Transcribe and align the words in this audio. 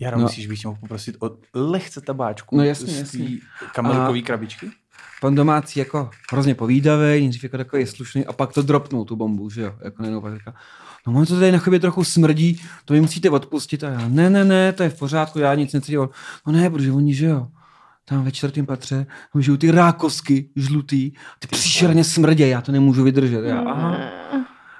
Já 0.00 0.10
No. 0.10 0.18
myslíš, 0.22 0.42
že 0.42 0.48
bych 0.48 0.60
tě 0.60 0.68
mohl 0.68 0.80
poprosit 0.80 1.16
o 1.20 1.30
lehce 1.54 2.00
tabáčku 2.00 2.56
No 2.56 2.64
jasně, 2.64 2.92
z 2.92 2.98
jasně. 2.98 3.24
té 3.24 3.66
kamelkový 3.74 4.22
A- 4.22 4.26
krabičky? 4.26 4.70
Pan 5.20 5.34
domácí 5.34 5.78
jako 5.78 6.10
hrozně 6.32 6.54
povídavý, 6.54 7.02
nejdřív 7.20 7.42
jako 7.42 7.56
takový 7.56 7.86
slušný 7.86 8.26
a 8.26 8.32
pak 8.32 8.52
to 8.52 8.62
dropnul 8.62 9.04
tu 9.04 9.16
bombu, 9.16 9.50
že 9.50 9.62
jo, 9.62 9.74
jako 9.84 10.02
nejenom 10.02 10.22
pak 10.22 10.34
říká, 10.38 10.54
no 11.06 11.12
ono 11.12 11.26
to 11.26 11.34
tady 11.34 11.52
na 11.52 11.58
chobě 11.58 11.80
trochu 11.80 12.04
smrdí, 12.04 12.60
to 12.84 12.94
mi 12.94 13.00
musíte 13.00 13.30
odpustit 13.30 13.84
a 13.84 13.88
já, 13.88 14.08
ne, 14.08 14.30
ne, 14.30 14.44
ne, 14.44 14.72
to 14.72 14.82
je 14.82 14.88
v 14.88 14.98
pořádku, 14.98 15.38
já 15.38 15.54
nic 15.54 15.72
necítím, 15.72 16.00
no 16.46 16.52
ne, 16.52 16.70
protože 16.70 16.92
oni, 16.92 17.14
že 17.14 17.26
jo, 17.26 17.48
tam 18.04 18.24
ve 18.24 18.32
čtvrtém 18.32 18.66
patře, 18.66 19.06
tam 19.32 19.42
žijou 19.42 19.56
ty 19.56 19.70
rákosky 19.70 20.48
žlutý, 20.56 21.10
ty 21.38 21.46
příšerně 21.50 22.04
smrdě, 22.04 22.48
já 22.48 22.60
to 22.60 22.72
nemůžu 22.72 23.04
vydržet, 23.04 23.44
já, 23.44 23.60
aha. 23.60 23.96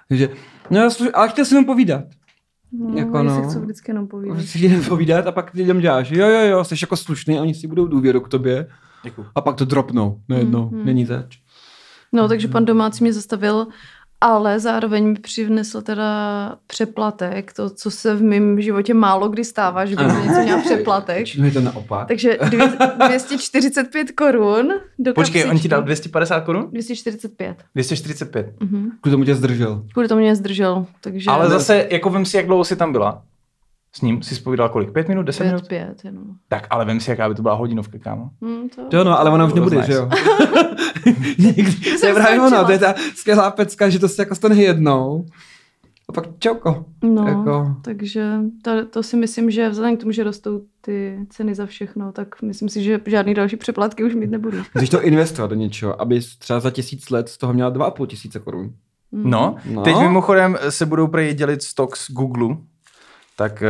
Takže, 0.09 0.29
no 0.71 0.79
já 0.81 0.91
sluš, 0.91 1.09
ale 1.15 1.29
chtěl 1.29 1.45
jsem 1.45 1.57
jenom 1.57 1.67
povídat. 1.67 2.05
No, 2.73 2.99
Jako 2.99 3.13
oni 3.19 3.29
no. 3.29 3.37
si 3.43 3.49
chcou 3.51 3.61
vždycky 3.61 3.91
jenom 3.91 4.09
povídat. 4.09 4.41
Si 4.41 4.59
jen 4.59 4.85
povídat 4.85 5.27
a 5.27 5.33
pak 5.33 5.51
ty 5.51 5.59
lidem 5.59 5.81
děláš, 5.81 6.11
jo, 6.11 6.29
jo, 6.29 6.41
jo, 6.51 6.65
jsi 6.65 6.75
jako 6.83 6.97
slušný, 6.97 7.39
a 7.39 7.43
oni 7.43 7.55
si 7.55 7.67
budou 7.67 7.87
důvěru 7.87 8.21
k 8.21 8.29
tobě 8.29 8.67
Děkuju. 9.05 9.27
a 9.35 9.41
pak 9.41 9.57
to 9.57 9.65
dropnou 9.65 10.21
najednou, 10.29 10.71
Mhm. 10.71 10.85
není 10.85 11.05
zač. 11.05 11.39
No, 12.13 12.29
takže 12.29 12.49
pan 12.49 12.65
domácí 12.65 13.05
mě 13.05 13.13
zastavil, 13.13 13.67
ale 14.21 14.61
zároveň 14.61 15.07
mi 15.07 15.15
přivnesl 15.15 15.83
teda 15.83 16.57
přeplatek, 16.67 17.53
to, 17.53 17.71
co 17.71 17.91
se 17.91 18.15
v 18.15 18.23
mém 18.23 18.61
životě 18.61 18.95
málo 18.95 19.29
kdy 19.29 19.45
stává, 19.45 19.85
že 19.85 19.97
bych 19.97 20.07
něco 20.07 20.41
měla 20.43 20.61
přeplatek. 20.61 21.37
Je 21.37 21.51
to 21.51 21.61
naopak. 21.61 22.09
Takže 22.09 22.39
dvě, 22.51 22.69
245 23.07 24.11
korun 24.13 24.69
do 24.99 25.15
Počkej, 25.15 25.51
on 25.51 25.59
ti 25.59 25.69
dal 25.69 25.83
250 25.83 26.41
korun? 26.41 26.69
245. 26.71 27.57
245. 27.75 28.55
Mhm. 28.61 28.91
Kvůli 29.01 29.13
tomu 29.13 29.25
tě 29.25 29.35
zdržel. 29.35 29.83
Kvůli 29.93 30.09
tomu 30.09 30.21
mě 30.21 30.37
zdržel, 30.37 30.87
takže... 31.01 31.31
Ale 31.31 31.51
zase, 31.51 31.87
jako 31.91 32.11
vem 32.11 32.25
si, 32.25 32.37
jak 32.37 32.47
dlouho 32.47 32.65
jsi 32.65 32.77
tam 32.77 32.93
byla. 32.93 33.23
S 33.93 34.01
ním 34.01 34.23
si 34.23 34.35
spovídal 34.35 34.69
kolik? 34.69 34.93
Pět 34.93 35.09
minut, 35.09 35.23
deset 35.23 35.45
minut? 35.45 35.69
pět, 35.69 35.87
pět, 35.87 36.05
jenom. 36.05 36.25
Tak, 36.49 36.67
ale 36.71 36.85
vem 36.85 37.01
si, 37.01 37.11
jaká 37.11 37.29
by 37.29 37.35
to 37.35 37.43
byla 37.43 37.55
hodinovka, 37.55 37.99
kámo. 37.99 38.31
Hm, 38.45 38.69
to... 38.91 38.97
Jo, 38.97 39.05
no, 39.05 39.21
ale 39.21 39.31
ona 39.31 39.45
už 39.47 39.53
nebude, 39.55 39.83
že 39.87 39.93
jo? 39.93 40.09
Někdy, 41.39 41.99
to 42.01 42.07
je 42.07 42.15
právě 42.15 42.37
skončila. 42.39 42.65
to 42.65 42.73
je 42.73 42.79
ta 42.79 42.95
skvělá 43.17 43.51
pecka, 43.51 43.89
že 43.89 43.99
to 43.99 44.09
se 44.09 44.23
jako 44.23 44.35
stane 44.35 44.55
jednou. 44.57 45.27
A 46.09 46.13
pak 46.13 46.25
čauko. 46.39 46.85
No, 47.05 47.27
Jako- 47.29 47.77
takže 47.83 48.35
to, 48.63 48.87
to 48.87 49.03
si 49.03 49.17
myslím, 49.17 49.51
že 49.51 49.69
vzhledem 49.69 49.97
k 49.97 50.01
tomu, 50.01 50.13
že 50.13 50.25
rostou 50.25 50.61
ty 50.81 51.19
ceny 51.29 51.55
za 51.55 51.67
všechno, 51.67 52.13
tak 52.13 52.43
myslím 52.43 52.69
si, 52.69 52.83
že 52.83 53.01
žádný 53.07 53.35
další 53.35 53.57
přeplatky 53.57 54.05
už 54.05 54.15
mít 54.15 54.31
nebudu. 54.31 54.59
Musíš 54.75 54.89
to 54.91 55.03
investovat 55.03 55.47
do 55.47 55.55
něčeho, 55.55 56.01
aby 56.03 56.21
třeba 56.39 56.61
za 56.61 56.71
tisíc 56.71 57.11
let 57.11 57.29
z 57.29 57.39
toho 57.39 57.53
měla 57.53 57.71
dva 57.71 57.87
a 57.87 57.91
půl 57.91 58.07
tisíce 58.07 58.39
korun. 58.39 58.73
Mhm. 59.13 59.31
No, 59.31 59.57
No. 59.71 59.83
teď 59.83 59.97
mimochodem 59.99 60.59
se 60.69 60.87
budou 60.87 61.07
prej 61.07 61.35
dělit 61.35 61.63
stocks 61.63 62.11
Google, 62.11 62.57
tak 63.41 63.63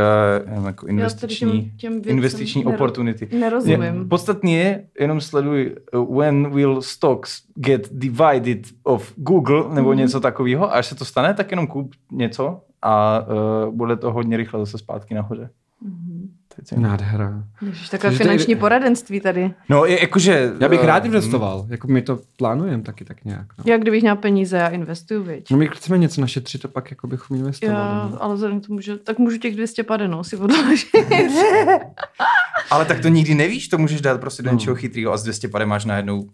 uh, 0.57 0.65
jako 0.65 0.87
investiční, 0.87 1.71
těm, 1.77 2.01
těm 2.01 2.11
investiční 2.11 2.63
nero- 2.65 2.73
opportunity. 2.73 3.27
Je, 3.31 3.39
Nerozumím. 3.39 4.09
podstatně 4.09 4.57
je, 4.59 4.83
jenom 4.99 5.21
sleduj, 5.21 5.75
uh, 5.93 6.17
when 6.17 6.51
will 6.51 6.81
stocks 6.81 7.41
get 7.55 7.87
divided 7.91 8.59
of 8.83 9.13
Google, 9.15 9.63
nebo 9.75 9.89
Mhm. 9.89 9.97
něco 9.97 10.19
takového, 10.19 10.73
až 10.75 10.85
se 10.87 10.95
to 10.95 11.05
stane, 11.05 11.33
tak 11.33 11.51
jenom 11.51 11.67
kup 11.67 11.91
něco 12.11 12.61
a 12.81 13.19
uh, 13.67 13.73
bude 13.75 13.95
to 13.95 14.11
hodně 14.11 14.37
rychle 14.37 14.59
zase 14.59 14.77
zpátky 14.77 15.13
nahoře. 15.13 15.49
Mhm. 15.81 16.10
Teď 16.55 16.71
je- 16.71 16.77
Nádhera. 16.79 17.43
Ježiš, 17.61 17.89
takové 17.89 18.11
to 18.11 18.17
finanční 18.17 18.55
poradenství 18.55 19.19
tady. 19.21 19.53
No, 19.69 19.85
je, 19.85 20.01
jakože... 20.01 20.53
Já 20.59 20.69
bych 20.69 20.83
eh, 20.83 20.85
rád 20.85 21.05
investoval, 21.05 21.65
jako 21.69 21.87
my 21.87 22.01
to 22.01 22.19
plánujeme 22.37 22.83
taky 22.83 23.05
tak 23.05 23.25
nějak. 23.25 23.45
No. 23.57 23.63
Já 23.67 23.77
kdybych 23.77 24.01
měla 24.01 24.15
peníze, 24.15 24.57
já 24.57 24.67
investuju, 24.67 25.23
viď. 25.23 25.51
No 25.51 25.57
my 25.57 25.67
chceme 25.73 25.97
něco 25.97 26.21
našetřit 26.21 26.65
a 26.65 26.67
pak 26.67 26.91
jako 26.91 27.07
bychom 27.07 27.37
investovali. 27.37 27.79
Já, 27.79 28.09
no. 28.11 28.23
ale 28.23 28.35
vzhledem 28.35 28.61
k 28.61 28.67
tomu, 28.67 28.81
že 28.81 28.97
tak 28.97 29.19
můžu 29.19 29.37
těch 29.37 29.55
200 29.55 29.83
padenou 29.83 30.23
si 30.23 30.37
odložit. 30.37 30.87
Ale 32.71 32.85
tak 32.85 32.99
to 32.99 33.07
nikdy 33.07 33.35
nevíš, 33.35 33.67
to 33.67 33.77
můžeš 33.77 34.01
dát 34.01 34.21
prostě 34.21 34.43
do 34.43 34.49
No. 34.49 34.53
něčeho 34.57 34.75
chytrého 34.75 35.13
a 35.13 35.17
z 35.17 35.23
200 35.23 35.47
pade 35.47 35.65
máš 35.65 35.85
najednou 35.85 36.29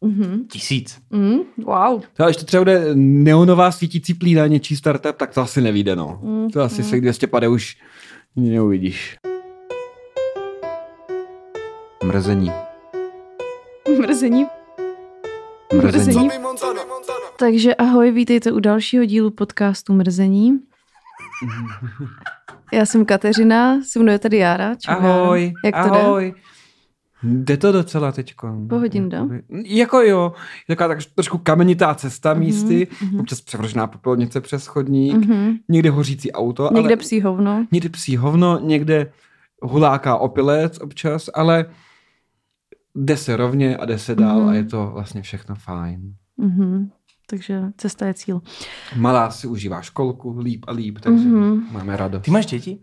Mhm. 0.00 0.44
tisíc. 0.50 0.98
Mm, 1.10 1.38
wow. 1.64 2.02
To, 2.16 2.24
až 2.24 2.36
to 2.36 2.44
třeba 2.44 2.60
bude 2.60 2.82
neonová 2.94 3.70
svítící 3.72 4.14
plína, 4.14 4.46
něčí 4.46 4.76
startup, 4.76 5.16
tak 5.16 5.34
to 5.34 5.40
asi 5.40 5.60
nevíde, 5.60 5.96
no. 5.96 6.20
Mm, 6.22 6.50
To 6.50 6.60
asi 6.62 6.82
mm. 6.82 6.88
se 6.88 7.00
200 7.00 7.26
pade 7.26 7.48
už 7.48 7.76
neuvidíš. 8.36 9.16
Mrzení. 12.06 12.52
Mrzení. 13.98 14.46
Mrzení. 15.82 16.28
Takže 17.38 17.74
ahoj, 17.74 18.10
vítejte 18.10 18.52
u 18.52 18.60
dalšího 18.60 19.04
dílu 19.04 19.30
podcastu 19.30 19.92
Mrzení. 19.94 20.58
Já 22.72 22.86
jsem 22.86 23.04
Kateřina, 23.04 23.80
se 23.82 23.98
mnou 23.98 24.12
je 24.12 24.18
tady 24.18 24.36
Jára. 24.36 24.74
Čau, 24.74 24.92
Ahoj, 24.92 25.52
Jára. 25.64 25.76
Jak 25.78 25.88
to 25.88 25.94
jde? 25.94 26.00
ahoj. 26.00 26.34
Jde 27.22 27.56
to 27.56 27.72
docela 27.72 28.12
teďko. 28.12 28.52
Pohodinda. 28.68 29.18
Jakoby- 29.18 29.42
Jako 29.64 30.00
jo, 30.00 30.32
je 30.68 30.76
taková 30.76 30.94
tak 30.94 31.04
trošku 31.14 31.38
kamenitá 31.38 31.94
cesta 31.94 32.30
Mhm, 32.34 32.40
místy, 32.42 32.88
mhm. 33.02 33.20
občas 33.20 33.40
převržená 33.40 33.86
popelnice 33.86 34.40
přes 34.40 34.66
chodník, 34.66 35.14
Mhm. 35.26 35.54
někde 35.68 35.90
hořící 35.90 36.32
auto, 36.32 36.68
Někde 36.72 36.88
ale 36.88 36.96
psí 36.96 37.20
hovno. 37.20 37.66
někde 37.72 37.88
psí 37.88 38.16
hovno, 38.16 38.58
někde 38.62 39.12
huláká 39.62 40.16
opilec 40.16 40.78
občas, 40.80 41.30
ale 41.34 41.64
jde 42.94 43.16
se 43.16 43.36
rovně 43.36 43.76
a 43.76 43.84
jde 43.84 43.98
se 43.98 44.14
dál 44.14 44.40
Mhm. 44.40 44.48
a 44.48 44.54
je 44.54 44.64
to 44.64 44.90
vlastně 44.94 45.22
všechno 45.22 45.54
fajn. 45.54 46.14
Mhm. 46.36 46.90
Takže 47.26 47.60
cesta 47.76 48.06
je 48.06 48.14
cíl. 48.14 48.42
Malá 48.96 49.30
si 49.30 49.46
užívá 49.46 49.82
školku 49.82 50.38
líp 50.38 50.64
a 50.68 50.72
líp, 50.72 50.98
takže 51.00 51.28
Mhm. 51.28 51.66
máme 51.72 51.96
radost. 51.96 52.22
Ty 52.22 52.30
máš 52.30 52.46
děti? 52.46 52.78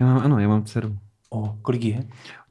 Já 0.00 0.06
mám, 0.06 0.18
ano, 0.18 0.38
já 0.38 0.48
mám 0.48 0.64
dceru. 0.64 0.98
O, 1.30 1.56
kolik 1.62 1.84
je? 1.84 2.04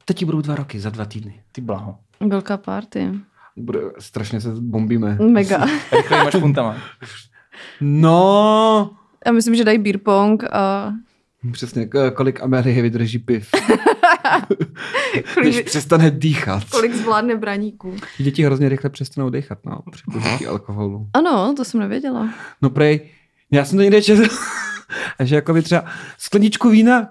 Teď 0.04 0.16
ti 0.16 0.24
budou 0.24 0.40
dva 0.40 0.54
roky, 0.54 0.80
za 0.80 0.90
dva 0.90 1.04
týdny. 1.04 1.42
Ty 1.52 1.60
blaho. 1.60 1.98
Velká 2.28 2.56
party. 2.56 3.10
Bude, 3.56 3.80
strašně 3.98 4.40
se 4.40 4.48
bombíme. 4.60 5.18
Mega. 5.30 5.66
Rychle 5.92 6.24
máš 6.24 6.34
puntama. 6.40 6.76
No, 7.80 8.90
Já 9.26 9.32
myslím, 9.32 9.54
že 9.54 9.64
dají 9.64 9.78
beer 9.78 9.98
pong 9.98 10.44
a 10.52 10.92
přesně, 11.52 11.88
kolik 12.14 12.42
Amelie 12.42 12.82
vydrží 12.82 13.18
piv, 13.18 13.48
než 15.14 15.34
kolik, 15.34 15.66
přestane 15.66 16.10
dýchat. 16.10 16.64
kolik 16.64 16.94
zvládne 16.94 17.36
braníků. 17.36 17.96
Děti 18.18 18.44
hrozně 18.44 18.68
rychle 18.68 18.90
přestanou 18.90 19.30
dýchat, 19.30 19.58
no, 19.66 19.78
při 20.36 20.46
alkoholu. 20.46 21.06
Ano, 21.14 21.54
to 21.56 21.64
jsem 21.64 21.80
nevěděla. 21.80 22.28
No 22.62 22.70
prej, 22.70 23.00
já 23.52 23.64
jsem 23.64 23.78
to 23.78 23.82
někde 23.82 24.02
četl, 24.02 24.22
a 25.18 25.24
že 25.24 25.34
jako 25.34 25.52
by 25.52 25.62
třeba 25.62 25.84
skleničku 26.18 26.68
vína, 26.68 27.08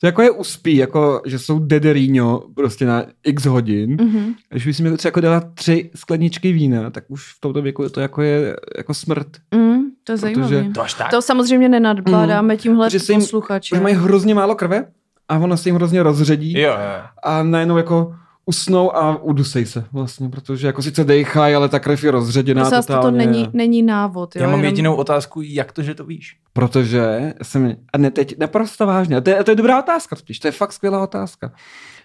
to 0.00 0.06
jako 0.06 0.22
je 0.22 0.30
uspí, 0.30 0.76
jako 0.76 1.22
že 1.26 1.38
jsou 1.38 1.58
dederíňo 1.58 2.42
prostě 2.54 2.86
na 2.86 3.04
x 3.24 3.44
hodin. 3.44 3.96
Mhm. 4.00 4.34
Když 4.50 4.66
bys 4.66 4.80
mi 4.80 4.96
třeba 4.96 5.08
jako 5.08 5.20
dala 5.20 5.40
tři 5.54 5.90
skleničky 5.94 6.52
vína, 6.52 6.90
tak 6.90 7.04
už 7.08 7.32
v 7.32 7.40
tomto 7.40 7.62
věku 7.62 7.88
to 7.88 8.00
jako 8.00 8.22
je 8.22 8.56
jako 8.76 8.94
smrt. 8.94 9.26
Mm, 9.54 9.82
to 10.04 10.12
je 10.12 10.16
Protože- 10.18 10.20
zajímavé. 10.20 10.64
To 10.74 10.84
tak? 10.98 11.10
To 11.10 11.22
samozřejmě 11.22 11.68
nenadbádáme 11.68 12.56
tímhle 12.56 12.90
se 12.90 13.12
jim- 13.12 13.20
posluchače. 13.20 13.74
Už 13.74 13.80
mají 13.80 13.94
hrozně 13.94 14.34
málo 14.34 14.54
krve 14.54 14.84
a 15.28 15.38
ono 15.38 15.56
se 15.56 15.68
jim 15.68 15.76
hrozně 15.76 16.02
rozředí 16.02 16.60
Jo, 16.60 16.68
jo. 16.70 17.02
a 17.22 17.42
najednou 17.42 17.76
jako 17.76 18.14
usnou 18.48 18.96
a 18.96 19.16
udusej 19.22 19.66
se 19.66 19.84
vlastně, 19.92 20.28
protože 20.28 20.66
jako 20.66 20.82
sice 20.82 21.04
dejchají, 21.04 21.54
ale 21.54 21.68
ta 21.68 21.78
krev 21.78 22.04
je 22.04 22.10
rozředěná 22.10 22.70
toto 22.70 22.82
totálně. 22.82 23.18
není, 23.26 23.48
není 23.52 23.82
návod. 23.82 24.36
Jo? 24.36 24.42
Já 24.42 24.48
mám 24.48 24.54
jenom- 24.58 24.64
jedinou 24.64 24.94
otázku, 24.94 25.40
jak 25.44 25.72
to, 25.72 25.82
že 25.82 25.94
to 25.94 26.04
víš? 26.04 26.36
Protože 26.52 27.34
jsem, 27.42 27.76
a 27.92 27.98
ne 27.98 28.10
teď, 28.10 28.38
naprosto 28.38 28.86
vážně, 28.86 29.16
a 29.16 29.20
to 29.20 29.30
je, 29.30 29.38
a 29.38 29.42
to 29.44 29.50
je 29.50 29.54
dobrá 29.54 29.78
otázka 29.78 30.16
totiž, 30.16 30.38
to 30.38 30.48
je 30.48 30.52
fakt 30.52 30.72
skvělá 30.72 31.02
otázka. 31.02 31.52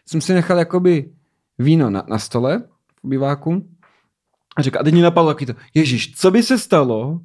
Jsem 0.05 0.21
si 0.21 0.33
nechal 0.33 0.57
jakoby 0.59 1.09
víno 1.59 1.89
na, 1.89 2.03
na 2.07 2.19
stole 2.19 2.63
v 3.03 3.07
biváku 3.09 3.65
a 4.57 4.61
říkal, 4.61 4.79
a 4.81 4.83
teď 4.83 4.93
mi 4.93 5.01
napadlo 5.01 5.33
taky 5.33 5.45
to, 5.45 5.53
ježíš, 5.73 6.15
co 6.15 6.31
by 6.31 6.43
se 6.43 6.57
stalo, 6.59 7.19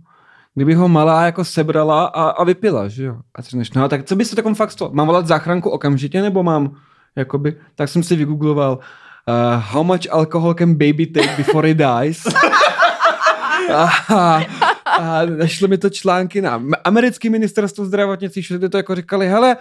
kdyby 0.57 0.75
ho 0.75 0.89
malá 0.89 1.27
jako 1.27 1.45
sebrala 1.45 2.05
a, 2.05 2.29
a 2.29 2.45
vypila, 2.45 2.89
že 2.89 3.05
jo? 3.05 3.17
A 3.35 3.43
řekneš, 3.43 3.73
no 3.73 3.89
tak 3.89 4.05
co 4.05 4.17
by 4.17 4.25
se 4.25 4.37
takom 4.37 4.55
fakt 4.55 4.71
stalo? 4.71 4.91
Mám 4.95 5.07
volat 5.07 5.27
záchranku 5.27 5.71
okamžitě, 5.71 6.23
nebo 6.23 6.43
mám, 6.43 6.77
jakoby, 7.17 7.57
tak 7.75 7.89
jsem 7.89 8.03
si 8.03 8.17
vygoogloval, 8.17 8.79
uh, 8.79 9.63
how 9.63 9.85
much 9.85 10.11
alcohol 10.11 10.55
can 10.55 10.75
baby 10.75 11.07
take 11.07 11.37
before 11.37 11.71
it 11.71 11.79
dies? 11.79 12.27
a, 14.09 14.41
našlo 15.39 15.69
mi 15.69 15.79
to 15.79 15.91
články 15.91 16.41
na 16.41 16.63
americký 16.85 17.31
ministerstvo 17.31 17.85
zdravotnictví, 17.85 18.43
všude 18.43 18.69
to 18.69 18.77
jako 18.77 18.95
říkali, 18.95 19.29
hele, 19.29 19.57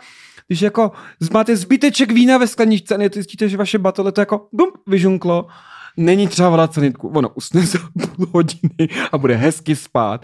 když 0.47 0.61
jako 0.61 0.91
máte 1.33 1.57
zbyteček 1.57 2.11
vína 2.11 2.37
ve 2.37 2.47
skleničce 2.47 2.95
a 2.95 2.97
nezjistíte, 2.97 3.49
že 3.49 3.57
vaše 3.57 3.79
batole 3.79 4.11
to 4.11 4.21
jako 4.21 4.47
bum, 4.51 4.71
vyžunklo, 4.87 5.47
není 5.97 6.27
třeba 6.27 6.49
volat 6.49 6.73
sanitku, 6.73 7.07
ono 7.07 7.29
usne 7.29 7.61
za 7.61 7.79
půl 8.15 8.27
hodiny 8.31 8.89
a 9.11 9.17
bude 9.17 9.35
hezky 9.35 9.75
spát. 9.75 10.21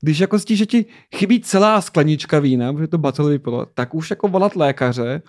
Když 0.00 0.18
jako 0.18 0.38
zjistíš, 0.38 0.58
že 0.58 0.66
ti 0.66 0.84
chybí 1.16 1.40
celá 1.40 1.80
sklenička 1.80 2.38
vína, 2.38 2.72
protože 2.72 2.86
to 2.86 2.98
batole 2.98 3.30
vypilo, 3.30 3.66
tak 3.74 3.94
už 3.94 4.10
jako 4.10 4.28
volat 4.28 4.56
lékaře 4.56 5.22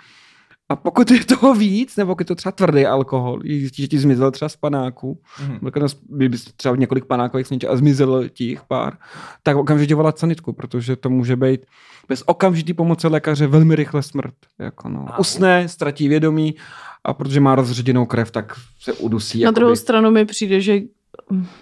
A 0.70 0.76
pokud 0.76 1.12
je 1.12 1.26
toho 1.26 1.54
víc, 1.56 1.96
nebo 1.96 2.12
pokud 2.12 2.22
je 2.22 2.26
to 2.26 2.36
třeba 2.36 2.52
tvrdý 2.52 2.86
alkohol, 2.86 3.40
zjistíš, 3.44 3.84
že 3.84 3.88
ti 3.88 4.00
zmizel 4.00 4.32
třeba 4.32 4.50
z 4.50 4.56
panáku, 4.56 5.22
Mhm. 5.42 5.58
mm-hmm. 5.58 6.54
třeba 6.58 6.76
několik 6.76 7.06
panákových 7.06 7.48
sníček 7.48 7.70
a 7.70 7.76
zmizel 7.78 8.30
ti 8.30 8.44
jich 8.44 8.62
pár, 8.68 8.98
tak 9.44 9.58
okamžitě 9.58 9.96
volat 9.96 10.20
sanitku, 10.20 10.54
protože 10.54 10.96
to 10.96 11.10
může 11.10 11.36
být 11.36 11.66
bez 12.08 12.24
okamžitý 12.26 12.74
pomoci 12.74 13.08
lékaře 13.08 13.48
velmi 13.48 13.76
rychle 13.76 14.04
smrt. 14.04 14.34
Jako 14.60 14.90
no. 14.90 15.06
Usne, 15.20 15.70
ztratí 15.70 16.08
vědomí 16.08 16.56
a 17.06 17.14
protože 17.14 17.40
má 17.40 17.56
rozředěnou 17.56 18.06
krev, 18.06 18.32
tak 18.32 18.54
se 18.80 18.94
udusí. 18.94 19.40
Na 19.40 19.44
jakoby. 19.44 19.56
druhou 19.56 19.76
stranu 19.76 20.12
mi 20.12 20.26
přijde, 20.26 20.62
že 20.62 20.82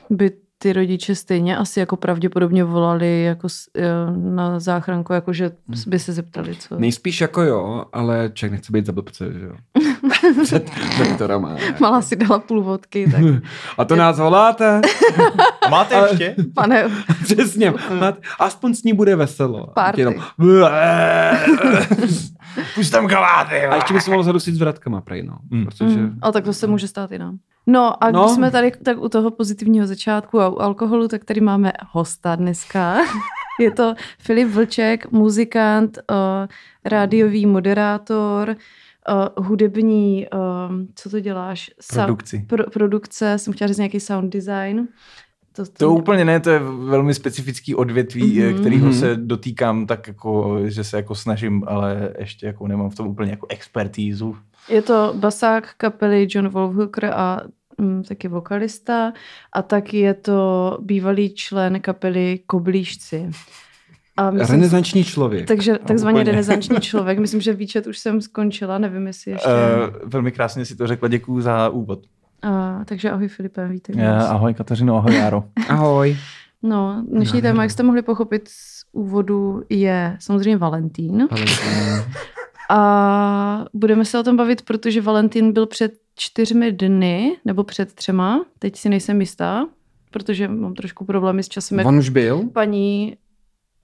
by 0.09 0.31
ty 0.63 0.74
rodiče 0.74 1.15
stejně 1.15 1.57
asi 1.57 1.80
jako 1.80 1.95
pravděpodobně 1.98 2.63
volali 2.63 3.24
jako 3.24 3.48
eh, 3.77 3.83
na 4.18 4.60
záchranku, 4.60 5.13
jako 5.13 5.33
že 5.33 5.51
by 5.88 6.00
se 6.00 6.13
zeptali, 6.13 6.56
co. 6.56 6.80
Nejspíš 6.80 7.21
jako 7.21 7.42
jo, 7.42 7.86
ale 7.94 8.31
člověk 8.33 8.51
nechce 8.51 8.71
být 8.74 8.86
za 8.86 8.92
blbce, 8.92 9.33
že 9.33 9.45
jo. 9.45 9.54
Před 10.44 10.71
doktorama. 11.00 11.56
Malá 11.80 12.01
si 12.01 12.15
dala 12.15 12.39
půl 12.39 12.63
vodky, 12.63 13.07
tak 13.12 13.21
A 13.77 13.86
to 13.86 13.95
nás 13.95 14.19
voláte? 14.19 14.81
A 15.65 15.69
máte 15.69 15.95
ještě? 15.95 16.36
Přesně. 17.24 17.71
pane, 17.71 18.00
Máte- 18.00 18.21
Aspoň 18.39 18.74
s 18.74 18.83
ní 18.83 18.94
bude 18.94 19.15
veselo. 19.15 19.68
Party. 19.68 20.01
Jenom- 20.01 20.15
Už 22.80 22.89
tam 22.89 23.07
kaláty. 23.07 23.56
A 23.65 23.75
ještě 23.75 23.94
by 23.94 24.01
se 24.01 24.10
mohlo 24.10 24.24
zadusit 24.24 24.56
s 24.56 24.60
vratkama, 24.60 25.01
prej, 25.01 25.24
no. 25.24 25.38
Mm. 25.50 25.65
Protože... 25.65 25.98
Mm, 25.98 26.19
ale 26.21 26.33
tak 26.33 26.44
to 26.44 26.54
se 26.54 26.68
může 26.68 26.88
stát 26.88 27.12
i 27.12 27.18
nám. 27.19 27.38
No 27.68 28.04
a 28.04 28.12
No. 28.12 28.21
když 28.24 28.31
jsme 28.31 28.51
tady 28.51 28.71
tak 28.83 28.98
u 29.01 29.10
toho 29.10 29.31
pozitivního 29.31 29.88
začátku 29.88 30.39
a 30.42 30.50
u 30.50 30.60
alkoholu, 30.60 31.07
tak 31.07 31.25
tady 31.25 31.42
máme 31.42 31.74
hosta 31.92 32.36
dneska. 32.36 32.95
Je 33.60 33.71
to 33.71 33.94
Filip 34.19 34.48
Vlček, 34.50 35.12
muzikant, 35.12 35.98
uh, 36.12 36.15
rádiový 36.86 37.45
moderátor, 37.45 38.50
uh, 39.39 39.45
hudební, 39.45 40.27
uh, 40.33 40.39
co 40.95 41.10
to 41.10 41.19
děláš? 41.19 41.71
Sa- 41.81 41.94
Produkci. 42.06 42.45
Pro, 42.50 42.63
produkce, 42.63 43.38
jsem 43.38 43.54
chtěla 43.54 43.68
říct 43.68 43.77
nějaký 43.77 44.00
sound 44.00 44.33
design. 44.33 44.88
To, 45.56 45.65
To 45.65 45.94
úplně 45.94 46.25
ne, 46.25 46.39
to 46.39 46.50
je 46.50 46.60
velmi 46.60 47.13
specifický 47.13 47.75
odvětví, 47.75 48.39
Mhm. 48.39 48.48
mm-hmm. 48.50 48.60
kterého 48.60 48.86
Mhm. 48.86 48.94
se 48.94 49.15
dotýkám 49.15 49.88
tak 49.88 50.07
jako, 50.07 50.60
že 50.65 50.83
se 50.83 50.98
jako 50.98 51.15
snažím, 51.15 51.63
ale 51.68 52.13
ještě 52.19 52.45
jako 52.48 52.68
nemám 52.68 52.89
v 52.89 52.95
tom 52.95 53.07
úplně 53.07 53.31
jako 53.31 53.48
expertízu. 53.50 54.36
Je 54.69 54.81
to 54.81 55.13
basák 55.18 55.74
kapely 55.77 56.27
John 56.30 56.48
Wolfhooker 56.50 57.06
a 57.06 57.42
mm, 57.77 58.04
taky 58.04 58.27
vokalista 58.27 59.13
a 59.54 59.62
taky 59.62 59.98
je 60.00 60.13
to 60.13 60.77
bývalý 60.81 61.33
člen 61.36 61.80
kapely 61.80 62.39
Koblížci. 62.48 63.30
A 64.18 64.31
myslím, 64.31 64.56
Renesanční 64.60 65.04
člověk. 65.04 65.48
takže 65.48 65.77
takzvaně 65.88 66.15
úplně. 66.21 66.31
renesanční 66.31 66.75
člověk. 66.81 67.19
Myslím, 67.19 67.42
že 67.42 67.54
výčet 67.54 67.88
už 67.88 67.98
jsem 67.98 68.21
skončila, 68.21 68.77
nevím, 68.77 69.07
jestli 69.07 69.31
ještě. 69.31 69.48
Uh, 69.50 70.10
velmi 70.10 70.31
krásně 70.31 70.65
si 70.65 70.75
to 70.75 70.88
řekla, 70.88 71.07
děkuju 71.07 71.42
za 71.42 71.69
úvod. 71.69 72.00
Uh, 72.45 72.83
takže 72.86 73.12
ahoj 73.12 73.27
Filipe, 73.27 73.68
vítej. 73.68 73.95
u 73.95 73.98
Uh, 73.98 74.04
nás. 74.06 74.30
ahoj 74.30 74.54
Kateřino, 74.54 74.95
ahoj 74.98 75.15
Járo. 75.15 75.44
Ahoj. 75.69 76.18
No, 76.63 77.04
dnešní 77.12 77.42
téma, 77.42 77.62
jak 77.62 77.71
jste 77.71 77.83
mohli 77.83 78.01
pochopit 78.01 78.48
z 78.48 78.83
úvodu, 78.92 79.63
je 79.69 80.18
samozřejmě 80.19 80.57
Valentín. 80.57 81.27
A 82.77 83.65
budeme 83.73 84.05
se 84.05 84.19
o 84.19 84.23
tom 84.23 84.37
bavit, 84.37 84.61
protože 84.61 85.01
Valentín 85.01 85.51
byl 85.53 85.65
před 85.65 85.93
čtyřmi 86.15 86.71
dny, 86.71 87.37
nebo 87.45 87.63
před 87.63 87.93
třema, 87.93 88.45
teď 88.59 88.75
si 88.75 88.89
nejsem 88.89 89.21
jistá, 89.21 89.65
protože 90.11 90.47
mám 90.47 90.73
trošku 90.73 91.05
problémy 91.05 91.43
s 91.43 91.49
časem. 91.49 91.79
On 91.85 91.97
už 91.97 92.09
byl? 92.09 92.43
paní, 92.53 93.17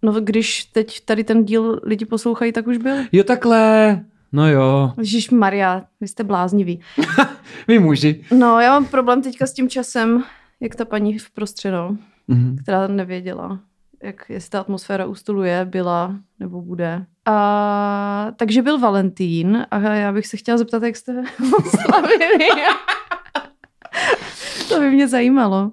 no 0.01 0.11
když 0.21 0.63
teď 0.65 1.05
tady 1.05 1.23
ten 1.23 1.45
díl 1.45 1.79
lidi 1.83 2.05
poslouchají, 2.05 2.51
tak 2.51 2.67
už 2.67 2.77
byl. 2.77 2.95
Jo, 3.11 3.23
takhle. 3.23 3.99
No 4.31 4.49
jo. 4.49 4.93
Ježíš 4.97 5.29
Maria, 5.29 5.83
vy 6.01 6.07
jste 6.07 6.23
blázniví. 6.23 6.79
Vy 7.67 7.79
muži. 7.79 8.23
No, 8.31 8.59
já 8.59 8.69
mám 8.71 8.85
problém 8.85 9.21
teďka 9.21 9.47
s 9.47 9.53
tím 9.53 9.69
časem, 9.69 10.23
jak 10.59 10.75
ta 10.75 10.85
paní 10.85 11.17
v 11.19 11.29
prostředu, 11.31 11.97
Mhm. 12.27 12.57
která 12.61 12.87
nevěděla, 12.87 13.59
jak 14.03 14.29
jestli 14.29 14.49
ta 14.49 14.59
atmosféra 14.59 15.05
u 15.05 15.15
stolu 15.15 15.43
je, 15.43 15.65
byla 15.65 16.15
nebo 16.39 16.61
bude. 16.61 17.05
A, 17.25 18.31
takže 18.35 18.61
byl 18.61 18.79
Valentín 18.79 19.65
a 19.71 19.79
já 19.79 20.13
bych 20.13 20.27
se 20.27 20.37
chtěla 20.37 20.57
zeptat, 20.57 20.83
jak 20.83 20.95
jste 20.95 21.13
ho 21.51 21.57
slavili. 21.69 22.47
to 24.69 24.79
by 24.79 24.91
mě 24.91 25.07
zajímalo. 25.07 25.71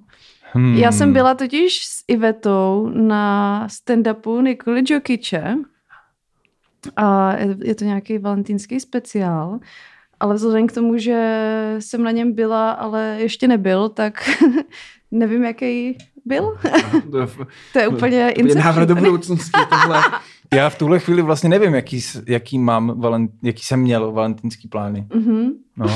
Hmm. 0.52 0.75
Já 0.76 0.93
jsem 0.93 1.12
byla 1.12 1.34
totiž 1.34 1.87
s 1.87 2.05
Ivetou 2.08 2.90
na 2.94 3.67
stand-upu 3.69 4.43
Nikoli 4.43 4.82
Jokiče 4.87 5.55
a 6.96 7.37
je- 7.37 7.56
je 7.64 7.75
to 7.75 7.84
nějaký 7.84 8.19
valentýnský 8.19 8.81
speciál, 8.81 9.58
ale 10.20 10.34
vzhledem 10.34 10.67
k 10.67 10.72
tomu, 10.72 10.99
že 10.99 11.76
jsem 11.79 12.02
na 12.02 12.11
něm 12.11 12.32
byla, 12.32 12.70
ale 12.70 13.17
ještě 13.20 13.49
nebyl, 13.49 13.88
tak 13.88 14.31
nevím, 15.11 15.44
jaký 15.44 15.99
byl. 16.26 16.56
To 17.73 17.78
je 17.78 17.88
úplně 17.88 18.32
To 18.43 18.46
je 18.49 18.55
návrat 18.55 18.84
do 18.88 18.94
inception. 18.94 18.99
budoucnosti. 18.99 19.61
Tohle. 19.70 20.02
Já 20.55 20.69
v 20.69 20.78
tuhle 20.78 20.99
chvíli 20.99 21.23
vlastně 21.23 21.49
nevím, 21.49 21.75
jaký, 21.75 22.00
jaký 22.28 22.58
mám, 22.58 23.00
valent, 23.00 23.31
jaký 23.43 23.62
jsem 23.64 23.81
měl 23.81 24.12
valentínský 24.12 24.69
plány. 24.69 25.06
Mhm. 25.14 25.50
No. 25.76 25.87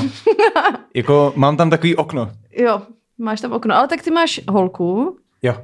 jako 0.95 1.33
mám 1.35 1.57
tam 1.57 1.69
takový 1.69 1.95
okno. 1.95 2.31
Jo, 2.57 2.81
máš 3.17 3.41
tam 3.41 3.51
okno. 3.51 3.75
Ale 3.75 3.87
tak 3.87 4.01
ty 4.01 4.11
máš 4.11 4.41
holku, 4.49 5.17
Jo. 5.41 5.55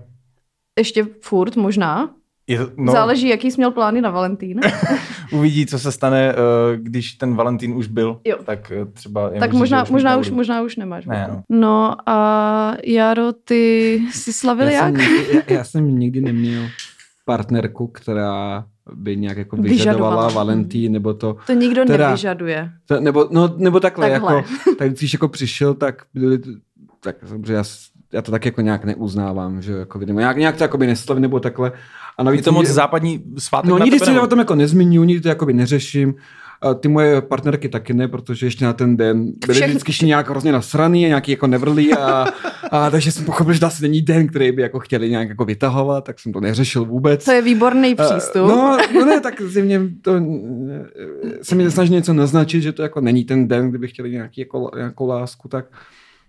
ještě 0.80 1.08
furt 1.22 1.56
možná. 1.56 2.10
Je 2.48 2.60
No. 2.78 2.92
Záleží, 2.92 3.28
jaký 3.28 3.52
jsi 3.52 3.58
měl 3.58 3.72
plány 3.72 4.02
na 4.02 4.10
Valentín. 4.10 4.60
Uvidí, 5.32 5.66
co 5.66 5.80
se 5.80 5.92
stane, 5.92 6.30
eh, 6.32 6.36
když 6.78 7.14
ten 7.14 7.36
Valentín 7.36 7.74
už 7.74 7.88
byl. 7.88 8.20
Jo. 8.26 8.38
Tak 8.46 8.72
eh, 8.72 8.86
třeba... 8.86 9.30
tak 9.30 9.40
možný, 9.54 9.58
možná, 9.60 9.84
že 9.84 9.92
možná, 9.92 10.18
už, 10.18 10.30
možná 10.32 10.62
už 10.62 10.76
nemáš. 10.76 11.06
Ne, 11.06 11.28
no. 11.32 11.44
no 11.50 11.96
a 12.10 12.74
Jaro, 12.86 13.34
ty 13.34 13.94
jsi 14.12 14.34
slavil 14.34 14.68
já, 14.68 14.88
jak? 14.88 14.98
jsem, 15.02 15.12
nikdy- 15.18 15.44
já, 15.48 15.58
já 15.58 15.64
jsem 15.64 16.00
nikdy 16.00 16.22
neměl 16.22 16.64
partnerku, 17.26 17.88
která 17.88 18.66
by 18.94 19.18
nějak 19.18 19.38
jako 19.38 19.56
vyžadovala, 19.56 20.10
Vyžadovala. 20.16 20.30
Valentín, 20.30 20.92
nebo 20.92 21.14
to, 21.14 21.38
To 21.48 21.54
nikdo 21.54 21.86
Teda- 21.86 22.08
nevyžaduje. 22.08 22.70
to 22.86 23.00
nebo, 23.00 23.28
no, 23.32 23.54
nebo 23.58 23.80
takhle, 23.80 24.10
Takhle. 24.10 24.36
jako, 24.36 24.48
tak 24.78 24.90
když 24.94 25.14
jako 25.14 25.28
přišel, 25.28 25.74
tak 25.74 26.04
byli, 26.14 26.40
tak 27.04 27.16
samozřejmě 27.28 27.54
já, 27.54 27.64
já 28.14 28.22
to 28.22 28.32
tak 28.32 28.46
jako 28.46 28.62
nějak 28.62 28.86
neuznávám, 28.86 29.62
že 29.62 29.72
jako, 29.74 30.00
nebo 30.00 30.20
nějak, 30.20 30.38
nějak 30.38 30.58
to 30.58 30.64
jako 30.64 30.78
by 30.78 30.88
neslavím, 30.88 31.22
nebo 31.22 31.40
takhle. 31.40 31.72
A 32.18 32.24
navíc 32.24 32.40
Je 32.40 32.44
to 32.44 32.52
moc 32.52 32.68
západní 32.68 33.24
svátek 33.38 33.69
No 33.69 33.80
na 33.80 33.86
nikdy 33.86 34.00
se 34.00 34.22
o 34.22 34.28
tom 34.28 34.40
jako 34.40 34.56
nezmiňuji, 34.56 35.08
nikdy 35.08 35.22
to 35.22 35.30
jakoby 35.30 35.54
neřeším. 35.54 36.16
A 36.62 36.74
ty 36.74 36.88
moje 36.88 37.22
partnerky 37.22 37.69
taky 37.69 37.94
ne, 37.94 38.08
protože 38.08 38.46
ještě 38.46 38.66
na 38.66 38.74
ten 38.74 38.98
den 38.98 39.25
byly 39.25 39.54
Všechny- 39.54 39.68
vždycky 39.68 39.90
ještě 39.90 40.06
nějak 40.06 40.30
hrozně 40.30 40.52
nasraný 40.52 41.06
a 41.06 41.08
nějaký 41.08 41.31
jako 41.31 41.48
nevrlý 41.48 41.94
a, 41.94 42.28
a, 42.72 42.90
takže 42.90 43.12
jsem 43.12 43.25
pochopil, 43.25 43.54
že 43.54 43.60
to 43.60 43.66
asi 43.66 43.81
není 43.81 44.02
den, 44.02 44.28
který 44.28 44.52
by 44.52 44.62
jako 44.62 44.80
chtěli 44.80 45.10
nějak 45.10 45.30
jako 45.30 45.46
vytahovat, 45.46 46.04
tak 46.04 46.19
jsem 46.19 46.34
to 46.34 46.40
neřešil 46.40 46.86
vůbec. 46.86 47.25
To 47.25 47.31
je 47.31 47.42
výborný 47.42 47.96
přístup. 47.96 48.48
No, 48.48 48.78
no 48.94 49.06
ne, 49.06 49.20
tak 49.20 49.42
zimně 49.42 49.81
to 50.02 50.12
se 51.42 51.56
mi 51.56 51.72
snaží 51.72 51.94
něco 51.94 52.13
naznačit, 52.13 52.62
že 52.62 52.72
to 52.72 52.81
jako 52.81 53.02
není 53.02 53.25
ten 53.25 53.48
den, 53.48 53.70
kdyby 53.70 53.88
chtěli 53.88 54.12
nějaký, 54.12 54.42
jako, 54.42 54.72
nějakou 54.75 55.08
lásku, 55.08 55.48
tak, 55.48 55.65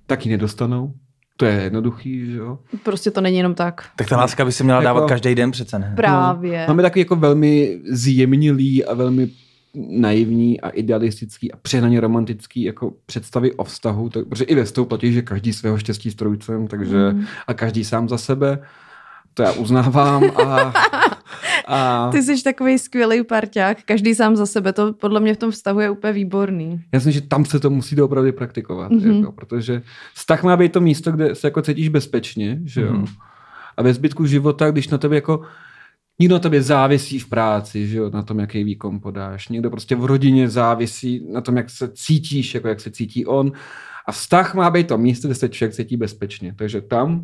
tak 0.06 0.26
ji 0.26 0.32
nedostanou. 0.32 0.92
To 1.40 1.44
je 1.44 1.62
jednoduchý, 1.62 2.26
že 2.30 2.36
jo. 2.38 2.58
Prostě 2.82 3.10
to 3.10 3.20
není 3.20 3.36
jenom 3.36 3.54
tak. 3.54 3.84
Tak 3.96 4.08
ta 4.08 4.16
láska 4.16 4.44
by 4.44 4.52
se 4.52 4.64
měla 4.64 4.78
Jako- 4.82 4.84
dávat 4.84 5.08
každý 5.08 5.34
den 5.34 5.50
přece, 5.50 5.78
ne? 5.78 5.92
Právě. 5.96 6.64
Máme 6.68 6.82
takový 6.82 7.00
jako 7.00 7.16
velmi 7.16 7.80
zjemnilý 7.90 8.84
a 8.84 8.94
velmi 8.94 9.28
naivní 9.90 10.60
a 10.60 10.68
idealistický 10.68 11.52
a 11.52 11.56
přehnaně 11.62 12.00
romantický 12.00 12.62
jako 12.62 12.92
představy 13.06 13.52
o 13.52 13.64
vztahu, 13.64 14.08
tak, 14.08 14.26
protože 14.28 14.44
i 14.44 14.54
ve 14.54 14.64
platí, 14.84 15.12
že 15.12 15.22
každý 15.22 15.52
svého 15.52 15.78
štěstí 15.78 16.10
strojcem, 16.10 16.66
takže 16.66 17.12
Mm. 17.12 17.24
a 17.46 17.54
každý 17.54 17.84
sám 17.84 18.08
za 18.08 18.18
sebe, 18.18 18.58
to 19.38 19.42
já 19.42 19.52
uznávám 19.52 20.22
a, 20.46 20.72
a 21.66 22.10
Ty 22.12 22.22
jsi 22.22 22.42
takový 22.42 22.78
skvělý 22.78 23.24
parťák, 23.24 23.78
každý 23.84 24.14
sám 24.14 24.36
za 24.36 24.46
sebe, 24.46 24.72
to 24.72 24.92
podle 24.92 25.20
mě 25.20 25.34
v 25.34 25.36
tom 25.36 25.50
vztahu 25.50 25.80
je 25.80 25.90
úplně 25.90 26.12
výborný. 26.12 26.70
já 26.92 26.96
myslím, 26.96 27.12
že 27.12 27.20
tam 27.20 27.44
se 27.44 27.60
to 27.60 27.70
musí 27.70 27.96
doopravdy 27.96 28.32
praktikovat, 28.32 28.90
Mhm. 28.92 29.00
mm-hmm. 29.00 29.18
jako, 29.20 29.32
protože 29.32 29.82
vztah 30.14 30.42
má 30.42 30.56
být 30.56 30.72
to 30.72 30.80
místo, 30.80 31.12
kde 31.12 31.34
se 31.34 31.46
jako 31.46 31.62
cítíš 31.62 31.88
bezpečně, 31.88 32.60
že 32.64 32.80
jo. 32.80 32.92
Mhm. 32.92 33.04
Mm-hmm. 33.04 33.14
A 33.76 33.82
ve 33.82 33.94
zbytku 33.94 34.26
života, 34.26 34.70
když 34.70 34.88
na 34.88 34.98
tebe 34.98 35.14
jako 35.14 35.42
Někdo 36.20 36.34
na 36.34 36.38
tobě 36.38 36.62
závisí 36.62 37.18
v 37.18 37.28
práci, 37.28 37.86
že 37.86 37.98
jo, 37.98 38.10
na 38.10 38.22
tom, 38.22 38.38
jaký 38.38 38.64
výkon 38.64 39.00
podáš. 39.00 39.48
Někdo 39.48 39.70
prostě 39.70 39.96
v 39.96 40.04
rodině 40.04 40.48
závisí 40.48 41.26
na 41.32 41.40
tom, 41.40 41.56
jak 41.56 41.70
se 41.70 41.88
cítíš, 41.94 42.54
jako 42.54 42.68
jak 42.68 42.80
se 42.80 42.90
cítí 42.90 43.26
on. 43.26 43.52
A 44.06 44.12
vztah 44.12 44.54
má 44.54 44.70
být 44.70 44.86
to 44.86 44.98
místo, 44.98 45.28
kde 45.28 45.34
se 45.34 45.48
člověk 45.48 45.74
cítí 45.74 45.96
bezpečně. 45.96 46.54
Takže 46.58 46.80
tam 46.80 47.22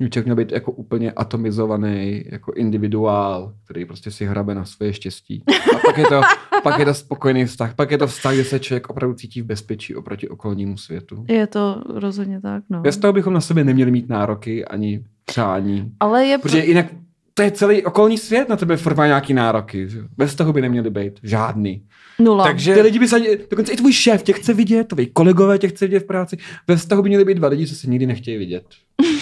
člověk 0.00 0.24
měl 0.24 0.36
být 0.36 0.52
jako 0.52 0.72
úplně 0.72 1.12
atomizovaný, 1.12 2.24
jako 2.26 2.52
individuál, 2.52 3.52
který 3.64 3.84
prostě 3.84 4.10
si 4.10 4.24
hrabe 4.26 4.54
na 4.54 4.64
svoje 4.64 4.92
štěstí. 4.92 5.42
A 5.74 5.78
pak 5.86 5.98
je 5.98 6.04
to, 6.04 6.20
pak 6.62 6.78
je 6.78 6.84
to 6.84 6.94
spokojený 6.94 7.44
vztah. 7.44 7.74
Pak 7.74 7.90
je 7.90 7.98
to 7.98 8.06
vztah, 8.06 8.34
kde 8.34 8.44
se 8.44 8.58
člověk 8.60 8.90
opravdu 8.90 9.14
cítí 9.14 9.42
v 9.42 9.44
bezpečí 9.44 9.94
oproti 9.94 10.28
okolnímu 10.28 10.76
světu. 10.76 11.24
Je 11.28 11.46
to 11.46 11.82
rozhodně 11.94 12.40
tak, 12.40 12.64
no. 12.70 12.80
Bez 12.80 12.96
toho 12.96 13.12
bychom 13.12 13.32
na 13.34 13.40
sebe 13.40 13.64
neměli 13.64 13.90
mít 13.90 14.08
nároky 14.08 14.64
ani 14.64 15.04
přání. 15.24 15.92
Ale 16.00 16.26
je... 16.26 16.38
Protože 16.38 16.64
jinak 16.64 16.86
to 17.34 17.42
je 17.42 17.50
celý 17.50 17.84
okolní 17.84 18.18
svět 18.18 18.48
na 18.48 18.56
tebe 18.56 18.76
furt 18.76 18.96
má 18.96 19.06
nějaký 19.06 19.34
nároky. 19.34 19.88
Že? 19.88 19.98
Bez 20.16 20.34
toho 20.34 20.52
by 20.52 20.60
neměly 20.60 20.90
být 20.90 21.20
žádný. 21.22 21.82
Nula. 22.18 22.44
Takže- 22.44 22.74
Ty 22.74 22.80
lidi 22.80 22.98
by 22.98 23.08
se, 23.08 23.20
dokonce 23.50 23.72
i 23.72 23.76
tvůj 23.76 23.92
šéf 23.92 24.22
tě 24.22 24.32
chce 24.32 24.54
vidět, 24.54 24.84
tvoji 24.88 25.06
kolegové 25.06 25.58
tě 25.58 25.68
chce 25.68 25.86
vidět 25.86 26.00
v 26.00 26.06
práci. 26.06 26.36
Ve 26.68 26.76
vztahu 26.76 27.02
by 27.02 27.08
měli 27.08 27.24
být 27.24 27.34
dva 27.34 27.48
lidi, 27.48 27.66
co 27.66 27.74
se 27.74 27.90
nikdy 27.90 28.06
nechtějí 28.06 28.38
vidět. 28.38 28.64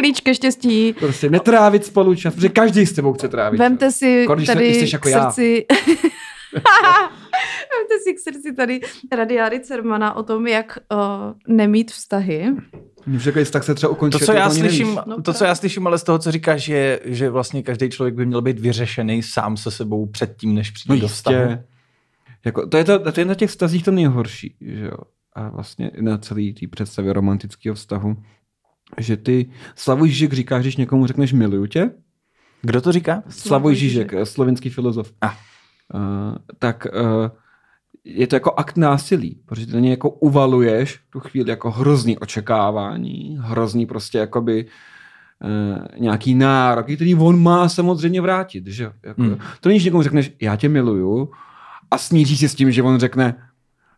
Klíč 0.00 0.20
ke 0.20 0.34
štěstí. 0.34 0.92
Prostě 0.92 1.30
netrávit 1.30 1.84
spolu 1.84 2.14
čas, 2.14 2.34
protože 2.34 2.48
každý 2.48 2.86
s 2.86 2.92
tebou 2.92 3.12
chce 3.12 3.28
trávit 3.28 3.58
Vemte 3.60 3.86
čas. 3.86 3.94
si 3.94 4.08
Jako 4.08 4.34
když 4.34 4.46
tady 4.46 4.74
jsi 4.74 4.88
jako 4.92 5.08
k 5.08 5.10
já. 5.10 5.30
srdci... 5.30 5.66
Vemte 7.72 7.94
si 8.04 8.14
k 8.14 8.18
srdci 8.18 8.52
tady 8.54 8.80
radiáry 9.12 9.60
Cermana 9.60 10.16
o 10.16 10.22
tom, 10.22 10.46
jak 10.46 10.78
uh, 10.92 10.98
nemít 11.56 11.90
vztahy. 11.90 12.46
Když 13.04 13.22
řekl, 13.22 13.44
tak 13.44 13.64
se 13.64 13.74
třeba 13.74 13.92
ukončí. 13.92 14.18
To, 14.18 14.24
co 14.24 14.32
já 14.32 14.50
slyším, 14.50 15.00
No 15.06 15.22
to, 15.22 15.32
co 15.32 15.44
já 15.44 15.54
slyším, 15.54 15.86
ale 15.86 15.98
z 15.98 16.02
toho, 16.02 16.18
co 16.18 16.32
říkáš, 16.32 16.68
je, 16.68 17.00
že 17.04 17.30
vlastně 17.30 17.62
každý 17.62 17.90
člověk 17.90 18.14
by 18.14 18.26
měl 18.26 18.42
být 18.42 18.58
vyřešený 18.58 19.22
sám 19.22 19.56
se 19.56 19.70
sebou 19.70 20.06
předtím, 20.06 20.54
než 20.54 20.70
přijde 20.70 20.94
No 20.94 21.00
do 21.00 21.08
vztahu. 21.08 21.58
Jako, 22.44 22.66
to, 22.66 22.76
je 22.76 22.84
to, 22.84 23.12
to 23.12 23.20
je 23.20 23.24
na 23.24 23.34
těch 23.34 23.50
vztazích 23.50 23.84
to 23.84 23.90
nejhorší, 23.90 24.54
že 24.60 24.84
jo. 24.84 24.96
A 25.32 25.48
vlastně 25.48 25.88
i 25.88 26.02
na 26.02 26.18
celý 26.18 26.52
té 26.54 26.66
představě 26.66 27.12
romantického 27.12 27.74
vztahu, 27.74 28.16
že 28.98 29.16
ty 29.16 29.50
Slavoj 29.74 30.08
Žižek 30.08 30.32
říkáš, 30.32 30.62
když 30.62 30.76
někomu 30.76 31.06
řekneš 31.06 31.32
miluju 31.32 31.66
tě, 31.66 31.90
Kdo 32.62 32.80
to 32.80 32.92
říká? 32.92 33.22
Slavoj 33.28 33.74
Žižek, 33.74 34.14
slovenský 34.24 34.70
filozof, 34.70 35.12
A. 35.20 35.26
uh, 35.94 36.36
tak 36.58 36.86
uh, 36.92 37.30
je 38.04 38.26
to 38.26 38.36
jako 38.36 38.52
akt 38.52 38.76
násilí, 38.76 39.40
protože 39.46 39.66
ty 39.66 39.72
na 39.72 39.80
něj 39.80 39.90
jako 39.90 40.10
uvaluješ 40.10 41.00
tu 41.10 41.20
chvíli 41.20 41.50
jako 41.50 41.70
hrozný 41.70 42.18
očekávání, 42.18 43.38
hrozný 43.40 43.86
prostě 43.86 44.18
jakoby 44.18 44.66
uh, 45.44 46.00
nějaký 46.00 46.34
nárok, 46.34 46.86
který 46.94 47.14
on 47.14 47.42
má 47.42 47.68
samozřejmě 47.68 48.20
vrátit, 48.20 48.66
že. 48.66 48.92
Jako, 49.04 49.22
Hmm. 49.22 49.36
To 49.60 49.68
není, 49.68 49.80
že 49.80 49.84
někomu 49.84 50.02
řekneš, 50.02 50.32
já 50.40 50.56
tě 50.56 50.68
miluju 50.68 51.30
a 51.90 51.98
smíří 51.98 52.36
si 52.36 52.48
s 52.48 52.54
tím, 52.54 52.72
že 52.72 52.82
on 52.82 52.98
řekne, 52.98 53.42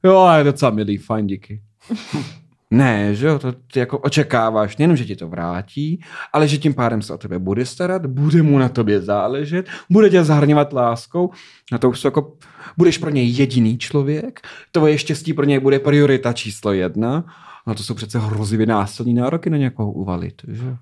jo, 0.05 0.29
je 0.37 0.45
docela 0.45 0.71
milý, 0.71 0.97
fajn, 0.97 1.27
díky. 1.27 1.63
Ne, 2.73 3.15
že 3.15 3.27
jo, 3.27 3.39
to 3.39 3.53
ty 3.53 3.79
jako 3.79 3.99
očekáváš 3.99 4.77
nejenom, 4.77 4.97
že 4.97 5.05
ti 5.05 5.17
to 5.17 5.29
vrátí, 5.29 6.01
ale 6.33 6.49
že 6.49 6.59
tím 6.59 6.75
pádem 6.75 7.03
se 7.03 7.15
o 7.15 7.19
tebe 7.19 7.39
bude 7.39 7.67
starat, 7.67 8.07
bude 8.07 8.43
mu 8.43 8.59
na 8.59 8.69
tobě 8.69 9.01
záležet, 9.01 9.67
bude 9.91 10.11
tě 10.11 10.25
zahrňovat 10.25 10.73
láskou, 10.73 11.31
na 11.73 11.79
to 11.79 11.91
už 11.91 12.01
jsou 12.01 12.07
jako, 12.09 12.37
budeš 12.77 12.99
pro 12.99 13.11
něj 13.11 13.31
jediný 13.31 13.79
člověk, 13.79 14.41
tvoje 14.73 14.99
štěstí 14.99 15.33
pro 15.33 15.45
něj 15.45 15.61
bude 15.61 15.79
priorita 15.79 16.33
číslo 16.33 16.73
jedna, 16.73 17.25
a 17.67 17.75
to 17.75 17.83
jsou 17.83 17.95
přece 17.95 18.19
hrozivě 18.19 18.67
násilný 18.67 19.15
nároky 19.15 19.51
na 19.51 19.57
někoho 19.57 19.93
uvalit, 19.93 20.43
že 20.49 20.67
jo. 20.67 20.77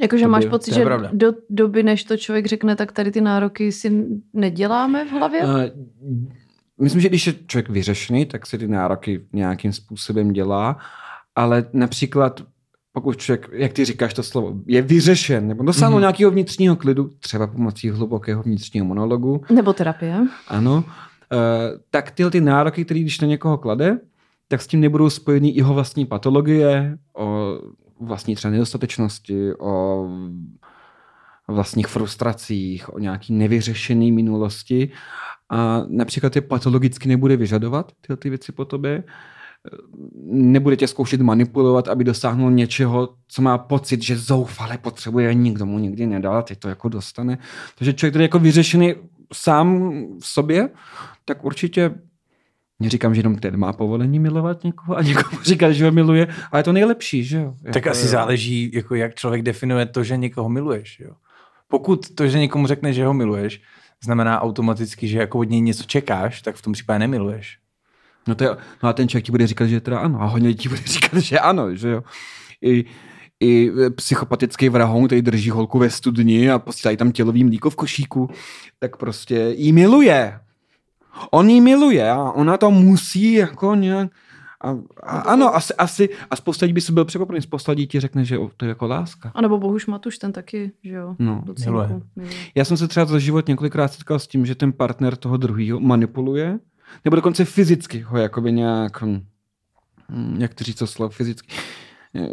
Jakože 0.00 0.26
máš 0.26 0.44
pocit, 0.44 0.74
že 0.74 0.84
pravda. 0.84 1.10
do 1.12 1.32
doby, 1.50 1.82
než 1.82 2.04
to 2.04 2.16
člověk 2.16 2.46
řekne, 2.46 2.76
tak 2.76 2.92
tady 2.92 3.10
ty 3.10 3.20
nároky 3.20 3.72
si 3.72 4.04
neděláme 4.32 5.04
v 5.04 5.10
hlavě? 5.10 5.40
Eh, 5.42 5.70
Myslím, 6.80 7.00
že 7.00 7.08
když 7.08 7.26
je 7.26 7.34
člověk 7.46 7.68
vyřešený, 7.68 8.26
tak 8.26 8.46
si 8.46 8.58
ty 8.58 8.68
nároky 8.68 9.20
nějakým 9.32 9.72
způsobem 9.72 10.32
dělá, 10.32 10.76
ale 11.36 11.64
například 11.72 12.40
pokud 12.92 13.16
člověk, 13.16 13.48
jak 13.52 13.72
ty 13.72 13.84
říkáš 13.84 14.14
to 14.14 14.22
slovo, 14.22 14.54
je 14.66 14.82
vyřešen, 14.82 15.48
nebo 15.48 15.64
dosáhnul 15.64 15.90
Mhm. 15.90 15.98
mm-hmm. 15.98 16.00
nějakého 16.00 16.30
vnitřního 16.30 16.76
klidu, 16.76 17.10
třeba 17.20 17.46
pomocí 17.46 17.90
hlubokého 17.90 18.42
vnitřního 18.42 18.86
monologu, 18.86 19.42
Nebo 19.50 19.72
terapie? 19.72 20.26
ano, 20.48 20.84
eh, 21.32 21.36
tak 21.90 22.10
tyhle 22.10 22.30
ty 22.30 22.40
nároky, 22.40 22.84
které 22.84 23.00
když 23.00 23.20
na 23.20 23.28
někoho 23.28 23.58
klade, 23.58 23.98
tak 24.48 24.62
s 24.62 24.66
tím 24.66 24.80
nebudou 24.80 25.10
spojený 25.10 25.56
jeho 25.56 25.74
vlastní 25.74 26.06
patologie, 26.06 26.98
o 27.16 27.58
vlastní 28.00 28.34
třeba 28.34 28.52
nedostatečnosti, 28.52 29.54
o 29.58 30.08
vlastních 31.48 31.86
frustracích, 31.86 32.94
o 32.94 32.98
nějaký 32.98 33.32
nevyřešený 33.32 34.12
minulosti 34.12 34.90
a 35.50 35.82
například 35.88 36.36
je 36.36 36.42
patologicky 36.42 37.08
nebude 37.08 37.36
vyžadovat 37.36 37.92
tyhle 38.00 38.16
ty 38.16 38.28
věci 38.30 38.52
po 38.52 38.64
tobě, 38.64 39.04
nebude 40.24 40.76
tě 40.76 40.88
zkoušet 40.88 41.20
manipulovat, 41.20 41.88
aby 41.88 42.04
dosáhnul 42.04 42.50
něčeho, 42.50 43.08
co 43.28 43.42
má 43.42 43.58
pocit, 43.58 44.02
že 44.02 44.18
zoufale 44.18 44.78
potřebuje 44.78 45.28
a 45.28 45.32
nikdo 45.32 45.66
mu 45.66 45.78
nikdy 45.78 46.06
nedal 46.06 46.36
a 46.36 46.42
teď 46.42 46.58
to 46.58 46.68
jako 46.68 46.88
dostane. 46.88 47.38
Takže 47.78 47.92
člověk, 47.92 48.12
který 48.12 48.22
je 48.22 48.24
jako 48.24 48.38
vyřešený 48.38 48.94
sám 49.32 49.90
v 50.20 50.26
sobě, 50.26 50.68
tak 51.24 51.44
určitě 51.44 51.94
Neříkám, 52.80 53.14
že 53.14 53.18
jenom 53.18 53.36
ten 53.38 53.56
má 53.56 53.72
povolení 53.72 54.18
milovat 54.18 54.64
někoho 54.64 54.96
a 54.96 55.02
někomu 55.02 55.42
říkat, 55.42 55.72
že 55.72 55.84
ho 55.84 55.92
miluje, 55.92 56.28
ale 56.52 56.60
je 56.60 56.64
to 56.64 56.72
nejlepší, 56.72 57.24
že 57.24 57.36
jo? 57.36 57.54
Tak 57.64 57.74
Jako, 57.74 57.90
asi 57.90 58.04
jo. 58.04 58.10
záleží, 58.10 58.70
jako 58.74 58.94
jak 58.94 59.14
člověk 59.14 59.42
definuje 59.42 59.86
to, 59.86 60.04
že 60.04 60.16
někoho 60.16 60.48
miluješ. 60.48 61.00
Jo? 61.00 61.12
Pokud 61.68 62.14
to, 62.14 62.28
že 62.28 62.38
někomu 62.38 62.66
řekne, 62.66 62.92
že 62.92 63.06
ho 63.06 63.14
miluješ, 63.14 63.62
znamená 64.04 64.42
automaticky, 64.42 65.08
že 65.08 65.18
jako 65.18 65.38
od 65.38 65.50
něj 65.50 65.60
něco 65.60 65.84
čekáš, 65.84 66.42
tak 66.42 66.56
v 66.56 66.62
tom 66.62 66.72
případě 66.72 66.98
nemiluješ. 66.98 67.58
No, 68.28 68.34
to 68.34 68.44
je, 68.44 68.50
no 68.82 68.88
a 68.88 68.92
ten 68.92 69.08
člověk 69.08 69.24
ti 69.24 69.32
bude 69.32 69.46
říkat, 69.46 69.66
že 69.66 69.80
teda 69.80 69.98
ano. 69.98 70.22
A 70.22 70.24
hodně 70.24 70.48
lidí 70.48 70.62
ti 70.62 70.68
bude 70.68 70.80
říkat, 70.86 71.18
že 71.18 71.38
ano, 71.38 71.74
že 71.74 71.88
jo. 71.88 72.02
I, 72.62 72.84
i 73.40 73.70
psychopatický 73.96 74.68
vrahoun, 74.68 75.06
který 75.06 75.22
drží 75.22 75.50
holku 75.50 75.78
ve 75.78 75.90
studni 75.90 76.50
a 76.50 76.58
posílají 76.58 76.96
tam 76.96 77.12
tělový 77.12 77.44
mlíko 77.44 77.70
v 77.70 77.76
košíku, 77.76 78.30
tak 78.78 78.96
prostě 78.96 79.54
jí 79.56 79.72
miluje. 79.72 80.40
On 81.30 81.50
jí 81.50 81.60
miluje 81.60 82.10
a 82.10 82.30
ona 82.30 82.56
to 82.56 82.70
musí 82.70 83.32
jako 83.32 83.74
nějak... 83.74 84.10
A, 84.60 84.70
a, 85.02 85.18
ano, 85.18 85.54
asi, 85.54 85.74
asi, 85.74 86.08
a 86.30 86.36
spousta 86.36 86.64
lidí 86.66 86.72
by 86.72 86.80
se 86.80 86.92
byl 86.92 87.04
překvapený, 87.04 87.42
spousta 87.42 87.72
lidí 87.72 87.86
ti 87.86 88.00
řekne, 88.00 88.24
že 88.24 88.38
to 88.56 88.64
je 88.64 88.68
jako 88.68 88.86
láska. 88.86 89.32
A 89.34 89.40
nebo 89.40 89.58
Bohuš 89.58 89.86
Matuš, 89.86 90.18
ten 90.18 90.32
taky, 90.32 90.72
že 90.82 90.94
jo? 90.94 91.16
No, 91.18 91.44
miluje. 91.64 92.00
Já 92.54 92.64
jsem 92.64 92.76
se 92.76 92.88
třeba 92.88 93.06
za 93.06 93.18
život 93.18 93.48
několikrát 93.48 93.92
setkal 93.92 94.18
s 94.18 94.26
tím, 94.26 94.46
že 94.46 94.54
ten 94.54 94.72
partner 94.72 95.16
toho 95.16 95.36
druhého 95.36 95.80
manipuluje, 95.80 96.58
nebo 97.04 97.16
dokonce 97.16 97.44
fyzicky 97.44 98.00
ho 98.00 98.18
jakoby 98.18 98.52
nějak, 98.52 99.02
hm, 99.02 99.26
hm, 100.10 100.36
jak 100.40 100.54
to 100.54 100.64
říct 100.64 100.82
slovo, 100.84 101.10
fyzicky, 101.10 101.48
eh, 102.14 102.28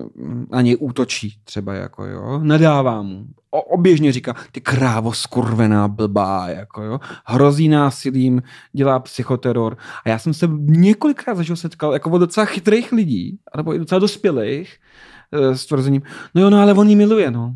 na 0.52 0.62
něj 0.62 0.78
útočí 0.80 1.38
třeba 1.44 1.74
jako 1.74 2.06
jo, 2.06 2.40
nadává 2.44 3.02
mu. 3.02 3.26
O, 3.52 3.62
oběžně 3.62 4.12
říká, 4.12 4.36
ty 4.52 4.62
krávo 4.62 5.14
skurvená 5.14 5.88
blbá, 5.88 6.50
jako 6.50 6.84
jo, 6.84 7.00
hrozí 7.26 7.68
násilím, 7.68 8.42
dělá 8.74 9.00
psychoteror. 9.00 9.78
A 10.06 10.10
já 10.10 10.20
jsem 10.20 10.34
se 10.34 10.48
několikrát 10.60 11.38
zažil 11.38 11.56
setkal 11.56 11.94
jako 11.94 12.10
od 12.10 12.18
docela 12.18 12.46
chytrých 12.46 12.92
lidí, 12.92 13.40
nebo 13.58 13.76
i 13.76 13.80
docela 13.80 14.00
dospělých, 14.00 14.78
eh, 15.32 15.58
s 15.58 15.66
tvrzením, 15.66 16.02
no 16.36 16.42
jo, 16.42 16.50
no 16.50 16.62
ale 16.62 16.74
on 16.74 16.90
jí 16.90 16.96
miluje, 16.96 17.32
no. 17.32 17.56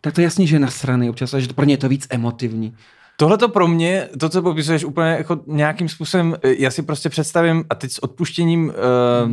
Tak 0.00 0.14
to 0.14 0.20
je 0.20 0.24
jasný, 0.24 0.46
že 0.46 0.56
je 0.56 0.60
nasraný 0.60 1.10
občas, 1.10 1.34
a 1.34 1.38
že 1.38 1.48
pro 1.48 1.64
ně 1.64 1.74
je 1.74 1.78
to 1.78 1.88
víc 1.88 2.06
emotivní. 2.10 2.74
Tohle 3.20 3.38
to 3.38 3.48
pro 3.48 3.68
mě, 3.68 4.08
to, 4.18 4.28
co 4.28 4.42
popisuješ 4.42 4.84
úplně 4.84 5.08
jako 5.08 5.40
nějakým 5.46 5.88
způsobem, 5.88 6.36
eh, 6.42 6.54
já 6.58 6.70
si 6.70 6.82
prostě 6.82 7.08
představím, 7.08 7.64
a 7.70 7.74
teď 7.74 7.92
s 7.92 7.98
odpuštěním, 7.98 8.64
uh, 8.66 9.32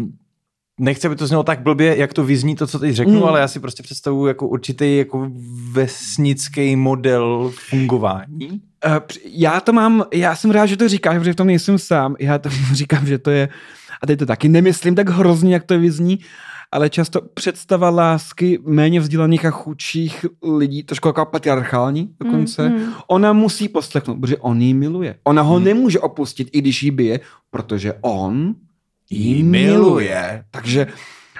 nechci, 0.80 1.08
aby 1.08 1.16
to 1.16 1.28
znělo 1.28 1.44
tak 1.44 1.60
blbě, 1.62 1.98
jak 1.98 2.14
to 2.14 2.24
vyzní 2.24 2.56
to, 2.56 2.68
co 2.68 2.80
teď 2.80 2.96
řeknu, 2.96 3.20
Mm. 3.20 3.24
ale 3.24 3.40
já 3.40 3.48
si 3.48 3.60
prostě 3.60 3.84
představuji 3.84 4.26
jako 4.26 4.48
určitý 4.48 4.98
jako 4.98 5.32
vesnický 5.72 6.76
model 6.76 7.52
fungování. 7.70 8.50
Uh, 8.50 8.98
já 9.26 9.60
to 9.60 9.74
mám, 9.74 10.04
já 10.14 10.36
jsem 10.36 10.52
rád, 10.52 10.66
že 10.66 10.78
to 10.78 10.90
říkáš, 10.90 11.18
protože 11.18 11.34
v 11.34 11.36
tom 11.36 11.48
nejsem 11.48 11.78
sám. 11.78 12.16
Já 12.20 12.38
to 12.38 12.50
říkám, 12.74 13.06
že 13.08 13.18
to 13.18 13.32
je, 13.32 13.50
a 14.02 14.08
teď 14.08 14.20
to 14.20 14.26
taky 14.26 14.50
nemyslím 14.50 14.96
tak 14.96 15.10
hrozně, 15.10 15.54
jak 15.54 15.64
to 15.64 15.80
vyzní, 15.80 16.20
ale 16.72 16.90
často 16.90 17.22
představa 17.34 17.90
lásky 17.90 18.60
méně 18.66 19.00
vzdělaných 19.00 19.46
a 19.46 19.52
chudších 19.52 20.26
lidí, 20.58 20.84
trošku 20.84 21.08
jako 21.08 21.26
patriarchální 21.26 22.10
dokonce, 22.24 22.70
Mm, 22.70 22.76
mm, 22.76 22.82
mm. 22.86 22.94
ona 23.08 23.34
musí 23.34 23.70
poslechnout, 23.70 24.16
protože 24.20 24.38
on 24.38 24.62
ji 24.62 24.74
miluje. 24.74 25.16
Ona 25.24 25.42
ho 25.42 25.60
nemůže 25.60 26.00
opustit, 26.00 26.50
i 26.52 26.62
když 26.62 26.84
ji 26.84 26.92
bije, 26.92 27.20
protože 27.50 27.94
on 28.02 28.56
ji 29.10 29.44
miluje. 29.44 29.74
miluje. 29.78 30.44
Takže 30.52 30.88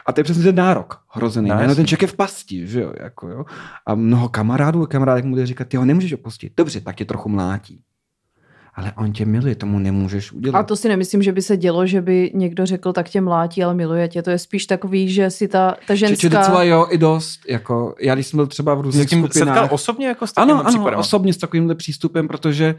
a 0.06 0.12
to 0.14 0.20
je 0.20 0.24
přesně 0.24 0.44
ten 0.44 0.56
nárok 0.56 1.00
hrozený. 1.10 1.50
No, 1.50 1.68
No, 1.68 1.76
ten 1.76 1.88
člověk 1.88 2.02
je 2.02 2.08
v 2.08 2.16
pasti, 2.16 2.68
že 2.68 2.82
jo, 2.82 2.94
jako 3.04 3.28
jo. 3.28 3.46
A 3.86 3.96
mnoho 3.96 4.30
kamarádů 4.30 4.84
a 4.84 4.88
kamarádek 4.88 5.26
mu 5.26 5.32
bude 5.32 5.46
říkat, 5.46 5.68
ty 5.68 5.78
ho 5.78 5.86
nemůžeš 5.86 6.14
opustit. 6.14 6.54
Dobře, 6.58 6.82
tak 6.82 6.96
tě 6.96 7.06
trochu 7.06 7.30
mlátí. 7.30 7.80
Ale 8.78 8.94
on 8.98 9.14
tě 9.14 9.26
miluje, 9.26 9.56
tomu 9.56 9.80
nemůžeš 9.80 10.32
udělat. 10.32 10.60
A 10.60 10.64
to 10.64 10.76
si 10.76 10.88
nemyslím, 10.88 11.24
že 11.24 11.32
by 11.32 11.42
se 11.42 11.58
dělo, 11.58 11.88
že 11.88 12.02
by 12.02 12.32
někdo 12.34 12.66
řekl, 12.66 12.94
tak 12.94 13.10
tě 13.10 13.22
mlátí, 13.22 13.64
ale 13.64 13.74
miluje 13.74 14.08
tě. 14.08 14.22
To 14.22 14.30
je 14.30 14.40
spíš 14.40 14.66
takový, 14.66 15.10
že 15.10 15.30
si 15.30 15.48
ta, 15.48 15.76
ta 15.88 15.96
Či, 15.96 16.00
či 16.00 16.08
ženská... 16.08 16.30
docela 16.30 16.64
jo, 16.64 16.88
i 16.90 16.98
dost. 16.98 17.40
Jako, 17.50 17.96
já 18.02 18.16
když 18.16 18.28
jsem 18.28 18.38
byl 18.38 18.48
třeba 18.48 18.76
v 18.76 18.82
různých 18.82 19.10
tím 19.10 19.20
skupinách. 19.20 19.56
setkal 19.56 19.76
osobně 19.76 20.08
jako 20.08 20.28
s 20.28 20.34
takovými 20.34 20.60
ano, 20.60 20.88
ano, 20.88 21.00
osobně 21.00 21.34
s 21.34 21.38
takovýmhle 21.38 21.76
přístupem, 21.76 22.28
protože 22.28 22.76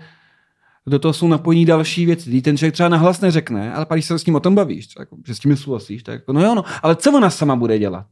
do 0.86 0.98
toho 0.98 1.12
jsou 1.12 1.28
napojení 1.28 1.64
další 1.64 2.06
věci. 2.06 2.42
Ten 2.42 2.56
člověk 2.56 2.74
třeba 2.74 2.88
nahlas 2.88 3.20
neřekne, 3.20 3.72
ale 3.72 3.86
pak 3.86 3.96
když 3.96 4.06
se 4.06 4.18
s 4.18 4.26
ním 4.26 4.34
o 4.34 4.40
tom 4.40 4.54
bavíš, 4.54 4.86
třeba 4.86 5.02
jako, 5.02 5.16
že 5.26 5.34
s 5.34 5.38
tím 5.38 5.56
souhlasíš, 5.56 6.02
tak 6.02 6.12
jako, 6.12 6.32
no 6.32 6.44
jo, 6.44 6.54
no, 6.54 6.64
ale 6.82 6.96
co 6.96 7.12
ona 7.12 7.30
sama 7.30 7.56
bude 7.56 7.78
dělat? 7.78 8.06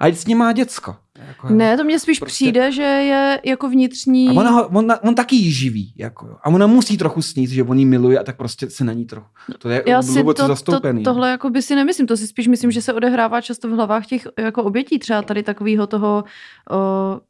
A 0.00 0.06
s 0.06 0.26
ním 0.26 0.38
má 0.38 0.52
děcko. 0.52 0.96
Jako, 1.28 1.48
Ne, 1.48 1.76
to 1.76 1.84
mně 1.84 1.98
spíš 1.98 2.18
Prostě- 2.18 2.34
přijde, 2.34 2.72
že 2.72 2.82
je 2.82 3.40
jako 3.44 3.68
vnitřní... 3.70 4.28
A 4.28 4.32
ona, 4.32 4.50
ho- 4.50 4.68
on, 4.68 4.92
on 5.02 5.14
taky 5.14 5.36
jí 5.36 5.52
živí. 5.52 5.92
Jako, 5.96 6.26
jo. 6.26 6.36
a 6.42 6.46
ona 6.46 6.66
musí 6.66 6.96
trochu 6.98 7.22
snít, 7.22 7.50
že 7.50 7.62
on 7.62 7.78
jí 7.78 7.86
miluje 7.86 8.18
a 8.18 8.22
tak 8.24 8.36
prostě 8.36 8.70
se 8.70 8.84
na 8.84 8.92
ní 8.92 9.04
trochu. 9.04 9.26
To 9.58 9.68
je 9.68 9.82
Já 9.86 10.02
si 10.02 10.24
to, 10.24 10.34
to, 10.34 10.46
zastoupený. 10.46 11.02
tohle 11.02 11.30
jako 11.30 11.50
by 11.50 11.62
si 11.62 11.74
nemyslím, 11.74 12.06
to 12.06 12.16
si 12.16 12.26
spíš 12.26 12.46
myslím, 12.48 12.70
že 12.70 12.82
se 12.82 12.92
odehrává 12.92 13.40
často 13.40 13.68
v 13.68 13.72
hlavách 13.72 14.06
těch 14.06 14.28
jako 14.38 14.62
obětí 14.64 14.98
třeba 14.98 15.22
tady 15.22 15.42
takového 15.42 15.86
toho 15.86 16.24
o, 16.70 17.20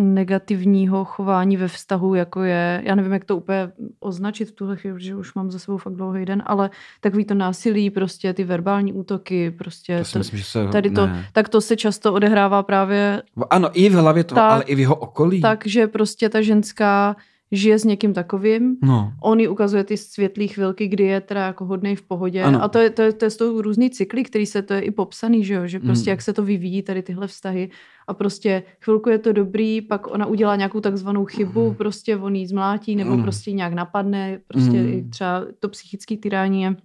negativního 0.00 1.04
chování 1.04 1.56
ve 1.56 1.68
vztahu, 1.68 2.14
jako 2.14 2.42
je, 2.42 2.82
já 2.84 2.94
nevím, 2.94 3.12
jak 3.12 3.24
to 3.24 3.36
úplně 3.36 3.72
označit 4.00 4.44
v 4.44 4.52
tuhle 4.52 4.76
chvíli, 4.76 5.00
že 5.02 5.16
už 5.16 5.34
mám 5.34 5.50
za 5.50 5.58
sebou 5.58 5.76
fakt 5.78 5.94
dlouhý 5.94 6.24
den, 6.24 6.42
ale 6.46 6.70
takový 7.00 7.24
to 7.24 7.34
násilí, 7.34 7.90
prostě 7.90 8.32
ty 8.32 8.44
verbální 8.44 8.92
útoky, 8.92 9.50
prostě 9.50 9.98
To 9.98 10.04
si 10.04 10.18
myslím, 10.18 10.38
že 10.38 10.44
se... 10.44 10.68
tady 10.68 10.90
to, 10.90 11.06
ne. 11.06 11.26
tak 11.32 11.48
to 11.48 11.60
se 11.60 11.76
často 11.76 12.12
odehrává 12.14 12.62
právě 12.62 13.22
Ano, 13.50 13.70
i 13.72 13.88
v 13.88 13.92
hlavě 13.94 14.24
toho, 14.24 14.36
Tak. 14.36 14.52
ale 14.52 14.62
i 14.64 14.74
v 14.74 14.80
jeho 14.80 14.94
okolí. 14.96 15.40
tak, 15.40 15.66
že 15.66 15.86
prostě 15.86 16.28
ta 16.28 16.42
ženská 16.42 17.16
žije 17.52 17.78
s 17.78 17.84
někým 17.84 18.14
takovým, 18.14 18.76
No. 18.82 19.12
on 19.22 19.40
jí 19.40 19.48
ukazuje 19.48 19.84
ty 19.84 19.96
světlé 19.96 20.46
chvilky, 20.46 20.88
kdy 20.88 21.04
je 21.04 21.20
teda 21.20 21.46
jako 21.46 21.64
hodnej 21.64 21.96
v 21.96 22.02
pohodě. 22.02 22.42
Ano. 22.42 22.62
A 22.62 22.68
to 22.68 22.78
je, 22.78 22.90
to, 22.90 23.02
je, 23.02 23.12
to 23.12 23.24
je 23.24 23.30
z 23.30 23.36
toho 23.36 23.62
různý 23.62 23.90
cykly, 23.90 24.22
který 24.24 24.46
se, 24.46 24.62
to 24.62 24.74
je 24.74 24.80
i 24.80 24.90
popsaný, 24.90 25.44
že 25.44 25.54
jo? 25.54 25.66
Že 25.66 25.80
prostě 25.80 26.10
Mm. 26.10 26.12
jak 26.12 26.22
se 26.22 26.32
to 26.32 26.42
vyvíjí, 26.42 26.82
tady 26.82 27.02
tyhle 27.02 27.26
vztahy. 27.26 27.70
A 28.08 28.14
prostě 28.14 28.62
chvilku 28.80 29.08
je 29.10 29.18
to 29.18 29.32
dobrý, 29.32 29.80
pak 29.80 30.10
ona 30.10 30.26
udělá 30.26 30.56
nějakou 30.56 30.80
takzvanou 30.80 31.24
chybu, 31.24 31.74
prostě 31.74 32.16
on 32.16 32.36
jí 32.36 32.46
zmlátí, 32.46 32.96
nebo 32.96 33.16
Mm. 33.16 33.22
prostě 33.22 33.52
nějak 33.52 33.72
napadne, 33.72 34.38
prostě 34.48 34.70
Mm. 34.82 34.88
i 34.88 35.04
třeba 35.10 35.44
to 35.60 35.68
psychické 35.68 36.16
tyrání 36.16 36.62
je 36.62 36.76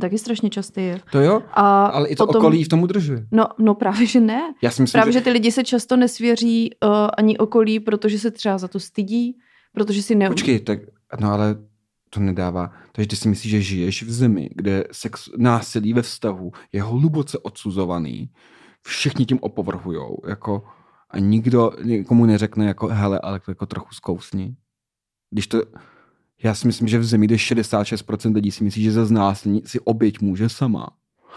taky 0.00 0.18
strašně 0.18 0.50
častý 0.50 0.80
je. 0.80 1.00
To 1.12 1.20
jo, 1.20 1.42
A 1.52 1.86
ale 1.86 2.08
i 2.08 2.16
to 2.16 2.26
potom, 2.26 2.40
okolí 2.42 2.64
v 2.64 2.68
tom 2.68 2.82
udržuje. 2.82 3.26
No, 3.32 3.46
no 3.58 3.74
právě, 3.74 4.06
že 4.06 4.20
ne. 4.20 4.40
Já 4.62 4.70
si 4.70 4.82
myslím, 4.82 4.98
Právě, 4.98 5.12
že... 5.12 5.18
že 5.18 5.24
ty 5.24 5.30
lidi 5.30 5.52
se 5.52 5.64
často 5.64 5.96
nesvěří 5.96 6.70
uh, 6.84 6.90
ani 7.18 7.38
okolí, 7.38 7.80
protože 7.80 8.18
se 8.18 8.30
třeba 8.30 8.58
za 8.58 8.68
to 8.68 8.80
stydí, 8.80 9.36
protože 9.78 10.02
si 10.02 10.14
ne... 10.14 10.28
Počkej, 10.28 10.60
tak, 10.60 10.78
no 11.20 11.32
ale 11.32 11.56
to 12.10 12.20
nedává. 12.20 12.72
Takže 12.92 13.08
ty 13.08 13.16
si 13.16 13.28
myslíš, 13.28 13.50
že 13.50 13.62
žiješ 13.62 14.02
v 14.02 14.12
zemi, 14.12 14.50
kde 14.54 14.84
sex, 14.92 15.28
násilí 15.36 15.92
ve 15.92 16.02
vztahu 16.02 16.52
je 16.72 16.82
hluboce 16.82 17.38
odsuzovaný, 17.38 18.30
všichni 18.82 19.26
tím 19.26 19.38
opovrhujou, 19.42 20.16
jako 20.28 20.64
a 21.10 21.18
nikdo 21.18 21.72
nikomu 21.84 22.26
neřekne 22.26 22.66
jako 22.66 22.86
hele, 22.86 23.20
ale 23.20 23.40
jako 23.48 23.66
trochu 23.66 23.94
zkousni. 23.94 24.56
Když 25.30 25.46
to, 25.46 25.62
já 26.42 26.54
si 26.54 26.66
myslím, 26.66 26.88
že 26.88 26.98
v 26.98 27.04
zemi, 27.04 27.26
kde 27.26 27.36
66% 27.36 28.34
lidí 28.34 28.50
si 28.50 28.64
myslí, 28.64 28.82
že 28.82 28.92
za 28.92 29.04
znásilní 29.04 29.62
si 29.66 29.80
oběť 29.80 30.20
může 30.20 30.48
sama. 30.48 30.88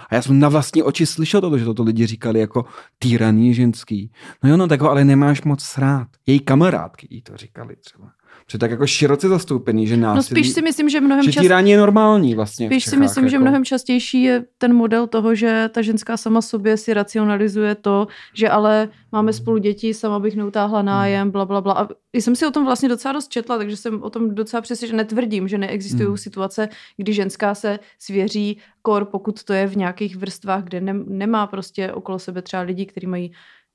A 0.09 0.15
já 0.15 0.21
jsem 0.21 0.39
na 0.39 0.49
vlastní 0.49 0.83
oči 0.83 1.05
slyšel 1.05 1.41
to, 1.41 1.57
že 1.57 1.65
toto 1.65 1.83
lidi 1.83 2.05
říkali 2.05 2.39
jako 2.39 2.65
týraný 2.99 3.53
ženský. 3.53 4.11
No 4.43 4.49
jo, 4.49 4.57
no 4.57 4.67
tak 4.67 4.81
ho 4.81 4.89
ale 4.89 5.05
nemáš 5.05 5.41
moc 5.43 5.77
rád. 5.77 6.07
Její 6.27 6.39
kamarádky 6.39 7.07
jí 7.09 7.21
to 7.21 7.37
říkali 7.37 7.75
třeba. 7.75 8.11
Protože 8.45 8.57
tak 8.57 8.71
jako 8.71 8.87
široce 8.87 9.27
zastoupený, 9.29 9.87
že 9.87 9.97
násilí, 9.97 10.17
No 10.17 10.23
spíš 10.23 10.53
si 10.53 10.61
myslím, 10.61 10.89
že 10.89 11.01
mnohem 11.01 11.23
že 11.23 11.31
čas... 11.31 11.41
týrání 11.41 11.71
je 11.71 11.77
normální 11.77 12.35
vlastně. 12.35 12.67
Spíš 12.67 12.85
si 12.85 12.97
myslím, 12.97 13.29
že 13.29 13.35
jako. 13.35 13.41
mnohem 13.41 13.65
častější 13.65 14.23
je 14.23 14.45
ten 14.57 14.73
model 14.73 15.07
toho, 15.07 15.35
že 15.35 15.69
ta 15.73 15.81
ženská 15.81 16.17
sama 16.17 16.41
sobě 16.41 16.77
si 16.77 16.93
racionalizuje 16.93 17.75
to, 17.75 18.07
že 18.33 18.49
ale 18.49 18.89
máme 19.11 19.33
spolu 19.33 19.57
děti, 19.57 19.93
sama 19.93 20.19
bych 20.19 20.35
neutáhla 20.35 20.81
nájem, 20.81 21.31
bla, 21.31 21.45
bla, 21.45 21.61
bla. 21.61 21.73
A 21.73 21.87
jsem 22.13 22.35
si 22.35 22.45
o 22.45 22.51
tom 22.51 22.65
vlastně 22.65 22.89
docela 22.89 23.11
dost 23.11 23.27
četla, 23.27 23.57
takže 23.57 23.77
jsem 23.77 24.03
o 24.03 24.09
tom 24.09 24.35
docela 24.35 24.61
přesně, 24.61 24.87
že 24.87 24.95
netvrdím, 24.95 25.47
že 25.47 25.57
neexistují 25.57 26.07
Hmm. 26.07 26.17
situace, 26.17 26.69
kdy 26.97 27.13
ženská 27.13 27.55
se 27.55 27.79
svěří 27.99 28.57
kor, 28.81 29.05
pokud 29.05 29.43
to 29.43 29.53
je 29.53 29.67
v 29.67 29.77
nějakých 29.77 30.15
vrstvách, 30.15 30.63
kde 30.63 30.81
ne, 30.81 30.93
nemá 31.07 31.47
prostě 31.47 31.91
okolo 31.91 32.19
sebe 32.19 32.41
třeba 32.41 32.61
lidi, 32.63 32.85
kteří 32.85 33.07
mají 33.07 33.31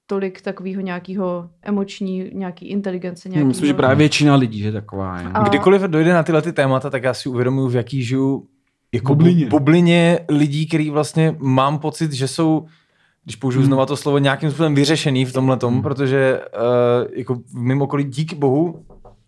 tolik 0.06 0.40
takového 0.42 0.80
nějakého 0.80 1.50
emoční, 1.62 2.30
nějaký 2.34 2.66
inteligence, 2.68 3.28
Já 3.28 3.32
nějaký 3.32 3.48
myslím, 3.48 3.66
že 3.66 3.74
právě 3.74 3.96
většina 3.96 4.34
lidí 4.34 4.60
je 4.60 4.72
taková. 4.72 5.20
Je. 5.20 5.26
A- 5.26 5.48
Kdykoliv 5.48 5.82
dojde 5.82 6.12
na 6.12 6.22
tyhle 6.22 6.42
ty 6.42 6.52
témata, 6.52 6.90
tak 6.90 7.02
já 7.02 7.14
si 7.14 7.28
uvědomuji, 7.28 7.68
v 7.68 7.76
jaký 7.76 8.02
žiju 8.02 8.46
jako 8.94 9.14
Bublině. 9.14 9.34
bublině. 9.46 9.50
bublině 9.50 10.18
lidí, 10.30 10.66
který 10.66 10.90
vlastně 10.90 11.36
mám 11.38 11.78
pocit, 11.78 12.12
že 12.12 12.28
jsou 12.28 12.66
když 13.24 13.36
použiju 13.36 13.60
Hmm. 13.60 13.66
znova 13.66 13.86
to 13.86 13.96
slovo, 13.96 14.18
nějakým 14.18 14.50
způsobem 14.50 14.74
vyřešený 14.74 15.24
v 15.24 15.32
tomhle 15.32 15.56
tom, 15.56 15.82
protože 15.82 16.40
uh, 16.40 17.18
jako 17.18 17.34
v 17.34 17.54
mém 17.54 17.82
okolí 17.82 18.04
díky 18.04 18.34
bohu, 18.36 18.84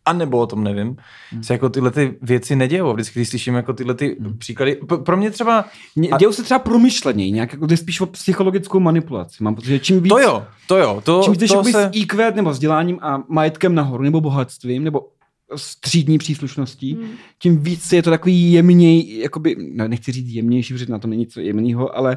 a 0.09 0.12
nebo 0.12 0.38
o 0.38 0.47
tom 0.47 0.65
nevím, 0.65 0.97
Hmm. 1.31 1.43
se 1.43 1.53
jako 1.53 1.69
tyhle 1.69 1.91
ty 1.91 2.15
věci 2.23 2.57
nedějou. 2.57 2.93
Vždycky, 2.93 3.19
když 3.19 3.29
slyším 3.29 3.55
jako 3.55 3.73
tyhle 3.73 3.95
ty 3.95 4.17
příklady, 4.38 4.75
p- 4.75 4.97
pro 4.99 5.17
mě 5.17 5.31
třeba, 5.31 5.65
Ně- 5.97 6.09
Dějou 6.19 6.33
se 6.33 6.43
třeba 6.43 6.59
promyšleněji, 6.59 7.31
nějak 7.33 7.53
jako 7.53 7.67
jde 7.67 7.77
spíš 7.77 8.00
o 8.00 8.07
psychologickou 8.07 8.81
manipulaci. 8.81 9.45
Mám 9.45 9.55
pocit, 9.55 9.69
že 9.69 9.79
čím 9.79 10.00
víc, 10.03 10.11
to 10.12 10.19
jo, 10.19 10.45
to 10.67 10.77
jo, 10.77 11.00
to, 11.05 11.21
čím 11.25 11.33
víc 11.33 11.53
to 11.53 11.65
se... 11.65 11.73
s 11.85 11.91
IQ 11.93 12.33
nebo 12.35 12.50
vzděláním 12.50 12.99
a 13.03 13.23
majetkem 13.29 13.75
nahoru, 13.75 14.03
nebo 14.03 14.21
bohatstvím, 14.21 14.85
nebo 14.85 15.09
střídní 15.57 16.19
příslušností, 16.19 16.95
Hmm. 16.95 17.09
tím 17.38 17.59
víc 17.59 17.93
je 17.93 18.03
to 18.03 18.11
takový 18.11 18.53
jemněj, 18.53 19.19
jakoby, 19.21 19.57
no, 19.75 19.88
nechci 19.88 20.12
říct 20.12 20.29
jemnější, 20.29 20.75
protože 20.75 20.87
na 20.93 20.99
to 20.99 21.09
není 21.09 21.27
co 21.27 21.41
jemného, 21.41 21.97
ale 21.97 22.17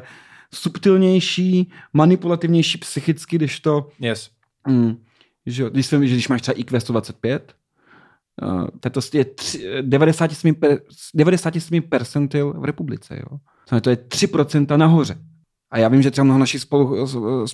subtilnější, 0.54 1.70
manipulativnější 1.92 2.78
psychicky, 2.78 3.36
když 3.36 3.60
to, 3.60 3.88
Yes. 4.00 4.30
mm, 4.68 4.96
že, 5.46 5.62
jo, 5.62 5.70
když, 5.70 5.86
jsem, 5.86 6.06
že 6.06 6.14
když 6.14 6.28
máš 6.28 6.42
třeba 6.42 6.54
IQ 6.58 6.80
125, 6.80 7.42
uh, 7.42 7.61
to 8.80 9.00
je 9.14 9.24
tři, 9.24 9.82
97, 9.82 10.54
per, 10.54 10.78
97 11.14 11.82
percentil 11.82 12.52
v 12.52 12.64
republice, 12.64 13.16
jo. 13.16 13.38
To 13.80 13.90
je 13.90 13.96
3% 13.96 14.76
nahoře. 14.76 15.18
A 15.70 15.78
já 15.78 15.88
vím, 15.88 16.02
že 16.02 16.10
třeba 16.10 16.24
mnoho 16.24 16.40
našich 16.40 16.60
spolu, 16.60 17.06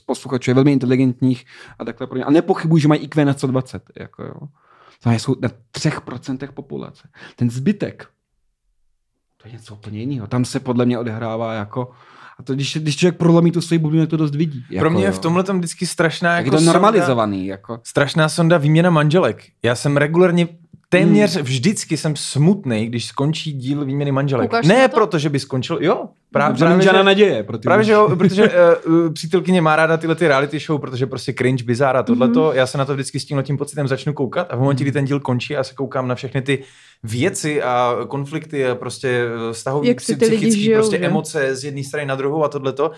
posluchačů 0.06 0.50
je 0.50 0.54
velmi 0.54 0.72
inteligentních 0.72 1.44
a 1.78 1.84
takhle 1.84 2.06
pro 2.06 2.18
ně. 2.18 2.24
A 2.24 2.30
nepochybuji, 2.30 2.82
že 2.82 2.88
mají 2.88 3.00
IQ 3.00 3.24
na 3.24 3.32
120. 3.32 3.82
Jako 4.00 4.22
jo. 4.24 4.34
Znamená, 5.02 5.18
jsou 5.18 5.36
na 5.40 5.48
3% 5.72 6.52
populace. 6.52 7.08
Ten 7.36 7.50
zbytek, 7.50 8.08
to 9.36 9.48
je 9.48 9.52
něco 9.52 9.74
úplně 9.74 10.00
jiného. 10.00 10.26
Tam 10.26 10.44
se 10.44 10.60
podle 10.60 10.86
mě 10.86 10.98
odehrává 10.98 11.54
jako... 11.54 11.90
A 12.38 12.42
to, 12.42 12.55
když, 12.55 12.77
když 12.77 12.96
člověk 12.96 13.16
prolomí 13.16 13.53
tu 13.53 13.61
svoji 13.61 13.79
bublinu, 13.79 14.07
to 14.07 14.16
dost 14.16 14.35
vidí. 14.35 14.64
Jako, 14.70 14.81
Pro 14.81 14.90
mě 14.90 15.05
je 15.05 15.12
v 15.12 15.18
tomhle 15.18 15.42
tom 15.44 15.59
vždycky 15.59 15.87
strašná 15.87 16.37
Jak 16.37 16.46
jako 16.46 16.57
je 16.57 16.59
to 16.59 16.64
sonda- 16.64 16.72
normalizovaný. 16.72 17.46
Jako. 17.46 17.81
strašná 17.85 18.29
sonda 18.29 18.59
výměna 18.59 18.90
manželek. 18.90 19.42
Já 19.62 19.74
jsem 19.74 19.96
regulárně 19.96 20.48
téměř 20.88 21.35
hmm. 21.35 21.44
vždycky 21.44 21.96
jsem 21.96 22.16
smutný, 22.16 22.87
když 22.87 23.07
skončí 23.07 23.53
díl 23.53 23.85
výměny 23.85 24.12
manželek. 24.12 24.53
Na 24.53 24.61
ne 24.61 24.88
to? 24.88 24.94
proto, 24.94 25.18
že 25.18 25.29
by 25.29 25.40
skončil, 25.40 25.79
jo. 25.81 26.09
Právě, 26.33 26.59
Právě, 26.59 26.77
právě, 26.83 26.98
že, 26.98 27.05
naděje. 27.05 27.42
Pro 27.42 27.59
právě 27.59 27.85
že 27.85 27.92
jo, 27.92 28.16
protože 28.16 28.51
uh, 28.87 29.12
přítelkyně 29.12 29.61
má 29.61 29.77
ráda 29.77 29.96
tyhle 29.96 30.14
ty 30.14 30.29
reality 30.29 30.59
show, 30.59 30.81
protože 30.81 31.07
prostě 31.07 31.33
cringe, 31.33 31.64
bizár 31.64 31.96
a 31.96 32.03
tohleto. 32.03 32.40
Mhm. 32.40 32.51
Mm-hmm. 32.51 32.57
Já 32.57 32.66
se 32.66 32.79
na 32.79 32.85
to 32.85 32.94
vždycky 32.94 33.20
s 33.20 33.24
tímhle 33.24 33.42
tím 33.42 33.59
pocitem 33.59 33.88
začnu 33.88 34.12
koukat 34.12 34.46
a 34.51 34.57
v 34.57 34.61
momentě, 34.61 34.85
kdy 34.85 34.92
ten 34.92 35.05
díl 35.05 35.20
končí, 35.20 35.53
já 35.53 35.64
se 35.64 35.74
koukám 35.74 36.09
na 36.09 36.14
všechny 36.14 36.42
ty 36.42 36.64
věci 37.03 37.62
a 37.62 37.96
konflikty 38.09 38.66
a 38.66 38.74
prostě 38.74 39.24
vztahový, 39.53 39.88
Jak 39.88 40.01
si 40.01 40.16
ty 40.16 40.24
lidi 40.24 40.37
psychický 40.37 40.62
žijou, 40.62 40.79
prostě 40.79 40.98
že? 40.98 41.07
emoce 41.07 41.57
z 41.57 41.64
jedné 41.64 41.85
strany 41.85 42.07
na 42.07 42.14
druhou 42.14 42.44
a 42.44 42.48
tohleto. 42.48 42.90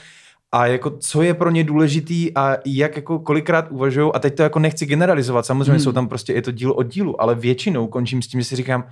A 0.52 0.66
jako 0.66 0.90
co 0.90 1.22
je 1.22 1.34
pro 1.34 1.50
ně 1.50 1.64
důležitý 1.64 2.36
a 2.36 2.56
jak 2.66 2.96
jako 2.96 3.18
kolikrát 3.18 3.66
uvažují, 3.70 4.10
a 4.14 4.18
teď 4.18 4.36
to 4.36 4.42
jako 4.42 4.58
nechci 4.58 4.86
generalizovat, 4.86 5.46
samozřejmě 5.46 5.72
Hmm. 5.72 5.80
jsou 5.80 5.92
tam 5.92 6.08
prostě, 6.08 6.32
je 6.32 6.42
to 6.42 6.50
díl 6.50 6.70
od 6.70 6.82
dílu, 6.82 7.22
ale 7.22 7.34
většinou 7.34 7.86
končím 7.86 8.22
s 8.22 8.26
tím, 8.26 8.40
že 8.40 8.44
si 8.44 8.56
říkám, 8.56 8.84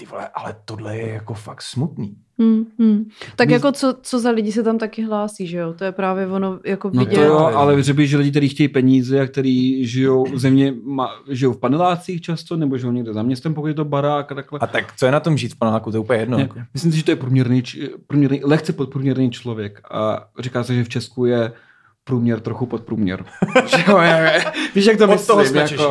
ty 0.00 0.06
vole, 0.06 0.28
ale 0.34 0.56
tohle 0.64 0.96
je 0.96 1.08
jako 1.12 1.34
fakt 1.34 1.62
smutný. 1.62 2.14
Hmm, 2.38 2.64
hmm. 2.78 3.04
Tak 3.36 3.48
My- 3.48 3.52
jako 3.54 3.72
co, 3.72 3.94
co 4.02 4.20
za 4.20 4.30
lidi 4.30 4.52
se 4.52 4.62
tam 4.62 4.78
taky 4.78 5.02
hlásí, 5.02 5.46
že 5.46 5.58
jo? 5.58 5.72
To 5.72 5.84
je 5.84 5.92
právě 5.92 6.26
ono 6.26 6.58
jako 6.64 6.90
No 6.94 7.04
vidět. 7.04 7.16
to 7.16 7.22
jo, 7.24 7.36
Ale- 7.38 7.76
bych, 7.92 8.08
že 8.10 8.16
lidi, 8.16 8.30
kteří 8.30 8.48
chtějí 8.48 8.68
peníze 8.68 9.20
a 9.20 9.26
kteří 9.26 9.86
žijou 9.86 10.24
v 10.24 10.38
země, 10.38 10.74
ma, 10.84 11.10
žijou 11.28 11.52
v 11.52 11.58
panelácích 11.60 12.20
často, 12.20 12.56
nebo 12.56 12.78
žijou 12.78 12.92
někde 12.92 13.12
za 13.12 13.22
městem, 13.22 13.54
pokud 13.54 13.66
je 13.66 13.74
to 13.74 13.84
barák 13.84 14.32
a 14.32 14.34
takhle. 14.34 14.58
A 14.62 14.66
tak 14.66 14.96
co 14.96 15.06
je 15.06 15.12
na 15.12 15.20
tom 15.20 15.36
žít 15.36 15.54
v 15.54 15.58
paneláku, 15.58 15.90
to 15.90 15.96
je 15.96 16.00
úplně 16.00 16.18
jedno. 16.20 16.36
Ne, 16.36 16.42
Jako. 16.42 16.58
myslím 16.74 16.92
si, 16.92 16.98
že 16.98 17.04
to 17.04 17.10
je 17.10 17.16
průměrný, 17.16 17.62
průměrný, 18.06 18.40
lehce 18.44 18.72
podprůměrný 18.72 19.30
člověk 19.30 19.80
a 19.90 20.24
říká 20.38 20.64
se, 20.64 20.74
že 20.74 20.84
v 20.84 20.88
Česku 20.88 21.24
je 21.24 21.52
průměr 22.04 22.40
trochu 22.40 22.66
podprůměr. 22.66 23.24
Víš, 24.74 24.86
jak 24.86 24.98
to 24.98 25.08
Od 25.14 25.26
toho 25.26 25.44
jsme 25.44 25.60
Jako, 25.60 25.68
Češi, 25.68 25.82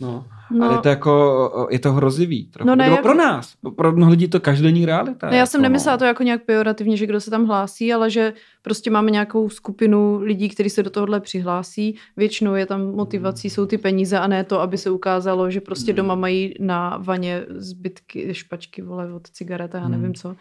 no. 0.00 0.24
No. 0.50 0.66
Ale 0.66 0.74
je 0.74 0.80
to 0.80 0.88
jako, 0.88 1.66
je 1.70 1.78
to 1.78 1.92
hrozivý. 1.92 2.46
Trochu. 2.46 2.68
No 2.68 2.76
ne, 2.76 2.84
Nebo 2.84 2.94
jak- 2.96 3.02
pro 3.02 3.14
nás. 3.14 3.54
Pro 3.76 3.92
mnoho 3.92 4.10
lidí 4.10 4.28
to 4.28 4.40
každodenní 4.40 4.86
realita. 4.86 5.30
No 5.30 5.36
já 5.36 5.46
jsem 5.46 5.58
jako, 5.60 5.62
nemyslela 5.62 5.94
no. 5.94 5.98
to 5.98 6.04
jako 6.04 6.22
nějak 6.22 6.42
pejorativně, 6.44 6.96
že 6.96 7.06
kdo 7.06 7.20
se 7.20 7.30
tam 7.30 7.46
hlásí, 7.46 7.92
ale 7.92 8.10
že 8.10 8.32
prostě 8.62 8.90
máme 8.90 9.10
nějakou 9.10 9.48
skupinu 9.48 10.18
lidí, 10.22 10.48
kteří 10.48 10.70
se 10.70 10.82
do 10.82 10.90
tohohle 10.90 11.20
přihlásí. 11.20 11.96
Většinou 12.16 12.54
je 12.54 12.66
tam 12.66 12.80
motivací, 12.94 13.50
jsou 13.50 13.66
ty 13.66 13.78
peníze 13.78 14.18
a 14.18 14.26
ne 14.26 14.44
to, 14.44 14.60
aby 14.60 14.78
se 14.78 14.90
ukázalo, 14.90 15.50
že 15.50 15.60
prostě 15.60 15.92
Hmm. 15.92 15.96
doma 15.96 16.14
mají 16.14 16.54
na 16.60 16.96
vaně 17.02 17.42
zbytky, 17.48 18.34
špačky, 18.34 18.82
vole, 18.82 19.12
od 19.14 19.28
cigaret 19.30 19.74
a 19.74 19.78
já 19.78 19.88
nevím 19.88 20.04
Hmm. 20.04 20.14
co. 20.14 20.36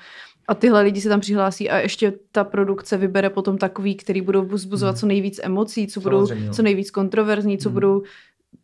A 0.48 0.56
tyhle 0.56 0.82
lidi 0.82 1.02
se 1.02 1.10
tam 1.10 1.20
přihlásí 1.20 1.70
a 1.70 1.78
ještě 1.78 2.14
ta 2.32 2.44
produkce 2.44 2.98
vybere 2.98 3.30
potom 3.30 3.58
takový, 3.58 3.96
který 3.96 4.22
budou 4.22 4.46
vzbuzovat 4.46 4.98
co 4.98 5.06
nejvíc 5.06 5.40
emocí, 5.44 5.88
co 5.88 6.00
budou 6.00 6.26
Samozřejmě, 6.28 6.48
no. 6.48 6.54
co 6.54 6.62
nejvíc 6.62 6.92
kontroverzní, 6.92 7.58
co 7.58 7.70
Hmm. 7.70 7.74
budou 7.74 8.04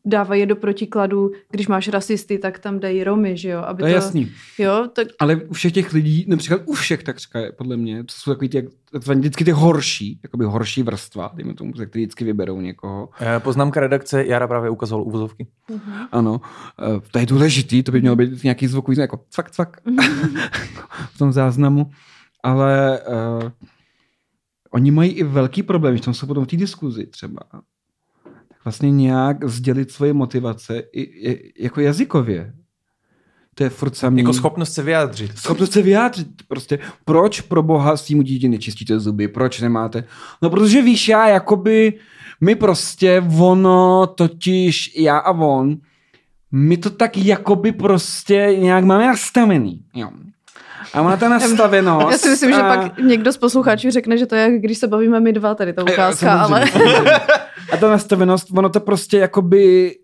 dávají 0.05 0.41
je 0.41 0.45
do 0.45 0.55
protikladu, 0.55 1.31
když 1.51 1.67
máš 1.67 1.87
rasisty, 1.87 2.37
tak 2.37 2.59
tam 2.59 2.79
dají 2.79 3.03
Romy, 3.03 3.37
že 3.37 3.49
jo? 3.49 3.59
Aby 3.59 3.83
To 3.83 3.87
je 3.87 3.93
jasný. 3.93 4.31
Jo, 4.57 4.87
tak 4.93 5.07
Ale 5.19 5.35
u 5.35 5.53
všech 5.53 5.71
těch 5.71 5.93
lidí, 5.93 6.25
například 6.27 6.61
u 6.65 6.73
všech 6.73 7.03
takřka, 7.03 7.39
je, 7.39 7.51
podle 7.51 7.77
mě, 7.77 8.03
to 8.03 8.13
jsou 8.13 8.31
takový 8.31 8.49
ty, 8.49 8.69
vždycky 9.15 9.45
ty 9.45 9.51
horší, 9.51 10.19
jakoby 10.23 10.45
horší 10.45 10.83
vrstva, 10.83 11.31
dejme 11.33 11.53
tomu, 11.53 11.73
ze 11.75 11.85
který 11.85 12.03
vždycky 12.03 12.23
vyberou 12.23 12.61
někoho. 12.61 13.09
Eh, 13.21 13.39
Poznámka 13.39 13.79
redakce, 13.79 14.25
Jara 14.25 14.47
právě 14.47 14.69
ukazoval 14.69 15.05
uvozovky. 15.05 15.47
Ano, 16.11 16.41
eh, 16.79 17.01
to 17.11 17.19
je 17.19 17.25
důležitý, 17.25 17.83
to 17.83 17.91
by 17.91 18.01
mělo 18.01 18.15
být 18.15 18.43
nějaký 18.43 18.67
zvukový, 18.67 18.97
jako 18.97 19.25
cvak, 19.29 19.51
cvak 19.51 19.81
v 21.13 21.17
tom 21.17 21.31
záznamu, 21.31 21.91
ale 22.43 22.99
uh, 23.41 23.49
oni 24.71 24.91
mají 24.91 25.11
i 25.11 25.23
velký 25.23 25.63
problém, 25.63 25.97
že 25.97 26.03
tam 26.03 26.13
jsou 26.13 26.27
potom 26.27 26.45
v 26.45 26.47
té 26.47 26.57
diskuzi 26.57 27.07
třeba. 27.07 27.39
Vlastně 28.63 28.91
nějak 28.91 29.49
sdělit 29.49 29.91
svoje 29.91 30.13
motivace 30.13 30.79
i, 30.79 31.01
i, 31.01 31.63
jako 31.63 31.81
jazykově. 31.81 32.53
To 33.55 33.63
je 33.63 33.69
furt 33.69 33.95
samý. 33.95 34.21
Jako 34.21 34.33
schopnost 34.33 34.73
se 34.73 34.83
vyjádřit. 34.83 35.37
Schopnost 35.37 35.71
se 35.71 35.81
vyjádřit. 35.81 36.27
Prostě 36.47 36.79
proč 37.05 37.41
pro 37.41 37.63
boha 37.63 37.97
svýmu 37.97 38.21
dítě 38.21 38.49
nečistíte 38.49 38.99
zuby? 38.99 39.27
Proč 39.27 39.61
nemáte? 39.61 40.03
No 40.41 40.49
protože 40.49 40.81
víš, 40.81 41.09
já 41.09 41.27
jakoby, 41.27 41.93
my 42.41 42.55
prostě 42.55 43.23
ono, 43.39 44.07
totiž 44.07 44.97
já 44.97 45.17
a 45.17 45.31
on, 45.31 45.77
my 46.51 46.77
to 46.77 46.89
tak 46.89 47.17
jakoby 47.17 47.71
prostě 47.71 48.55
nějak 48.59 48.83
máme 48.83 49.07
nastavený. 49.07 49.85
Jo. 49.95 50.09
A 50.93 51.01
má 51.01 51.17
ta 51.17 51.29
nastavenost. 51.29 52.11
Já 52.11 52.17
si 52.17 52.29
myslím, 52.29 52.53
že 52.53 52.61
a... 52.61 52.75
pak 52.75 52.97
někdo 52.97 53.33
z 53.33 53.37
posluchačů 53.37 53.91
řekne, 53.91 54.17
že 54.17 54.25
to 54.25 54.35
je, 54.35 54.41
jak 54.41 54.61
když 54.61 54.77
se 54.77 54.87
bavíme 54.87 55.19
my 55.19 55.33
dva, 55.33 55.55
tady 55.55 55.73
ta 55.73 55.83
ukázka, 55.83 56.39
ale... 56.39 56.65
A 57.71 57.77
ta 57.77 57.89
nastavenost, 57.89 58.47
ono 58.57 58.69
to 58.69 58.79
prostě 58.79 59.17
jakoby, 59.17 59.95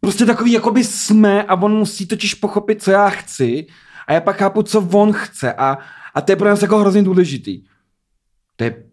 prostě 0.00 0.26
takový 0.26 0.52
jakoby 0.52 0.84
jsme 0.84 1.42
a 1.42 1.54
on 1.54 1.76
musí 1.76 2.06
totiž 2.06 2.34
pochopit, 2.34 2.82
co 2.82 2.90
já 2.90 3.08
chci 3.08 3.66
a 4.06 4.12
já 4.12 4.20
pak 4.20 4.36
chápu, 4.36 4.62
co 4.62 4.88
on 4.92 5.12
chce 5.12 5.52
a, 5.52 5.78
a 6.14 6.20
to 6.20 6.32
je 6.32 6.36
pro 6.36 6.48
nás 6.48 6.62
jako 6.62 6.78
hrozně 6.78 7.02
důležitý. 7.02 7.62
To 8.56 8.64
je 8.64 8.87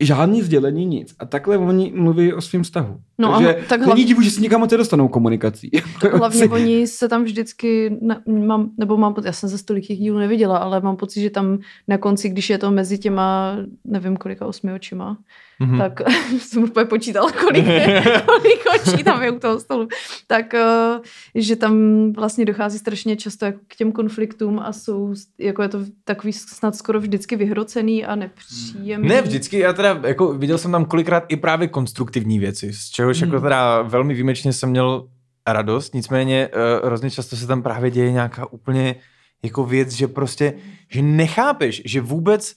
žádný 0.00 0.42
sdělení, 0.42 0.86
nic. 0.86 1.14
A 1.18 1.24
takhle 1.26 1.58
oni 1.58 1.92
mluví 1.94 2.32
o 2.32 2.40
svém 2.40 2.62
vztahu. 2.62 2.96
No 3.18 3.32
Takže 3.32 3.56
a 3.56 3.58
tak 3.68 3.70
není 3.80 3.84
hlavně- 3.86 4.04
divu, 4.04 4.22
že 4.22 4.30
si 4.30 4.40
někam 4.40 4.60
moc 4.60 4.70
dostanou 4.70 5.08
komunikací. 5.08 5.70
Hlavně 6.12 6.44
oni 6.48 6.86
se 6.86 7.08
tam 7.08 7.24
vždycky, 7.24 7.96
na, 8.02 8.20
mám, 8.46 8.70
nebo 8.78 8.96
mám 8.96 9.14
pocit, 9.14 9.26
já 9.26 9.32
jsem 9.32 9.48
ze 9.48 9.58
stolik 9.58 9.86
těch 9.86 9.98
dílů 9.98 10.18
neviděla, 10.18 10.58
ale 10.58 10.80
mám 10.80 10.96
pocit, 10.96 11.20
že 11.20 11.30
tam 11.30 11.58
na 11.88 11.98
konci, 11.98 12.28
když 12.28 12.50
je 12.50 12.58
to 12.58 12.70
mezi 12.70 12.98
těma, 12.98 13.56
nevím 13.84 14.16
kolika, 14.16 14.46
osmi 14.46 14.72
očima, 14.72 15.18
Mhm. 15.60 15.70
hmm. 15.70 15.78
tak 15.78 16.00
jsem 16.38 16.62
úplně 16.62 16.86
počítala, 16.86 17.32
kolik, 17.32 17.64
kolik 18.26 18.60
očí 18.74 19.04
tam 19.04 19.22
je 19.22 19.30
u 19.30 19.38
toho 19.38 19.60
stolu, 19.60 19.88
tak 20.26 20.54
eh, 20.54 20.98
že 21.34 21.56
tam 21.56 21.76
vlastně 22.12 22.44
dochází 22.44 22.78
strašně 22.78 23.16
často 23.16 23.44
jako 23.44 23.58
k 23.68 23.76
těm 23.76 23.92
konfliktům 23.92 24.58
a 24.58 24.72
jsou, 24.72 25.14
jako 25.38 25.62
je 25.62 25.68
to 25.68 25.78
takový 26.04 26.32
snad 26.32 26.76
skoro 26.76 27.00
vždycky 27.00 27.36
vyhrocený 27.36 28.04
a 28.04 28.14
nepříjemný. 28.14 29.08
Ne 29.08 29.22
vždycky, 29.22 29.58
já 29.58 29.72
teda 29.72 29.85
jako 29.88 30.32
viděl 30.32 30.58
jsem 30.58 30.72
tam 30.72 30.84
kolikrát 30.84 31.24
i 31.28 31.36
právě 31.36 31.68
konstruktivní 31.68 32.38
věci, 32.38 32.72
z 32.72 32.90
čehož 32.90 33.20
jako 33.20 33.40
teda 33.40 33.82
velmi 33.82 34.14
výjimečně 34.14 34.52
jsem 34.52 34.70
měl 34.70 35.08
radost, 35.46 35.94
nicméně 35.94 36.48
uh, 36.48 36.86
hrozně 36.86 37.10
často 37.10 37.36
se 37.36 37.46
tam 37.46 37.62
právě 37.62 37.90
děje 37.90 38.12
nějaká 38.12 38.52
úplně 38.52 38.96
jako 39.42 39.64
věc, 39.64 39.92
že 39.92 40.08
prostě, 40.08 40.54
že 40.90 41.02
nechápeš, 41.02 41.82
že 41.84 42.00
vůbec 42.00 42.54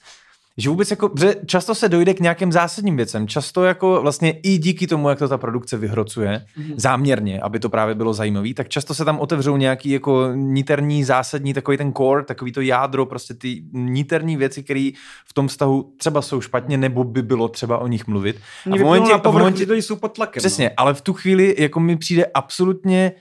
že 0.59 0.69
vůbec 0.69 0.91
jako, 0.91 1.11
že 1.19 1.35
často 1.45 1.75
se 1.75 1.89
dojde 1.89 2.13
k 2.13 2.19
nějakým 2.19 2.51
zásadním 2.51 2.97
věcem, 2.97 3.27
často 3.27 3.63
jako 3.63 4.01
vlastně 4.01 4.31
i 4.31 4.57
díky 4.57 4.87
tomu, 4.87 5.09
jak 5.09 5.19
to 5.19 5.27
ta 5.27 5.37
produkce 5.37 5.77
vyhrocuje, 5.77 6.45
záměrně, 6.75 7.41
aby 7.41 7.59
to 7.59 7.69
právě 7.69 7.95
bylo 7.95 8.13
zajímavý, 8.13 8.53
tak 8.53 8.69
často 8.69 8.93
se 8.93 9.05
tam 9.05 9.19
otevřou 9.19 9.57
nějaký 9.57 9.89
jako 9.89 10.31
niterní, 10.33 11.03
zásadní, 11.03 11.53
takový 11.53 11.77
ten 11.77 11.93
core, 11.93 12.23
takový 12.23 12.51
to 12.51 12.61
jádro, 12.61 13.05
prostě 13.05 13.33
ty 13.33 13.63
niterní 13.73 14.37
věci, 14.37 14.63
které 14.63 14.91
v 15.25 15.33
tom 15.33 15.47
vztahu 15.47 15.93
třeba 15.97 16.21
jsou 16.21 16.41
špatně, 16.41 16.77
nebo 16.77 17.03
by 17.03 17.21
bylo 17.21 17.47
třeba 17.47 17.77
o 17.77 17.87
nich 17.87 18.07
mluvit. 18.07 18.35
A 18.71 18.75
v 18.77 18.79
momentě, 18.79 19.11
na 19.11 19.17
v 19.17 19.21
povrch, 19.21 19.39
momentě, 19.39 19.65
že 19.65 19.75
jsou 19.75 19.95
pod 19.95 20.15
tlakem. 20.15 20.41
Přesně, 20.41 20.71
ale 20.77 20.93
v 20.93 21.01
tu 21.01 21.13
chvíli 21.13 21.55
jako 21.57 21.79
mi 21.79 21.97
přijde 21.97 22.25
absolutně 22.25 23.11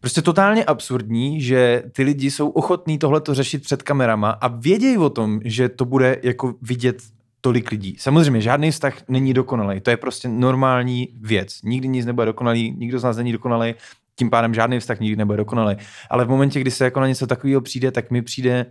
prostě 0.00 0.22
totálně 0.22 0.64
absurdní, 0.64 1.40
že 1.40 1.82
ty 1.92 2.02
lidi 2.02 2.30
jsou 2.30 2.48
ochotní 2.48 2.98
tohleto 2.98 3.34
řešit 3.34 3.62
před 3.62 3.82
kamerama 3.82 4.30
a 4.30 4.48
vědějí 4.48 4.98
o 4.98 5.10
tom, 5.10 5.40
že 5.44 5.68
to 5.68 5.84
bude 5.84 6.16
jako 6.22 6.54
vidět 6.62 7.02
tolik 7.40 7.70
lidí. 7.70 7.96
Samozřejmě, 7.98 8.40
žádný 8.40 8.70
vztah 8.70 8.94
není 9.08 9.34
dokonalý. 9.34 9.80
To 9.80 9.90
je 9.90 9.96
prostě 9.96 10.28
normální 10.28 11.08
věc. 11.20 11.62
Nikdy 11.62 11.88
nic 11.88 12.06
nebude 12.06 12.26
dokonalý, 12.26 12.74
nikdo 12.78 12.98
z 12.98 13.04
nás 13.04 13.16
není 13.16 13.32
dokonalý, 13.32 13.74
tím 14.16 14.30
pádem 14.30 14.54
žádný 14.54 14.78
vztah 14.80 15.00
nikdy 15.00 15.16
nebude 15.16 15.36
dokonalý. 15.36 15.76
Ale 16.10 16.24
v 16.24 16.28
momentě, 16.28 16.60
kdy 16.60 16.70
se 16.70 16.84
jako 16.84 17.00
na 17.00 17.08
něco 17.08 17.26
takového 17.26 17.60
přijde, 17.60 17.90
tak 17.90 18.10
mi 18.10 18.22
přijde 18.22 18.66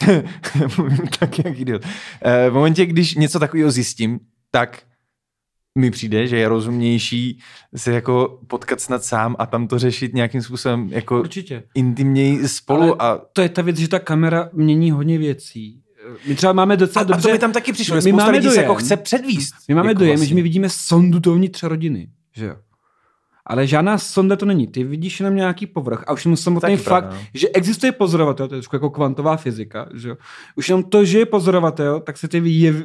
tak 1.18 1.44
jak 1.44 1.58
idiot. 1.58 1.82
Eh, 2.22 2.50
V 2.50 2.54
momentě, 2.54 2.86
když 2.86 3.14
něco 3.14 3.38
takového 3.38 3.70
zjistím, 3.70 4.20
tak 4.50 4.82
mi 5.78 5.90
přijde, 5.90 6.26
že 6.26 6.36
je 6.36 6.48
rozumnější 6.48 7.38
se 7.76 7.92
jako 7.92 8.38
potkat 8.46 8.80
snad 8.80 9.04
sám 9.04 9.36
a 9.38 9.46
tam 9.46 9.68
to 9.68 9.78
řešit 9.78 10.14
nějakým 10.14 10.42
způsobem 10.42 10.88
jako 10.92 11.20
Určitě. 11.20 11.62
intimněji 11.74 12.48
spolu 12.48 13.02
a, 13.02 13.20
To 13.32 13.42
je 13.42 13.48
ta 13.48 13.62
věc, 13.62 13.76
že 13.76 13.88
ta 13.88 13.98
kamera 13.98 14.50
mění 14.52 14.90
hodně 14.90 15.18
věcí. 15.18 15.80
My 16.28 16.34
třeba 16.34 16.52
máme 16.52 16.76
docela 16.76 17.02
a, 17.02 17.04
a 17.04 17.08
dobře... 17.08 17.28
to 17.28 17.32
mi 17.32 17.38
tam 17.38 17.52
taky 17.52 17.72
přišlo, 17.72 17.96
My 18.04 18.12
máme 18.12 18.30
lidí 18.32 18.48
se 18.48 18.54
dojem- 18.54 18.62
jako 18.62 18.74
chce 18.74 18.96
předvíst. 18.96 19.54
My 19.68 19.74
máme 19.74 19.88
jako 19.88 19.98
dojem, 19.98 20.12
vlastně. 20.12 20.28
že 20.28 20.34
my 20.34 20.42
vidíme 20.42 20.68
sondu 20.68 21.18
dovnitř 21.18 21.62
rodiny, 21.62 22.08
že 22.36 22.46
jo? 22.46 22.56
Ale 23.46 23.66
žádná 23.66 23.98
sonda 23.98 24.36
to 24.36 24.46
není. 24.46 24.66
Ty 24.66 24.84
vidíš 24.84 25.20
jenom 25.20 25.36
nějaký 25.36 25.66
povrch. 25.66 26.04
A 26.06 26.12
už 26.12 26.24
jenom 26.24 26.36
samotný 26.36 26.70
Taky 26.70 26.76
fakt, 26.82 27.04
pravda, 27.04 27.20
no. 27.20 27.26
že 27.34 27.48
existuje 27.48 27.92
pozorovatel, 27.92 28.48
to 28.48 28.54
je 28.54 28.58
trošku 28.58 28.76
jako 28.76 28.90
kvantová 28.90 29.36
fyzika, 29.36 29.88
že 29.94 30.08
jo? 30.08 30.16
Už 30.56 30.68
jenom 30.68 30.82
to, 30.82 31.04
že 31.04 31.18
je 31.18 31.26
pozorovatel, 31.26 32.00
tak 32.00 32.18
se 32.18 32.28
ty, 32.28 32.42
jev, 32.44 32.76
eh, 32.76 32.82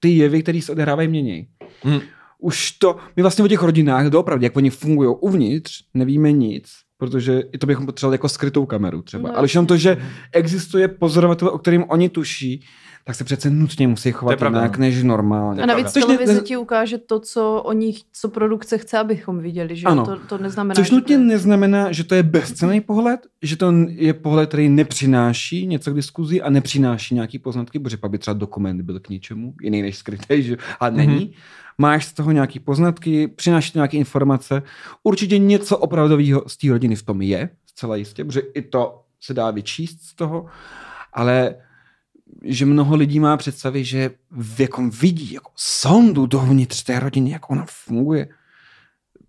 ty 0.00 0.08
jevy, 0.08 0.42
které 0.42 0.62
se 0.62 0.72
odehrávají, 0.72 1.08
mění. 1.08 1.46
Hm. 1.84 2.00
Už 2.38 2.70
to, 2.70 2.96
my 3.16 3.22
vlastně 3.22 3.44
o 3.44 3.48
těch 3.48 3.62
rodinách, 3.62 4.06
doopravdy, 4.06 4.46
jak 4.46 4.56
oni 4.56 4.70
fungují 4.70 5.16
uvnitř, 5.20 5.82
nevíme 5.94 6.32
nic, 6.32 6.72
protože 6.98 7.42
i 7.52 7.58
to 7.58 7.66
bychom 7.66 7.86
potřebovali 7.86 8.14
jako 8.14 8.28
skrytou 8.28 8.66
kameru 8.66 9.02
třeba. 9.02 9.28
No, 9.28 9.36
Ale 9.36 9.44
už 9.44 9.54
jenom 9.54 9.66
to, 9.66 9.76
že 9.76 9.96
existuje 10.32 10.88
pozorovatel, 10.88 11.48
o 11.48 11.58
kterým 11.58 11.84
oni 11.88 12.08
tuší, 12.08 12.64
tak 13.06 13.16
se 13.16 13.24
přece 13.24 13.50
nutně 13.50 13.88
musí 13.88 14.12
chovat 14.12 14.42
jinak 14.42 14.76
no. 14.76 14.80
než 14.80 15.02
normálně. 15.02 15.62
A 15.62 15.66
navíc 15.66 15.92
televize 15.92 16.34
ne- 16.34 16.40
ti 16.40 16.56
ukáže 16.56 16.98
to, 16.98 17.20
co 17.20 17.62
oni, 17.64 17.94
co 18.12 18.28
produkce 18.28 18.78
chce, 18.78 18.98
abychom 18.98 19.38
viděli, 19.38 19.76
že 19.76 19.86
Ano. 19.86 20.06
to, 20.06 20.16
to 20.16 20.38
neznamená, 20.38 20.74
Což 20.74 20.88
že 20.88 20.94
nutně 20.94 21.16
to 21.16 21.22
neznamená, 21.22 21.92
že 21.92 22.04
to 22.04 22.14
je 22.14 22.22
bezcený 22.22 22.80
pohled, 22.80 23.20
že 23.42 23.56
to 23.56 23.72
je 23.88 24.14
pohled, 24.14 24.48
který 24.48 24.68
nepřináší 24.68 25.66
něco 25.66 25.90
k 25.90 25.94
diskuzi 25.94 26.42
a 26.42 26.50
nepřináší 26.50 27.14
nějaký 27.14 27.38
poznatky, 27.38 27.78
protože 27.78 27.96
pak 27.96 28.10
by 28.10 28.18
třeba 28.18 28.34
dokument 28.34 28.82
byl 28.82 29.00
k 29.00 29.08
ničemu, 29.08 29.54
jiný 29.62 29.82
než 29.82 29.96
skrytý, 29.96 30.42
že? 30.42 30.56
a 30.80 30.90
není. 30.90 31.26
Mm-hmm. 31.26 31.34
Máš 31.78 32.06
z 32.06 32.12
toho 32.12 32.32
nějaký 32.32 32.60
poznatky, 32.60 33.28
přináší 33.28 33.72
to 33.72 33.78
nějaké 33.78 33.96
informace. 33.96 34.62
Určitě 35.02 35.38
něco 35.38 35.78
opravdového 35.78 36.44
z 36.46 36.56
té 36.56 36.68
rodiny 36.68 36.96
v 36.96 37.02
tom 37.02 37.22
je, 37.22 37.50
zcela 37.66 37.96
jistě, 37.96 38.24
protože 38.24 38.40
i 38.54 38.62
to 38.62 39.02
se 39.20 39.34
dá 39.34 39.50
vyčíst 39.50 40.02
z 40.02 40.14
toho, 40.14 40.46
ale 41.12 41.54
že 42.46 42.66
mnoho 42.66 42.96
lidí 42.96 43.20
má 43.20 43.36
představy, 43.36 43.84
že 43.84 44.10
v 44.30 44.60
jakom 44.60 44.90
vidí 44.90 45.32
jako 45.32 45.50
sondu 45.56 46.26
dovnitř 46.26 46.82
té 46.82 47.00
rodiny, 47.00 47.30
jak 47.30 47.50
ona 47.50 47.64
funguje. 47.68 48.28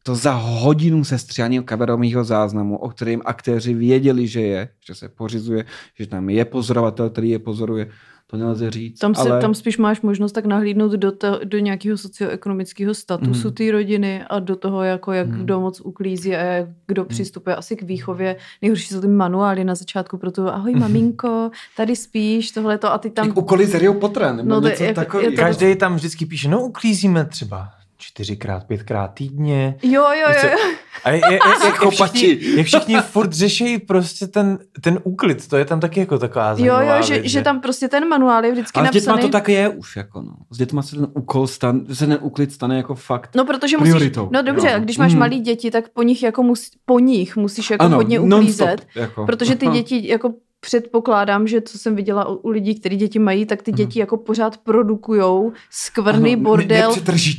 To 0.03 0.15
za 0.15 0.34
hodinu 0.34 1.03
se 1.03 1.17
stříhaním 1.17 1.63
kamerového 1.63 2.23
záznamu, 2.23 2.77
o 2.77 2.89
kterém 2.89 3.21
aktéři 3.25 3.73
věděli, 3.73 4.27
že 4.27 4.41
je, 4.41 4.69
že 4.86 4.95
se 4.95 5.10
pořizuje, 5.10 5.65
že 5.99 6.08
tam 6.08 6.30
je 6.30 6.45
pozorovatel, 6.45 7.10
který 7.10 7.30
je 7.30 7.39
pozoruje, 7.39 7.89
to 8.29 8.37
nelze 8.37 8.71
říct. 8.71 8.99
Tam, 8.99 9.15
se, 9.15 9.29
ale... 9.29 9.41
tam 9.41 9.53
spíš 9.55 9.77
máš 9.77 10.01
možnost 10.01 10.31
tak 10.31 10.45
nahlídnout 10.45 10.91
do, 10.91 11.11
to, 11.11 11.39
do 11.43 11.59
nějakého 11.59 11.97
socioekonomického 11.97 12.93
statusu 12.93 13.47
Mhm. 13.47 13.53
té 13.55 13.71
rodiny 13.71 14.23
a 14.29 14.39
do 14.39 14.55
toho, 14.55 14.83
jako 14.83 15.11
jak 15.13 15.27
kdo 15.29 15.59
moc 15.59 15.81
uklízí 15.81 16.35
a 16.35 16.39
jak 16.43 16.67
kdo 16.87 17.05
přistupuje 17.05 17.55
asi 17.55 17.75
k 17.75 17.81
výchově. 17.81 18.35
Nejhorší 18.61 18.87
jsou 18.93 19.01
ty 19.01 19.07
manuály 19.07 19.63
na 19.63 19.75
začátku 19.75 20.17
pro 20.17 20.31
to, 20.31 20.53
ahoj 20.53 20.75
maminko, 20.75 21.51
tady 21.77 21.95
spíš, 21.95 22.51
tohle 22.51 22.77
to 22.77 22.93
a 22.93 22.97
ty 22.97 23.09
tam... 23.09 23.27
Jak 23.27 23.37
úkoly 23.37 23.65
z 23.65 23.73
Harryho 23.73 23.93
Pottera, 23.93 24.33
nebo 24.33 24.49
No, 24.49 24.61
něco 24.61 24.83
takového. 24.93 25.29
je 25.31 25.35
to- 25.35 25.41
Každý 25.41 25.75
tam 25.75 25.95
vždycky 25.95 26.25
píše, 26.25 26.49
no 26.49 26.61
uklízíme 26.65 27.25
třeba 27.25 27.69
čtyřikrát, 28.07 28.63
pětkrát 28.67 29.13
týdně. 29.13 29.75
Jo, 29.83 29.91
jo, 30.03 30.27
jo, 30.43 30.49
jo. 30.49 30.57
A 31.03 31.09
je, 31.11 31.15
je, 31.29 31.33
je, 31.33 31.39
jak, 31.65 31.75
Chopači. 31.75 32.17
všichni, 32.37 32.57
jak 32.57 32.65
všichni 32.67 32.95
furt 33.01 33.33
řeší 33.33 33.77
prostě 33.77 34.27
ten, 34.27 34.57
ten 34.81 34.99
úklid, 35.03 35.47
to 35.47 35.57
je 35.57 35.65
tam 35.65 35.79
taky 35.79 35.99
jako 35.99 36.19
taková 36.19 36.49
Jo, 36.49 36.55
zajímavá 36.55 36.95
jo, 36.97 37.01
že, 37.03 37.13
věc, 37.13 37.25
že 37.25 37.41
tam 37.41 37.61
prostě 37.61 37.87
ten 37.87 38.07
manuál 38.07 38.45
je 38.45 38.51
vždycky 38.51 38.79
Ale 38.79 38.87
s 38.87 38.91
dětma 38.91 39.13
napsaný. 39.13 39.31
to 39.31 39.37
tak 39.37 39.49
je 39.49 39.69
už, 39.69 39.95
jako 39.95 40.21
no. 40.21 40.33
S 40.51 40.57
dětma 40.57 40.81
se 40.81 40.95
ten 40.95 41.07
úkol 41.13 41.47
stan, 41.47 41.81
se 41.93 42.07
ten 42.07 42.17
úklid 42.21 42.51
stane 42.53 42.77
jako 42.77 42.95
fakt. 42.95 43.35
No, 43.35 43.45
protože 43.45 43.77
musíš, 43.77 43.91
prioritou. 43.93 44.29
no 44.33 44.41
dobře, 44.41 44.67
Jo. 44.67 44.73
a 44.75 44.79
když 44.79 44.97
máš 44.97 45.13
Mm. 45.13 45.19
malý 45.19 45.39
děti, 45.39 45.71
tak 45.71 45.89
po 45.89 46.01
nich 46.03 46.23
jako 46.23 46.43
mus, 46.43 46.71
po 46.85 46.99
nich 46.99 47.35
musíš 47.35 47.69
jako 47.69 47.85
ano, 47.85 47.97
hodně 47.97 48.19
uklízet, 48.19 48.87
Jako. 48.95 49.25
protože 49.25 49.55
ty 49.55 49.67
děti 49.77 50.07
jako 50.07 50.33
předpokládám, 50.67 51.47
že 51.47 51.62
co 51.62 51.77
jsem 51.77 51.95
viděla 51.95 52.27
u, 52.27 52.36
u 52.36 52.49
lidí, 52.49 52.80
kteří 52.80 52.95
děti 52.95 53.19
mají, 53.19 53.45
tak 53.45 53.62
ty 53.62 53.71
děti 53.71 53.99
jako 53.99 54.17
pořád 54.17 54.58
produkujou 54.58 55.51
skvrny, 55.69 56.34
Ano, 56.34 56.43
bordel, 56.43 56.93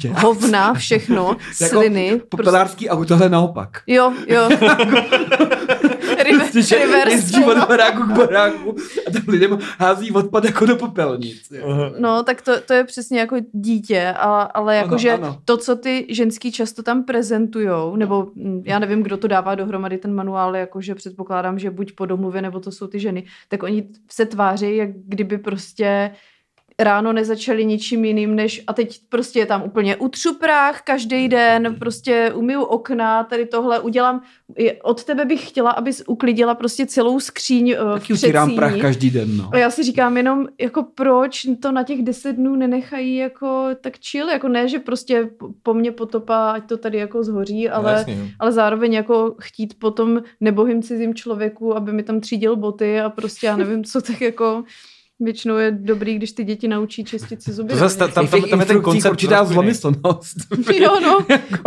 ne- 0.04 0.10
hovna, 0.20 0.74
všechno, 0.74 1.36
sliny. 1.52 2.06
Jako 2.06 2.18
prostě, 2.18 2.28
popelářský 2.44 2.88
auto, 2.88 3.14
ale 3.14 3.28
naopak. 3.28 3.82
jo, 3.86 4.12
jo. 4.28 4.48
River, 6.22 6.50
Prostě, 6.52 6.76
jezdí 7.08 7.44
od 7.44 7.68
baráku 7.68 8.02
k 8.02 8.16
baráku 8.16 8.76
a 9.06 9.10
tam 9.10 9.22
lidem 9.28 9.58
hází 9.78 10.10
odpad 10.10 10.44
jako 10.44 10.66
do 10.66 10.76
popelnic. 10.76 11.52
No, 11.98 12.22
tak 12.22 12.42
to, 12.42 12.60
to 12.60 12.72
je 12.72 12.84
přesně 12.84 13.20
jako 13.20 13.36
dítě, 13.52 14.14
a, 14.16 14.42
ale 14.42 14.78
Ano, 14.78 14.84
jakože 14.84 15.18
to, 15.44 15.56
co 15.56 15.76
ty 15.76 16.06
ženský 16.08 16.52
často 16.52 16.82
tam 16.82 17.04
prezentujou, 17.04 17.96
nebo 17.96 18.26
mm, 18.34 18.62
já 18.66 18.78
nevím, 18.78 19.02
kdo 19.02 19.16
to 19.16 19.28
dává 19.28 19.54
dohromady 19.54 19.98
ten 19.98 20.14
manuál, 20.14 20.56
jakože 20.56 20.94
předpokládám, 20.94 21.58
že 21.58 21.70
buď 21.70 21.92
po 21.92 22.06
domluvě, 22.06 22.42
nebo 22.42 22.60
to 22.60 22.72
jsou 22.72 22.86
ty 22.86 23.00
ženy, 23.00 23.24
tak 23.48 23.62
oni 23.62 23.88
se 24.10 24.26
tváří, 24.26 24.76
jak 24.76 24.90
kdyby 25.06 25.38
prostě 25.38 26.10
ráno 26.80 27.12
nezačali 27.12 27.64
ničím 27.64 28.04
jiným, 28.04 28.34
než 28.34 28.62
a 28.66 28.72
teď 28.72 29.00
prostě 29.08 29.38
je 29.38 29.46
tam 29.46 29.62
úplně 29.62 29.96
utřu 29.96 30.34
prach 30.34 30.82
každý 30.82 31.28
den, 31.28 31.76
prostě 31.78 32.32
umiju 32.34 32.62
okna, 32.62 33.24
tady 33.24 33.46
tohle 33.46 33.80
udělám. 33.80 34.22
Od 34.82 35.04
tebe 35.04 35.24
bych 35.24 35.48
chtěla, 35.48 35.70
abys 35.70 36.02
uklidila 36.06 36.54
prostě 36.54 36.86
celou 36.86 37.20
skříň 37.20 37.76
uh, 37.82 37.92
Taky 37.92 38.12
utírám 38.12 38.54
prach 38.54 38.78
každý 38.80 39.10
den, 39.10 39.36
no. 39.36 39.50
A 39.52 39.58
já 39.58 39.70
si 39.70 39.82
říkám 39.82 40.16
jenom, 40.16 40.46
jako 40.60 40.82
proč 40.82 41.46
to 41.62 41.72
na 41.72 41.82
těch 41.82 42.02
deset 42.02 42.32
dnů 42.32 42.56
nenechají 42.56 43.16
jako 43.16 43.66
tak 43.80 43.92
chill, 44.10 44.28
jako 44.28 44.48
ne, 44.48 44.68
že 44.68 44.78
prostě 44.78 45.30
po 45.62 45.74
mně 45.74 45.92
potopa, 45.92 46.50
ať 46.50 46.68
to 46.68 46.76
tady 46.76 46.98
jako 46.98 47.24
zhoří, 47.24 47.68
ale, 47.68 47.92
No, 47.92 47.98
jasně, 47.98 48.14
jo. 48.14 48.24
ale 48.38 48.52
zároveň 48.52 48.92
jako 48.92 49.34
chtít 49.40 49.78
potom 49.78 50.22
nebohým 50.40 50.82
cizím 50.82 51.14
člověku, 51.14 51.76
aby 51.76 51.92
mi 51.92 52.02
tam 52.02 52.20
třídil 52.20 52.56
boty 52.56 53.00
a 53.00 53.10
prostě 53.10 53.46
já 53.46 53.56
nevím, 53.56 53.84
co 53.84 54.00
tak 54.02 54.20
jako 54.20 54.64
většinou 55.20 55.56
je 55.56 55.70
dobrý, 55.70 56.16
když 56.16 56.32
ty 56.32 56.44
děti 56.44 56.68
naučí 56.68 57.04
čistit 57.04 57.42
si 57.42 57.52
zuby. 57.52 57.68
To 57.68 57.76
zase 57.76 57.98
ta- 57.98 58.08
tam, 58.08 58.28
tam, 58.28 58.42
tam 58.42 58.60
je 58.60 58.66
ten 58.66 58.82
koncept 58.82 59.12
určitá 59.12 59.44
zlomyslnost. 59.44 60.36
Jo, 60.80 61.00
no, 61.00 61.18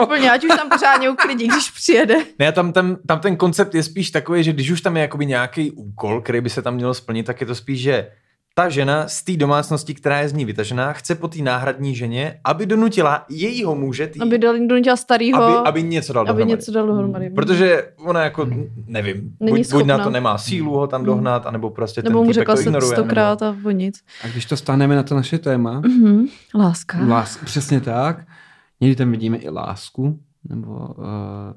úplně, 0.04 0.32
ať 0.32 0.44
už 0.44 0.50
tam 0.58 0.70
pořádně 0.70 1.10
uklidí, 1.10 1.48
když 1.48 1.72
přijede. 1.72 2.16
Ne, 2.40 2.52
tam, 2.52 2.74
tam, 2.74 2.98
tam 3.08 3.20
ten 3.20 3.36
koncept 3.38 3.76
je 3.76 3.84
spíš 3.84 4.12
takový, 4.12 4.44
že 4.44 4.54
když 4.54 4.72
už 4.72 4.82
tam 4.82 4.96
je 4.96 5.02
jakoby 5.02 5.26
nějaký 5.26 5.72
úkol, 5.72 6.22
který 6.22 6.42
by 6.42 6.50
se 6.50 6.62
tam 6.62 6.76
měl 6.76 6.94
splnit, 6.94 7.26
tak 7.26 7.42
je 7.42 7.48
to 7.48 7.56
spíš, 7.56 7.82
že 7.82 8.08
ta 8.56 8.70
žena 8.70 9.08
z 9.08 9.24
té 9.24 9.38
domácnosti, 9.38 9.94
která 9.94 10.20
je 10.20 10.30
z 10.30 10.34
ní 10.34 10.46
vytažená, 10.46 10.94
chce 10.94 11.16
po 11.16 11.28
té 11.28 11.42
náhradní 11.42 11.96
ženě, 11.96 12.40
aby 12.44 12.66
donutila 12.66 13.26
jejího 13.30 13.76
muže, 13.76 14.08
tý, 14.08 14.22
Aby 14.22 14.38
dal, 14.38 14.54
donutila 14.68 14.96
starýho, 14.96 15.44
aby, 15.44 15.68
aby 15.70 15.84
něco 15.84 16.14
dal 16.14 16.22
aby 16.22 16.28
dohromady. 16.28 16.50
něco 16.52 16.72
dal 16.72 16.88
dohromady. 16.88 17.30
Protože 17.30 17.84
ona 17.98 18.24
jako, 18.24 18.48
nevím, 18.88 19.36
Není 19.40 19.58
buď, 19.58 19.72
buď 19.72 19.86
na 19.86 19.98
to 19.98 20.10
nemá 20.10 20.38
sílu 20.38 20.72
ho 20.74 20.88
tam 20.88 21.04
dohnat, 21.06 21.46
anebo 21.46 21.70
prostě 21.70 22.02
Nebo 22.02 22.10
ten 22.10 22.18
mu 22.18 22.24
týpek 22.24 22.34
řekla 22.36 22.56
to 22.56 22.62
ignoruje. 22.62 22.92
stokrát 22.96 23.42
a 23.42 23.56
o 23.66 23.72
nic. 23.72 24.04
A 24.24 24.28
když 24.28 24.46
to 24.46 24.58
stáhneme 24.58 24.96
na 24.96 25.04
to 25.04 25.16
naše 25.16 25.38
téma, 25.38 25.80
Mhm. 25.86 26.26
Láska. 26.56 26.98
Lás, 27.08 27.38
přesně 27.46 27.82
tak. 27.82 28.28
Někdy 28.82 28.96
tam 28.96 29.12
vidíme 29.12 29.38
i 29.38 29.50
lásku, 29.50 30.20
nebo 30.50 30.72
uh, 30.72 31.06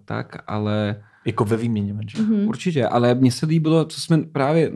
tak, 0.04 0.36
ale 0.46 0.86
Nebo, 0.86 1.04
jako 1.24 1.44
ve 1.44 1.56
výměně 1.56 1.92
manžel. 1.94 2.22
Mhm. 2.24 2.48
určitě. 2.48 2.86
Ale 2.88 3.14
mně 3.14 3.32
se 3.32 3.46
líbilo, 3.46 3.84
co 3.84 4.00
jsme 4.00 4.18
právě 4.18 4.72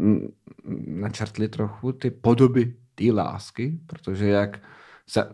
načrtli 0.87 1.49
trochu, 1.49 1.93
ty 1.93 2.11
podoby 2.11 2.75
té 2.95 3.13
lásky, 3.13 3.79
protože 3.87 4.27
jak 4.29 4.59
se 5.07 5.29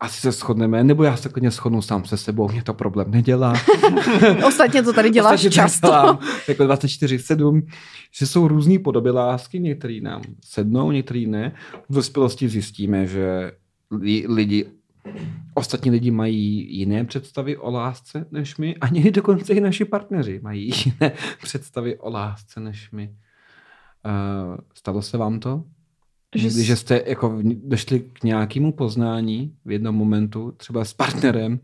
asi 0.00 0.20
se 0.20 0.32
shodneme, 0.32 0.84
nebo 0.84 1.04
já 1.04 1.16
se 1.16 1.28
klidně 1.28 1.50
shodnu 1.50 1.82
sám 1.82 2.04
se 2.04 2.16
sebou, 2.16 2.48
mě 2.48 2.62
to 2.62 2.74
problém 2.74 3.10
nedělá. 3.10 3.52
Ostatně 4.46 4.82
to 4.82 4.92
tady 4.92 5.10
děláš 5.10 5.34
Ostatně 5.34 5.50
to 5.50 5.54
často. 5.54 5.86
dělám 5.86 6.18
jako 6.48 6.64
24-7, 6.64 7.62
že 8.18 8.26
jsou 8.26 8.48
různé 8.48 8.78
podoby 8.78 9.10
lásky, 9.10 9.60
některý 9.60 10.00
nám 10.00 10.22
sednou, 10.44 10.90
některý 10.90 11.26
ne. 11.26 11.52
V 11.88 11.94
dospělosti 11.94 12.48
zjistíme, 12.48 13.06
že 13.06 13.52
li, 13.90 14.24
lidi, 14.28 14.66
ostatní 15.54 15.90
lidi 15.90 16.10
mají 16.10 16.78
jiné 16.78 17.04
představy 17.04 17.56
o 17.56 17.70
lásce 17.70 18.26
než 18.30 18.56
my 18.56 18.76
a 18.76 18.88
někdy 18.88 19.10
dokonce 19.20 19.52
i 19.54 19.60
naši 19.60 19.84
partneři 19.84 20.40
mají 20.42 20.70
jiné 20.86 21.12
představy 21.42 21.98
o 21.98 22.10
lásce 22.10 22.60
než 22.60 22.90
my. 22.90 23.14
Uh, 24.06 24.56
stalo 24.74 25.02
se 25.02 25.18
vám 25.18 25.40
to? 25.40 25.64
Že 26.36 26.50
s- 26.50 26.56
že 26.58 26.76
jste 26.76 27.02
jako 27.06 27.38
došli 27.64 28.00
k 28.00 28.24
nějakému 28.24 28.72
poznání 28.72 29.54
v 29.64 29.70
jednom 29.70 29.94
momentu, 29.94 30.52
třeba 30.56 30.84
s 30.84 30.92
partnerem, 30.92 31.60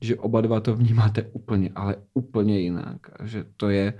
že 0.00 0.16
oba 0.16 0.40
dva 0.40 0.60
to 0.60 0.76
vnímáte 0.76 1.22
úplně, 1.32 1.70
ale 1.74 1.96
úplně 2.14 2.60
jinak. 2.60 2.96
A 3.20 3.26
že 3.26 3.44
to 3.56 3.68
je, 3.68 3.94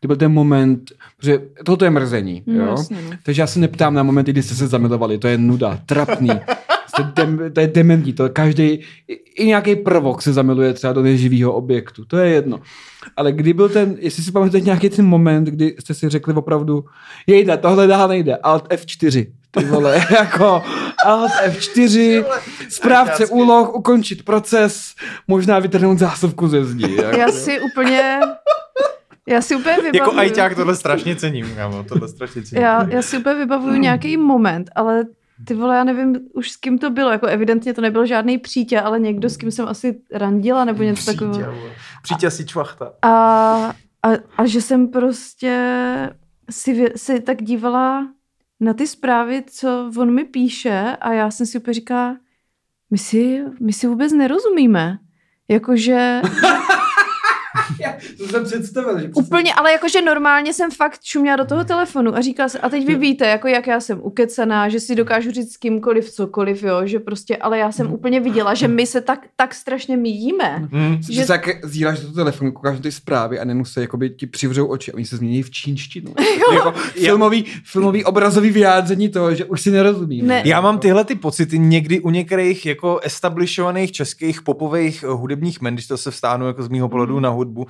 to 0.00 0.06
byl 0.08 0.16
ten 0.16 0.32
moment, 0.32 0.92
protože 1.16 1.38
toto 1.64 1.84
je 1.84 1.90
mrzení, 1.90 2.42
No, 2.46 2.54
jo? 2.54 2.66
jasně, 2.66 3.02
no. 3.02 3.10
Takže 3.22 3.42
já 3.42 3.46
se 3.46 3.58
neptám 3.60 3.94
na 3.94 4.02
momenty, 4.02 4.32
kdy 4.32 4.42
jste 4.42 4.54
se 4.54 4.66
zamilovali, 4.66 5.18
to 5.18 5.28
je 5.28 5.38
nuda, 5.38 5.76
trapný. 5.86 6.28
Dem, 7.00 7.52
to 7.52 7.60
je 7.60 7.66
dementní, 7.66 8.12
to 8.12 8.28
každý, 8.28 8.80
i, 9.36 9.46
nějaký 9.46 9.76
prvok 9.76 10.22
se 10.22 10.32
zamiluje 10.32 10.72
třeba 10.72 10.92
do 10.92 11.02
neživého 11.02 11.52
objektu, 11.52 12.04
to 12.04 12.18
je 12.18 12.30
jedno. 12.30 12.60
Ale 13.16 13.32
kdy 13.32 13.52
byl 13.52 13.68
ten, 13.68 13.96
jestli 13.98 14.22
si 14.22 14.32
pamatujete 14.32 14.64
nějaký 14.64 14.90
ten 14.90 15.06
moment, 15.06 15.44
kdy 15.44 15.76
jste 15.80 15.94
si 15.94 16.08
řekli 16.08 16.34
opravdu, 16.34 16.84
jejda, 17.26 17.56
tohle 17.56 17.86
dál 17.86 18.08
nejde, 18.08 18.36
Alt 18.36 18.68
F4, 18.68 19.26
ty 19.50 19.64
vole, 19.64 19.96
jako 20.10 20.62
Alt 21.06 21.32
F4, 21.46 22.24
správce 22.68 23.26
úloh, 23.26 23.74
ukončit 23.74 24.24
proces, 24.24 24.94
možná 25.28 25.58
vytrhnout 25.58 25.98
zásuvku 25.98 26.48
ze 26.48 26.64
zdi. 26.64 26.96
Jako. 27.02 27.16
Já 27.16 27.28
si 27.28 27.60
úplně... 27.60 28.20
Já 29.28 29.42
si 29.42 29.56
úplně 29.56 29.76
vybavuju... 29.76 29.94
Jako 29.94 30.18
ajťák 30.18 30.54
tohle 30.54 30.76
strašně 30.76 31.16
cením, 31.16 31.54
kámo, 31.54 31.84
tohle 31.84 32.08
strašně 32.08 32.42
cením. 32.42 32.64
Já, 32.64 32.88
já 32.88 33.02
si 33.02 33.18
úplně 33.18 33.34
vybavuju 33.34 33.74
nějaký 33.74 34.16
moment, 34.16 34.70
ale 34.74 35.04
ty 35.44 35.54
vole, 35.54 35.76
já 35.76 35.84
nevím 35.84 36.16
už 36.34 36.50
s 36.50 36.56
kým 36.56 36.78
to 36.78 36.90
bylo, 36.90 37.10
jako 37.10 37.26
evidentně 37.26 37.74
to 37.74 37.80
nebyl 37.80 38.06
žádný 38.06 38.38
přítě, 38.38 38.80
ale 38.80 39.00
někdo, 39.00 39.30
s 39.30 39.36
kým 39.36 39.50
jsem 39.50 39.68
asi 39.68 40.00
randila 40.12 40.64
nebo 40.64 40.82
něco 40.82 41.12
takového. 41.12 41.54
Přítě 42.02 42.30
si 42.30 42.46
čvachta. 42.46 42.92
A, 43.02 43.10
a, 44.02 44.08
a 44.36 44.46
že 44.46 44.60
jsem 44.60 44.88
prostě 44.88 45.54
si, 46.50 46.92
si 46.96 47.20
tak 47.20 47.42
dívala 47.42 48.08
na 48.60 48.74
ty 48.74 48.86
zprávy, 48.86 49.44
co 49.46 49.90
on 49.98 50.14
mi 50.14 50.24
píše 50.24 50.96
a 51.00 51.12
já 51.12 51.30
jsem 51.30 51.46
si 51.46 51.58
úplně 51.58 51.74
říkala, 51.74 52.16
my 52.90 52.98
si, 52.98 53.44
my 53.60 53.72
si 53.72 53.86
vůbec 53.86 54.12
nerozumíme. 54.12 54.98
Jakože 55.48 56.22
To 58.22 58.28
jsem 58.28 58.44
představil, 58.44 59.00
že 59.00 59.10
úplně, 59.14 59.54
ale 59.54 59.72
jakože 59.72 60.02
normálně 60.02 60.54
jsem 60.54 60.70
fakt 60.70 61.00
šuměla 61.04 61.36
do 61.36 61.44
toho 61.44 61.64
telefonu 61.64 62.16
a 62.16 62.20
říkala 62.20 62.48
se, 62.48 62.58
a 62.58 62.68
teď 62.68 62.86
vy 62.86 62.94
víte, 62.94 63.26
jako 63.26 63.48
jak 63.48 63.66
já 63.66 63.80
jsem 63.80 64.00
ukecaná, 64.02 64.68
že 64.68 64.80
si 64.80 64.94
dokážu 64.94 65.30
říct 65.30 65.52
s 65.52 65.56
kýmkoliv 65.56 66.10
cokoliv, 66.10 66.62
jo, 66.62 66.80
že 66.84 66.98
prostě, 66.98 67.36
ale 67.36 67.58
já 67.58 67.72
jsem 67.72 67.92
úplně 67.92 68.20
viděla, 68.20 68.54
že 68.54 68.68
my 68.68 68.86
se 68.86 69.00
tak, 69.00 69.26
tak 69.36 69.54
strašně 69.54 69.96
míjíme. 69.96 70.68
Hmm. 70.72 70.98
Že 71.10 71.26
tak 71.26 71.48
zíráš 71.64 72.00
do 72.00 72.04
toho 72.04 72.14
telefonu, 72.14 72.52
koukáš 72.52 72.76
na 72.76 72.82
ty 72.82 72.92
zprávy 72.92 73.38
a 73.38 73.44
nemusí 73.44 73.80
jakoby 73.80 74.10
ti 74.10 74.26
přivřou 74.26 74.66
oči 74.66 74.92
a 74.92 74.94
oni 74.94 75.04
se 75.04 75.16
změní 75.16 75.42
v 75.42 75.50
čínštinu. 75.50 76.14
jako 76.54 76.72
filmový, 76.72 77.44
filmový 77.64 78.04
obrazový 78.04 78.50
vyjádření 78.50 79.08
toho, 79.08 79.34
že 79.34 79.44
už 79.44 79.60
si 79.60 79.70
nerozumí. 79.70 80.22
Ne. 80.22 80.42
Já 80.44 80.60
mám 80.60 80.78
tyhle 80.78 81.04
ty 81.04 81.14
pocity 81.14 81.58
někdy 81.58 82.00
u 82.00 82.10
některých 82.10 82.66
jako 82.66 83.00
establishovaných 83.02 83.92
českých 83.92 84.42
popových 84.42 85.02
hudebních 85.02 85.60
men, 85.60 85.74
když 85.74 85.86
to 85.86 85.96
se 85.96 86.10
vstáhnu 86.10 86.46
jako 86.46 86.62
z 86.62 86.68
mýho 86.68 86.88
pohledu 86.88 87.20
na 87.20 87.28
hudbu. 87.28 87.66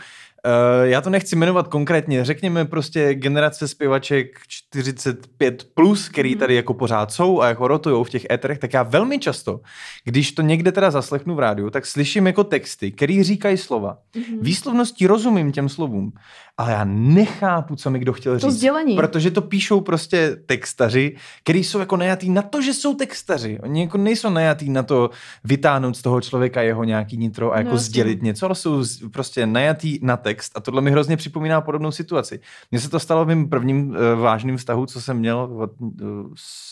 Uh, 0.47 0.87
já 0.89 1.01
to 1.01 1.11
nechci 1.11 1.37
jmenovat 1.37 1.69
konkrétně, 1.69 2.25
řekněme 2.25 2.65
prostě 2.65 3.15
generace 3.15 3.69
zpěvaček 3.69 4.39
45+, 4.77 5.57
plus, 5.75 6.09
který 6.09 6.37
tady 6.37 6.55
jako 6.55 6.75
pořád 6.75 7.13
jsou 7.13 7.41
a 7.41 7.49
jako 7.49 7.69
rotujou 7.69 8.05
v 8.05 8.11
těch 8.11 8.27
éterech, 8.31 8.59
tak 8.59 8.73
já 8.73 8.83
velmi 8.83 9.19
často, 9.19 9.61
když 10.05 10.33
to 10.33 10.43
někde 10.43 10.73
teda 10.73 10.91
zaslechnu 10.91 11.35
v 11.35 11.39
rádiu, 11.39 11.71
tak 11.71 11.87
slyším 11.87 12.27
jako 12.27 12.45
texty, 12.45 12.93
který 12.93 13.23
říkají 13.23 13.57
slova. 13.57 13.99
Výslovností 14.41 15.07
rozumím 15.07 15.53
těm 15.53 15.69
slovům, 15.69 16.13
ale 16.59 16.73
já 16.73 16.85
nechápu, 16.85 17.77
co 17.77 17.91
mi 17.91 17.99
kdo 17.99 18.13
chtěl 18.13 18.33
To 18.33 18.51
říct. 18.51 18.59
sdělení. 18.59 18.97
Protože 18.97 19.31
to 19.31 19.43
píšou 19.43 19.81
prostě 19.81 20.37
textaři, 20.47 21.17
který 21.43 21.65
jsou 21.65 21.79
jako 21.79 21.97
najatý 21.97 22.31
na 22.31 22.43
to, 22.43 22.63
že 22.63 22.75
jsou 22.75 22.95
textaři. 22.95 23.59
Oni 23.63 23.81
jako 23.81 23.99
nejsou 23.99 24.31
najatý 24.31 24.71
na 24.71 24.83
to 24.83 25.11
vytáhnout 25.45 25.97
z 25.97 26.03
toho 26.03 26.21
člověka 26.21 26.63
jeho 26.63 26.85
nějaký 26.85 27.17
nitro 27.17 27.53
a 27.53 27.57
jako 27.57 27.69
No, 27.69 27.71
no, 27.71 27.77
jasně. 27.77 27.89
sdělit 27.91 28.23
něco, 28.23 28.47
ale 28.47 28.55
jsou 28.55 28.85
prostě 29.13 29.47
najatý 29.47 29.99
na 30.03 30.17
text 30.17 30.32
a 30.55 30.61
tohle 30.61 30.83
mi 30.83 30.91
hrozně 30.91 31.17
připomíná 31.17 31.61
podobnou 31.61 31.91
situaci. 31.91 32.41
Mně 32.71 32.81
se 32.81 32.91
to 32.91 33.01
stalo 33.01 33.25
v 33.25 33.29
mém 33.29 33.49
prvním 33.49 33.91
uh, 33.91 33.97
vážným 34.21 34.57
vztahu, 34.57 34.87
co 34.87 35.01
jsem 35.01 35.19
měl 35.19 35.39
od 35.39 35.81
uh, 35.81 35.91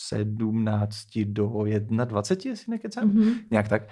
17 0.08 0.96
do 1.24 1.64
21, 2.04 2.50
jestli 2.50 2.70
nekecám. 2.70 3.08
Mhm. 3.08 3.32
Nějak 3.50 3.68
tak. 3.68 3.82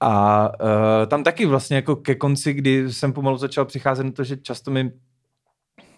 A 0.00 0.48
uh, 0.60 1.06
tam 1.06 1.24
taky 1.24 1.46
vlastně 1.46 1.76
jako 1.76 1.96
ke 1.96 2.14
konci, 2.14 2.52
kdy 2.52 2.92
jsem 2.92 3.12
pomalu 3.12 3.36
začal 3.36 3.64
přicházet 3.64 4.04
na 4.04 4.10
to, 4.10 4.24
že 4.24 4.36
často 4.36 4.70
mi 4.70 4.92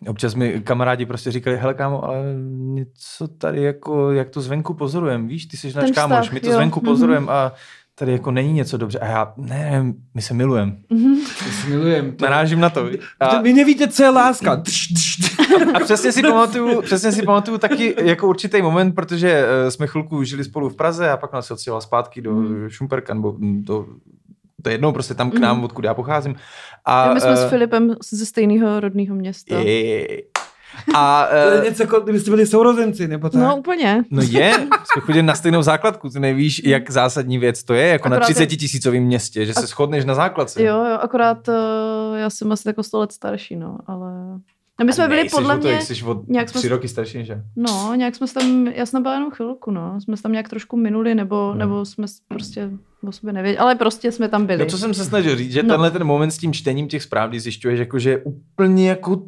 Občas 0.07 0.35
mi 0.35 0.61
kamarádi 0.61 1.07
prostě 1.07 1.31
říkali, 1.31 1.57
hele 1.57 1.75
kámo, 1.75 2.05
ale 2.05 2.19
něco 2.51 3.29
tady 3.29 3.63
jako, 3.63 4.13
jak 4.13 4.31
to 4.31 4.41
zvenku 4.41 4.75
pozorujem, 4.75 5.29
víš, 5.29 5.47
ty 5.47 5.57
jsi 5.57 5.73
náš 5.77 5.91
kámoš, 5.91 6.31
my 6.31 6.41
to 6.41 6.47
jo. 6.47 6.53
zvenku 6.53 6.81
Mhm. 6.81 6.87
pozorujem 6.87 7.29
a 7.29 7.53
tady 7.99 8.13
jako 8.13 8.31
není 8.31 8.53
něco 8.53 8.77
dobře. 8.77 8.99
A 8.99 9.07
já, 9.07 9.33
ne, 9.37 9.85
my 10.15 10.23
se 10.23 10.35
milujeme. 10.35 10.73
Mhm. 10.91 11.15
To 11.39 11.45
si 11.51 11.69
milujem. 11.69 12.13
To... 12.13 12.25
Narážím 12.25 12.61
na 12.61 12.71
to. 12.71 12.89
A... 13.21 13.43
Vy 13.43 13.53
nevíte, 13.53 13.89
co 13.89 14.03
je 14.03 14.11
láska. 14.11 14.57
Tš, 14.57 14.87
tš, 14.95 15.17
tš. 15.17 15.39
a 15.75 15.81
přesně 15.81 16.13
si 16.13 16.23
pamatuju, 16.23 16.83
přesně 16.83 17.13
si 17.13 17.23
pamatuju 17.23 17.59
taky 17.59 17.95
jako 18.03 18.29
určitý 18.29 18.63
moment, 18.63 18.93
protože 18.93 19.45
uh, 19.65 19.69
jsme 19.71 19.87
chvilku 19.87 20.23
žili 20.25 20.45
spolu 20.45 20.69
v 20.69 20.77
Praze 20.77 21.11
a 21.11 21.17
pak 21.17 21.33
nás 21.33 21.51
odstěhoval 21.51 21.81
zpátky 21.81 22.21
do 22.21 22.33
Mhm. 22.35 22.69
Šumperka, 22.69 23.15
nebo 23.15 23.33
mm, 23.39 23.65
do 23.65 23.87
to 24.63 24.69
je 24.69 24.75
jednou 24.75 24.93
prostě 24.93 25.15
tam 25.15 25.31
k 25.31 25.39
nám, 25.39 25.65
odkud 25.65 25.85
já 25.85 25.95
pocházím. 25.95 26.35
A, 26.85 27.15
my 27.15 27.21
jsme 27.21 27.31
eh, 27.33 27.37
s 27.37 27.49
Filipem 27.51 27.95
ze 28.13 28.27
stejného 28.27 28.81
rodného 28.81 29.15
města. 29.15 29.59
je- 29.59 30.23
A, 30.95 31.27
To 31.31 31.37
je 31.55 31.61
eh, 31.61 31.65
něco 31.65 31.83
jako, 31.83 32.01
kdybyste 32.01 32.31
byli 32.31 32.47
sourozenci, 32.47 33.09
nebo 33.09 33.29
tak. 33.31 33.41
No 33.43 33.57
úplně. 33.57 34.05
No 34.11 34.23
je, 34.23 34.53
jsme 34.53 35.01
chodili 35.03 35.23
na 35.23 35.35
stejnou 35.35 35.63
základku, 35.63 36.09
ty 36.09 36.21
nevíš, 36.21 36.63
jak 36.65 36.91
zásadní 36.91 37.39
věc 37.39 37.63
to 37.65 37.75
je, 37.75 37.87
jako 37.89 38.07
Akorát 38.07 38.21
na 38.21 38.27
je- 38.29 38.35
30 38.35 38.47
tisícovém 38.57 39.03
městě, 39.03 39.47
že 39.47 39.55
se 39.55 39.67
shodneš 39.67 40.05
na 40.05 40.15
základce. 40.15 40.63
Jo, 40.63 40.77
jo, 40.77 40.99
akorát 41.01 41.49
uh, 41.49 41.55
já 42.17 42.31
jsem 42.31 42.53
asi 42.53 42.69
jako 42.69 42.83
100 42.83 42.99
let 42.99 43.13
starší, 43.13 43.57
no, 43.57 43.79
ale 43.87 44.13
No 44.81 44.85
my 44.87 44.93
jsme 44.93 45.05
A 45.05 45.09
byli 45.09 45.29
podle 45.29 45.57
mě, 45.57 45.71
jak 45.71 45.83
jsi 45.83 46.05
o 46.05 46.23
nějak 46.29 46.49
jsme 46.49 46.59
tři 46.59 46.69
s- 46.69 46.71
roky 46.71 46.89
starší, 46.89 47.27
já. 47.29 47.37
no, 47.57 47.95
nějak 47.97 48.15
jsme 48.15 48.27
tam, 48.27 48.67
já 48.67 48.87
jsem 48.87 49.03
byla 49.03 49.15
jenom 49.15 49.31
chvilku, 49.31 49.71
no, 49.71 50.01
jsme 50.01 50.17
tam 50.23 50.33
nějak 50.33 50.49
trošku 50.49 50.77
minuli, 50.77 51.15
nebo, 51.15 51.49
Hmm. 51.51 51.59
nebo 51.59 51.85
jsme 51.85 52.07
prostě 52.29 52.71
o 53.09 53.13
sobě 53.13 53.33
nevěděli, 53.33 53.59
ale 53.59 53.75
prostě 53.75 54.13
jsme 54.13 54.29
tam 54.29 54.47
byli. 54.47 54.59
No, 54.59 54.67
co 54.67 54.79
jsem 54.79 54.95
se 54.95 55.05
snažil 55.05 55.37
říct, 55.37 55.53
že 55.53 55.63
No. 55.63 55.69
tenhle 55.69 55.91
ten 55.91 56.05
moment 56.05 56.31
s 56.31 56.39
tím 56.39 56.53
čtením 56.53 56.89
těch 56.89 57.03
zpráv, 57.03 57.29
kdy 57.31 57.41
zjišťuješ, 57.41 57.79
jako, 57.81 57.99
že 57.99 58.11
je 58.11 58.19
úplně 58.19 58.89
jako 58.89 59.23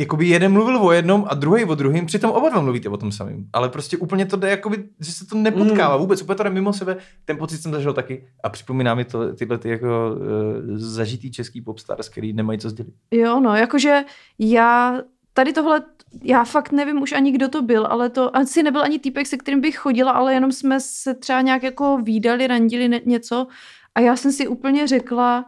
jakoby 0.00 0.28
jeden 0.28 0.52
mluvil 0.52 0.76
o 0.82 0.92
jednom 0.92 1.24
a 1.28 1.34
druhý 1.34 1.64
o 1.64 1.74
druhém, 1.74 2.06
přitom 2.06 2.30
oba 2.30 2.48
dva 2.48 2.60
mluvíte 2.60 2.88
o 2.88 2.96
tom 2.96 3.12
samém. 3.12 3.46
Ale 3.52 3.68
prostě 3.68 3.96
úplně 3.96 4.26
to 4.26 4.36
jde, 4.36 4.50
jakoby, 4.50 4.84
že 5.00 5.12
se 5.12 5.26
to 5.26 5.36
nepotkává 5.36 5.94
Mm. 5.96 6.00
vůbec, 6.00 6.22
úplně 6.22 6.36
to 6.36 6.42
jde 6.42 6.50
mimo 6.50 6.72
sebe. 6.72 6.96
Ten 7.24 7.36
pocit 7.36 7.58
jsem 7.58 7.72
zažil 7.72 7.92
taky 7.92 8.26
a 8.44 8.48
připomíná 8.48 8.94
mi 8.94 9.04
to, 9.04 9.34
tyhle 9.34 9.58
ty 9.58 9.68
jako 9.68 9.86
uh, 9.86 10.76
zažitý 10.76 11.30
český 11.30 11.60
popstars, 11.60 12.08
který 12.08 12.32
nemají 12.32 12.58
co 12.58 12.70
sdělit. 12.70 12.94
Jo, 13.10 13.40
no, 13.40 13.56
jakože 13.56 14.04
já 14.38 15.00
tady 15.34 15.52
tohle, 15.52 15.82
já 16.22 16.44
fakt 16.44 16.72
nevím 16.72 17.02
už 17.02 17.12
ani 17.12 17.32
kdo 17.32 17.48
to 17.48 17.62
byl, 17.62 17.86
ale 17.86 18.10
to 18.10 18.36
asi 18.36 18.62
nebyl 18.62 18.82
ani 18.82 18.98
týpek, 18.98 19.26
se 19.26 19.36
kterým 19.36 19.60
bych 19.60 19.76
chodila, 19.78 20.12
ale 20.12 20.34
jenom 20.34 20.52
jsme 20.52 20.80
se 20.80 21.14
třeba 21.14 21.40
nějak 21.40 21.62
jako 21.62 21.98
výdali, 22.02 22.46
randili 22.46 23.00
něco 23.06 23.46
a 23.94 24.00
já 24.00 24.16
jsem 24.16 24.32
si 24.32 24.48
úplně 24.48 24.86
řekla, 24.86 25.44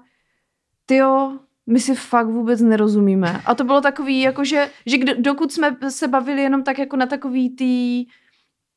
tyjo, 0.87 1.39
my 1.73 1.81
si 1.81 1.95
fakt 1.95 2.27
vůbec 2.27 2.61
nerozumíme. 2.61 3.41
A 3.47 3.55
to 3.55 3.65
bylo 3.65 3.81
takový, 3.81 4.21
jakože, 4.21 4.69
že 4.87 4.99
kdo, 4.99 5.13
dokud 5.19 5.53
jsme 5.53 5.77
se 5.89 6.09
bavili 6.09 6.43
jenom 6.43 6.63
tak 6.63 6.79
jako 6.79 6.97
na 6.97 7.07
takový 7.07 7.51
tý 7.57 8.05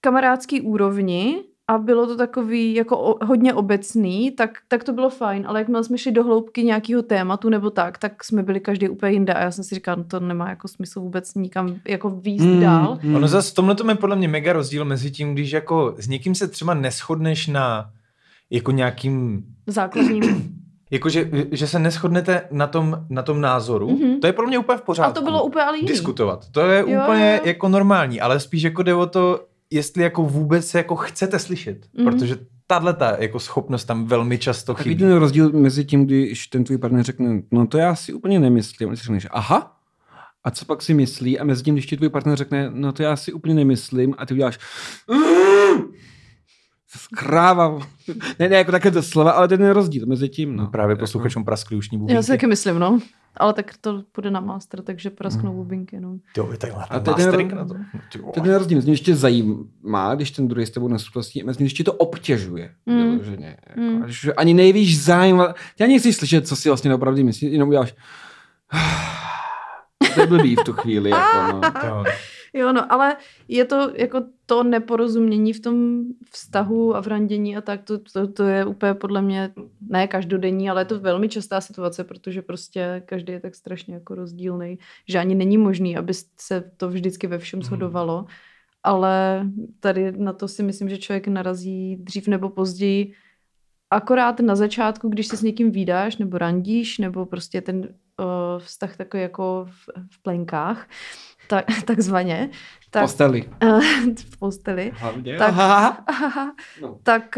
kamarádský 0.02 0.62
úrovni 0.62 1.44
a 1.68 1.78
bylo 1.78 2.08
to 2.08 2.18
takový 2.18 2.74
jako 2.74 2.98
o, 3.00 3.26
hodně 3.26 3.54
obecný, 3.54 4.32
tak, 4.32 4.50
tak 4.68 4.84
to 4.84 4.94
bylo 4.94 5.10
fajn, 5.10 5.46
ale 5.48 5.60
jakmile 5.60 5.84
jsme 5.84 5.98
šli 5.98 6.12
do 6.12 6.24
hloubky 6.24 6.64
nějakého 6.64 7.02
tématu 7.02 7.50
nebo 7.50 7.70
tak, 7.70 7.98
tak 7.98 8.24
jsme 8.24 8.44
byli 8.44 8.60
každý 8.60 8.90
úplně 8.90 9.12
jinde 9.12 9.34
a 9.34 9.42
já 9.44 9.52
jsem 9.52 9.64
si 9.64 9.76
říkala, 9.76 9.96
no 9.96 10.04
to 10.04 10.20
nemá 10.20 10.50
jako 10.50 10.68
smysl 10.68 11.00
vůbec 11.02 11.34
nikam 11.36 11.76
jako 11.88 12.10
výst 12.10 12.46
Mm, 12.46 12.60
dál. 12.62 13.00
mm. 13.04 13.16
Ono 13.16 13.28
zase 13.28 13.52
v 13.52 13.54
tomhle 13.54 13.76
je 13.90 13.96
podle 13.96 14.16
mě 14.16 14.28
mega 14.28 14.54
rozdíl 14.54 14.86
mezi 14.86 15.12
tím, 15.12 15.34
když 15.34 15.52
jako 15.52 15.96
s 16.00 16.08
někým 16.08 16.36
se 16.36 16.48
třeba 16.48 16.74
neschodneš 16.74 17.48
na 17.48 17.90
jako 18.50 18.72
nějakým 18.72 19.44
Základním. 19.68 20.56
Jako, 20.96 21.10
že, 21.10 21.30
že 21.52 21.68
se 21.68 21.80
neschodnete 21.80 22.42
na 22.52 22.68
tom, 22.68 23.06
na 23.10 23.22
tom 23.24 23.42
názoru, 23.42 23.90
Mhm. 23.90 23.98
mm-hmm. 24.00 24.20
to 24.20 24.28
je 24.28 24.34
pro 24.34 24.48
mě 24.48 24.58
úplně 24.60 24.78
v 24.78 24.82
pořádku. 24.82 25.12
A 25.12 25.14
to 25.14 25.22
bylo 25.22 25.44
úplně 25.44 25.64
ale 25.66 25.78
jiný. 25.78 25.88
Diskutovat. 25.88 26.50
To 26.52 26.62
je 26.62 26.80
Jo, 26.80 27.02
úplně 27.04 27.36
jo. 27.42 27.42
jako 27.50 27.70
normální, 27.70 28.22
ale 28.22 28.40
spíš 28.40 28.64
jako 28.64 28.84
jde 28.84 28.94
o 28.94 29.06
to, 29.06 29.46
jestli 29.72 30.04
jako 30.04 30.24
vůbec 30.24 30.68
se 30.68 30.78
jako 30.78 30.96
chcete 30.96 31.40
slyšet. 31.40 31.78
Mhm. 31.94 32.08
Mm-hmm. 32.08 32.12
Protože 32.12 32.38
tahle 32.68 32.94
ta 32.94 33.16
jako 33.20 33.40
schopnost 33.40 33.86
tam 33.86 34.06
velmi 34.06 34.38
často 34.38 34.74
Takový 34.74 34.90
chybí. 34.96 35.04
ten 35.04 35.14
rozdíl 35.18 35.50
mezi 35.52 35.86
tím, 35.86 36.06
když 36.06 36.48
ten 36.48 36.64
tvůj 36.64 36.78
partner 36.78 37.04
řekne, 37.04 37.42
no 37.52 37.68
to 37.68 37.78
já 37.78 37.96
si 37.96 38.14
úplně 38.14 38.40
nemyslím, 38.40 38.90
a 38.90 38.92
ty 38.92 38.98
řekneš, 38.98 39.28
aha, 39.32 39.72
a 40.44 40.52
co 40.52 40.66
pak 40.66 40.82
si 40.82 40.94
myslí? 40.94 41.40
A 41.40 41.44
mezi 41.44 41.64
tím, 41.64 41.76
když 41.76 41.86
ti 41.86 41.98
tvůj 41.98 42.10
partner 42.10 42.36
řekne, 42.38 42.70
no 42.74 42.92
to 42.94 43.04
já 43.04 43.16
si 43.16 43.34
úplně 43.34 43.56
nemyslím, 43.56 44.16
a 44.18 44.26
ty 44.26 44.34
uděláš, 44.34 44.60
kráva. 47.18 47.80
Ne, 48.40 48.50
ne, 48.50 48.56
jako 48.56 48.72
také 48.72 48.92
to 48.92 49.04
slova, 49.04 49.32
ale 49.32 49.48
ten 49.48 49.62
je 49.62 49.74
rozdíl 49.74 50.06
mezi 50.06 50.30
tím. 50.30 50.56
No. 50.56 50.68
Právě 50.68 50.92
Jako- 50.94 51.00
posluchačům 51.00 51.46
praskli 51.46 51.78
ušní 51.78 51.96
Já 51.96 52.00
bubínky. 52.00 52.24
si 52.24 52.32
taky 52.32 52.48
myslím, 52.48 52.80
no. 52.80 53.00
Ale 53.38 53.54
tak 53.54 53.78
to 53.82 54.04
půjde 54.12 54.32
na 54.32 54.40
master, 54.40 54.82
takže 54.82 55.10
prasknou 55.10 55.54
bubínky, 55.54 56.00
no. 56.00 56.18
Jo, 56.38 56.52
je 56.52 56.58
takhle. 56.58 56.84
A 56.84 56.88
A 56.96 57.00
to 57.00 57.12
je 57.12 57.16
ten 57.16 57.26
mastering 57.26 57.54
na 57.54 57.66
to. 57.66 57.74
Ten 58.34 58.54
rozdíl, 58.54 58.78
mezi 58.78 58.86
tím, 58.86 58.92
když 58.94 59.02
tě 59.02 59.16
zajímá, 59.16 60.16
když 60.16 60.32
ten 60.32 60.48
druhý 60.48 60.66
s 60.66 60.70
tebou 60.70 60.88
nesouhlasí, 60.88 61.44
mezi 61.44 61.58
tím, 61.58 61.66
když 61.66 61.74
tě 61.74 61.84
to 61.84 61.94
obtěžuje. 61.94 62.72
Mm. 62.86 62.98
vyloženě, 63.10 63.58
Jako, 63.70 63.82
Mm. 63.82 64.02
když 64.02 64.28
ani 64.38 64.54
nejvíš 64.54 65.02
zájem, 65.04 65.44
ty 65.78 65.84
ani 65.84 65.94
nechceš 65.94 66.16
slyšet, 66.16 66.48
co 66.48 66.56
si 66.56 66.70
vlastně 66.70 66.96
opravdu 66.96 67.24
myslíš, 67.24 67.52
jenom 67.52 67.70
uděláš 67.70 67.94
to 70.16 70.22
je 70.22 70.28
blbý 70.28 70.56
v 70.56 70.64
tu 70.64 70.74
chvíli. 70.74 71.10
Jako, 71.10 71.52
no. 71.88 72.04
Jo. 72.56 72.74
No, 72.74 72.92
ale 72.94 73.18
je 73.48 73.66
to 73.66 73.92
jako 73.96 74.24
to 74.46 74.64
neporozumění 74.64 75.54
v 75.54 75.60
tom 75.60 76.04
vztahu 76.32 76.96
a 76.96 77.02
v 77.02 77.08
randění 77.08 77.58
a 77.58 77.62
tak, 77.62 77.84
to, 77.84 78.00
to, 78.00 78.28
to 78.28 78.44
je 78.44 78.66
úplně 78.66 78.94
podle 78.94 79.22
mě 79.22 79.54
ne 79.90 80.08
každodenní, 80.08 80.70
ale 80.70 80.82
je 80.82 80.86
to 80.86 81.00
velmi 81.00 81.30
častá 81.30 81.62
situace, 81.62 82.04
protože 82.04 82.42
prostě 82.42 83.04
každý 83.06 83.34
je 83.34 83.40
tak 83.40 83.56
strašně 83.56 83.94
jako 83.94 84.16
rozdílný, 84.16 84.80
že 85.08 85.20
ani 85.20 85.36
není 85.36 85.58
možný, 85.58 85.98
aby 85.98 86.14
se 86.40 86.72
to 86.78 86.90
vždycky 86.90 87.28
ve 87.28 87.38
všem 87.38 87.62
shodovalo, 87.62 88.26
ale 88.84 89.46
tady 89.80 90.12
na 90.12 90.34
to 90.34 90.48
si 90.48 90.64
myslím, 90.64 90.90
že 90.90 90.98
člověk 90.98 91.28
narazí 91.28 91.96
dřív 91.96 92.28
nebo 92.28 92.50
později, 92.50 93.14
akorát 93.90 94.40
na 94.40 94.56
začátku, 94.56 95.10
když 95.10 95.28
se 95.28 95.38
s 95.38 95.42
někým 95.42 95.72
výdáš 95.72 96.18
nebo 96.18 96.38
randíš, 96.38 96.98
nebo 96.98 97.26
prostě 97.26 97.62
ten 97.62 97.78
uh, 97.80 98.60
vztah 98.60 98.98
takový 98.98 99.24
jako 99.24 99.68
v, 99.70 99.90
v 100.12 100.22
plenkách, 100.22 100.88
tak, 101.48 101.66
takzvaně, 101.86 102.50
tak, 102.90 103.04
Posteli. 103.04 103.44
v 104.30 104.38
posteli, 104.40 104.92
Hlavně. 104.96 105.38
Tak- 105.38 105.50
Aha. 105.50 106.04
tak 106.06 106.54
tak 107.04 107.38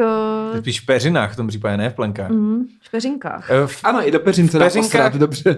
uh, 0.54 0.60
Spíš 0.60 0.82
v 0.82 0.86
peřinách 0.86 1.34
v 1.34 1.36
tom 1.36 1.48
případě, 1.48 1.78
ne 1.78 1.90
v 1.90 1.94
plenkách. 1.94 2.30
mm, 2.30 2.66
v 2.82 2.92
peřinkách. 2.92 3.50
Eh, 3.52 3.68
V, 3.68 3.80
Ano, 3.84 4.08
i 4.08 4.12
do 4.12 4.20
peřince 4.20 4.60
dá 4.60 4.68
Peřinka- 4.68 4.82
posrat, 4.82 5.16
dobře. 5.16 5.58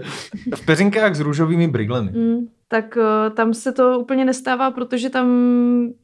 v 0.55 0.65
peřinkách 0.65 1.15
s 1.15 1.19
růžovými 1.19 1.67
briglemi. 1.67 2.12
Mm, 2.12 2.47
tak 2.67 2.97
uh, 2.97 3.35
tam 3.35 3.53
se 3.53 3.71
to 3.71 3.99
úplně 3.99 4.25
nestává, 4.25 4.71
protože 4.71 5.09
tam 5.09 5.27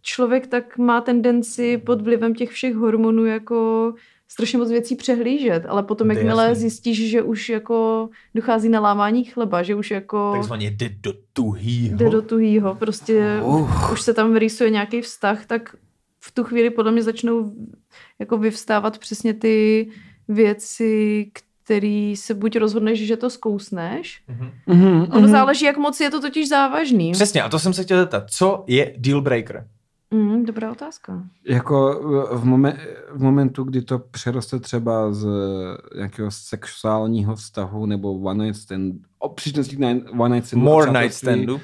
člověk 0.02 0.48
tak 0.48 0.78
má 0.78 1.02
tendenci 1.02 1.78
pod 1.78 2.02
vlivem 2.02 2.36
těch 2.36 2.50
všech 2.52 2.76
hormonů 2.76 3.26
jako 3.26 3.94
strašně 4.36 4.58
moc 4.58 4.70
věcí 4.70 4.96
přehlížet, 4.96 5.66
ale 5.68 5.84
potom, 5.84 6.12
jakmile 6.12 6.44
jasný. 6.48 6.62
zjistíš, 6.62 7.10
že 7.10 7.22
už 7.22 7.50
jako 7.50 8.10
dochází 8.36 8.70
na 8.70 8.80
lámání 8.80 9.24
chleba, 9.24 9.64
že 9.64 9.76
už 9.76 9.92
jako 9.92 10.32
Takzvaně 10.36 10.68
jde 10.72 10.90
do 11.02 11.14
tuhýho. 11.34 11.98
jde 11.98 12.10
do 12.10 12.22
tuhýho, 12.22 12.76
prostě 12.76 13.40
Uh. 13.44 13.92
už 13.94 14.02
se 14.02 14.14
tam 14.14 14.36
rýsuje 14.36 14.70
nějaký 14.70 15.02
vztah, 15.02 15.46
tak 15.46 15.76
v 16.20 16.32
tu 16.32 16.44
chvíli 16.44 16.70
podle 16.70 16.92
mě 16.92 17.04
začnou 17.04 17.54
jako 18.20 18.38
vyvstávat 18.38 18.98
přesně 18.98 19.34
ty 19.34 19.88
věci, 20.28 21.26
které 21.64 22.14
se 22.18 22.34
buď 22.34 22.56
rozhodneš, 22.58 23.00
že 23.08 23.18
to 23.18 23.30
zkousneš. 23.30 24.22
Mhm. 24.28 24.52
Mhm, 24.68 25.02
Ono 25.12 25.20
mhm. 25.22 25.32
záleží, 25.32 25.66
jak 25.66 25.78
moc 25.78 26.00
je 26.00 26.10
to 26.12 26.22
totiž 26.22 26.50
závažný. 26.50 27.12
Přesně, 27.12 27.42
a 27.42 27.50
to 27.50 27.60
jsem 27.60 27.74
se 27.74 27.84
chtěl 27.84 28.00
zeptat. 28.00 28.24
Co 28.30 28.64
je 28.68 28.94
deal 28.98 29.22
breaker? 29.22 29.68
Mm, 30.12 30.46
dobrá 30.46 30.72
otázka. 30.72 31.24
Jako 31.48 32.02
v, 32.32 32.46
momen, 32.46 32.78
v 33.12 33.24
momentu, 33.24 33.64
kdy 33.64 33.82
to 33.82 34.00
přeroste 34.00 34.60
třeba 34.60 35.14
z 35.14 35.28
nějakého 35.96 36.32
sexuálního 36.32 37.36
vztahu 37.36 37.86
nebo 37.86 38.14
one 38.14 38.46
night 38.46 38.62
stand, 38.62 38.96
o 39.20 39.30
příčnosti 39.30 39.78
one 40.18 40.36
night 40.36 40.48
standu. 40.48 40.66
More 40.66 41.02
night 41.02 41.14
standu. 41.14 41.62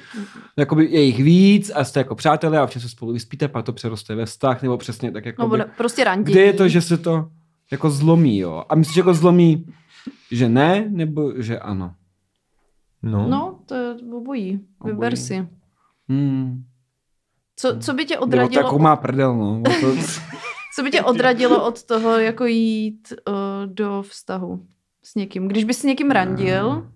Jakoby 0.56 0.84
je 0.90 1.02
jich 1.02 1.22
víc 1.22 1.72
a 1.74 1.84
jste 1.84 2.00
jako 2.00 2.14
přátelé 2.14 2.58
a 2.58 2.64
občas 2.64 2.82
se 2.82 2.88
spolu 2.88 3.12
vyspíte, 3.12 3.48
pak 3.48 3.64
to 3.64 3.72
přeroste 3.72 4.14
ve 4.14 4.26
vztah, 4.26 4.62
nebo 4.62 4.78
přesně 4.78 5.12
tak 5.12 5.26
jako. 5.26 5.56
No, 5.56 5.64
prostě 5.76 6.04
randění. 6.04 6.32
kde 6.34 6.42
je 6.42 6.52
to, 6.52 6.68
že 6.68 6.80
se 6.80 6.96
to 6.96 7.30
jako 7.70 7.90
zlomí, 7.90 8.38
jo? 8.38 8.64
A 8.68 8.74
myslíš, 8.74 8.94
že 8.94 9.00
jako 9.00 9.14
zlomí, 9.14 9.66
že 10.30 10.48
ne, 10.48 10.86
nebo 10.90 11.32
že 11.36 11.58
ano? 11.58 11.94
No. 13.02 13.28
No, 13.28 13.58
to 13.66 13.74
je 13.74 13.94
obojí. 14.12 14.60
Vyber 14.84 15.12
Obojí. 15.12 15.16
si. 15.16 15.48
Hmm. 16.08 16.64
Co, 17.62 17.76
co 17.78 17.94
by 17.94 18.04
tě 18.04 18.14
to 18.14 18.20
odradilo, 18.20 18.64
jako 18.64 18.78
má 18.78 18.96
prdel, 18.96 19.36
no. 19.36 19.62
To, 19.80 19.96
co 20.74 20.82
by 20.82 20.90
tě 20.90 21.02
odradilo 21.02 21.66
od 21.66 21.82
toho, 21.82 22.18
jako 22.18 22.44
jít 22.46 23.12
uh, 23.28 23.34
do 23.66 24.02
vztahu 24.08 24.66
s 25.02 25.14
někým? 25.14 25.48
Když 25.48 25.64
bys 25.64 25.78
s 25.78 25.82
někým 25.82 26.10
randil, 26.10 26.86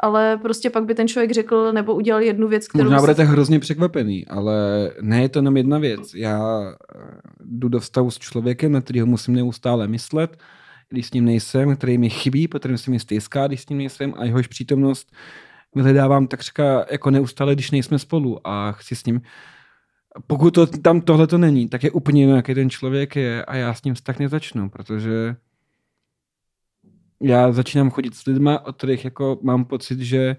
ale 0.00 0.38
prostě 0.42 0.70
pak 0.70 0.84
by 0.84 0.94
ten 0.94 1.08
člověk 1.08 1.32
řekl 1.32 1.72
nebo 1.72 1.94
udělal 1.94 2.22
jednu 2.22 2.48
věc, 2.48 2.68
kterou... 2.68 2.84
Možná 2.84 2.98
si- 2.98 3.02
budete 3.02 3.24
hrozně 3.24 3.60
překvapený, 3.60 4.26
ale 4.26 4.90
ne 5.00 5.22
je 5.22 5.28
to 5.28 5.38
jenom 5.38 5.56
jedna 5.56 5.78
věc. 5.78 6.14
Já 6.14 6.62
eh, 6.62 6.98
jdu 7.40 7.68
do 7.68 7.80
vztahu 7.80 8.10
s 8.10 8.18
člověkem, 8.18 8.72
na 8.72 8.80
kterého 8.80 9.06
musím 9.06 9.34
neustále 9.34 9.88
myslet, 9.88 10.36
když 10.88 11.06
s 11.06 11.12
ním 11.12 11.24
nejsem, 11.24 11.76
který 11.76 11.98
mi 11.98 12.10
chybí, 12.10 12.48
protože 12.48 12.78
se 12.78 12.90
mi 12.90 13.00
stýská, 13.00 13.46
když 13.46 13.60
s 13.60 13.68
ním 13.68 13.78
nejsem 13.78 14.14
a 14.16 14.24
jehož 14.24 14.46
přítomnost 14.46 15.12
vyhledávám 15.74 16.26
takřka 16.26 16.86
jako 16.90 17.10
neustále, 17.10 17.54
když 17.54 17.70
nejsme 17.70 17.98
spolu 17.98 18.46
a 18.48 18.72
chci 18.72 18.96
s 18.96 19.04
ním 19.04 19.20
pokud 20.26 20.50
to, 20.54 20.66
tam 20.66 21.00
tohle 21.00 21.26
to 21.26 21.38
není, 21.38 21.68
tak 21.68 21.82
je 21.84 21.90
úplně 21.90 22.22
jiný, 22.22 22.36
jaký 22.36 22.54
ten 22.54 22.70
člověk 22.70 23.16
je 23.16 23.44
a 23.44 23.56
já 23.56 23.74
s 23.74 23.82
ním 23.82 23.94
vztah 23.94 24.18
nezačnu, 24.18 24.68
protože 24.70 25.36
já 27.22 27.52
začínám 27.52 27.90
chodit 27.90 28.14
s 28.14 28.24
lidma, 28.24 28.66
od 28.66 28.76
kterých 28.76 29.04
jako 29.04 29.38
mám 29.42 29.64
pocit, 29.64 29.98
že 30.00 30.36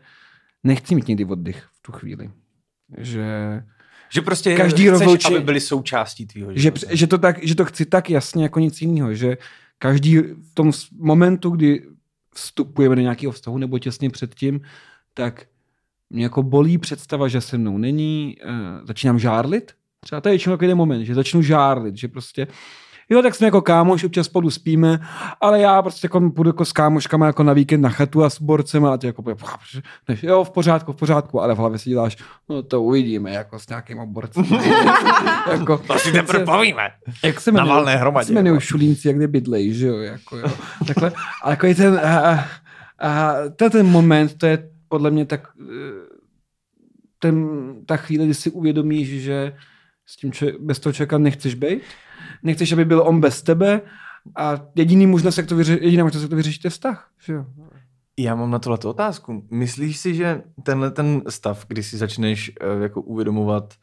nechci 0.63 0.95
mít 0.95 1.07
někdy 1.07 1.25
oddych 1.25 1.63
v 1.73 1.81
tu 1.81 1.91
chvíli. 1.91 2.31
Že, 2.97 3.25
Že 4.09 4.21
prostě 4.21 4.55
Každý 4.55 4.83
chceš, 4.83 4.91
rozloučení- 4.91 5.35
aby 5.35 5.45
byli 5.45 5.59
součástí 5.61 6.25
tvýho 6.27 6.53
že, 6.53 6.59
života. 6.59 6.87
že, 6.95 7.07
to 7.07 7.17
tak, 7.17 7.43
že 7.43 7.55
to 7.55 7.65
chci 7.65 7.85
tak 7.85 8.09
jasně 8.09 8.43
jako 8.43 8.59
nic 8.59 8.81
jiného, 8.81 9.13
že 9.13 9.37
každý 9.79 10.17
v 10.17 10.51
tom 10.53 10.71
momentu, 10.99 11.49
kdy 11.49 11.87
vstupujeme 12.33 12.95
do 12.95 13.01
nějakého 13.01 13.31
vztahu 13.31 13.57
nebo 13.57 13.79
těsně 13.79 14.09
předtím, 14.09 14.61
tak 15.13 15.45
mě 16.09 16.23
jako 16.23 16.43
bolí 16.43 16.77
představa, 16.77 17.27
že 17.27 17.41
se 17.41 17.57
mnou 17.57 17.77
není, 17.77 18.35
uh, 18.45 18.85
začínám 18.87 19.19
žárlit. 19.19 19.71
Třeba 19.99 20.21
to 20.21 20.29
je 20.29 20.31
většinou 20.31 20.55
takový 20.55 20.73
moment, 20.73 21.05
že 21.05 21.15
začnu 21.15 21.41
žárlit, 21.41 21.97
že 21.97 22.07
prostě 22.07 22.47
jo, 23.09 23.21
tak 23.21 23.35
jsme 23.35 23.47
jako 23.47 23.61
kámoš, 23.61 24.03
občas 24.03 24.25
spolu 24.25 24.49
spíme, 24.49 24.99
ale 25.41 25.59
já 25.59 25.81
prostě 25.81 26.05
jako 26.05 26.29
půjdu 26.29 26.49
jako 26.49 26.65
s 26.65 26.71
kámoškama 26.71 27.25
jako 27.25 27.43
na 27.43 27.53
víkend 27.53 27.81
na 27.81 27.89
chatu 27.89 28.23
a 28.23 28.29
s 28.29 28.41
borcem 28.41 28.85
a 28.85 28.97
ty 28.97 29.07
jako 29.07 29.23
než, 30.07 30.23
jo, 30.23 30.43
v 30.43 30.49
pořádku, 30.49 30.91
v 30.91 30.95
pořádku, 30.95 31.41
ale 31.41 31.55
v 31.55 31.57
hlavě 31.57 31.79
si 31.79 31.89
děláš, 31.89 32.17
no 32.49 32.63
to 32.63 32.81
uvidíme, 32.81 33.31
jako 33.31 33.59
s 33.59 33.69
nějakýma 33.69 34.05
borcem. 34.05 34.45
jako, 35.51 35.77
to 35.77 35.99
si 35.99 36.11
teprve 36.11 36.45
povíme. 36.45 36.89
Jak 37.23 37.41
se 37.41 37.51
jmenuje, 37.51 37.69
na 37.69 37.75
valné 37.75 37.97
hromadě. 37.97 38.25
Se 38.25 38.33
jmenují 38.33 38.59
šulínci, 38.59 39.07
jak 39.07 39.17
kde 39.17 39.27
bydlej, 39.27 39.73
že 39.73 39.87
jo, 39.87 39.97
jako 39.97 40.37
jo. 40.37 40.47
Takhle, 40.87 41.11
ale 41.43 41.53
jako 41.53 41.65
je 41.65 41.75
ten, 41.75 41.99
a, 41.99 42.45
a, 42.99 43.35
ten 43.71 43.87
moment, 43.87 44.37
to 44.37 44.45
je 44.45 44.69
podle 44.87 45.11
mě 45.11 45.25
tak, 45.25 45.47
ten, 47.19 47.47
ta 47.85 47.97
chvíle, 47.97 48.25
kdy 48.25 48.33
si 48.33 48.51
uvědomíš, 48.51 49.21
že 49.21 49.55
s 50.05 50.15
tím 50.15 50.31
člověk, 50.31 50.61
bez 50.61 50.79
toho 50.79 50.93
člověka 50.93 51.17
nechceš 51.17 51.55
být, 51.55 51.81
nechceš, 52.43 52.71
aby 52.71 52.85
byl 52.85 53.01
on 53.01 53.21
bez 53.21 53.41
tebe 53.41 53.81
a 54.35 54.67
jediný 54.75 55.07
možnost, 55.07 55.37
jak 55.37 55.47
to 55.47 55.55
vyřešit, 55.55 55.83
jediná 55.83 56.03
možnost, 56.03 56.21
jak 56.21 56.29
to 56.29 56.35
vyřešit, 56.35 56.63
je 56.63 56.69
vztah. 56.69 57.11
Že 57.25 57.33
jo? 57.33 57.45
Já 58.19 58.35
mám 58.35 58.51
na 58.51 58.59
tohle 58.59 58.77
otázku. 58.85 59.47
Myslíš 59.51 59.97
si, 59.97 60.15
že 60.15 60.41
tenhle 60.63 60.91
ten 60.91 61.21
stav, 61.29 61.65
kdy 61.67 61.83
si 61.83 61.97
začneš 61.97 62.51
uh, 62.75 62.81
jako 62.81 63.01
uvědomovat, 63.01 63.73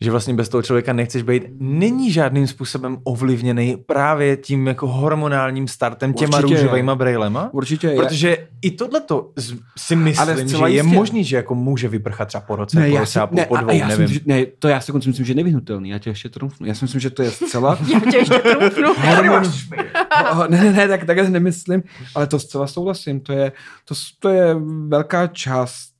že 0.00 0.10
vlastně 0.10 0.34
bez 0.34 0.48
toho 0.48 0.62
člověka 0.62 0.92
nechceš 0.92 1.22
být, 1.22 1.42
není 1.58 2.12
žádným 2.12 2.46
způsobem 2.46 2.98
ovlivněný 3.04 3.76
právě 3.86 4.36
tím 4.36 4.66
jako 4.66 4.86
hormonálním 4.86 5.68
startem 5.68 6.12
těma 6.12 6.38
Určitě 6.38 6.54
růžovejma 6.54 6.94
brejlema? 6.94 7.50
Určitě 7.52 7.86
je. 7.86 7.96
Protože 7.96 8.48
i 8.62 8.70
tohleto 8.70 9.30
si 9.76 9.96
myslím, 9.96 10.48
že 10.48 10.56
je 10.66 10.82
možný, 10.82 11.24
že 11.24 11.36
jako 11.36 11.54
může 11.54 11.88
vyprchat 11.88 12.28
třeba 12.28 12.40
po 12.40 12.56
roce, 12.56 12.80
ne, 12.80 12.90
po 12.90 12.98
roce 12.98 13.20
a 13.20 13.26
po, 13.26 13.36
ne, 13.36 13.46
po 13.46 13.56
dvou, 13.56 13.72
já 13.72 13.88
nevím. 13.88 14.02
Myslím, 14.02 14.14
že, 14.14 14.20
ne, 14.26 14.46
to 14.58 14.68
já 14.68 14.80
si 14.80 14.86
dokonce 14.86 15.08
myslím, 15.08 15.26
že 15.26 15.30
je 15.30 15.36
nevyhnutelný. 15.36 15.88
Já 15.88 15.98
tě 15.98 16.10
ještě 16.10 16.28
trumfnu. 16.28 16.66
Já 16.66 16.74
si 16.74 16.84
myslím, 16.84 17.00
že 17.00 17.10
to 17.10 17.22
je 17.22 17.30
zcela... 17.30 17.78
já 17.92 18.00
tě 18.00 18.16
ještě 18.16 18.38
trumfnu. 18.38 18.94
Hormon... 18.98 19.42
ne, 20.48 20.64
ne, 20.64 20.72
ne, 20.72 20.88
tak, 20.88 21.04
tak 21.04 21.28
nemyslím, 21.28 21.82
ale 22.14 22.26
to 22.26 22.38
zcela 22.38 22.66
souhlasím. 22.66 23.20
To 23.20 23.32
je, 23.32 23.52
to, 23.84 23.94
to 24.18 24.28
je 24.28 24.56
velká 24.88 25.26
část 25.26 25.92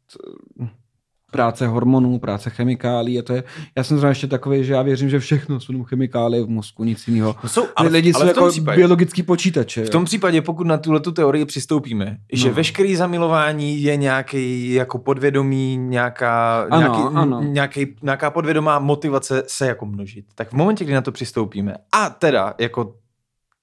práce 1.31 1.67
hormonů, 1.67 2.19
práce 2.19 2.51
chemikálí 2.51 3.19
a 3.19 3.23
to 3.23 3.33
je, 3.33 3.45
já 3.77 3.85
jsem 3.85 3.97
zrovna 3.97 4.09
ještě 4.09 4.27
takový, 4.27 4.65
že 4.65 4.73
já 4.73 4.83
věřím, 4.83 5.11
že 5.11 5.19
všechno 5.19 5.61
jsou 5.61 5.85
chemikálie 5.85 6.45
v 6.45 6.49
mozku, 6.49 6.85
nic 6.85 7.09
jiného. 7.09 7.37
No 7.43 7.49
jsou, 7.49 7.67
ale, 7.77 7.89
lidi 7.89 8.13
ale 8.13 8.25
jsou 8.25 8.29
jako 8.29 8.49
případě, 8.49 8.77
biologický 8.77 9.23
počítače. 9.23 9.85
V 9.85 9.91
tom 9.91 10.05
případě, 10.05 10.43
pokud 10.43 10.67
na 10.67 10.77
tuhle 10.77 11.01
tu 11.01 11.13
teorii 11.13 11.45
přistoupíme, 11.45 12.17
že 12.33 12.49
no. 12.49 12.55
veškerý 12.55 12.97
zamilování 12.97 13.83
je 13.83 13.97
nějaký 13.97 14.73
jako 14.73 14.99
podvědomí, 14.99 15.77
nějaká, 15.77 16.67
ano, 16.71 16.79
nějaký, 16.81 17.17
ano. 17.17 17.43
Nějaký, 17.43 17.87
nějaká 18.03 18.31
podvědomá 18.31 18.79
motivace 18.79 19.43
se 19.47 19.67
jako 19.67 19.87
množit. 19.87 20.25
Tak 20.35 20.49
v 20.49 20.53
momentě, 20.53 20.85
kdy 20.85 20.95
na 20.95 21.01
to 21.01 21.13
přistoupíme 21.13 21.75
a 21.93 22.11
teda 22.11 22.55
jako 22.61 22.95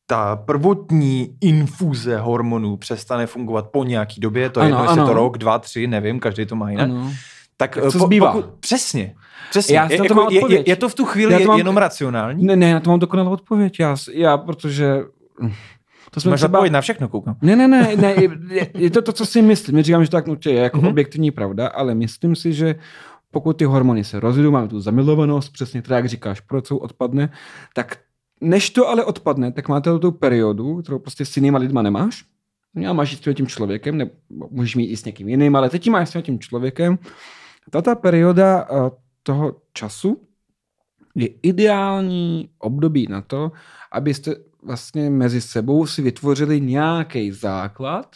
ta 0.08 0.36
prvotní 0.36 1.38
infuze 1.42 2.18
hormonů 2.18 2.78
přestane 2.78 3.28
fungovat 3.28 3.68
po 3.72 3.84
nějaký 3.84 4.22
době, 4.22 4.50
to 4.50 4.60
je 4.60 4.66
ano, 4.66 4.76
jedno, 4.76 4.92
jestli 4.92 5.06
to 5.06 5.14
rok, 5.14 5.38
dva, 5.38 5.60
tři, 5.60 5.88
nevím, 5.88 6.20
každý 6.20 6.46
to 6.46 6.56
má 6.56 6.72
jinak. 6.72 6.90
Ano 6.90 7.12
tak 7.58 7.78
co 7.92 8.00
po, 8.00 8.06
zbývá? 8.06 8.32
Pokud, 8.32 8.46
přesně. 8.60 9.16
Přesně. 9.50 9.76
Já 9.76 9.92
je, 9.92 9.98
to 9.98 10.04
jako, 10.04 10.16
mám 10.16 10.28
je, 10.30 10.42
je, 10.50 10.64
je 10.70 10.76
to 10.76 10.90
v 10.90 10.96
tu 10.96 11.06
chvíli 11.06 11.44
to 11.44 11.48
mám, 11.48 11.58
jenom 11.58 11.78
racionální? 11.78 12.46
Ne, 12.46 12.56
ne, 12.56 12.70
já 12.70 12.80
to 12.80 12.90
mám 12.90 13.00
dokonalou 13.00 13.32
odpověď. 13.32 13.80
Já, 13.80 13.96
já 14.14 14.38
protože... 14.38 15.04
To 16.12 16.22
jsme 16.22 16.32
Máš 16.32 16.40
třeba... 16.40 16.58
odpověď 16.58 16.74
na 16.74 16.82
všechno, 16.82 17.08
koukám. 17.08 17.36
Ne, 17.42 17.56
ne, 17.56 17.68
ne, 17.68 17.96
ne 17.96 18.16
je, 18.50 18.70
je 18.74 18.90
to 18.90 19.02
to, 19.02 19.12
co 19.12 19.26
si 19.26 19.42
myslím. 19.42 19.76
Neříkám, 19.76 20.04
že 20.04 20.10
tak 20.10 20.28
nutně 20.28 20.54
je 20.54 20.62
jako 20.62 20.78
mm-hmm. 20.78 20.90
objektivní 20.90 21.32
pravda, 21.32 21.68
ale 21.68 21.96
myslím 21.96 22.36
si, 22.36 22.54
že 22.54 22.76
pokud 23.32 23.58
ty 23.58 23.66
hormony 23.66 24.04
se 24.04 24.20
rozjedou, 24.20 24.52
máme 24.52 24.68
tu 24.68 24.80
zamilovanost, 24.80 25.54
přesně 25.54 25.82
tak, 25.82 25.92
jak 25.92 26.06
říkáš, 26.10 26.40
proč 26.40 26.72
odpadne, 26.72 27.30
tak 27.74 27.98
než 28.42 28.70
to 28.70 28.90
ale 28.90 29.04
odpadne, 29.04 29.52
tak 29.52 29.70
máte 29.70 30.00
tu 30.00 30.12
periodu, 30.12 30.82
kterou 30.82 31.00
prostě 31.00 31.26
s 31.26 31.38
jinýma 31.38 31.60
lidma 31.60 31.82
nemáš. 31.82 32.24
Já 32.76 32.94
máš 32.94 33.16
s 33.16 33.34
tím 33.34 33.48
člověkem, 33.48 33.98
nebo 33.98 34.12
můžeš 34.52 34.76
mít 34.76 34.88
i 34.88 34.98
s 34.98 35.06
někým 35.06 35.30
jiným, 35.30 35.56
ale 35.56 35.70
teď 35.70 35.90
máš 35.90 36.10
s 36.10 36.22
tím 36.22 36.40
člověkem 36.40 36.98
tato 37.70 37.96
perioda 37.96 38.68
eh, 38.70 38.92
toho 39.24 39.56
času 39.74 40.22
je 41.16 41.28
ideální 41.44 42.50
období 42.60 43.08
na 43.10 43.22
to, 43.22 43.52
abyste 43.92 44.36
vlastně 44.64 45.10
mezi 45.10 45.42
sebou 45.42 45.86
si 45.86 46.02
vytvořili 46.02 46.62
nějaký 46.62 47.32
základ 47.32 48.16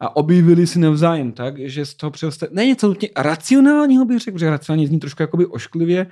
a 0.00 0.16
objevili 0.16 0.66
si 0.66 0.78
navzájem 0.78 1.32
tak, 1.32 1.58
že 1.58 1.86
z 1.86 1.94
toho 1.94 2.10
přeroste 2.10 2.48
ne 2.50 2.66
něco 2.66 2.86
nutně 2.86 3.08
racionálního 3.16 4.04
bych 4.04 4.18
řekl, 4.18 4.38
že 4.38 4.50
racionální 4.50 4.86
zní 4.86 5.00
trošku 5.00 5.22
jakoby 5.22 5.46
ošklivě, 5.46 6.06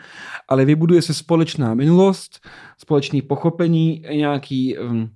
ale 0.48 0.64
vybuduje 0.64 1.02
se 1.02 1.14
společná 1.14 1.74
minulost, 1.74 2.46
společný 2.78 3.22
pochopení, 3.22 4.04
nějaký 4.12 4.78
um, 4.78 5.10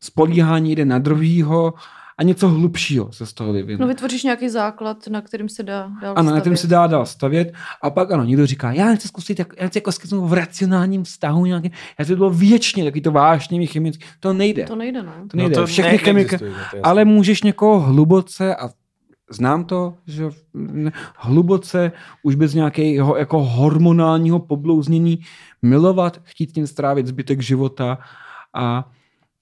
spolíhání 0.00 0.70
jeden 0.70 0.88
na 0.88 0.98
druhýho 0.98 1.74
a 2.18 2.22
něco 2.22 2.48
hlubšího 2.48 3.12
se 3.12 3.26
z 3.26 3.32
toho 3.32 3.52
vyvine. 3.52 3.78
No 3.80 3.86
vytvoříš 3.86 4.22
nějaký 4.22 4.48
základ, 4.48 5.06
na 5.08 5.20
kterým 5.20 5.48
se 5.48 5.62
dá 5.62 5.90
dál 6.02 6.14
Ano, 6.16 6.30
na 6.30 6.40
kterým 6.40 6.56
se 6.56 6.66
dá 6.66 6.86
dál 6.86 7.06
stavět 7.06 7.52
a 7.82 7.90
pak 7.90 8.10
ano, 8.10 8.24
někdo 8.24 8.46
říká, 8.46 8.72
já 8.72 8.94
chci 8.94 9.08
zkusit, 9.08 9.38
jak, 9.38 9.52
já 9.60 9.68
chci 9.68 9.78
jako 9.78 9.90
v 10.26 10.32
racionálním 10.32 11.04
vztahu 11.04 11.46
nějaký, 11.46 11.72
já 11.98 12.04
to 12.04 12.16
bylo 12.16 12.30
věčně, 12.30 12.84
taky 12.84 13.00
to 13.00 13.12
vážně 13.12 13.66
chemický, 13.66 14.04
to 14.20 14.32
nejde. 14.32 14.64
To 14.64 14.76
nejde, 14.76 15.02
no. 15.02 15.12
To 15.30 15.36
nejde, 15.36 15.56
no 15.56 15.62
to 15.62 15.66
všechny 15.66 15.98
chemiky, 15.98 16.38
ale 16.82 17.04
můžeš 17.04 17.42
někoho 17.42 17.80
hluboce 17.80 18.56
a 18.56 18.68
znám 19.30 19.64
to, 19.64 19.94
že 20.06 20.24
hluboce, 21.16 21.92
už 22.22 22.34
bez 22.34 22.54
nějakého 22.54 23.16
jako 23.16 23.42
hormonálního 23.42 24.38
poblouznění 24.38 25.18
milovat, 25.62 26.20
chtít 26.22 26.52
tím 26.52 26.66
strávit 26.66 27.06
zbytek 27.06 27.42
života 27.42 27.98
a 28.54 28.90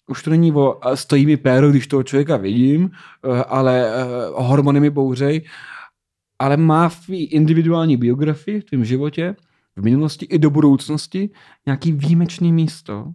už 0.07 0.23
to 0.23 0.31
není 0.31 0.53
o 0.53 0.81
stojí 0.95 1.27
mi 1.27 1.37
péro, 1.37 1.71
když 1.71 1.87
toho 1.87 2.03
člověka 2.03 2.37
vidím, 2.37 2.91
eh, 2.91 3.45
ale 3.45 3.89
eh, 3.89 4.05
hormony 4.35 4.81
mi 4.81 4.91
bouřej, 4.91 5.43
ale 6.39 6.57
má 6.57 6.89
v 6.89 7.09
individuální 7.09 7.97
biografii, 7.97 8.61
v 8.61 8.65
tvém 8.65 8.85
životě, 8.85 9.37
v 9.77 9.85
minulosti 9.85 10.27
i 10.27 10.39
do 10.39 10.51
budoucnosti 10.51 11.31
nějaký 11.67 11.93
výjimečný 11.93 12.53
místo. 12.53 13.13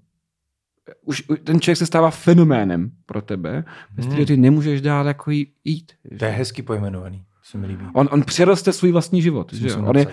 Už 1.05 1.23
ten 1.43 1.61
člověk 1.61 1.77
se 1.77 1.85
stává 1.85 2.09
fenoménem 2.09 2.91
pro 3.05 3.21
tebe, 3.21 3.63
bez 3.91 4.05
hmm. 4.05 4.25
ty 4.25 4.37
nemůžeš 4.37 4.81
dál 4.81 5.07
jako 5.07 5.31
jít. 5.63 5.91
To 6.19 6.25
je 6.25 6.31
hezky 6.31 6.61
pojmenovaný, 6.61 7.23
se 7.43 7.57
mi 7.57 7.67
líbí. 7.67 7.85
On, 7.93 8.09
on 8.11 8.23
přeroste 8.23 8.73
svůj 8.73 8.91
vlastní 8.91 9.21
život. 9.21 9.53
Že? 9.53 9.75
On 9.75 9.97
je, 9.97 10.07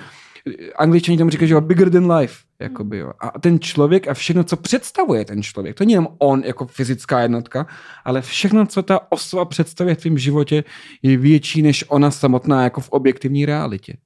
angličani 0.76 1.18
tomu 1.18 1.30
říkají, 1.30 1.48
že 1.48 1.54
jo, 1.54 1.60
bigger 1.60 1.90
than 1.90 2.12
life. 2.12 2.36
Jakoby, 2.58 2.98
jo. 2.98 3.12
A 3.20 3.38
ten 3.40 3.60
člověk 3.60 4.08
a 4.08 4.14
všechno, 4.14 4.44
co 4.44 4.56
představuje 4.56 5.24
ten 5.24 5.42
člověk, 5.42 5.76
to 5.76 5.84
není 5.84 5.92
jenom 5.92 6.08
on 6.18 6.42
jako 6.44 6.66
fyzická 6.66 7.20
jednotka, 7.20 7.66
ale 8.04 8.22
všechno, 8.22 8.66
co 8.66 8.82
ta 8.82 9.12
osoba 9.12 9.44
představuje 9.44 9.94
v 9.94 9.98
tvém 9.98 10.18
životě, 10.18 10.64
je 11.02 11.16
větší 11.16 11.62
než 11.62 11.84
ona 11.88 12.10
samotná 12.10 12.64
jako 12.64 12.80
v 12.80 12.88
objektivní 12.88 13.46
realitě. 13.46 13.96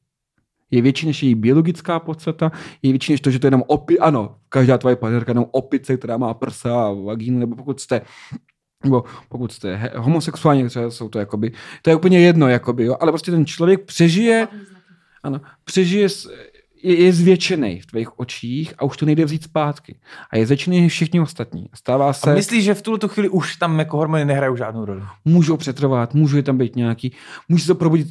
Je 0.71 0.83
větší 0.83 1.07
než 1.07 1.23
její 1.23 1.35
biologická 1.35 2.01
podstata, 2.01 2.53
je 2.83 2.93
větší 2.93 3.13
než 3.13 3.21
to, 3.21 3.31
že 3.31 3.39
to 3.39 3.47
je 3.47 3.49
jenom 3.49 3.65
opi, 3.67 3.99
ano, 3.99 4.37
každá 4.49 4.79
tvoje 4.79 4.97
partnerka 4.97 5.31
je 5.31 5.35
jenom 5.35 5.47
opice, 5.51 5.97
která 5.97 6.17
má 6.17 6.35
prsa 6.35 6.87
a 6.87 6.93
vagínu, 6.93 7.39
nebo 7.39 7.57
pokud 7.57 7.81
jste 7.81 8.01
nebo 8.85 9.05
pokud 9.29 9.53
jste 9.53 9.91
homosexuální, 9.97 10.69
třeba 10.69 10.91
jsou 10.91 11.09
to 11.09 11.19
jakoby, 11.19 11.53
to 11.83 11.91
je 11.91 11.97
úplně 11.97 12.21
jedno, 12.21 12.49
jakoby, 12.49 12.85
jo, 12.85 12.97
ale 13.01 13.13
prostě 13.13 13.31
ten 13.31 13.47
člověk 13.47 13.85
přežije, 13.85 14.49
ano, 15.23 15.41
přežije, 15.65 16.09
je, 16.83 17.05
je 17.05 17.13
zvětšený 17.13 17.81
v 17.81 17.87
tvých 17.87 18.19
očích 18.19 18.75
a 18.79 18.85
už 18.85 18.97
to 18.97 19.07
nejde 19.07 19.25
vzít 19.25 19.45
zpátky. 19.45 19.99
A 20.31 20.37
je 20.37 20.47
zvětšený 20.47 20.89
všichni 20.89 21.21
ostatní. 21.21 21.67
Stává 21.75 22.13
se... 22.13 22.33
A 22.33 22.35
myslíš, 22.35 22.65
že 22.65 22.75
v 22.75 22.83
tuto 22.83 23.09
chvíli 23.09 23.29
už 23.29 23.57
tam 23.57 23.79
jako 23.79 23.97
hormony 23.97 24.25
nehrajou 24.25 24.57
žádnou 24.57 24.85
roli? 24.85 25.03
Můžou 25.25 25.57
přetrvat, 25.57 26.15
může 26.15 26.43
tam 26.43 26.59
být 26.59 26.77
nějaký, 26.77 27.13
může 27.49 27.65
se 27.65 27.75
probudit, 27.75 28.09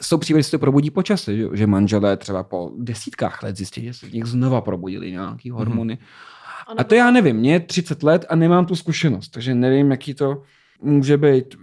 jsou 0.00 0.18
případy, 0.18 0.42
se 0.42 0.50
to 0.50 0.58
probudí 0.58 0.90
po 0.90 1.02
čase, 1.02 1.36
že, 1.36 1.46
že 1.52 1.66
manželé 1.66 2.16
třeba 2.16 2.42
po 2.42 2.70
desítkách 2.78 3.42
let 3.42 3.56
zjistí, 3.56 3.84
že 3.84 3.94
se 3.94 4.06
v 4.06 4.12
nich 4.12 4.24
znova 4.24 4.60
probudili 4.60 5.10
nějaký 5.10 5.50
mhm. 5.50 5.58
hormony. 5.58 5.94
Mm-hmm. 5.94 6.74
A 6.78 6.84
to 6.84 6.94
já 6.94 7.10
nevím, 7.10 7.36
mě 7.36 7.52
je 7.52 7.60
30 7.60 8.02
let 8.02 8.26
a 8.28 8.36
nemám 8.36 8.66
tu 8.66 8.76
zkušenost, 8.76 9.28
takže 9.28 9.54
nevím, 9.54 9.90
jaký 9.90 10.14
to 10.14 10.42
může 10.82 11.16
být. 11.16 11.54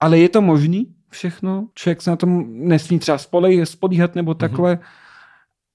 Ale 0.00 0.18
je 0.18 0.28
to 0.28 0.42
možný? 0.42 0.86
Všechno. 1.12 1.68
Člověk 1.74 2.02
se 2.02 2.10
na 2.10 2.16
tom 2.16 2.44
nesmí 2.48 2.98
třeba 2.98 3.18
spolej, 3.18 3.66
spolíhat 3.66 4.14
nebo 4.14 4.30
mhm. 4.30 4.38
takhle. 4.38 4.74
Mm-hmm. 4.74 4.86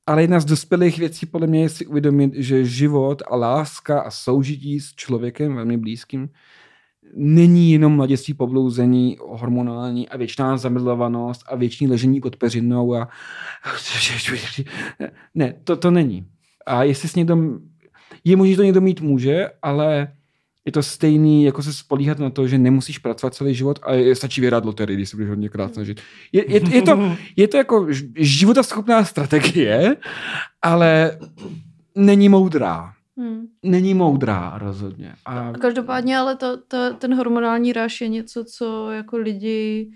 Ale 0.08 0.24
jedna 0.24 0.40
z 0.40 0.46
dospělých 0.46 1.00
věcí 1.00 1.26
podle 1.26 1.48
mě 1.48 1.62
je 1.62 1.70
si 1.70 1.86
uvědomit, 1.86 2.34
že 2.36 2.66
život 2.66 3.24
a 3.28 3.36
láska 3.36 4.00
a 4.00 4.12
soužití 4.12 4.80
s 4.80 4.96
člověkem 4.96 5.56
velmi 5.56 5.78
blízkým 5.78 6.30
není 7.16 7.72
jenom 7.72 7.96
mladiství 7.96 8.34
poblouzení, 8.34 9.18
hormonální 9.28 10.10
a 10.10 10.18
věčná 10.18 10.58
zamilovanost 10.58 11.44
a 11.48 11.56
věčný 11.56 11.88
ležení 11.88 12.22
pod 12.22 12.36
peřinou 12.36 12.96
a 12.96 13.08
ne, 15.36 15.54
to, 15.64 15.78
to 15.78 15.92
není. 15.92 16.28
A 16.66 16.84
jestli 16.84 17.10
s 17.10 17.16
někdo, 17.16 17.38
je 18.24 18.36
možné, 18.36 18.52
že 18.52 18.58
to 18.58 18.64
někdo 18.64 18.82
mít 18.82 19.02
může, 19.02 19.50
ale 19.62 20.14
je 20.68 20.72
to 20.72 20.84
stejný, 20.84 21.44
jako 21.44 21.64
se 21.64 21.74
spolíhat 21.74 22.20
na 22.20 22.30
to, 22.30 22.48
že 22.48 22.58
nemusíš 22.58 22.98
pracovat 22.98 23.34
celý 23.34 23.56
život 23.56 23.80
a 23.84 23.94
je, 23.94 24.16
stačí 24.16 24.42
vyhrát 24.42 24.66
loterii, 24.66 24.98
když 24.98 25.10
se 25.10 25.18
budeš 25.18 25.30
hodně 25.30 25.50
krát 25.50 25.74
snažit. 25.74 26.02
Je, 26.32 26.52
je, 26.54 26.76
je, 26.76 26.82
to, 26.82 27.18
je 27.36 27.48
to 27.48 27.58
jako 27.58 27.88
životaschopná 28.16 29.06
strategie, 29.06 29.96
ale 30.62 31.20
není 31.96 32.30
moudrá. 32.30 32.94
Hmm. 33.20 33.48
není 33.64 33.94
moudrá 33.94 34.58
rozhodně. 34.58 35.14
A 35.26 35.54
Každopádně 35.54 36.18
ale 36.18 36.36
to, 36.36 36.58
to, 36.58 36.94
ten 36.94 37.16
hormonální 37.16 37.74
ráš 37.74 38.02
je 38.02 38.08
něco, 38.08 38.44
co 38.44 38.92
jako 38.92 39.18
lidi 39.18 39.92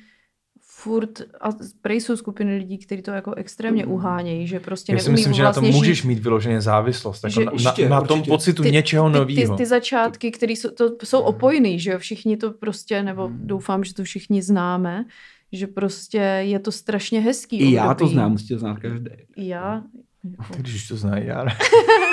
furt, 0.84 1.22
a 1.42 1.50
prej 1.82 2.02
jsou 2.02 2.16
skupiny 2.18 2.58
lidí, 2.58 2.78
kteří 2.78 3.02
to 3.02 3.12
jako 3.12 3.34
extrémně 3.34 3.86
uhánějí, 3.86 4.48
že 4.48 4.60
prostě 4.60 4.94
Já 4.94 5.00
si 5.00 5.12
myslím, 5.12 5.34
že 5.34 5.44
na 5.44 5.54
tom 5.54 5.62
vlastně 5.64 5.78
můžeš 5.80 6.02
žít. 6.02 6.08
mít 6.08 6.20
vyloženě 6.20 6.62
závislost. 6.62 7.24
Jako 7.24 7.40
Že- 7.40 7.46
na, 7.46 7.52
Určitě, 7.52 7.90
na, 7.90 7.96
na 8.00 8.02
tom 8.08 8.20
určitě. 8.20 8.32
pocitu 8.32 8.64
něčeho 8.64 9.10
ty, 9.10 9.14
ty, 9.14 9.20
nového. 9.20 9.58
ty 9.58 9.66
začátky, 9.66 10.32
které 10.32 10.54
jsou, 10.54 10.70
to 10.70 11.06
jsou 11.06 11.22
opojný, 11.22 11.80
že 11.80 11.92
jo, 11.92 12.00
všichni 12.00 12.38
to 12.38 12.52
prostě, 12.52 13.04
nebo 13.04 13.28
Hmm. 13.28 13.40
doufám, 13.48 13.84
že 13.84 13.94
to 13.94 14.04
všichni 14.04 14.42
známe, 14.42 15.06
že 15.52 15.68
prostě 15.68 16.18
je 16.42 16.60
to 16.60 16.72
strašně 16.72 17.20
hezký 17.22 17.58
I 17.60 17.72
já 17.74 17.86
to 17.86 17.92
období. 17.92 18.12
znám, 18.14 18.32
musíte 18.32 18.58
znát 18.60 18.80
každý. 18.80 19.10
Já. 19.38 19.84
Jako, 20.24 20.44
Když 20.58 20.76
už 20.76 20.88
to 20.88 20.96
znají, 20.96 21.28
já. 21.28 21.46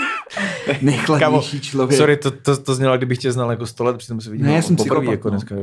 Nejchladnější 0.83 1.61
člověk. 1.61 1.99
Sorry, 1.99 2.17
to, 2.17 2.31
to, 2.31 2.57
to 2.63 2.75
znělo, 2.75 2.97
kdybych 2.97 3.19
tě 3.19 3.33
znal 3.33 3.51
jako 3.51 3.67
100 3.67 3.85
let, 3.85 3.97
přitom 3.97 4.21
se 4.21 4.31
vidím 4.31 4.47
Ne, 4.47 4.55
já 4.55 4.63
jsem 4.63 4.77
poprvé, 4.77 5.01
psychopat, 5.01 5.13
jako 5.13 5.31
no. 5.31 5.31
dneska. 5.31 5.55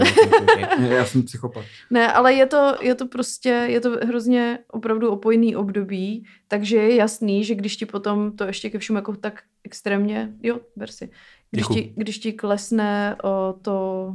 Ne, 0.80 0.88
Já 0.88 1.06
jsem 1.06 1.24
psychopat. 1.24 1.66
Ne, 1.90 2.14
ale 2.14 2.34
je 2.34 2.46
to, 2.46 2.76
je 2.82 2.96
to 2.96 3.08
prostě, 3.08 3.50
je 3.50 3.80
to 3.80 3.90
hrozně 4.08 4.60
opravdu 4.72 5.10
opojný 5.10 5.56
období, 5.56 6.26
takže 6.48 6.78
je 6.78 6.96
jasný, 6.96 7.44
že 7.44 7.56
když 7.56 7.76
ti 7.78 7.86
potom 7.86 8.32
to 8.32 8.44
ještě 8.44 8.70
ke 8.70 8.80
všemu 8.80 8.98
jako 8.98 9.16
tak 9.16 9.42
extrémně, 9.64 10.30
jo, 10.44 10.60
ber 10.76 10.92
si, 10.92 11.10
když 11.52 11.64
Děkuju. 11.64 11.80
ti, 11.84 11.94
když 11.96 12.20
ti 12.20 12.34
klesne 12.34 13.16
o, 13.24 13.56
to, 13.62 14.14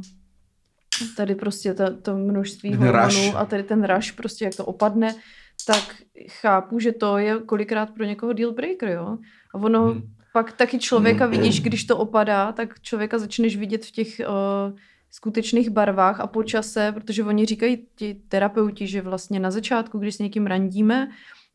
tady 1.17 1.35
prostě 1.35 1.73
to, 1.73 1.95
to 2.01 2.17
množství 2.17 2.75
hormonů 2.75 3.37
a 3.37 3.45
tady 3.45 3.63
ten 3.63 3.83
rush 3.95 4.11
prostě 4.11 4.45
jak 4.45 4.55
to 4.55 4.65
opadne, 4.65 5.15
tak 5.65 5.95
chápu, 6.29 6.79
že 6.79 6.91
to 6.91 7.17
je 7.17 7.39
kolikrát 7.39 7.89
pro 7.89 8.03
někoho 8.05 8.33
deal 8.33 8.51
breaker, 8.51 8.89
jo. 8.89 9.17
A 9.53 9.57
ono 9.57 9.85
Hmm. 9.85 10.01
pak 10.33 10.51
taky 10.51 10.79
člověka 10.79 11.25
vidíš, 11.25 11.61
když 11.61 11.83
to 11.83 11.97
opadá, 11.97 12.51
tak 12.51 12.81
člověka 12.81 13.19
začneš 13.19 13.57
vidět 13.57 13.85
v 13.85 13.91
těch 13.91 14.07
uh, 14.19 14.77
skutečných 15.11 15.69
barvách 15.69 16.19
a 16.19 16.27
po 16.27 16.43
čase, 16.43 16.91
protože 16.91 17.23
oni 17.23 17.45
říkají 17.45 17.87
ti 17.95 18.21
terapeuti, 18.27 18.87
že 18.87 19.01
vlastně 19.01 19.39
na 19.39 19.51
začátku, 19.51 19.99
když 19.99 20.15
s 20.15 20.19
někým 20.19 20.47
randíme, 20.47 21.09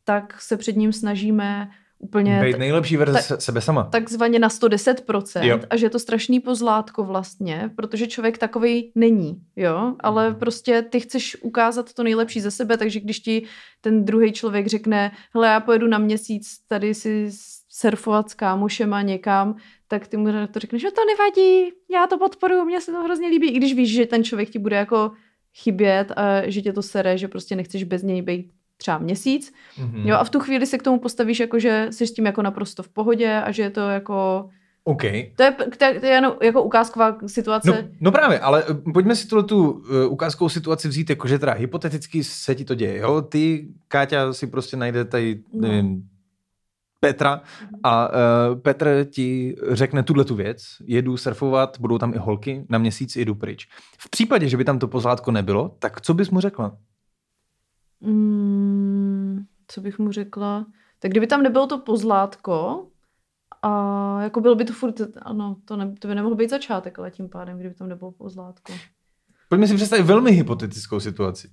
tak 0.05 0.41
se 0.41 0.57
před 0.57 0.77
ním 0.77 0.93
snažíme 0.93 1.71
úplně 1.99 2.41
Být 2.45 2.59
nejlepší 2.59 2.97
verze 2.97 3.19
se- 3.19 3.41
sebe 3.41 3.61
sama. 3.61 3.85
takzvaně 3.85 4.39
na 4.39 4.49
110% 4.49 5.45
Jo. 5.47 5.61
a 5.71 5.77
že 5.77 5.87
je 5.87 5.91
to 5.91 5.99
strašný 5.99 6.41
pozlátko 6.41 7.05
vlastně, 7.05 7.71
protože 7.77 8.07
člověk 8.07 8.39
takový 8.39 8.93
není, 8.95 9.41
jo, 9.57 9.95
ale 10.01 10.31
Mhm. 10.31 10.39
prostě 10.39 10.83
ty 10.83 11.01
chceš 11.01 11.37
ukázat 11.43 11.93
to 11.93 12.03
nejlepší 12.03 12.41
ze 12.41 12.51
sebe, 12.51 12.77
takže 12.77 13.01
když 13.01 13.21
ti 13.21 13.43
ten 13.81 14.05
druhý 14.05 14.33
člověk 14.33 14.67
řekne, 14.67 15.13
hele, 15.35 15.49
já 15.49 15.61
pojedu 15.61 15.87
na 15.87 15.99
měsíc 15.99 16.59
tady 16.69 16.95
si 16.95 17.29
surfovat 17.69 18.31
s 18.31 18.35
kámošema 18.35 19.03
někam, 19.03 19.57
tak 19.89 20.07
ty 20.09 20.17
mu 20.17 20.27
to 20.53 20.61
řekneš, 20.61 20.83
že 20.83 20.91
to 20.91 21.01
nevadí, 21.05 21.71
já 21.93 22.07
to 22.07 22.19
podporuji, 22.19 22.65
mně 22.65 22.81
se 22.81 22.93
to 22.93 23.03
hrozně 23.03 23.29
líbí, 23.29 23.49
i 23.51 23.57
když 23.57 23.75
víš, 23.75 23.93
že 23.93 24.07
ten 24.07 24.25
člověk 24.25 24.51
ti 24.51 24.59
bude 24.59 24.77
jako 24.77 25.11
chybět 25.63 26.13
a 26.17 26.51
že 26.51 26.63
tě 26.63 26.73
to 26.73 26.83
sere, 26.83 27.19
že 27.19 27.29
prostě 27.29 27.57
nechceš 27.57 27.85
bez 27.85 28.03
něj 28.03 28.23
být 28.23 28.51
třeba 28.77 28.99
měsíc, 28.99 29.53
Mhm. 29.79 30.09
Jo, 30.09 30.16
a 30.16 30.24
v 30.24 30.31
tu 30.31 30.41
chvíli 30.41 30.66
se 30.66 30.79
k 30.79 30.83
tomu 30.83 30.99
postavíš 30.99 31.41
jako, 31.41 31.59
že 31.59 31.87
jsi 31.91 32.07
s 32.07 32.12
tím 32.12 32.27
jako 32.27 32.43
naprosto 32.43 32.83
v 32.83 32.89
pohodě 32.89 33.37
a 33.37 33.53
že 33.53 33.62
je 33.62 33.70
to 33.70 33.81
jako... 33.81 34.49
OK. 34.85 35.03
To 35.37 35.43
je, 35.43 35.53
to 35.79 35.85
je, 35.85 36.01
to 36.01 36.07
je 36.07 36.12
jenom 36.12 36.33
jako 36.43 36.62
ukázková 36.62 37.18
situace. 37.27 37.70
No, 37.70 37.89
no 38.01 38.12
právě, 38.12 38.39
ale 38.41 38.64
eh, 38.70 38.93
pojďme 38.93 39.16
si 39.16 39.27
tuhle 39.29 39.45
tu 39.45 39.70
uh, 39.70 39.83
ukázkovou 40.12 40.49
situaci 40.49 40.89
vzít, 40.89 41.11
jako 41.11 41.29
že 41.29 41.39
teda 41.39 41.53
hypoteticky 41.53 42.24
se 42.24 42.55
ti 42.55 42.64
to 42.64 42.74
děje, 42.74 42.99
jo? 42.99 43.22
Ty, 43.22 43.68
Káťa, 43.89 44.33
si 44.33 44.47
prostě 44.47 44.77
najde 44.77 45.05
tady, 45.05 45.43
No. 45.53 45.68
nevím, 45.68 46.03
Petra 47.01 47.41
a 47.83 48.09
uh, 48.09 48.61
Petr 48.61 49.07
ti 49.11 49.57
řekne 49.68 50.03
tuhle 50.03 50.24
tu 50.24 50.35
věc, 50.35 50.62
jedu 50.85 51.16
surfovat, 51.16 51.81
budou 51.81 51.99
tam 51.99 52.14
i 52.14 52.18
holky, 52.18 52.64
na 52.68 52.79
měsíc 52.79 53.16
jedu 53.16 53.35
pryč. 53.35 53.68
V 53.99 54.11
případě, 54.11 54.49
že 54.49 54.57
by 54.57 54.64
tam 54.64 54.79
to 54.79 54.89
pozlátko 54.89 55.31
nebylo, 55.33 55.77
tak 55.79 56.01
co 56.01 56.14
bys 56.14 56.31
mu 56.31 56.41
řekla? 56.41 56.77
Mm, 58.01 59.45
co 59.69 59.81
bych 59.81 59.99
mu 59.99 60.13
řekla? 60.13 60.67
Tak 60.99 61.11
kdyby 61.11 61.27
tam 61.27 61.43
nebylo 61.43 61.67
to 61.67 61.79
pozlátko, 61.79 62.87
a 63.63 64.23
jako 64.23 64.41
bylo 64.41 64.55
by 64.55 64.65
to 64.65 64.73
furt, 64.73 65.01
ano, 65.23 65.57
to, 65.65 65.77
ne, 65.77 65.95
to 65.99 66.09
by 66.09 66.15
nemohl 66.15 66.35
být 66.35 66.51
začátek, 66.51 66.99
ale 66.99 67.11
tím 67.11 67.29
pádem, 67.29 67.59
kdyby 67.59 67.75
tam 67.75 67.89
nebylo 67.89 68.13
pozlátko. 68.13 68.73
Pojďme 69.49 69.67
si 69.69 69.75
představit 69.75 70.03
velmi 70.03 70.31
hypotetickou 70.31 71.01
situaci. 71.01 71.49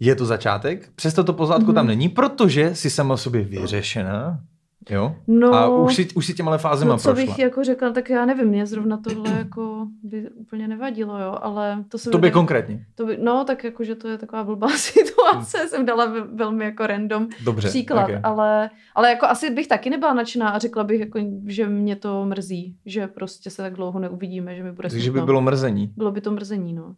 Je 0.00 0.14
to 0.16 0.26
začátek, 0.26 0.92
přesto 0.94 1.24
to 1.24 1.32
pozlátko 1.32 1.64
Mhm. 1.66 1.74
tam 1.74 1.86
není, 1.86 2.08
protože 2.08 2.74
jsi 2.74 2.90
sama 2.90 3.16
sobě 3.16 3.42
vyřešená, 3.44 4.40
jo? 4.90 5.16
No, 5.26 5.54
A 5.54 5.68
už 5.68 5.94
si, 5.94 6.08
už 6.14 6.26
si 6.26 6.34
těma 6.34 6.58
fázema 6.58 6.92
no, 6.92 6.98
co 6.98 7.08
prošla. 7.12 7.26
bych 7.26 7.38
jako 7.38 7.64
řekla, 7.64 7.90
tak 7.92 8.10
já 8.10 8.24
nevím, 8.24 8.46
mě 8.48 8.66
zrovna 8.66 8.96
tohle 8.96 9.30
jako 9.30 9.86
by 10.02 10.30
úplně 10.30 10.68
nevadilo, 10.68 11.18
jo, 11.18 11.38
ale 11.42 11.84
to 11.88 11.98
se 11.98 12.10
To 12.10 12.18
by 12.18 12.30
konkrétně. 12.30 12.86
To 12.94 13.06
by, 13.06 13.18
no, 13.22 13.44
tak 13.44 13.64
jako, 13.64 13.84
že 13.84 13.94
to 13.94 14.08
je 14.08 14.18
taková 14.18 14.44
blbá 14.44 14.68
situace, 14.76 15.68
jsem 15.68 15.86
dala 15.86 16.06
ve- 16.06 16.20
velmi 16.24 16.64
jako 16.64 16.86
random 16.86 17.28
Dobře. 17.44 17.68
příklad, 17.68 18.02
okay. 18.04 18.20
ale, 18.22 18.70
ale 18.94 19.10
jako 19.10 19.26
asi 19.26 19.50
bych 19.50 19.68
taky 19.68 19.90
nebyla 19.90 20.14
nadšená 20.14 20.48
a 20.48 20.58
řekla 20.58 20.84
bych, 20.84 21.00
jako, 21.00 21.18
že 21.46 21.66
mě 21.66 21.96
to 21.96 22.24
mrzí, 22.26 22.76
že 22.86 23.06
prostě 23.06 23.50
se 23.50 23.62
tak 23.62 23.74
dlouho 23.74 23.98
neuvidíme, 24.00 24.56
že 24.56 24.62
mi 24.62 24.72
bude 24.72 24.88
Takže 24.88 25.10
by 25.12 25.22
bylo 25.22 25.40
mrzení. 25.40 25.92
bylo 25.96 26.10
by 26.12 26.20
to 26.20 26.30
mrzení, 26.30 26.72
no. 26.72 26.94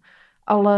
Ale 0.47 0.77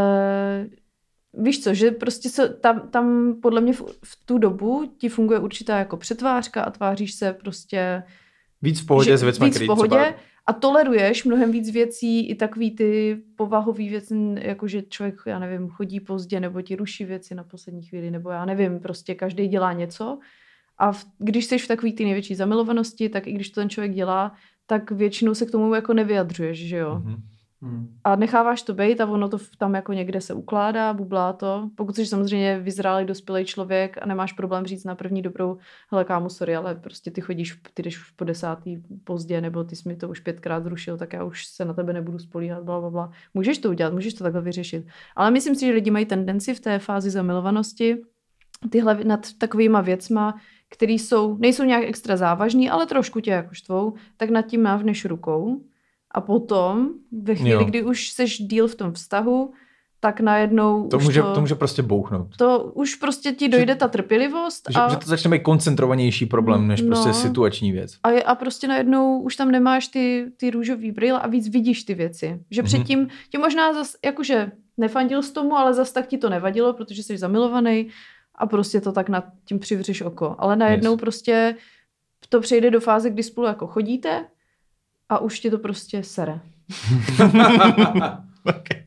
víš 1.39 1.63
co, 1.63 1.75
že 1.75 1.91
prostě 1.91 2.29
se 2.29 2.49
tam, 2.49 2.89
tam 2.89 3.35
podle 3.43 3.61
mě 3.61 3.73
v, 3.73 3.83
v 4.05 4.25
tu 4.25 4.39
dobu 4.39 4.93
ti 4.99 5.09
funguje 5.09 5.39
určitá 5.39 5.79
jako 5.79 5.97
přetvářka 5.97 6.63
a 6.63 6.71
tváříš 6.71 7.15
se 7.15 7.33
prostě 7.33 8.03
Víc 8.63 8.81
v 8.81 8.87
pohodě 8.87 9.11
že 9.11 9.19
s 9.19 9.23
věcmi, 9.23 9.47
víc 9.47 9.61
v 9.61 9.67
pohodě 9.67 9.89
třeba... 9.89 10.15
a 10.47 10.53
toleruješ 10.53 11.25
mnohem 11.25 11.53
víc 11.53 11.71
věcí, 11.71 12.29
i 12.29 12.35
takový 12.35 12.71
ty 12.71 13.23
povahový 13.37 13.89
věci, 13.89 14.15
jako 14.41 14.69
že 14.69 14.83
člověk, 14.83 15.15
já 15.27 15.39
nevím, 15.39 15.69
chodí 15.69 16.01
pozdě, 16.01 16.41
nebo 16.41 16.63
ti 16.63 16.77
ruší 16.77 17.05
věci 17.05 17.35
na 17.35 17.45
poslední 17.45 17.83
chvíli, 17.83 18.11
nebo 18.11 18.31
já 18.31 18.45
nevím, 18.45 18.81
prostě 18.81 19.15
každý 19.15 19.49
dělá 19.49 19.73
něco. 19.73 20.19
A 20.79 20.93
v, 20.93 21.05
když 21.19 21.45
jsi 21.45 21.59
v 21.59 21.69
takový 21.69 21.93
ty 21.93 22.05
největší 22.05 22.35
zamilovanosti, 22.35 23.09
tak 23.09 23.27
i 23.27 23.33
když 23.33 23.51
to 23.51 23.61
ten 23.61 23.71
člověk 23.71 23.93
dělá, 23.93 24.33
tak 24.67 24.91
většinou 24.91 25.35
se 25.35 25.47
k 25.47 25.51
tomu 25.51 25.75
jako 25.75 25.95
nevyjadřuješ, 25.95 26.59
že 26.59 26.77
jo. 26.77 27.01
Mhm. 27.05 27.17
Hmm. 27.65 27.89
A 28.05 28.17
necháváš 28.17 28.63
to 28.63 28.75
být 28.75 29.01
a 29.01 29.07
ono 29.07 29.29
to 29.29 29.39
tam 29.59 29.75
jako 29.75 29.93
někde 29.93 30.21
se 30.21 30.35
ukládá, 30.35 30.93
bublá 30.93 31.33
to. 31.33 31.71
Pokud 31.75 31.97
jsi 31.97 32.07
samozřejmě 32.07 32.59
vyzrálý, 32.59 33.05
dospělý 33.07 33.45
člověk 33.45 33.99
a 34.03 34.07
nemáš 34.07 34.33
problém 34.33 34.67
říct 34.67 34.85
na 34.85 34.95
první 34.95 35.23
dobrou, 35.23 35.59
hele 35.91 36.05
kámo, 36.05 36.31
sorry, 36.31 36.57
ale 36.57 36.75
prostě 36.75 37.11
ty 37.11 37.21
chodíš, 37.21 37.61
ty 37.75 37.83
jdeš 37.83 37.99
už 37.99 38.11
po 38.11 38.25
desátý 38.25 38.77
pozdě, 39.05 39.41
nebo 39.41 39.65
ty 39.65 39.77
jsi 39.77 39.89
mi 39.89 39.97
to 39.97 40.09
už 40.09 40.21
pětkrát 40.21 40.65
zrušil, 40.65 40.97
tak 40.97 41.13
já 41.13 41.25
už 41.25 41.47
se 41.47 41.65
na 41.65 41.75
tebe 41.75 41.93
nebudu 41.93 42.19
spolíhat, 42.19 42.63
bla, 42.63 42.81
bla, 42.81 42.91
bla. 42.91 43.11
Můžeš 43.35 43.59
to 43.59 43.71
udělat, 43.71 43.93
můžeš 43.93 44.15
to 44.15 44.25
takhle 44.25 44.43
vyřešit. 44.43 44.87
Ale 45.17 45.31
myslím 45.31 45.55
si, 45.55 45.67
že 45.67 45.73
lidi 45.73 45.91
mají 45.91 46.07
tendenci 46.07 46.55
v 46.55 46.61
té 46.61 46.79
fázi 46.79 47.11
zamilovanosti 47.11 48.03
tyhle 48.71 49.05
nad 49.05 49.33
takovýma 49.39 49.81
věcma, 49.81 50.35
které 50.71 50.93
jsou, 50.93 51.37
nejsou 51.37 51.65
nějak 51.65 51.85
extra 51.85 52.17
závažný, 52.17 52.71
ale 52.71 52.87
trošku 52.87 53.21
tě 53.21 53.31
jako 53.31 53.55
štvou, 53.55 53.95
tak 54.17 54.31
nad 54.31 54.43
tím 54.43 54.63
mávneš 54.63 55.05
rukou 55.05 55.61
a 56.15 56.21
potom, 56.21 56.89
ve 57.23 57.35
chvíli, 57.35 57.51
Jo. 57.51 57.65
kdy 57.65 57.83
už 57.83 58.11
seš 58.11 58.39
díl 58.39 58.69
v 58.69 58.75
tom 58.75 58.93
vztahu, 58.93 59.53
tak 60.01 60.21
najednou 60.21 60.89
To 60.89 60.97
už 60.97 61.05
může, 61.05 61.23
to, 61.23 61.35
to 61.35 61.41
může 61.41 61.55
prostě 61.55 61.83
bouchnout. 61.83 62.37
to 62.37 62.73
už 62.75 62.95
prostě 62.95 63.33
ti 63.33 63.49
dojde 63.49 63.75
ta 63.75 63.89
trpělivost 63.89 64.63
Že, 64.73 64.79
a, 64.81 64.89
že 64.89 64.97
to 64.97 65.07
začne 65.07 65.31
být 65.31 65.43
koncentrovanější 65.43 66.27
problém, 66.27 66.67
než 66.69 66.83
prostě 66.83 67.09
No. 67.09 67.15
situační 67.15 67.73
věc. 67.73 67.97
a, 68.03 68.11
je- 68.11 68.23
a 68.23 68.35
prostě 68.35 68.69
najednou 68.69 69.21
už 69.21 69.37
tam 69.37 69.51
nemáš 69.51 69.89
ty, 69.89 70.27
ty 70.37 70.51
růžový 70.51 70.93
brýle 70.93 71.21
a 71.21 71.27
víc 71.29 71.49
vidíš 71.49 71.85
ty 71.85 71.95
věci. 71.95 72.41
Že 72.51 72.63
Mhm. 72.63 72.67
předtím 72.67 73.09
ti 73.31 73.39
možná 73.39 73.73
zas, 73.73 73.97
jakože 74.05 74.53
nefandil 74.77 75.23
z 75.23 75.31
tomu, 75.31 75.57
ale 75.57 75.75
zas 75.75 75.93
tak 75.93 76.07
ti 76.07 76.19
to 76.19 76.31
nevadilo, 76.31 76.73
protože 76.73 77.03
jsi 77.03 77.19
zamilovaný 77.19 77.89
a 78.35 78.47
prostě 78.47 78.81
to 78.81 78.93
tak 78.93 79.09
nad 79.09 79.25
tím 79.45 79.59
přivřeš 79.59 80.03
oko. 80.03 80.35
Ale 80.39 80.57
najednou 80.57 80.91
Yes. 80.93 81.01
prostě 81.01 81.57
to 82.29 82.41
přejde 82.41 82.71
do 82.71 82.81
fáze, 82.81 83.11
kdy 83.11 83.23
spolu 83.23 83.47
jako 83.47 83.67
chodíte 83.67 84.25
a 85.09 85.19
už 85.19 85.41
ti 85.41 85.51
to 85.51 85.59
prostě 85.59 86.03
sere. 86.03 86.41
okay. 88.45 88.85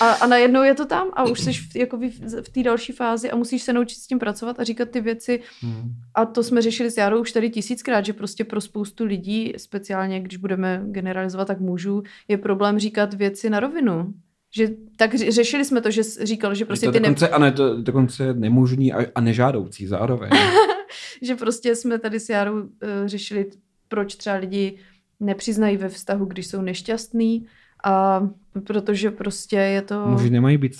A, 0.00 0.12
a 0.12 0.26
najednou 0.26 0.62
je 0.62 0.74
to 0.74 0.86
tam 0.86 1.08
a 1.12 1.24
už 1.24 1.40
jsi 1.40 1.52
v, 1.52 1.76
jako 1.76 1.96
v, 1.96 2.10
v 2.42 2.48
té 2.48 2.62
další 2.62 2.92
fázi 2.92 3.30
a 3.30 3.36
musíš 3.36 3.62
se 3.62 3.72
naučit 3.72 3.98
s 3.98 4.06
tím 4.06 4.18
pracovat 4.18 4.60
a 4.60 4.64
říkat 4.64 4.88
ty 4.88 5.00
věci. 5.00 5.40
Hmm. 5.60 5.92
A 6.14 6.26
to 6.26 6.42
jsme 6.42 6.62
řešili 6.62 6.90
s 6.90 6.96
Járou 6.96 7.20
už 7.20 7.32
tady 7.32 7.50
tisíckrát, 7.50 8.04
že 8.04 8.12
prostě 8.12 8.44
pro 8.44 8.60
spoustu 8.60 9.04
lidí, 9.04 9.52
speciálně 9.56 10.20
když 10.20 10.36
budeme 10.36 10.82
generalizovat, 10.84 11.48
tak 11.48 11.60
mužů, 11.60 12.02
je 12.28 12.38
problém 12.38 12.78
říkat 12.78 13.14
věci 13.14 13.50
na 13.50 13.60
rovinu. 13.60 14.14
Že, 14.56 14.68
tak 14.96 15.14
řešili 15.14 15.64
jsme 15.64 15.80
to, 15.80 15.90
že 15.90 16.02
říkal, 16.02 16.54
že 16.54 16.64
prostě 16.64 16.86
to 16.86 16.92
ty 16.92 17.00
ne, 17.00 17.08
dokonce, 17.08 17.28
a 17.28 17.38
ne, 17.38 17.52
to 17.52 17.82
dokonce 17.82 18.34
nemožný 18.34 18.92
a, 18.92 19.06
a 19.14 19.20
nežádoucí 19.20 19.86
zároveň. 19.86 20.30
že 21.22 21.36
prostě 21.36 21.76
jsme 21.76 21.98
tady 21.98 22.20
s 22.20 22.28
Járou 22.28 22.54
uh, 22.54 22.68
řešili, 23.06 23.50
proč 23.88 24.14
třeba 24.14 24.36
lidi 24.36 24.78
nepřiznají 25.20 25.76
ve 25.76 25.88
vztahu, 25.88 26.24
když 26.24 26.46
jsou 26.46 26.62
nešťastní 26.62 27.46
a 27.84 28.28
protože 28.64 29.10
prostě 29.10 29.56
je 29.56 29.82
to... 29.82 30.06
Muži 30.06 30.30
nemají 30.30 30.58
být 30.58 30.74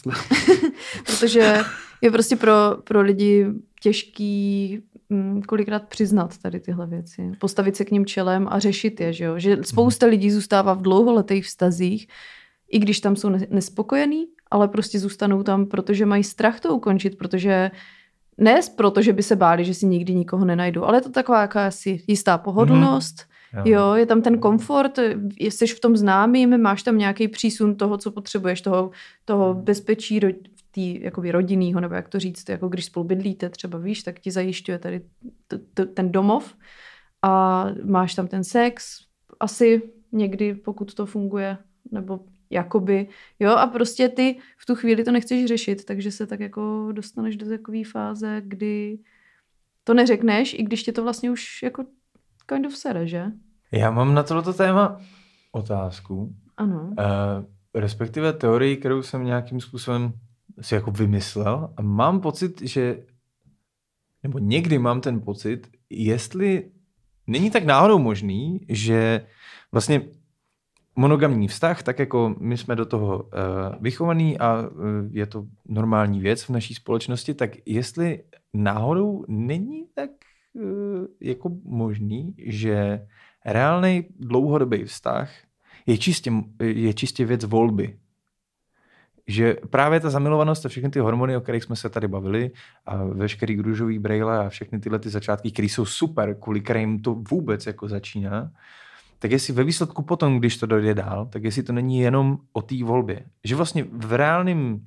protože 1.07 1.59
je 2.01 2.11
prostě 2.11 2.36
pro, 2.36 2.53
pro 2.84 3.01
lidi 3.01 3.47
těžký 3.80 4.80
mm, 5.09 5.43
kolikrát 5.43 5.88
přiznat 5.88 6.38
tady 6.38 6.61
tyhle 6.61 6.86
věci. 6.86 7.32
Postavit 7.38 7.76
se 7.76 7.84
k 7.84 7.91
ním 7.91 8.07
čelem 8.07 8.49
a 8.51 8.59
řešit 8.59 9.01
je, 9.01 9.12
že 9.12 9.24
jo? 9.24 9.38
Že 9.38 9.57
spousta 9.62 10.07
lidí 10.07 10.30
zůstává 10.30 10.74
v 10.74 10.82
dlouholetých 10.82 11.45
vztazích, 11.45 12.09
i 12.70 12.78
když 12.78 13.01
tam 13.01 13.16
jsou 13.16 13.28
ne- 13.28 13.47
nespokojení, 13.51 14.26
ale 14.51 14.68
prostě 14.68 14.99
zůstanou 14.99 15.43
tam, 15.43 15.66
protože 15.66 16.07
mají 16.07 16.24
strach 16.24 16.61
to 16.61 16.74
ukončit, 16.74 17.18
protože 17.18 17.70
ne 18.38 18.61
proto, 18.76 19.03
že 19.03 19.12
by 19.12 19.22
se 19.22 19.36
báli, 19.36 19.64
že 19.64 19.74
si 19.74 19.86
nikdy 19.86 20.14
nikoho 20.14 20.45
nenajdou, 20.45 20.84
ale 20.84 20.97
je 20.97 21.01
to 21.01 21.11
taková 21.11 21.41
jakási 21.41 22.03
jistá 22.07 22.38
pohodlnost, 22.38 23.20
Jo. 23.20 23.30
Jo, 23.65 23.95
je 23.95 24.07
tam 24.07 24.23
ten 24.23 24.39
komfort, 24.39 24.99
jsi 25.39 25.67
v 25.67 25.81
tom 25.81 25.97
známým, 25.97 26.59
máš 26.59 26.83
tam 26.83 26.99
nějaký 26.99 27.29
přísun 27.29 27.77
toho, 27.77 27.99
co 27.99 28.11
potřebuješ, 28.11 28.61
toho, 28.61 28.91
toho 29.25 29.55
bezpečí 29.55 30.21
ro- 30.21 30.37
tý, 30.71 31.03
jakoby 31.03 31.33
rodinného, 31.33 31.81
nebo 31.81 31.95
jak 31.95 32.09
to 32.09 32.19
říct, 32.19 32.49
jako 32.49 32.69
když 32.69 32.85
spolu 32.85 33.05
bydlíte 33.05 33.51
třeba, 33.51 33.79
víš, 33.79 34.03
tak 34.03 34.21
ti 34.21 34.31
zajišťuje 34.31 34.79
tady 34.79 35.01
t- 35.49 35.59
t- 35.75 35.87
ten 35.87 36.13
domov 36.13 36.55
a 37.23 37.67
máš 37.85 38.15
tam 38.15 38.29
ten 38.29 38.45
sex, 38.45 39.01
asi 39.41 39.83
někdy, 40.13 40.55
pokud 40.55 40.95
to 40.95 41.07
funguje, 41.07 41.59
nebo 41.93 42.21
jakoby, 42.51 43.09
jo, 43.41 43.51
a 43.51 43.67
prostě 43.67 44.09
ty 44.09 44.37
v 44.59 44.67
tu 44.67 44.75
chvíli 44.75 45.05
to 45.05 45.13
nechceš 45.13 45.45
řešit, 45.45 45.85
takže 45.85 46.13
se 46.13 46.27
tak 46.27 46.41
jako 46.41 46.89
dostaneš 46.93 47.37
do 47.37 47.49
takové 47.49 47.85
fáze, 47.85 48.43
kdy 48.45 48.99
to 49.85 49.95
neřekneš, 49.95 50.55
i 50.55 50.63
když 50.63 50.83
tě 50.83 50.93
to 50.93 51.03
vlastně 51.03 51.31
už 51.31 51.63
jako 51.63 51.85
kind 52.55 52.67
of 52.67 52.77
sere, 52.77 53.07
že? 53.07 53.25
Já 53.73 53.91
mám 53.91 54.15
na 54.15 54.23
tohleto 54.23 54.53
téma 54.53 55.01
otázku, 55.53 56.35
Ano. 56.57 56.83
uh, 56.83 57.45
respektive 57.75 58.33
teorii, 58.33 58.77
kterou 58.77 59.03
jsem 59.03 59.25
nějakým 59.25 59.61
způsobem 59.61 60.13
si 60.61 60.75
jako 60.75 60.91
vymyslel 60.91 61.75
a 61.77 61.83
mám 61.83 62.21
pocit, 62.21 62.63
že 62.63 63.05
nebo 64.23 64.39
někdy 64.39 64.79
mám 64.79 65.01
ten 65.01 65.21
pocit, 65.21 65.69
jestli 65.91 66.71
není 67.27 67.51
tak 67.51 67.65
náhodou 67.65 67.99
možný, 67.99 68.61
že 68.69 69.27
vlastně 69.73 70.03
monogamní 70.97 71.49
vztah, 71.49 71.83
tak 71.83 71.99
jako 71.99 72.35
my 72.39 72.57
jsme 72.57 72.77
do 72.77 72.87
toho 72.87 73.23
uh, 73.23 73.31
vychovaní 73.81 74.39
a 74.39 74.61
uh, 74.61 74.69
je 75.11 75.27
to 75.27 75.45
normální 75.69 76.21
věc 76.21 76.43
v 76.43 76.51
naší 76.51 76.75
společnosti, 76.75 77.35
tak 77.35 77.51
jestli 77.67 78.25
náhodou 78.55 79.25
není 79.29 79.87
tak 79.95 80.11
jako 81.21 81.51
možný, 81.65 82.35
že 82.39 83.07
reálný 83.45 84.07
dlouhodobý 84.19 84.85
vztah 84.85 85.31
je 85.87 85.99
čistě, 85.99 86.33
je 86.63 86.95
čistě 86.95 87.25
věc 87.25 87.45
volby. 87.45 87.99
Že 89.27 89.57
právě 89.71 90.01
ta 90.01 90.11
zamilovanost 90.11 90.67
a 90.67 90.69
všechny 90.69 90.91
ty 90.91 90.99
hormony, 90.99 91.37
o 91.37 91.41
kterých 91.41 91.65
jsme 91.65 91.77
se 91.77 91.89
tady 91.89 92.09
bavili, 92.09 92.51
a 92.87 93.05
veškerý 93.05 93.61
růžový 93.61 93.99
brejle 93.99 94.39
a 94.39 94.49
všechny 94.49 94.81
tyhle 94.81 94.99
ty 94.99 95.11
začátky, 95.11 95.51
které 95.51 95.69
jsou 95.69 95.85
super, 95.85 96.37
kvůli 96.41 96.61
kterým 96.61 97.03
to 97.03 97.15
vůbec 97.15 97.67
jako 97.67 97.89
začíná, 97.89 98.51
tak 99.19 99.31
jestli 99.31 99.55
ve 99.55 99.65
výsledku 99.65 100.03
potom, 100.03 100.39
když 100.39 100.57
to 100.57 100.67
dojde 100.67 100.95
dál, 100.95 101.27
tak 101.27 101.45
jestli 101.45 101.63
to 101.63 101.73
není 101.73 102.01
jenom 102.01 102.39
o 102.53 102.63
té 102.63 102.85
volbě. 102.85 103.25
Že 103.45 103.57
vlastně 103.57 103.85
v 103.93 104.13
reálném, 104.13 104.81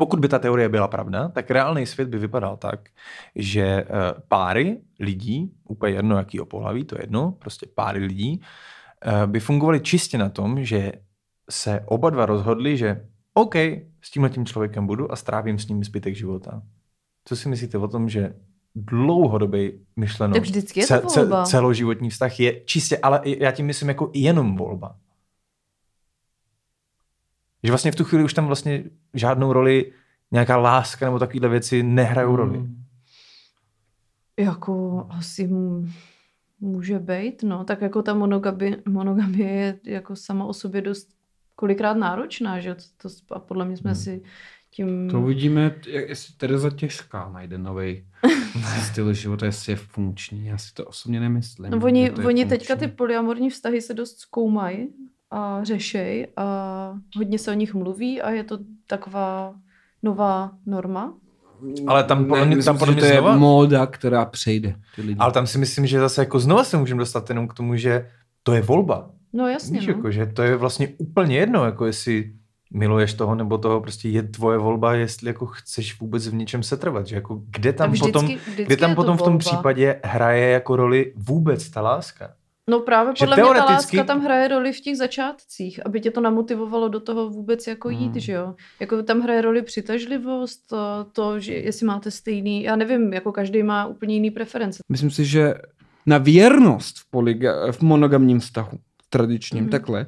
pokud 0.00 0.20
by 0.20 0.28
ta 0.28 0.38
teorie 0.38 0.68
byla 0.68 0.88
pravda, 0.88 1.28
tak 1.28 1.50
reálný 1.50 1.86
svět 1.86 2.08
by 2.08 2.18
vypadal 2.18 2.56
tak, 2.56 2.88
že 3.34 3.62
eh, 3.62 3.86
páry 4.28 4.80
lidí, 5.00 5.52
úplně 5.68 5.94
jedno 5.94 6.16
jakýho 6.16 6.46
pohlaví, 6.46 6.84
to 6.84 6.94
je 6.96 7.02
jedno, 7.02 7.32
prostě 7.38 7.66
páry 7.74 8.00
lidí, 8.00 8.40
eh, 9.04 9.26
by 9.26 9.40
fungovaly 9.40 9.80
čistě 9.80 10.18
na 10.18 10.28
tom, 10.28 10.64
že 10.64 10.92
se 11.50 11.84
oba 11.86 12.10
dva 12.10 12.26
rozhodli, 12.26 12.76
že 12.76 13.06
OK, 13.34 13.54
s 14.02 14.10
tímhle 14.10 14.30
tím 14.30 14.46
člověkem 14.46 14.86
budu 14.86 15.12
a 15.12 15.16
strávím 15.16 15.58
s 15.58 15.68
ním 15.68 15.84
zbytek 15.84 16.14
života. 16.14 16.62
Co 17.24 17.36
si 17.36 17.48
myslíte 17.48 17.78
o 17.78 17.88
tom, 17.88 18.08
že 18.08 18.34
dlouhodobý 18.74 19.72
myšleno 19.96 20.34
Tak 20.34 20.42
vždycky 20.42 20.80
je 20.80 20.86
to 20.86 21.00
volba. 21.00 21.44
celoživotní 21.44 22.10
vztah 22.10 22.40
je 22.40 22.60
čistě, 22.64 22.98
ale 22.98 23.20
já 23.24 23.50
tím 23.50 23.66
myslím 23.66 23.88
jako 23.88 24.10
jenom 24.14 24.56
volba. 24.56 24.96
Že 27.64 27.70
vlastně 27.72 27.92
v 27.92 27.96
tu 27.96 28.04
chvíli 28.04 28.24
už 28.24 28.34
tam 28.34 28.46
vlastně 28.46 28.84
žádnou 29.14 29.52
roli 29.52 29.92
nějaká 30.30 30.56
láska 30.56 31.06
nebo 31.06 31.18
takovéhle 31.18 31.48
věci 31.48 31.82
nehrajou 31.82 32.36
roli. 32.36 32.58
Hmm. 32.58 32.84
Jako 34.38 35.06
asi 35.10 35.50
může 36.60 36.98
být, 36.98 37.42
no. 37.42 37.64
Tak 37.64 37.80
jako 37.82 38.02
ta 38.02 38.14
monogamie, 38.14 38.76
monogamie 38.88 39.50
je 39.50 39.78
jako 39.84 40.16
sama 40.16 40.44
o 40.44 40.52
sobě 40.52 40.82
dost 40.82 41.08
kolikrát 41.56 41.94
náročná, 41.96 42.60
že? 42.60 42.74
To, 42.74 43.08
to, 43.26 43.34
a 43.34 43.38
podle 43.38 43.64
mě 43.64 43.76
jsme 43.76 43.90
Hmm. 43.90 44.00
si 44.00 44.22
tím... 44.70 45.10
To 45.10 45.20
uvidíme, 45.20 45.62
jak- 45.86 46.08
jestli 46.08 46.34
Tereza 46.34 46.70
Těžká 46.70 47.30
najde 47.32 47.58
nový 47.58 48.04
styl 48.90 49.12
života, 49.14 49.46
jestli 49.46 49.72
je 49.72 49.76
funkční. 49.76 50.46
Já 50.46 50.58
si 50.58 50.74
to 50.74 50.84
osobně 50.84 51.20
nemyslím. 51.20 51.70
No, 51.70 51.78
oni, 51.82 52.10
oni 52.10 52.46
teďka 52.46 52.76
ty 52.76 52.88
polyamorní 52.88 53.50
vztahy 53.50 53.82
se 53.82 53.94
dost 53.94 54.18
zkoumají 54.18 54.88
a 55.30 55.64
řešej 55.64 56.26
a 56.36 56.44
hodně 57.16 57.38
se 57.38 57.50
o 57.50 57.54
nich 57.54 57.74
mluví 57.74 58.22
a 58.22 58.30
je 58.30 58.44
to 58.44 58.58
taková 58.86 59.54
nová 60.02 60.50
norma. 60.66 61.14
Ale 61.86 62.04
tam 62.04 62.24
podle 62.24 62.46
mě- 62.46 62.62
tam 62.62 62.78
podle 62.78 62.94
že 62.94 63.00
mě 63.00 63.08
to 63.08 63.14
je 63.14 63.20
znova- 63.20 63.36
móda, 63.38 63.86
která 63.86 64.24
přejde. 64.24 64.74
Ty 64.96 65.02
lidi. 65.02 65.16
Ale 65.18 65.32
tam 65.32 65.46
si 65.46 65.58
myslím, 65.58 65.86
že 65.86 66.00
zase 66.00 66.22
jako 66.22 66.38
znova 66.40 66.64
se 66.64 66.76
můžeme 66.76 66.98
dostat 66.98 67.28
jenom 67.28 67.48
k 67.48 67.54
tomu, 67.54 67.76
že 67.76 68.08
to 68.42 68.52
je 68.52 68.62
volba. 68.62 69.10
No 69.32 69.48
jasně, 69.48 69.78
Víš, 69.78 69.86
no. 69.88 69.94
jako, 69.94 70.10
že 70.10 70.26
to 70.26 70.42
je 70.42 70.56
vlastně 70.56 70.88
úplně 70.98 71.36
jedno, 71.38 71.64
jako 71.64 71.86
jestli 71.86 72.32
miluješ 72.72 73.14
toho 73.14 73.34
nebo 73.34 73.58
toho, 73.58 73.80
prostě 73.80 74.08
je 74.08 74.22
tvoje 74.22 74.58
volba, 74.58 74.94
jestli 74.94 75.26
jako 75.28 75.46
chceš 75.46 76.00
vůbec 76.00 76.28
v 76.28 76.34
něčem 76.34 76.62
setrvat, 76.62 77.06
že 77.06 77.14
jako 77.14 77.42
kde 77.50 77.72
tam 77.72 77.90
vždycky- 77.90 78.12
potom, 78.12 78.26
vždycky 78.26 78.64
kde 78.64 78.76
tam 78.76 78.94
potom 78.94 79.14
v 79.16 79.18
tom 79.18 79.26
volba. 79.26 79.38
případě 79.38 80.00
hraje 80.04 80.50
jako 80.50 80.76
roli 80.76 81.12
vůbec 81.16 81.70
ta 81.70 81.80
láska. 81.80 82.30
No 82.70 82.80
právě 82.80 83.12
Že 83.16 83.26
podle 83.26 83.36
mě 83.36 83.44
ta 83.44 83.52
teoreticky- 83.52 83.96
láska 83.96 84.04
tam 84.12 84.20
hraje 84.24 84.48
roli 84.48 84.72
v 84.72 84.80
těch 84.80 84.96
začátcích, 84.96 85.86
aby 85.86 86.00
tě 86.00 86.10
to 86.10 86.20
namotivovalo 86.20 86.88
do 86.88 87.00
toho 87.00 87.30
vůbec 87.30 87.66
jako 87.66 87.90
jít, 87.90 88.10
Hmm. 88.10 88.20
že 88.20 88.32
jo. 88.32 88.54
Jako 88.80 89.02
tam 89.02 89.20
hraje 89.20 89.42
roli 89.42 89.62
přitažlivost, 89.62 90.66
to, 90.66 91.06
to, 91.12 91.40
že 91.40 91.54
jestli 91.54 91.86
máte 91.86 92.10
stejný, 92.10 92.62
já 92.62 92.76
nevím, 92.76 93.12
jako 93.12 93.32
každý 93.32 93.62
má 93.62 93.86
úplně 93.86 94.14
jiný 94.14 94.30
preference. 94.30 94.78
Myslím 94.88 95.10
si, 95.10 95.24
že 95.24 95.54
na 96.06 96.18
věrnost 96.18 96.98
v, 96.98 97.12
poliga- 97.12 97.72
v 97.72 97.82
monogamním 97.82 98.40
vztahu, 98.40 98.78
tradičním, 99.10 99.66
mm-hmm. 99.66 99.70
takhle, 99.70 100.06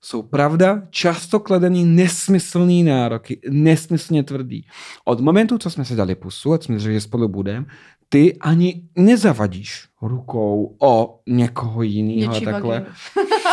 jsou 0.00 0.22
pravda 0.22 0.82
často 0.90 1.40
kladený 1.40 1.84
nesmyslný 1.84 2.82
nároky, 2.82 3.40
nesmyslně 3.50 4.22
tvrdý. 4.22 4.66
Od 5.04 5.20
momentu, 5.20 5.58
co 5.58 5.70
jsme 5.70 5.84
se 5.84 5.96
dali 5.96 6.14
pusu 6.14 6.52
a 6.52 6.58
jsme 6.58 6.78
řekli, 6.78 6.94
že 6.94 7.00
spolu 7.00 7.28
budeme, 7.28 7.66
ty 8.08 8.36
ani 8.40 8.82
nezavadíš 8.96 9.88
rukou 10.02 10.76
o 10.78 11.20
někoho 11.26 11.82
jiného 11.82 12.30
a 12.30 12.34
Něčí 12.34 12.44
takhle. 12.44 12.86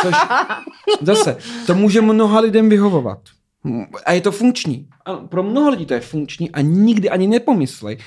Což 0.02 0.14
zase, 1.00 1.36
to 1.66 1.74
může 1.74 2.00
mnoha 2.00 2.40
lidem 2.40 2.68
vyhovovat. 2.68 3.18
A 4.06 4.12
je 4.12 4.20
to 4.20 4.32
funkční. 4.32 4.88
Ano, 5.04 5.26
pro 5.28 5.42
mnoho 5.42 5.70
lidí 5.70 5.86
to 5.86 5.94
je 5.94 6.00
funkční 6.00 6.50
a 6.50 6.60
nikdy 6.60 7.10
ani 7.10 7.26
nepomyslej. 7.26 7.98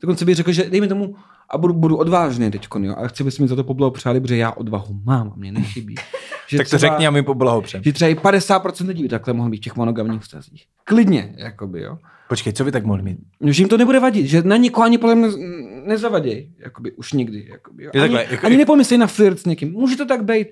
Dokonce 0.00 0.24
bych 0.24 0.36
řekl, 0.36 0.52
že 0.52 0.70
dejme 0.70 0.88
tomu, 0.88 1.16
a 1.50 1.58
budu, 1.58 1.74
budu 1.74 1.96
odvážný 1.96 2.50
teď, 2.50 2.68
jo, 2.78 2.94
a 2.98 3.08
chci, 3.08 3.22
abys 3.22 3.38
mi 3.38 3.48
za 3.48 3.56
to 3.56 3.64
poblahopřáli, 3.64 4.20
protože 4.20 4.36
já 4.36 4.52
odvahu 4.52 5.00
mám 5.04 5.32
a 5.32 5.36
mě 5.36 5.52
nechybí. 5.52 5.94
Že 6.48 6.58
tak 6.58 6.70
to 6.70 6.78
řekni 6.78 7.06
a 7.06 7.10
my 7.10 7.22
poblahopřem. 7.22 7.82
Že 7.82 7.92
třeba 7.92 8.08
i 8.08 8.14
50% 8.14 8.86
lidí 8.86 9.02
by 9.02 9.08
takhle 9.08 9.34
mohlo 9.34 9.50
být 9.50 9.56
v 9.56 9.60
těch 9.60 9.76
monogamních 9.76 10.22
vztazích. 10.22 10.66
Klidně, 10.84 11.34
jakoby, 11.36 11.80
jo. 11.82 11.98
Počkej, 12.28 12.52
co 12.52 12.64
by 12.64 12.72
tak 12.72 12.84
mohli 12.84 13.02
mít? 13.02 13.18
No, 13.40 13.52
Že 13.52 13.62
jim 13.62 13.68
to 13.68 13.76
nebude 13.76 14.00
vadit, 14.00 14.26
že 14.26 14.42
na 14.42 14.56
nikoho 14.56 14.84
ani 14.84 14.98
podle 14.98 15.14
mě 15.14 15.28
ne- 15.28 15.80
nezavaděj, 15.86 16.52
jakoby, 16.58 16.92
už 16.92 17.12
nikdy. 17.12 17.46
Jakoby, 17.50 17.86
Ani, 17.88 18.00
takhle, 18.00 18.26
jako- 18.30 18.46
ani 18.46 18.56
nepomyslej 18.56 18.98
na 18.98 19.06
flirt 19.06 19.38
s 19.38 19.44
někým. 19.44 19.72
Může 19.72 19.96
to 19.96 20.06
tak 20.06 20.24
být. 20.24 20.48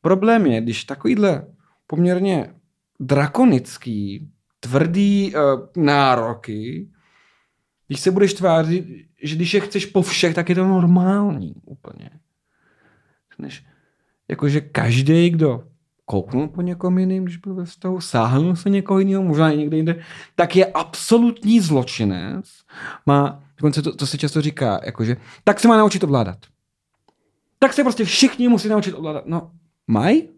Problém 0.00 0.46
je, 0.46 0.60
když 0.60 0.84
takovýhle 0.84 1.46
poměrně 1.86 2.54
drakonický, 3.00 4.28
tvrdý 4.60 5.32
uh, 5.34 5.42
nároky, 5.84 6.88
když 7.88 8.00
se 8.00 8.10
budeš 8.10 8.34
tvářit, 8.34 8.84
že 9.22 9.36
když 9.36 9.54
je 9.54 9.60
chceš 9.60 9.86
po 9.86 10.02
všech, 10.02 10.34
tak 10.34 10.48
je 10.48 10.54
to 10.54 10.64
normální 10.68 11.54
úplně. 11.64 12.10
Než, 13.38 13.64
jakože 14.28 14.60
každý, 14.60 15.30
kdo 15.30 15.64
kouknul 16.04 16.48
po 16.48 16.62
někom 16.62 16.98
jiným, 16.98 17.24
když 17.24 17.36
byl 17.36 17.54
ve 17.54 17.64
vztahu, 17.64 18.00
sáhnul 18.00 18.56
se 18.56 18.70
někoho 18.70 18.98
jiného, 18.98 19.22
možná 19.22 19.50
i 19.50 19.56
někde 19.56 19.76
jinde, 19.76 20.02
tak 20.34 20.56
je 20.56 20.66
absolutní 20.66 21.60
zločinec. 21.60 22.50
Má, 23.06 23.42
to, 23.74 23.92
to 23.92 24.06
se 24.06 24.18
často 24.18 24.40
říká, 24.40 24.80
jakože, 24.84 25.16
tak 25.44 25.60
se 25.60 25.68
má 25.68 25.76
naučit 25.76 26.04
ovládat. 26.04 26.38
Tak 27.58 27.72
se 27.72 27.82
prostě 27.82 28.04
všichni 28.04 28.48
musí 28.48 28.68
naučit 28.68 28.92
ovládat. 28.92 29.26
No, 29.26 29.50
mají? 29.86 30.28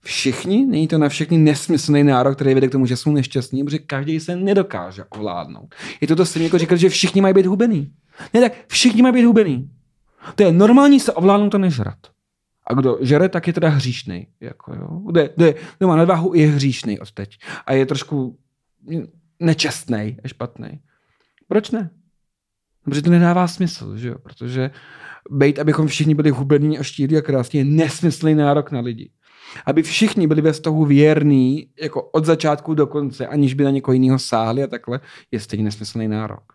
Všichni? 0.00 0.66
Není 0.66 0.88
to 0.88 0.98
na 0.98 1.08
všechny 1.08 1.38
nesmyslný 1.38 2.04
nárok, 2.04 2.34
který 2.34 2.54
vede 2.54 2.68
k 2.68 2.72
tomu, 2.72 2.86
že 2.86 2.96
jsou 2.96 3.12
nešťastní, 3.12 3.64
protože 3.64 3.78
každý 3.78 4.20
se 4.20 4.36
nedokáže 4.36 5.04
ovládnout. 5.04 5.74
Je 6.00 6.08
to 6.08 6.16
to 6.16 6.26
stejně 6.26 6.46
jako 6.46 6.58
říkat, 6.58 6.76
že 6.76 6.88
všichni 6.88 7.20
mají 7.20 7.34
být 7.34 7.46
hubený. 7.46 7.92
Ne, 8.34 8.40
tak 8.40 8.52
všichni 8.66 9.02
mají 9.02 9.14
být 9.14 9.24
hubený. 9.24 9.70
To 10.34 10.42
je 10.42 10.52
normální 10.52 11.00
se 11.00 11.12
ovládnout 11.12 11.54
a 11.54 11.58
nežrat. 11.58 11.98
A 12.68 12.74
kdo 12.74 12.98
žere, 13.00 13.28
tak 13.28 13.46
je 13.46 13.52
teda 13.52 13.68
hříšný. 13.68 14.26
Jako, 14.40 14.74
jo. 14.74 14.88
Kdo, 15.10 15.20
je- 15.20 15.54
kdo, 15.78 15.88
má 15.88 15.96
nadváhu, 15.96 16.34
je 16.34 16.46
hříšný 16.46 17.00
od 17.00 17.12
teď. 17.12 17.38
A 17.66 17.72
je 17.72 17.86
trošku 17.86 18.38
nečestný 19.40 20.16
a 20.24 20.28
špatný. 20.28 20.80
Proč 21.48 21.70
ne? 21.70 21.90
Protože 22.84 23.02
to 23.02 23.10
nedává 23.10 23.48
smysl, 23.48 23.96
že 23.96 24.08
jo? 24.08 24.18
Protože 24.18 24.70
bejt, 25.30 25.58
abychom 25.58 25.86
všichni 25.86 26.14
byli 26.14 26.30
hubený 26.30 26.78
a 26.78 26.82
štíhlí 26.82 27.16
a 27.16 27.22
krásní, 27.22 27.58
je 27.58 27.64
nesmyslný 27.64 28.34
nárok 28.34 28.70
na 28.70 28.80
lidi. 28.80 29.10
Aby 29.66 29.82
všichni 29.82 30.26
byli 30.26 30.40
ve 30.40 30.52
vztahu 30.52 30.84
věrní, 30.84 31.66
jako 31.82 32.02
od 32.02 32.24
začátku 32.24 32.74
do 32.74 32.86
konce, 32.86 33.26
aniž 33.26 33.54
by 33.54 33.64
na 33.64 33.70
někoho 33.70 33.92
jiného 33.92 34.18
sáhli 34.18 34.62
a 34.62 34.66
takhle, 34.66 35.00
je 35.30 35.40
stejně 35.40 35.64
nesmyslný 35.64 36.08
nárok. 36.08 36.52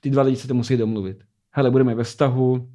Ty 0.00 0.10
dva 0.10 0.22
lidi 0.22 0.36
se 0.36 0.48
to 0.48 0.54
musí 0.54 0.76
domluvit. 0.76 1.18
Hele, 1.50 1.70
budeme 1.70 1.94
ve 1.94 2.04
vztahu, 2.04 2.68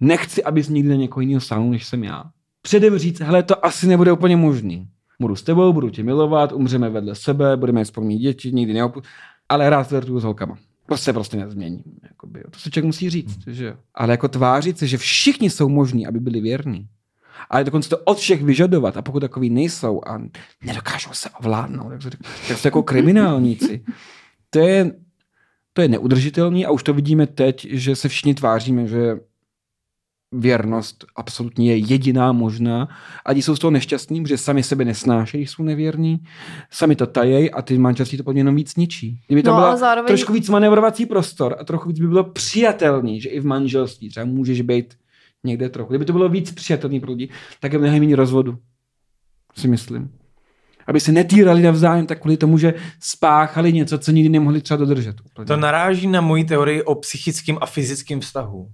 nechci, 0.00 0.44
abys 0.44 0.68
nikdy 0.68 0.88
na 0.88 0.96
někoho 0.96 1.20
jiného 1.20 1.40
sáhnul, 1.40 1.70
než 1.70 1.86
jsem 1.86 2.04
já. 2.04 2.24
Předem 2.62 2.98
říct, 2.98 3.20
hele, 3.20 3.42
to 3.42 3.66
asi 3.66 3.86
nebude 3.86 4.12
úplně 4.12 4.36
možný. 4.36 4.88
Budu 5.20 5.36
s 5.36 5.42
tebou, 5.42 5.72
budu 5.72 5.90
tě 5.90 6.02
milovat, 6.02 6.52
umřeme 6.52 6.90
vedle 6.90 7.14
sebe, 7.14 7.56
budeme 7.56 7.84
spolu 7.84 8.06
mít 8.06 8.18
děti, 8.18 8.52
nikdy 8.52 8.72
neopu... 8.72 9.02
Ale 9.48 9.70
rád 9.70 9.88
flirtuju 9.88 10.20
s 10.20 10.24
holkama. 10.24 10.58
To 10.88 10.96
se 10.96 11.12
prostě 11.12 11.36
nezmění. 11.36 11.82
Jakoby, 12.02 12.42
to 12.50 12.58
se 12.58 12.70
člověk 12.70 12.84
musí 12.84 13.10
říct. 13.10 13.46
Hmm. 13.46 13.54
Že? 13.54 13.76
Ale 13.94 14.10
jako 14.10 14.28
tvářit 14.28 14.78
se, 14.78 14.86
že 14.86 14.98
všichni 14.98 15.50
jsou 15.50 15.68
možní, 15.68 16.06
aby 16.06 16.20
byli 16.20 16.40
věrní. 16.40 16.88
Ale 17.50 17.64
dokonce 17.64 17.88
to 17.88 17.98
od 17.98 18.18
všech 18.18 18.42
vyžadovat. 18.42 18.96
A 18.96 19.02
pokud 19.02 19.20
takový 19.20 19.50
nejsou 19.50 20.00
a 20.06 20.22
nedokážou 20.64 21.10
se 21.12 21.30
ovládnout, 21.30 21.92
tak, 22.02 22.12
tak 22.48 22.58
jsou 22.58 22.66
jako 22.66 22.82
kriminálníci. 22.82 23.84
To 24.50 24.58
je, 24.58 24.92
to 25.72 25.82
je 25.82 25.88
neudržitelný 25.88 26.66
a 26.66 26.70
už 26.70 26.82
to 26.82 26.94
vidíme 26.94 27.26
teď, 27.26 27.66
že 27.70 27.96
se 27.96 28.08
všichni 28.08 28.34
tváříme, 28.34 28.86
že 28.86 29.16
věrnost 30.32 31.04
absolutně 31.16 31.70
je 31.70 31.76
jediná 31.76 32.32
možná. 32.32 32.88
A 33.26 33.34
ti 33.34 33.42
jsou 33.42 33.56
z 33.56 33.58
toho 33.58 33.70
nešťastní, 33.70 34.22
protože 34.22 34.38
sami 34.38 34.62
sebe 34.62 34.84
nesnášejí, 34.84 35.46
jsou 35.46 35.62
nevěrní, 35.62 36.18
sami 36.70 36.96
to 36.96 37.06
tajej 37.06 37.50
a 37.54 37.62
ty 37.62 37.78
manželství 37.78 38.18
to 38.18 38.24
podle 38.24 38.40
jenom 38.40 38.54
víc 38.54 38.76
ničí. 38.76 39.20
Kdyby 39.26 39.42
to 39.42 39.50
no, 39.50 39.56
byla 39.56 39.76
zároveň... 39.76 40.06
trošku 40.06 40.32
víc 40.32 40.48
manevrovací 40.48 41.06
prostor 41.06 41.56
a 41.60 41.64
trochu 41.64 41.88
víc 41.88 42.00
by 42.00 42.08
bylo 42.08 42.24
přijatelný, 42.24 43.20
že 43.20 43.28
i 43.28 43.40
v 43.40 43.46
manželství 43.46 44.08
třeba 44.08 44.26
můžeš 44.26 44.60
být 44.60 44.94
někde 45.44 45.68
trochu. 45.68 45.92
Kdyby 45.92 46.04
to 46.04 46.12
bylo 46.12 46.28
víc 46.28 46.52
přijatelný 46.52 47.00
pro 47.00 47.12
lidi, 47.12 47.28
tak 47.60 47.72
je 47.72 47.78
mnohem 47.78 48.00
méně 48.00 48.16
rozvodu. 48.16 48.58
Si 49.58 49.68
myslím. 49.68 50.10
Aby 50.86 51.00
se 51.00 51.12
netýrali 51.12 51.62
navzájem, 51.62 52.06
tak 52.06 52.20
kvůli 52.20 52.36
tomu, 52.36 52.58
že 52.58 52.74
spáchali 53.00 53.72
něco, 53.72 53.98
co 53.98 54.12
nikdy 54.12 54.28
nemohli 54.28 54.60
třeba 54.60 54.78
dodržet. 54.78 55.16
Úplně. 55.24 55.46
To 55.46 55.56
naráží 55.56 56.06
na 56.06 56.20
moji 56.20 56.44
teorii 56.44 56.82
o 56.82 56.94
psychickém 56.94 57.58
a 57.60 57.66
fyzickém 57.66 58.20
vztahu 58.20 58.68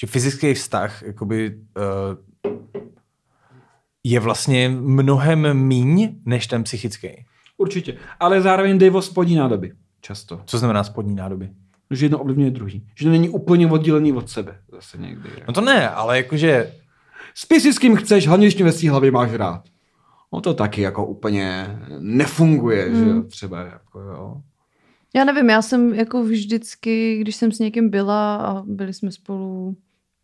že 0.00 0.06
fyzický 0.06 0.54
vztah 0.54 1.02
jakoby, 1.02 1.56
uh, 1.76 2.44
je 4.04 4.20
vlastně 4.20 4.68
mnohem 4.68 5.54
míň 5.54 6.14
než 6.24 6.46
ten 6.46 6.64
psychický. 6.64 7.08
Určitě. 7.56 7.96
Ale 8.20 8.42
zároveň 8.42 8.78
jde 8.78 8.90
o 8.90 9.02
spodní 9.02 9.34
nádoby. 9.34 9.72
Často. 10.00 10.42
Co 10.44 10.58
znamená 10.58 10.84
spodní 10.84 11.14
nádoby? 11.14 11.50
Že 11.90 12.04
jedno 12.04 12.18
ovlivňuje 12.18 12.50
druhý. 12.50 12.86
Že 12.94 13.04
to 13.04 13.10
není 13.10 13.28
úplně 13.28 13.66
oddělený 13.66 14.12
od 14.12 14.30
sebe. 14.30 14.58
Zase 14.72 14.98
někdy. 14.98 15.30
No 15.48 15.54
to 15.54 15.60
ne, 15.60 15.90
ale 15.90 16.16
jakože... 16.16 16.72
Spí 17.34 17.60
si 17.60 17.72
s 17.72 17.78
kým 17.78 17.96
chceš, 17.96 18.26
hlavně 18.26 18.46
když 18.46 18.62
ve 18.62 18.72
svý 18.72 18.88
hlavě 18.88 19.10
máš 19.10 19.32
rád. 19.32 19.64
No 20.32 20.40
to 20.40 20.54
taky 20.54 20.80
jako 20.80 21.06
úplně 21.06 21.78
nefunguje, 21.98 22.88
hmm. 22.88 23.04
že 23.04 23.10
jo, 23.10 23.22
třeba 23.22 23.60
jako 23.60 24.00
jo. 24.00 24.42
Já 25.14 25.24
nevím, 25.24 25.50
já 25.50 25.62
jsem 25.62 25.94
jako 25.94 26.22
vždycky, 26.24 27.18
když 27.20 27.36
jsem 27.36 27.52
s 27.52 27.58
někým 27.58 27.90
byla 27.90 28.36
a 28.36 28.62
byli 28.66 28.92
jsme 28.92 29.12
spolu 29.12 29.76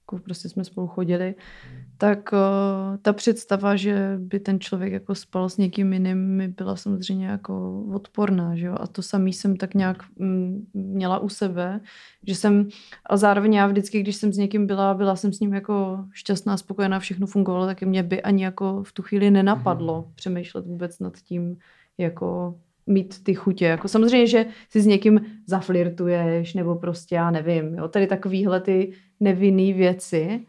jako 0.07 0.23
prostě 0.25 0.49
jsme 0.49 0.65
spolu 0.65 0.87
chodili, 0.87 1.35
tak 1.99 2.31
uh, 2.33 2.97
ta 3.03 3.13
představa, 3.13 3.77
že 3.77 4.15
by 4.19 4.41
ten 4.41 4.61
člověk 4.61 4.93
jako 4.93 5.15
spal 5.15 5.49
s 5.49 5.57
někým 5.57 5.93
jiným, 5.93 6.19
mi 6.19 6.49
byla 6.49 6.77
samozřejmě 6.77 7.27
jako 7.27 7.85
odporná, 7.95 8.57
že 8.57 8.67
jo? 8.67 8.77
A 8.81 8.87
to 8.87 9.03
samý 9.03 9.33
jsem 9.33 9.57
tak 9.57 9.75
nějak 9.75 10.03
mm, 10.19 10.67
měla 10.75 11.19
u 11.19 11.29
sebe, 11.29 11.81
že 12.27 12.35
jsem, 12.35 12.69
a 13.07 13.17
zároveň 13.17 13.55
já 13.55 13.67
vždycky, 13.67 14.01
když 14.01 14.17
jsem 14.17 14.33
s 14.33 14.39
někým 14.39 14.67
byla, 14.67 14.95
byla 14.95 15.17
jsem 15.17 15.33
s 15.33 15.41
ním 15.41 15.55
jako 15.55 16.05
šťastná, 16.13 16.57
spokojená, 16.57 16.99
všechno 16.99 17.27
fungovalo, 17.27 17.67
tak 17.67 17.83
mě 17.83 18.03
by 18.03 18.23
ani 18.23 18.45
jako 18.45 18.83
v 18.83 18.93
tu 18.93 19.03
chvíli 19.03 19.31
nenapadlo 19.31 20.03
mm-hmm. 20.03 20.15
přemýšlet 20.15 20.67
vůbec 20.67 20.99
nad 20.99 21.17
tím, 21.17 21.57
jako 21.99 22.59
mít 22.87 23.25
ty 23.25 23.35
chutě. 23.35 23.65
Jako 23.65 23.89
samozřejmě, 23.89 24.27
že 24.27 24.47
si 24.71 24.81
s 24.81 24.87
někým 24.87 25.21
zaflirtuješ, 25.47 26.55
nebo 26.55 26.75
prostě 26.75 27.15
já 27.15 27.31
nevím, 27.31 27.75
jo, 27.75 27.89
tady 27.89 28.07
takovýhle 28.07 28.61
ty 28.61 28.93
nevinný 29.21 29.73
věci, 29.73 30.47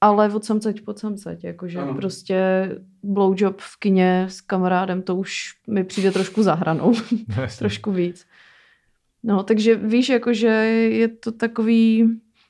ale 0.00 0.34
od 0.34 0.44
samceť 0.44 0.84
po 0.84 0.94
samceť, 0.94 1.44
jakože 1.44 1.78
ano. 1.78 1.94
prostě 1.94 2.68
blowjob 3.02 3.60
v 3.60 3.78
kině 3.78 4.26
s 4.28 4.40
kamarádem, 4.40 5.02
to 5.02 5.16
už 5.16 5.54
mi 5.66 5.84
přijde 5.84 6.10
trošku 6.10 6.42
za 6.42 6.54
hranou, 6.54 6.94
trošku 7.58 7.92
víc. 7.92 8.26
No, 9.22 9.42
takže 9.42 9.74
víš, 9.74 10.08
jakože 10.08 10.46
je 10.46 11.08
to 11.08 11.32
takový, 11.32 12.08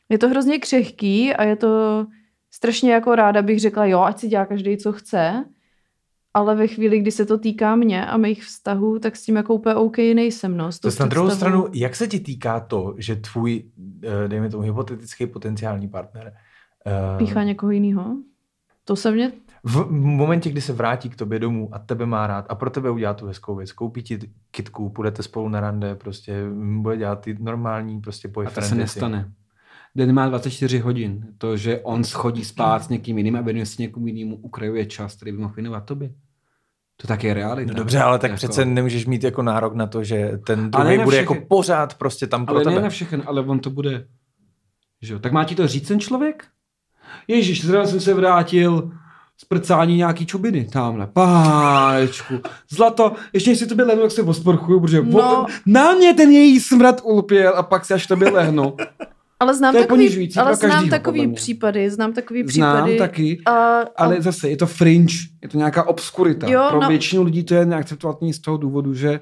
je 0.08 0.18
to 0.18 0.28
hrozně 0.28 0.58
křehký 0.58 1.34
a 1.34 1.44
je 1.44 1.56
to 1.56 2.06
strašně 2.50 2.92
jako 2.92 3.14
ráda 3.14 3.42
bych 3.42 3.61
řekla, 3.61 3.86
jo, 3.86 4.00
ať 4.00 4.18
si 4.18 4.28
dělá 4.28 4.46
každý, 4.46 4.76
co 4.76 4.92
chce, 4.92 5.44
ale 6.34 6.56
ve 6.56 6.66
chvíli, 6.66 7.00
kdy 7.00 7.10
se 7.10 7.26
to 7.26 7.38
týká 7.38 7.76
mě 7.76 8.06
a 8.06 8.16
mých 8.16 8.44
vztahů, 8.44 8.98
tak 8.98 9.16
s 9.16 9.22
tím 9.22 9.36
jako 9.36 9.54
úplně 9.54 9.74
OK 9.74 9.98
nejsem. 9.98 10.56
No, 10.56 10.70
to 10.80 10.88
na 11.00 11.06
druhou 11.06 11.30
stranu, 11.30 11.66
jak 11.72 11.96
se 11.96 12.08
ti 12.08 12.20
týká 12.20 12.60
to, 12.60 12.94
že 12.98 13.16
tvůj, 13.16 13.64
eh, 14.04 14.28
dejme 14.28 14.50
tomu, 14.50 14.62
hypotetický 14.62 15.26
potenciální 15.26 15.88
partner 15.88 16.32
uh, 17.12 17.18
píchá 17.18 17.42
někoho 17.42 17.70
jiného? 17.70 18.16
To 18.84 18.96
se 18.96 19.10
mě... 19.10 19.32
V 19.64 19.90
momentě, 19.90 20.50
kdy 20.50 20.60
se 20.60 20.72
vrátí 20.72 21.10
k 21.10 21.16
tobě 21.16 21.38
domů 21.38 21.68
a 21.72 21.78
tebe 21.78 22.06
má 22.06 22.26
rád 22.26 22.46
a 22.48 22.54
pro 22.54 22.70
tebe 22.70 22.90
udělá 22.90 23.14
tu 23.14 23.26
hezkou 23.26 23.56
věc, 23.56 23.72
koupí 23.72 24.02
ti 24.02 24.18
kitku, 24.50 24.90
půjdete 24.90 25.22
spolu 25.22 25.48
na 25.48 25.60
rande, 25.60 25.94
prostě 25.94 26.44
bude 26.76 26.96
dělat 26.96 27.20
ty 27.20 27.36
normální 27.40 28.00
prostě 28.00 28.28
boyfriend 28.28 28.58
A 28.58 28.60
to 28.60 28.68
se 28.68 28.74
nestane. 28.74 29.32
Den 29.97 30.12
má 30.12 30.28
24 30.28 30.78
hodin. 30.78 31.26
To, 31.38 31.57
že 31.57 31.80
on 31.80 32.05
schodí 32.05 32.45
spát 32.45 32.84
s 32.84 32.88
někým 32.88 33.18
jiným 33.18 33.36
a 33.36 33.41
věnuje 33.41 33.66
se 33.66 33.82
někomu 33.82 34.07
jinému, 34.07 34.36
ukrajuje 34.36 34.86
čas, 34.86 35.16
který 35.16 35.32
by 35.32 35.38
mohl 35.38 35.55
věnovat 35.55 35.84
tobě. 35.84 36.11
To 36.97 37.07
tak 37.07 37.24
je 37.24 37.34
realita. 37.34 37.72
No 37.72 37.78
dobře, 37.78 37.99
ale 37.99 38.18
tak 38.18 38.30
jako... 38.30 38.36
přece 38.36 38.64
nemůžeš 38.64 39.07
mít 39.07 39.24
jako 39.24 39.43
nárok 39.43 39.74
na 39.74 39.86
to, 39.86 40.05
že 40.05 40.38
ten 40.47 40.70
druhý 40.70 40.99
bude 40.99 41.16
jako 41.16 41.34
pořád 41.49 41.95
prostě 41.95 42.26
tam 42.26 42.47
pro 42.47 42.55
ale 42.55 42.64
tebe. 42.64 42.72
Ale 42.72 42.80
ne 42.80 42.84
na 42.84 42.91
všechen, 42.91 43.22
ale 43.26 43.41
on 43.41 43.59
to 43.59 43.70
bude... 43.70 44.07
Že? 45.03 45.18
Tak 45.18 45.32
má 45.32 45.45
ti 45.45 45.55
to 45.55 45.68
říct 45.68 45.88
ten 45.88 46.01
člověk? 46.01 46.47
Ježíš, 47.28 47.66
zrovna 47.66 47.86
jsem 47.86 48.01
se 48.01 48.14
vrátil 48.14 48.91
z 49.36 49.45
prcání 49.45 49.97
nějaký 49.97 50.26
čubiny 50.26 50.64
tamhle. 50.64 51.07
Pánečku. 51.07 52.34
Zlato, 52.70 53.12
ještě 53.32 53.57
si 53.57 53.66
to 53.66 53.74
by 53.74 53.82
lehnu, 53.82 54.03
tak 54.03 54.11
se 54.11 54.22
osporchuju, 54.22 54.80
protože 54.80 55.03
no. 55.03 55.47
na 55.66 55.93
mě 55.93 56.14
ten 56.14 56.30
její 56.30 56.61
smrad 56.61 57.01
ulpěl 57.05 57.53
a 57.57 57.62
pak 57.62 57.84
si 57.84 57.95
až 57.95 58.07
to 58.07 58.16
by 58.16 58.30
lehnu. 58.30 58.76
Ale 59.41 59.55
znám 59.55 59.74
to 59.74 59.80
takový, 59.80 60.36
ale 60.36 60.57
znám 60.57 60.88
takový 60.88 61.32
případy, 61.32 61.91
znám 61.91 62.12
takový 62.12 62.45
případy. 62.45 62.97
Znám 62.97 63.09
taky, 63.09 63.43
a, 63.47 63.51
a... 63.51 63.84
ale 63.97 64.22
zase 64.22 64.49
je 64.49 64.57
to 64.57 64.66
fringe, 64.66 65.14
je 65.43 65.49
to 65.49 65.59
nějaká 65.59 65.88
obskurita. 65.88 66.51
Jo, 66.51 66.66
Pro 66.70 66.80
no... 66.80 66.88
většinu 66.88 67.22
lidí 67.22 67.45
to 67.45 67.55
je 67.55 67.66
neakceptovatelné 67.66 68.32
z 68.32 68.38
toho 68.38 68.57
důvodu, 68.57 68.95
že 68.95 69.20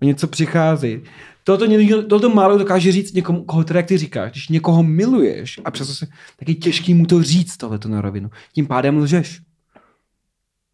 něco 0.00 0.26
přichází. 0.26 1.00
Toto, 1.44 1.66
někdo, 1.66 2.02
toto 2.02 2.30
málo 2.30 2.58
dokáže 2.58 2.92
říct 2.92 3.12
někomu, 3.12 3.44
koho 3.44 3.64
teda, 3.64 3.80
jak 3.80 3.86
ty 3.86 3.98
říkáš, 3.98 4.30
když 4.30 4.48
někoho 4.48 4.82
miluješ 4.82 5.60
a 5.64 5.70
přesto 5.70 5.94
se, 5.94 6.06
tak 6.36 6.48
je 6.48 6.54
těžký 6.54 6.94
mu 6.94 7.06
to 7.06 7.22
říct 7.22 7.56
tohleto 7.56 7.88
na 7.88 8.00
rovinu. 8.00 8.30
Tím 8.54 8.66
pádem 8.66 8.98
lžeš. 8.98 9.40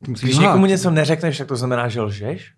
Když 0.00 0.38
někomu 0.38 0.66
něco 0.66 0.90
neřekneš, 0.90 1.38
tak 1.38 1.48
to 1.48 1.56
znamená, 1.56 1.88
že 1.88 2.00
lžeš? 2.00 2.52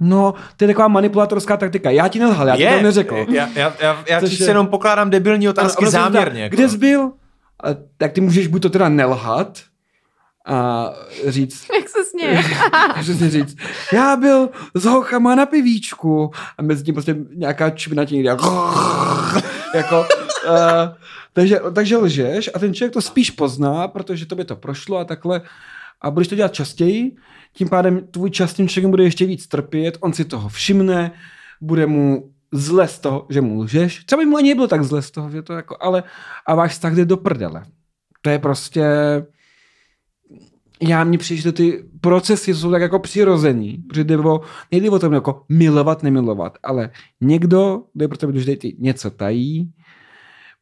No, 0.00 0.34
to 0.56 0.64
je 0.64 0.68
taková 0.68 0.88
manipulatorská 0.88 1.56
taktika. 1.56 1.90
Já 1.90 2.08
ti 2.08 2.18
nelhal, 2.18 2.48
já 2.48 2.54
je, 2.54 2.68
ti 2.68 2.76
to 2.76 2.82
neřekl. 2.82 3.16
Já, 3.28 3.48
já, 3.54 3.72
já, 3.80 4.04
já 4.08 4.20
ti 4.20 4.42
jenom 4.42 4.66
pokládám 4.66 5.10
debilní 5.10 5.48
otázky 5.48 5.82
ano, 5.84 5.90
záměrně. 5.90 6.42
Jako. 6.42 6.56
Kde 6.56 6.68
jsi 6.68 6.78
byl? 6.78 7.12
A, 7.64 7.68
tak 7.96 8.12
ty 8.12 8.20
můžeš 8.20 8.46
buď 8.46 8.62
to 8.62 8.70
teda 8.70 8.88
nelhat, 8.88 9.58
a 10.46 10.90
říct... 11.26 11.66
Jak 11.74 11.88
se 11.88 12.04
směje. 12.04 12.44
Přesně 13.00 13.30
říct. 13.30 13.56
Já 13.92 14.16
byl 14.16 14.48
s 14.74 14.84
hochama 14.84 15.34
na 15.34 15.46
pivíčku 15.46 16.30
a 16.58 16.62
mezi 16.62 16.84
tím 16.84 16.94
prostě 16.94 17.16
nějaká 17.34 17.70
čivna 17.70 18.04
tě 18.04 18.14
někde 18.14 18.30
jako... 19.74 20.06
Uh, 20.48 20.88
takže, 21.32 21.60
takže 21.74 21.96
lžeš 21.96 22.50
a 22.54 22.58
ten 22.58 22.74
člověk 22.74 22.92
to 22.92 23.00
spíš 23.00 23.30
pozná, 23.30 23.88
protože 23.88 24.26
to 24.26 24.36
by 24.36 24.44
to 24.44 24.56
prošlo 24.56 24.98
a 24.98 25.04
takhle 25.04 25.40
a 26.00 26.10
budeš 26.10 26.28
to 26.28 26.34
dělat 26.34 26.54
častěji, 26.54 27.16
tím 27.52 27.68
pádem 27.68 28.06
tvůj 28.10 28.30
čas 28.30 28.54
tím 28.54 28.68
člověkem 28.68 28.90
bude 28.90 29.04
ještě 29.04 29.26
víc 29.26 29.46
trpět, 29.46 29.98
on 30.00 30.12
si 30.12 30.24
toho 30.24 30.48
všimne, 30.48 31.12
bude 31.60 31.86
mu 31.86 32.32
zle 32.52 32.88
z 32.88 32.98
toho, 32.98 33.26
že 33.30 33.40
mu 33.40 33.60
lžeš. 33.60 34.04
Třeba 34.04 34.22
by 34.22 34.26
mu 34.26 34.36
ani 34.36 34.48
nebylo 34.48 34.68
tak 34.68 34.84
zle 34.84 35.02
z 35.02 35.10
toho, 35.10 35.30
že 35.30 35.42
to 35.42 35.52
jako, 35.52 35.76
ale 35.80 36.02
a 36.46 36.54
váš 36.54 36.72
vztah 36.72 36.94
jde 36.94 37.04
do 37.04 37.16
prdele. 37.16 37.64
To 38.22 38.30
je 38.30 38.38
prostě 38.38 38.84
já 40.82 41.04
mně 41.04 41.18
přijde, 41.18 41.42
že 41.42 41.52
ty 41.52 41.84
procesy 42.00 42.54
jsou 42.54 42.70
tak 42.70 42.82
jako 42.82 42.98
přirozený, 42.98 43.84
protože 43.88 44.04
jde 44.04 44.18
o, 44.18 44.40
nejde 44.72 44.90
o 44.90 44.98
tom 44.98 45.12
jako 45.12 45.44
milovat, 45.48 46.02
nemilovat, 46.02 46.58
ale 46.62 46.90
někdo, 47.20 47.82
kdo 47.92 48.04
je 48.04 48.08
pro 48.08 48.18
tebe 48.18 48.32
něco 48.78 49.10
tají, 49.10 49.72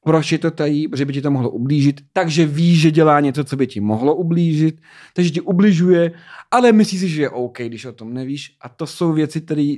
proč 0.04 0.32
je 0.32 0.38
to 0.38 0.50
tají, 0.50 0.88
protože 0.88 1.04
by 1.04 1.12
ti 1.12 1.22
to 1.22 1.30
mohlo 1.30 1.50
ublížit, 1.50 2.00
takže 2.12 2.46
ví, 2.46 2.76
že 2.76 2.90
dělá 2.90 3.20
něco, 3.20 3.44
co 3.44 3.56
by 3.56 3.66
ti 3.66 3.80
mohlo 3.80 4.14
ublížit, 4.14 4.80
takže 5.14 5.30
ti 5.30 5.40
ubližuje, 5.40 6.12
ale 6.50 6.72
myslí 6.72 6.98
si, 6.98 7.08
že 7.08 7.22
je 7.22 7.30
OK, 7.30 7.58
když 7.58 7.84
o 7.84 7.92
tom 7.92 8.14
nevíš. 8.14 8.56
A 8.60 8.68
to 8.68 8.86
jsou 8.86 9.12
věci, 9.12 9.40
které 9.40 9.74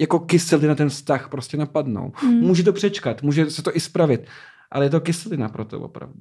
jako 0.00 0.18
kyselina 0.18 0.74
ten 0.74 0.88
vztah 0.88 1.28
prostě 1.28 1.56
napadnou. 1.56 2.12
Hmm. 2.14 2.40
Může 2.40 2.62
to 2.62 2.72
přečkat, 2.72 3.22
může 3.22 3.50
se 3.50 3.62
to 3.62 3.76
i 3.76 3.80
spravit, 3.80 4.26
ale 4.70 4.86
je 4.86 4.90
to 4.90 5.00
kyselina 5.00 5.48
pro 5.48 5.64
to 5.64 5.80
opravdu. 5.80 6.20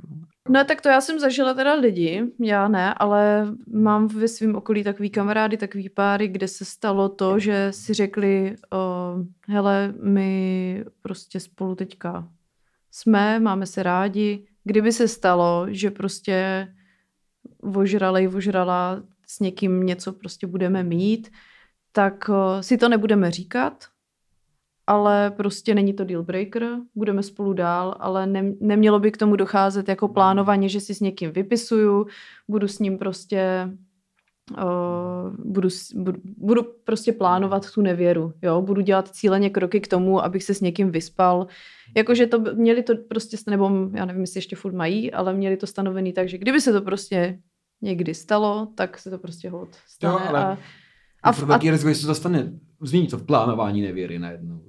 No 0.49 0.63
tak 0.63 0.81
to 0.81 0.89
já 0.89 1.01
jsem 1.01 1.19
zažila 1.19 1.53
teda 1.53 1.73
lidi, 1.73 2.23
já 2.39 2.67
ne, 2.67 2.93
ale 2.93 3.47
mám 3.73 4.07
ve 4.07 4.27
svém 4.27 4.55
okolí 4.55 4.83
takový 4.83 5.09
kamarády, 5.09 5.57
takový 5.57 5.89
páry, 5.89 6.27
kde 6.27 6.47
se 6.47 6.65
stalo 6.65 7.09
to, 7.09 7.39
že 7.39 7.67
si 7.71 7.93
řekli, 7.93 8.55
uh, 8.73 9.25
hele, 9.47 9.93
my 10.03 10.83
prostě 11.01 11.39
spolu 11.39 11.75
teďka 11.75 12.27
jsme, 12.97 13.39
máme 13.39 13.65
se 13.65 13.83
rádi. 13.83 14.47
Kdyby 14.63 14.91
se 14.91 15.07
stalo, 15.07 15.65
že 15.69 15.91
prostě 15.91 16.67
ožralej, 17.61 18.27
ožrala 18.27 19.03
s 19.27 19.39
někým 19.39 19.85
něco 19.85 20.13
prostě 20.13 20.47
budeme 20.47 20.83
mít, 20.83 21.31
tak 21.91 22.29
uh, 22.29 22.35
si 22.61 22.77
to 22.77 22.89
nebudeme 22.89 23.31
říkat, 23.31 23.85
ale 24.87 25.31
prostě 25.31 25.75
není 25.75 25.93
to 25.93 26.03
deal 26.03 26.23
breaker, 26.23 26.77
budeme 26.95 27.23
spolu 27.23 27.53
dál, 27.53 27.95
ale 27.99 28.27
ne, 28.27 28.53
nemělo 28.59 28.99
by 28.99 29.11
k 29.11 29.17
tomu 29.17 29.35
docházet 29.35 29.89
jako 29.89 30.07
plánovaně, 30.07 30.69
že 30.69 30.79
si 30.79 30.95
s 30.95 30.99
někým 30.99 31.31
vypisuju, 31.31 32.07
budu 32.47 32.67
s 32.67 32.79
ním 32.79 32.97
prostě 32.97 33.69
Uh, 34.51 35.35
budu, 35.45 35.69
budu, 35.95 36.19
budu 36.37 36.63
prostě 36.83 37.13
plánovat 37.13 37.71
tu 37.71 37.81
nevěru, 37.81 38.33
jo, 38.41 38.61
budu 38.61 38.81
dělat 38.81 39.07
cíleně 39.09 39.49
kroky 39.49 39.81
k 39.81 39.87
tomu, 39.87 40.23
abych 40.23 40.43
se 40.43 40.53
s 40.53 40.61
někým 40.61 40.91
vyspal, 40.91 41.47
jakože 41.97 42.27
to, 42.27 42.39
měli 42.53 42.83
to 42.83 42.93
prostě, 43.09 43.37
nebo 43.49 43.71
já 43.93 44.05
nevím, 44.05 44.21
jestli 44.21 44.37
ještě 44.37 44.55
furt 44.55 44.73
mají, 44.73 45.11
ale 45.13 45.33
měli 45.33 45.57
to 45.57 45.67
stanovený 45.67 46.13
tak, 46.13 46.29
že 46.29 46.37
kdyby 46.37 46.61
se 46.61 46.73
to 46.73 46.81
prostě 46.81 47.39
někdy 47.81 48.13
stalo, 48.13 48.67
tak 48.75 48.97
se 48.97 49.09
to 49.09 49.17
prostě 49.17 49.49
hod 49.49 49.69
stane 49.87 50.13
Jo, 50.13 50.19
ale 50.29 50.45
a, 50.45 50.57
A, 51.23 51.31
v- 51.31 51.43
velký 51.43 51.71
riziko, 51.71 51.93
se 51.95 52.07
to 52.07 52.15
stane, 52.15 52.51
změní 52.81 53.07
to 53.07 53.17
v 53.17 53.25
plánování 53.25 53.81
nevěry 53.81 54.19
najednou. 54.19 54.61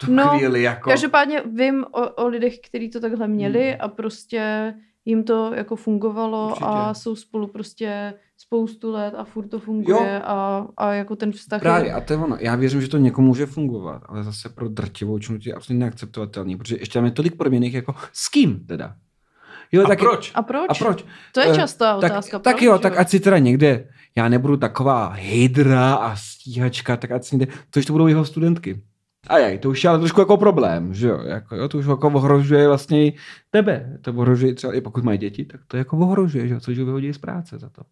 Tu 0.00 0.12
No, 0.12 0.28
chvíli 0.28 0.62
jako... 0.62 0.90
Každopádně 0.90 1.42
vím 1.54 1.84
o, 1.92 2.10
o 2.10 2.28
lidech, 2.28 2.58
kteří 2.58 2.90
to 2.90 3.00
takhle 3.00 3.28
měli 3.28 3.70
Hmm. 3.70 3.76
a 3.80 3.88
prostě 3.88 4.74
jim 5.04 5.24
to 5.24 5.52
jako 5.54 5.76
fungovalo 5.76 6.46
Určitě. 6.48 6.64
a 6.66 6.94
jsou 6.94 7.16
spolu 7.16 7.46
prostě 7.46 8.14
spoustu 8.46 8.92
let 8.92 9.14
a 9.16 9.24
furt 9.24 9.48
to 9.48 9.58
funguje 9.58 10.22
a, 10.22 10.66
a 10.76 10.92
jako 10.92 11.16
ten 11.16 11.32
vztah 11.32 11.60
Právě, 11.60 11.88
je... 11.88 11.92
a 11.92 12.00
to 12.00 12.12
je 12.12 12.18
ono. 12.18 12.36
Já 12.40 12.56
věřím, 12.56 12.80
že 12.80 12.88
to 12.88 12.98
někomu 12.98 13.26
může 13.28 13.46
fungovat, 13.46 14.02
ale 14.08 14.24
zase 14.24 14.48
pro 14.48 14.68
drtivou 14.68 15.18
činu 15.18 15.38
je 15.46 15.54
absolutně 15.54 15.80
neakceptovatelný, 15.80 16.56
protože 16.56 16.76
ještě 16.76 16.98
tam 16.98 17.04
je 17.04 17.10
tolik 17.10 17.36
proměných 17.36 17.74
jako 17.74 17.94
s 18.12 18.28
kým 18.28 18.66
teda. 18.66 18.94
Jo, 19.72 19.84
A 19.84 19.88
taky, 19.88 20.04
proč? 20.04 20.32
A 20.34 20.42
proč? 20.42 20.66
A 20.68 20.74
proč? 20.74 21.04
To 21.32 21.40
je 21.40 21.46
Eh, 21.50 21.54
častá 21.54 22.00
tak, 22.00 22.10
otázka. 22.12 22.38
tak 22.38 22.56
proč, 22.56 22.62
jo, 22.62 22.78
tak 22.78 22.96
ať 22.98 23.08
si 23.08 23.20
teda 23.20 23.38
někde, 23.38 23.88
já 24.16 24.28
nebudu 24.28 24.56
taková 24.56 25.08
hydra 25.08 25.94
a 25.94 26.16
stíhačka, 26.16 26.96
tak 26.96 27.10
ať 27.10 27.24
si 27.24 27.36
někde, 27.36 27.54
to 27.70 27.80
to 27.82 27.92
budou 27.92 28.06
jeho 28.06 28.24
studentky. 28.24 28.82
A 29.28 29.38
jej, 29.38 29.58
to 29.58 29.70
už 29.70 29.84
je 29.84 29.90
ale 29.90 29.98
trošku 29.98 30.20
jako 30.20 30.36
problém, 30.36 30.94
že 30.94 31.08
jo, 31.08 31.18
jako, 31.22 31.56
jo 31.56 31.68
to 31.68 31.78
už 31.78 31.86
jako 31.86 32.06
ohrožuje 32.06 32.68
vlastně 32.68 33.06
i 33.06 33.14
tebe, 33.50 33.98
to 34.00 34.12
ohrožuje 34.12 34.54
třeba, 34.54 34.74
i 34.74 34.80
pokud 34.80 35.04
mají 35.04 35.18
děti, 35.18 35.44
tak 35.44 35.60
to 35.66 35.76
jako 35.76 35.98
ohrožuje, 35.98 36.48
že 36.48 36.54
jo, 36.54 36.60
což 36.60 36.78
ho 36.78 36.84
vyhodí 36.84 37.12
z 37.12 37.18
práce 37.18 37.58
za 37.58 37.68
to, 37.68 37.82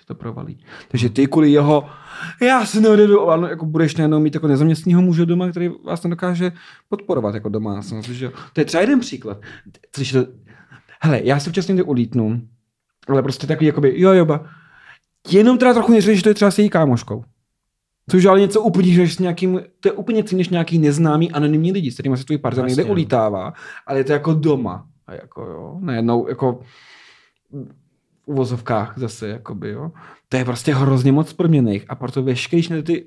se 0.00 0.06
to 0.06 0.14
provalí. 0.14 0.64
Takže 0.88 1.08
ty 1.08 1.26
kvůli 1.26 1.50
jeho, 1.52 1.86
já 2.42 2.66
se 2.66 2.80
neodjedu, 2.80 3.30
ano, 3.30 3.46
jako 3.46 3.66
budeš 3.66 3.96
najednou 3.96 4.20
mít 4.20 4.34
jako 4.34 4.48
nezaměstního 4.48 5.02
muže 5.02 5.26
doma, 5.26 5.48
který 5.48 5.70
vás 5.84 6.02
nedokáže 6.02 6.52
podporovat 6.88 7.34
jako 7.34 7.48
domácnost, 7.48 8.08
že. 8.08 8.30
To 8.52 8.60
je 8.60 8.64
třeba 8.64 8.80
jeden 8.80 9.00
příklad. 9.00 9.38
To, 9.90 10.26
hele, 11.00 11.20
já 11.24 11.40
se 11.40 11.50
včas 11.50 11.68
někde 11.68 11.82
ulítnu, 11.82 12.42
ale 13.08 13.22
prostě 13.22 13.46
takový 13.46 13.66
jakoby, 13.66 14.00
jo, 14.00 14.12
jo, 14.12 14.24
ba. 14.24 14.44
Jenom 15.30 15.58
teda 15.58 15.74
trochu 15.74 15.92
neřeš, 15.92 16.16
že 16.16 16.22
to 16.22 16.28
je 16.28 16.34
třeba 16.34 16.50
s 16.50 16.58
její 16.58 16.70
kámoškou. 16.70 17.24
Což 18.10 18.24
ale 18.24 18.40
něco 18.40 18.62
úplně 18.62 18.98
než 18.98 19.14
s 19.14 19.18
nějakým, 19.18 19.60
to 19.80 19.88
je 19.88 19.92
úplně 19.92 20.16
něco 20.16 20.36
než 20.36 20.48
nějaký 20.48 20.78
neznámý 20.78 21.32
anonymní 21.32 21.72
lidi, 21.72 21.90
s 21.90 21.94
kterými 21.94 22.16
se 22.16 22.24
tvůj 22.24 22.38
partner 22.38 22.66
někde 22.66 22.84
no. 22.84 22.90
ulítává, 22.90 23.52
ale 23.86 23.98
je 23.98 24.04
to 24.04 24.12
jako 24.12 24.34
doma. 24.34 24.86
A 25.06 25.12
jako 25.12 25.42
jo, 25.42 25.78
najednou 25.80 26.28
jako 26.28 26.60
v 28.24 28.28
uvozovkách 28.28 28.92
zase, 28.96 29.28
jakoby, 29.28 29.70
jo. 29.70 29.90
To 30.28 30.36
je 30.36 30.44
prostě 30.44 30.74
hrozně 30.74 31.12
moc 31.12 31.32
proměných 31.32 31.84
a 31.88 31.94
proto 31.94 32.22
veškerý 32.22 32.82
ty 32.82 33.06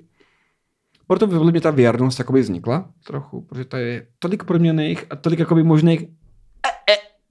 proto 1.08 1.28
podle 1.28 1.52
mě 1.52 1.62
ta 1.62 1.72
věrnost 1.72 2.20
jakoby 2.20 2.42
vznikla 2.42 2.90
trochu, 3.08 3.42
protože 3.42 3.66
to 3.66 3.78
je 3.78 4.08
tolik 4.20 4.44
proměných 4.44 5.06
a 5.10 5.16
tolik 5.16 5.40
jakoby 5.40 5.64
možných 5.64 6.06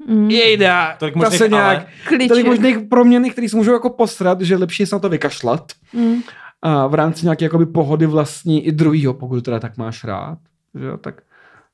Mm. 0.09 0.31
jejda, 0.31 0.97
Tolik 0.99 1.15
možných 1.15 1.41
nějak, 1.51 1.77
ale. 1.79 1.87
Kliček. 2.09 2.29
tolik 2.29 2.47
možných 2.47 2.79
proměných, 2.79 3.33
který 3.33 3.49
se 3.49 3.57
můžou 3.57 3.73
jako 3.73 3.91
posrat, 3.91 4.41
že 4.41 4.57
lepší 4.57 4.83
je 4.83 4.87
se 4.87 4.95
na 4.97 4.99
to 5.01 5.09
vykašlat 5.09 5.73
Mm. 5.93 6.15
a 6.63 6.87
v 6.87 6.95
rámci 6.95 7.27
nějaké 7.27 7.45
jakoby 7.45 7.67
pohody 7.67 8.07
vlastní 8.07 8.67
i 8.67 8.73
druhýho, 8.73 9.15
pokud 9.15 9.45
teda 9.45 9.61
tak 9.61 9.77
máš 9.77 10.05
rád, 10.05 10.39
že 10.81 10.87
jo, 10.87 10.97
tak 10.97 11.23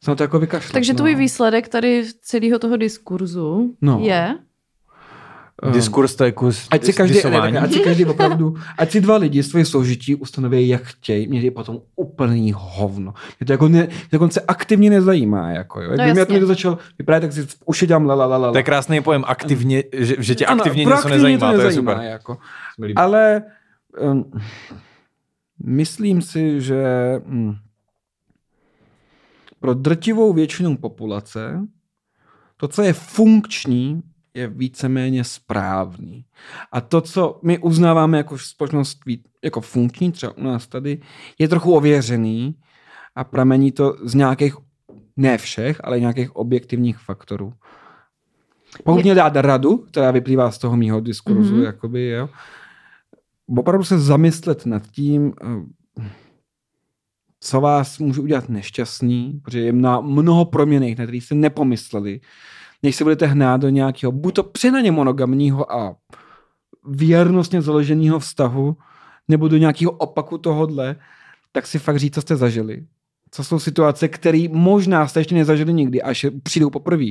se 0.05 0.11
na 0.11 0.15
to 0.15 0.23
jako 0.23 0.39
vykašlat. 0.39 0.73
Takže 0.73 0.93
no. 0.93 0.97
tvůj 0.97 1.15
výsledek 1.15 1.69
tady 1.69 2.05
celého 2.21 2.59
toho 2.59 2.77
diskurzu 2.77 3.77
No. 3.81 4.01
je, 4.03 4.39
Diskurs 5.71 6.15
to 6.15 6.25
je 6.25 6.33
kus 6.33 6.67
Ať 6.71 6.85
si, 6.85 6.93
každý, 6.93 7.21
ne, 7.31 7.51
ne, 7.51 7.61
ať 7.61 7.73
si 7.73 7.81
každý 7.81 8.05
opravdu, 8.05 8.55
ať 8.79 8.91
si 8.91 9.01
dva 9.01 9.17
lidi 9.17 9.43
svoje 9.43 9.65
soužití 9.65 10.15
ustanoví, 10.15 10.69
jak 10.69 10.83
chtějí, 10.83 11.29
mě 11.29 11.41
je 11.41 11.51
potom 11.51 11.81
úplný 11.97 12.53
hovno. 12.57 13.15
Mě 13.41 13.47
to 13.47 13.53
jako 13.53 13.69
ne, 13.69 13.89
dokonce 14.13 14.41
aktivně 14.49 14.91
nezajímá. 14.91 15.51
Jako, 15.51 15.81
jo. 15.81 15.91
Jak 15.91 15.99
No 15.99 16.05
by 16.05 16.13
mě 16.13 16.15
to 16.15 16.19
jasně. 16.21 16.33
někdo 16.33 16.47
začal 16.47 16.79
vyprávět, 16.99 17.23
tak 17.23 17.33
si 17.33 17.57
už 17.65 17.83
je 17.83 17.89
dělám 17.89 18.07
la, 18.07 18.15
la, 18.15 18.27
la, 18.27 18.37
la. 18.37 18.53
To 18.53 18.59
je 18.59 18.63
krásný 18.63 19.03
pojem, 19.03 19.25
aktivně, 19.27 19.85
že, 19.93 20.17
že 20.19 20.35
tě 20.35 20.47
aktivně 20.47 20.85
Ano, 20.85 20.91
něco 20.91 21.03
proaktivně 21.03 21.17
nezajímá, 21.17 21.47
to, 21.47 21.53
je 21.53 21.65
nezajímá, 21.65 21.93
super. 21.93 22.07
Jako. 22.07 22.39
Ale 22.97 23.43
um, 24.01 24.33
myslím 25.65 26.23
si, 26.23 26.61
že 26.61 26.85
hm, 27.27 27.55
pro 29.61 29.75
drtivou 29.75 30.33
většinu 30.33 30.77
populace 30.77 31.61
to, 32.57 32.69
co 32.69 32.83
je 32.83 32.93
funkční, 32.93 34.03
je 34.35 34.49
víceméně 34.49 35.25
správný. 35.25 36.25
A 36.73 36.81
to, 36.81 37.01
co 37.01 37.41
my 37.43 37.59
uznáváme 37.59 38.17
jako 38.19 38.39
společnost 38.39 38.99
jako 39.45 39.61
funkční, 39.61 40.13
třeba 40.13 40.37
u 40.37 40.43
nás 40.43 40.67
tady, 40.67 41.01
je 41.39 41.49
trochu 41.49 41.75
ověřený 41.75 42.55
a 43.15 43.25
pramení 43.25 43.73
to 43.73 43.97
z 44.05 44.15
nějakých, 44.15 44.55
ne 45.17 45.39
všech, 45.39 45.81
ale 45.85 46.01
nějakých 46.01 46.37
objektivních 46.37 46.99
faktorů. 46.99 47.53
Pokud 48.85 49.03
mě 49.03 49.15
dát 49.15 49.37
radu, 49.37 49.77
která 49.77 50.11
vyplývá 50.11 50.51
z 50.51 50.59
toho 50.59 50.77
mýho 50.77 51.01
diskurzu, 51.01 51.41
Mhm. 51.41 51.61
mm-hmm. 51.61 51.65
jakoby, 51.65 52.09
jo, 52.09 52.29
opravdu 53.57 53.85
se 53.85 53.99
zamyslet 53.99 54.67
nad 54.67 54.83
tím, 54.87 55.33
eh, 55.43 56.03
co 57.41 57.61
vás 57.61 57.99
může 57.99 58.21
udělat 58.21 58.49
nešťastný, 58.49 59.41
protože 59.45 59.61
je 59.61 59.73
na 59.73 60.01
mnoho 60.01 60.45
proměných, 60.45 60.99
na 60.99 61.05
který 61.05 61.21
jste 61.21 61.35
nepomysleli, 61.35 62.21
než 62.83 62.97
se 62.97 63.05
budete 63.05 63.27
hnát 63.27 63.61
do 63.61 63.69
nějakého, 63.69 64.13
buď 64.13 64.35
to 64.35 64.43
přenaně 64.43 64.93
monogamního 64.93 65.73
a 65.73 65.97
věrnostně 66.87 67.63
založeného 67.63 68.19
vztahu, 68.19 68.77
nebo 69.29 69.49
do 69.49 69.57
nějakého 69.57 69.91
opaku 69.93 70.39
tohodle, 70.39 70.97
tak 71.53 71.67
si 71.67 71.79
fakt 71.79 71.97
říct, 71.99 72.15
co 72.15 72.21
jste 72.21 72.37
zažili. 72.37 72.87
Co 73.31 73.45
jsou 73.45 73.59
situace, 73.59 74.09
které 74.09 74.47
možná 74.51 75.07
jste 75.07 75.21
ještě 75.21 75.35
nezažili 75.35 75.73
nikdy, 75.73 76.03
až 76.03 76.27
přijdou 76.43 76.71
poprvé. 76.71 77.05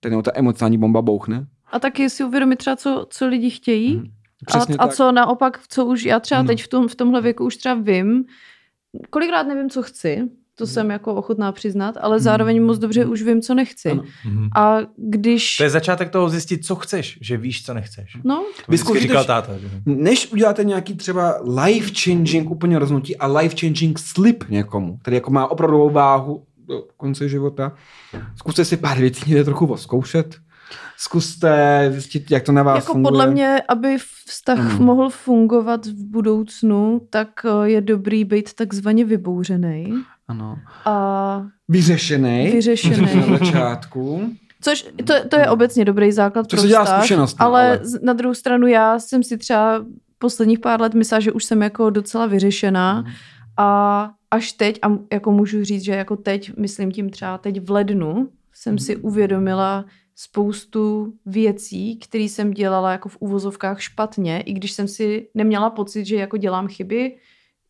Teď 0.00 0.12
ta 0.24 0.30
emocionální 0.34 0.78
bomba 0.78 1.02
bouchne. 1.02 1.46
a 1.72 1.78
taky 1.78 2.10
si 2.10 2.24
uvědomit 2.24 2.56
třeba, 2.56 2.76
co, 2.76 3.06
co 3.10 3.26
lidi 3.26 3.50
chtějí, 3.50 3.96
Mhm. 3.96 4.06
A, 4.42 4.46
Přesně 4.46 4.74
a 4.76 4.86
tak. 4.86 4.96
co 4.96 5.12
naopak, 5.12 5.60
co 5.68 5.84
už 5.84 6.04
já 6.04 6.20
třeba 6.20 6.38
Ano. 6.40 6.46
teď 6.46 6.62
v, 6.64 6.68
tom, 6.68 6.88
v 6.88 6.94
tomhle 6.94 7.20
věku 7.22 7.44
už 7.44 7.56
třeba 7.56 7.74
vím, 7.74 8.24
kolikrát 9.10 9.42
nevím, 9.42 9.70
co 9.70 9.82
chci, 9.82 10.22
to 10.58 10.64
Mhm. 10.64 10.72
jsem 10.72 10.90
jako 10.90 11.14
ochotná 11.14 11.52
přiznat, 11.52 11.94
ale 12.00 12.20
zároveň 12.20 12.62
moc 12.64 12.78
dobře 12.78 13.04
už 13.04 13.22
vím, 13.22 13.42
co 13.42 13.54
nechci. 13.54 13.90
Ano. 13.90 14.02
Mhm. 14.24 14.48
A 14.56 14.78
když... 14.96 15.56
To 15.56 15.62
je 15.62 15.70
začátek 15.70 16.10
toho 16.10 16.28
zjistit, 16.28 16.66
co 16.66 16.74
chceš, 16.76 17.18
že 17.20 17.36
víš, 17.36 17.64
co 17.66 17.74
nechceš. 17.74 18.16
No, 18.24 18.36
To 18.36 18.42
Vy 18.42 18.52
vždycky 18.68 18.78
zkoušíte 18.84 19.02
říkal 19.08 19.24
táta. 19.24 19.58
Že? 19.58 19.68
Než 19.86 20.32
uděláte 20.32 20.64
nějaký 20.64 20.94
třeba 20.94 21.40
life-changing 21.44 22.50
úplně 22.50 22.78
rozhodnutí 22.78 23.16
a 23.16 23.28
life-changing 23.28 23.94
slip 23.98 24.44
někomu, 24.48 24.96
který 24.96 25.14
jako 25.16 25.30
má 25.30 25.46
opravdovou 25.46 25.90
váhu 25.90 26.44
do 26.68 26.84
konce 26.96 27.28
života, 27.28 27.72
zkuste 28.36 28.64
si 28.64 28.76
pár 28.76 28.98
věcí 28.98 29.22
někde 29.26 29.44
trochu 29.44 29.66
oskoušet. 29.66 30.36
Zkuste 30.98 31.86
zjistit, 31.92 32.30
jak 32.30 32.42
to 32.42 32.52
na 32.52 32.62
vás 32.62 32.76
jako 32.76 32.92
funguje. 32.92 33.10
podle 33.10 33.26
mě, 33.30 33.60
aby 33.68 33.96
vztah 34.26 34.58
Ano. 34.58 34.84
mohl 34.84 35.10
fungovat 35.10 35.86
v 35.86 36.04
budoucnu, 36.04 37.00
tak 37.10 37.28
eh, 37.44 37.68
je 37.68 37.80
dobrý 37.80 38.24
být 38.24 38.54
takzvaně 38.54 39.04
vybouřený 39.04 39.92
Ano. 40.28 40.58
a 40.84 41.42
Vyřešený. 41.68 42.50
Vyřešený. 42.52 43.16
Na 43.30 43.38
začátku. 43.38 44.30
Což 44.60 44.86
to, 45.06 45.14
to 45.28 45.36
je 45.36 45.50
obecně 45.50 45.84
dobrý 45.84 46.12
základ 46.12 46.42
Co 46.46 46.56
pro 46.56 46.60
se 46.62 46.68
dělá 46.68 46.84
vztah, 46.84 47.00
zkušenostmi, 47.00 47.36
ale, 47.38 47.66
ale- 47.68 47.80
z- 47.82 48.02
na 48.02 48.12
druhou 48.12 48.34
stranu 48.34 48.66
já 48.66 48.98
jsem 48.98 49.22
si 49.22 49.38
třeba 49.38 49.84
posledních 50.18 50.58
pár 50.58 50.80
let 50.80 50.94
myslela, 50.94 51.20
že 51.20 51.32
už 51.32 51.44
jsem 51.44 51.62
jako 51.62 51.90
docela 51.90 52.26
vyřešená 52.26 53.00
Mhm. 53.00 53.12
a 53.56 54.10
až 54.30 54.52
teď, 54.52 54.78
a 54.82 54.88
jako 55.12 55.32
můžu 55.32 55.64
říct, 55.64 55.82
že 55.84 55.92
jako 55.92 56.16
teď, 56.16 56.56
myslím 56.56 56.92
tím 56.92 57.10
třeba 57.10 57.38
teď 57.38 57.60
v 57.66 57.70
lednu, 57.70 58.28
jsem 58.52 58.72
Mhm. 58.74 58.78
si 58.78 58.96
uvědomila 58.96 59.84
spoustu 60.14 61.12
věcí, 61.26 61.96
které 61.98 62.24
jsem 62.24 62.50
dělala 62.50 62.92
jako 62.92 63.08
v 63.08 63.16
uvozovkách 63.20 63.80
špatně, 63.80 64.40
i 64.40 64.52
když 64.52 64.72
jsem 64.72 64.88
si 64.88 65.28
neměla 65.34 65.70
pocit, 65.70 66.04
že 66.04 66.16
jako 66.16 66.36
dělám 66.36 66.68
chyby, 66.68 67.16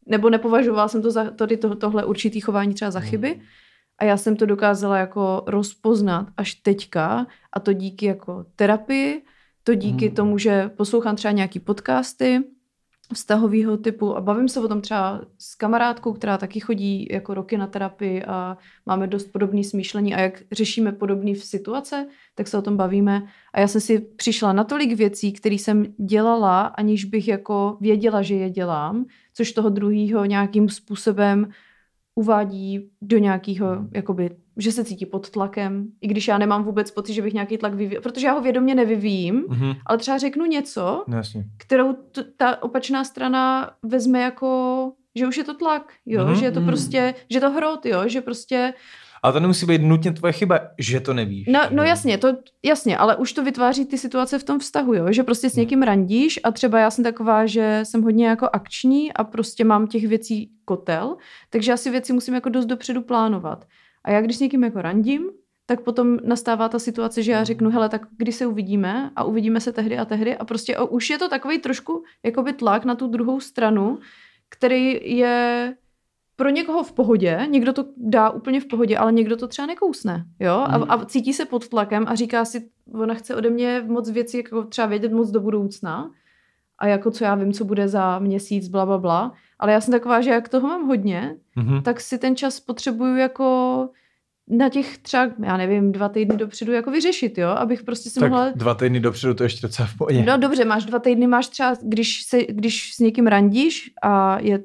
nebo 0.06 0.30
nepovažovala 0.30 0.88
jsem 0.88 1.02
to 1.02 1.10
za 1.10 1.30
tady 1.30 1.56
to, 1.56 1.76
tohle 1.76 2.04
určitý 2.04 2.40
chování 2.40 2.74
třeba 2.74 2.90
za 2.90 3.00
chyby. 3.00 3.40
A 3.98 4.04
já 4.04 4.16
jsem 4.16 4.36
to 4.36 4.46
dokázala 4.46 4.98
jako 4.98 5.42
rozpoznat 5.46 6.26
až 6.36 6.54
teďka 6.54 7.26
a 7.52 7.60
to 7.60 7.72
díky 7.72 8.06
jako 8.06 8.44
terapii, 8.56 9.22
to 9.64 9.74
díky 9.74 10.06
Hmm. 10.06 10.14
tomu, 10.14 10.38
že 10.38 10.68
poslouchám 10.68 11.16
třeba 11.16 11.32
nějaký 11.32 11.60
podcasty 11.60 12.44
vztahového 13.14 13.76
typu 13.76 14.16
a 14.16 14.20
bavím 14.20 14.48
se 14.48 14.60
o 14.60 14.68
tom 14.68 14.80
třeba 14.80 15.20
s 15.38 15.54
kamarádkou, 15.54 16.12
která 16.12 16.38
taky 16.38 16.60
chodí 16.60 17.08
jako 17.10 17.34
roky 17.34 17.56
na 17.56 17.66
terapii 17.66 18.24
a 18.24 18.58
máme 18.86 19.06
dost 19.06 19.32
podobné 19.32 19.64
smýšlení 19.64 20.14
a 20.14 20.20
jak 20.20 20.42
řešíme 20.52 20.92
podobné 20.92 21.34
situace, 21.34 22.08
tak 22.34 22.48
se 22.48 22.58
o 22.58 22.62
tom 22.62 22.76
bavíme. 22.76 23.22
A 23.54 23.60
já 23.60 23.68
jsem 23.68 23.80
si 23.80 23.98
přišla 23.98 24.52
na 24.52 24.64
tolik 24.64 24.92
věcí, 24.92 25.32
které 25.32 25.54
jsem 25.54 25.86
dělala, 25.98 26.62
aniž 26.62 27.04
bych 27.04 27.28
jako 27.28 27.76
věděla, 27.80 28.22
že 28.22 28.34
je 28.34 28.50
dělám, 28.50 29.04
což 29.36 29.52
toho 29.52 29.68
druhého 29.68 30.24
nějakým 30.24 30.68
způsobem 30.68 31.48
uvádí 32.14 32.90
do 33.02 33.18
nějakého, 33.18 33.66
jakoby, 33.94 34.30
že 34.56 34.72
se 34.72 34.84
cítí 34.84 35.06
pod 35.06 35.30
tlakem, 35.30 35.86
i 36.00 36.06
když 36.08 36.28
já 36.28 36.38
nemám 36.38 36.64
vůbec 36.64 36.90
pocit, 36.90 37.12
že 37.14 37.22
bych 37.22 37.32
nějaký 37.34 37.58
tlak 37.58 37.74
vyvíjela, 37.74 38.02
protože 38.02 38.26
já 38.26 38.32
ho 38.32 38.40
vědomě 38.40 38.74
nevyvíjím, 38.74 39.44
Mhm. 39.48 39.72
ale 39.86 39.98
třeba 39.98 40.18
řeknu 40.18 40.44
něco, 40.46 41.04
No, 41.08 41.16
jasně. 41.16 41.44
kterou 41.58 41.92
t- 41.92 42.24
ta 42.36 42.62
opačná 42.62 43.04
strana 43.04 43.70
vezme 43.82 44.20
jako, 44.20 44.92
že 45.14 45.26
už 45.26 45.36
je 45.36 45.44
to 45.44 45.54
tlak, 45.54 45.92
jo, 46.06 46.24
Mhm. 46.26 46.34
že 46.34 46.44
je 46.44 46.52
to 46.52 46.60
Mhm. 46.60 46.68
prostě, 46.68 47.14
že 47.30 47.36
je 47.36 47.40
to 47.40 47.50
hrot, 47.50 47.86
jo, 47.86 48.08
že 48.08 48.20
prostě, 48.20 48.74
Ale 49.22 49.32
to 49.32 49.40
nemusí 49.40 49.66
být 49.66 49.82
nutně 49.82 50.12
tvoje 50.12 50.32
chyba, 50.32 50.60
že 50.78 51.00
to 51.00 51.14
nevíš. 51.14 51.46
no, 51.46 51.60
no 51.70 51.82
jasně, 51.82 52.18
to 52.18 52.36
jasně, 52.62 52.96
ale 52.96 53.16
už 53.16 53.32
to 53.32 53.44
vytváří 53.44 53.84
ty 53.86 53.98
situace 53.98 54.38
v 54.38 54.44
tom 54.44 54.58
vztahu, 54.58 54.94
jo, 54.94 55.06
že 55.10 55.22
prostě 55.22 55.50
s 55.50 55.56
někým 55.56 55.82
randíš 55.82 56.40
a 56.44 56.50
třeba 56.50 56.78
já 56.78 56.90
jsem 56.90 57.04
taková, 57.04 57.46
že 57.46 57.80
jsem 57.82 58.02
hodně 58.02 58.26
jako 58.26 58.48
akční 58.52 59.12
a 59.12 59.24
prostě 59.24 59.64
mám 59.64 59.86
těch 59.86 60.08
věcí 60.08 60.50
kotel, 60.64 61.16
takže 61.50 61.70
já 61.70 61.76
si 61.76 61.90
věci 61.90 62.12
musím 62.12 62.34
jako 62.34 62.48
dost 62.48 62.66
dopředu 62.66 63.02
plánovat. 63.02 63.66
A 64.04 64.10
já 64.10 64.20
když 64.20 64.36
s 64.36 64.40
někým 64.40 64.64
jako 64.64 64.82
randím, 64.82 65.30
tak 65.66 65.80
potom 65.80 66.18
nastává 66.24 66.68
ta 66.68 66.78
situace, 66.78 67.22
že 67.22 67.32
já 67.32 67.44
řeknu, 67.44 67.70
hele, 67.70 67.88
tak 67.88 68.06
kdy 68.16 68.32
se 68.32 68.46
uvidíme 68.46 69.10
a 69.16 69.24
uvidíme 69.24 69.60
se 69.60 69.72
tehdy 69.72 69.98
a 69.98 70.04
tehdy 70.04 70.36
a 70.36 70.44
prostě 70.44 70.78
o, 70.78 70.86
už 70.86 71.10
je 71.10 71.18
to 71.18 71.28
takový 71.28 71.58
trošku 71.58 72.04
jakoby 72.22 72.52
tlak 72.52 72.84
na 72.84 72.94
tu 72.94 73.06
druhou 73.06 73.40
stranu, 73.40 73.98
který 74.48 75.16
je 75.16 75.74
pro 76.36 76.48
někoho 76.48 76.82
v 76.82 76.92
pohodě, 76.92 77.46
někdo 77.50 77.72
to 77.72 77.84
dá 77.96 78.30
úplně 78.30 78.60
v 78.60 78.66
pohodě, 78.66 78.96
ale 78.98 79.12
někdo 79.12 79.36
to 79.36 79.48
třeba 79.48 79.66
nekousne, 79.66 80.24
jo, 80.40 80.52
a, 80.66 80.78
Mm. 80.78 80.84
a 80.88 81.04
cítí 81.04 81.32
se 81.32 81.44
pod 81.44 81.68
tlakem 81.68 82.04
a 82.08 82.14
říká 82.14 82.44
si, 82.44 82.68
ona 82.94 83.14
chce 83.14 83.34
ode 83.36 83.50
mě 83.50 83.82
moc 83.86 84.10
věcí, 84.10 84.36
jako 84.36 84.64
třeba 84.64 84.86
vědět 84.86 85.12
moc 85.12 85.30
do 85.30 85.40
budoucna 85.40 86.10
a 86.78 86.86
jako 86.86 87.10
co 87.10 87.24
já 87.24 87.34
vím, 87.34 87.52
co 87.52 87.64
bude 87.64 87.88
za 87.88 88.18
měsíc, 88.18 88.68
bla, 88.68 88.86
bla, 88.86 88.98
bla, 88.98 89.32
ale 89.58 89.72
já 89.72 89.80
jsem 89.80 89.92
taková, 89.92 90.20
že 90.20 90.30
jak 90.30 90.48
toho 90.48 90.68
mám 90.68 90.86
hodně, 90.86 91.36
Mhm. 91.56 91.82
tak 91.82 92.00
si 92.00 92.18
ten 92.18 92.36
čas 92.36 92.60
potřebuju 92.60 93.16
jako 93.16 93.88
na 94.48 94.68
těch 94.68 94.98
třeba, 94.98 95.30
já 95.44 95.56
nevím, 95.56 95.92
dva 95.92 96.08
týdny 96.08 96.36
dopředu 96.36 96.72
jako 96.72 96.90
vyřešit, 96.90 97.38
jo, 97.38 97.48
abych 97.48 97.82
prostě 97.82 98.10
si 98.10 98.20
tak 98.20 98.30
mohla... 98.30 98.50
dva 98.54 98.74
týdny 98.74 99.00
dopředu 99.00 99.34
to 99.34 99.42
ještě 99.42 99.66
docela 99.66 99.88
v 99.88 99.96
pohodě. 99.98 100.24
No 100.26 100.36
dobře, 100.38 100.64
máš 100.64 100.84
dva 100.84 100.98
týdny, 100.98 101.26
máš 101.26 101.48
třeba, 101.48 101.74
když, 101.82 102.22
se, 102.22 102.38
když 102.48 102.94
s 102.94 102.98
někým 102.98 103.26
randíš 103.26 103.90
a 104.02 104.38
je 104.40 104.64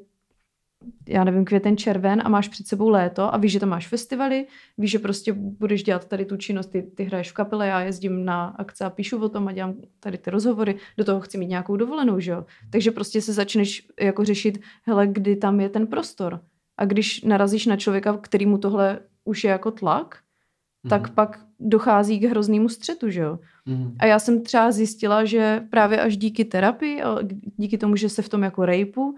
já 1.11 1.23
nevím, 1.23 1.45
květen, 1.45 1.77
červen 1.77 2.21
a 2.25 2.29
máš 2.29 2.47
před 2.47 2.67
sebou 2.67 2.89
léto 2.89 3.33
a 3.33 3.37
víš, 3.37 3.51
že 3.51 3.59
tam 3.59 3.69
máš 3.69 3.87
festivaly, 3.87 4.45
víš, 4.77 4.91
že 4.91 4.99
prostě 4.99 5.33
budeš 5.33 5.83
dělat 5.83 6.07
tady 6.07 6.25
tu 6.25 6.37
činnost, 6.37 6.67
ty, 6.67 6.81
ty 6.81 7.03
hraješ 7.03 7.31
v 7.31 7.33
kapele, 7.33 7.67
já 7.67 7.81
jezdím 7.81 8.25
na 8.25 8.45
akce 8.45 8.85
a 8.85 8.89
píšu 8.89 9.17
o 9.23 9.29
tom 9.29 9.47
a 9.47 9.51
dělám 9.51 9.73
tady 9.99 10.17
ty 10.17 10.29
rozhovory, 10.29 10.75
do 10.97 11.05
toho 11.05 11.19
chci 11.19 11.37
mít 11.37 11.47
nějakou 11.47 11.75
dovolenou, 11.75 12.19
že 12.19 12.31
jo. 12.31 12.45
Takže 12.69 12.91
prostě 12.91 13.21
se 13.21 13.33
začneš 13.33 13.87
jako 13.99 14.25
řešit, 14.25 14.59
hele, 14.83 15.07
kdy 15.07 15.35
tam 15.35 15.59
je 15.59 15.69
ten 15.69 15.87
prostor. 15.87 16.39
A 16.77 16.85
když 16.85 17.21
narazíš 17.23 17.65
na 17.65 17.75
člověka, 17.77 18.17
kterýmu 18.17 18.57
tohle 18.57 18.99
už 19.25 19.43
je 19.43 19.49
jako 19.49 19.71
tlak, 19.71 20.17
tak 20.89 21.01
Mhm. 21.07 21.15
pak 21.15 21.39
dochází 21.59 22.19
k 22.19 22.23
hroznému 22.29 22.69
střetu, 22.69 23.09
že 23.09 23.21
jo. 23.21 23.39
Mhm. 23.65 23.95
A 23.99 24.05
já 24.05 24.19
jsem 24.19 24.43
třeba 24.43 24.71
zjistila, 24.71 25.25
že 25.25 25.63
právě 25.69 26.01
až 26.01 26.17
díky 26.17 26.45
terapii, 26.45 27.01
díky 27.57 27.77
tomu, 27.77 27.95
že 27.95 28.09
se 28.09 28.21
v 28.21 28.29
tom 28.29 28.43
jako 28.43 28.65
rejpu, 28.65 29.15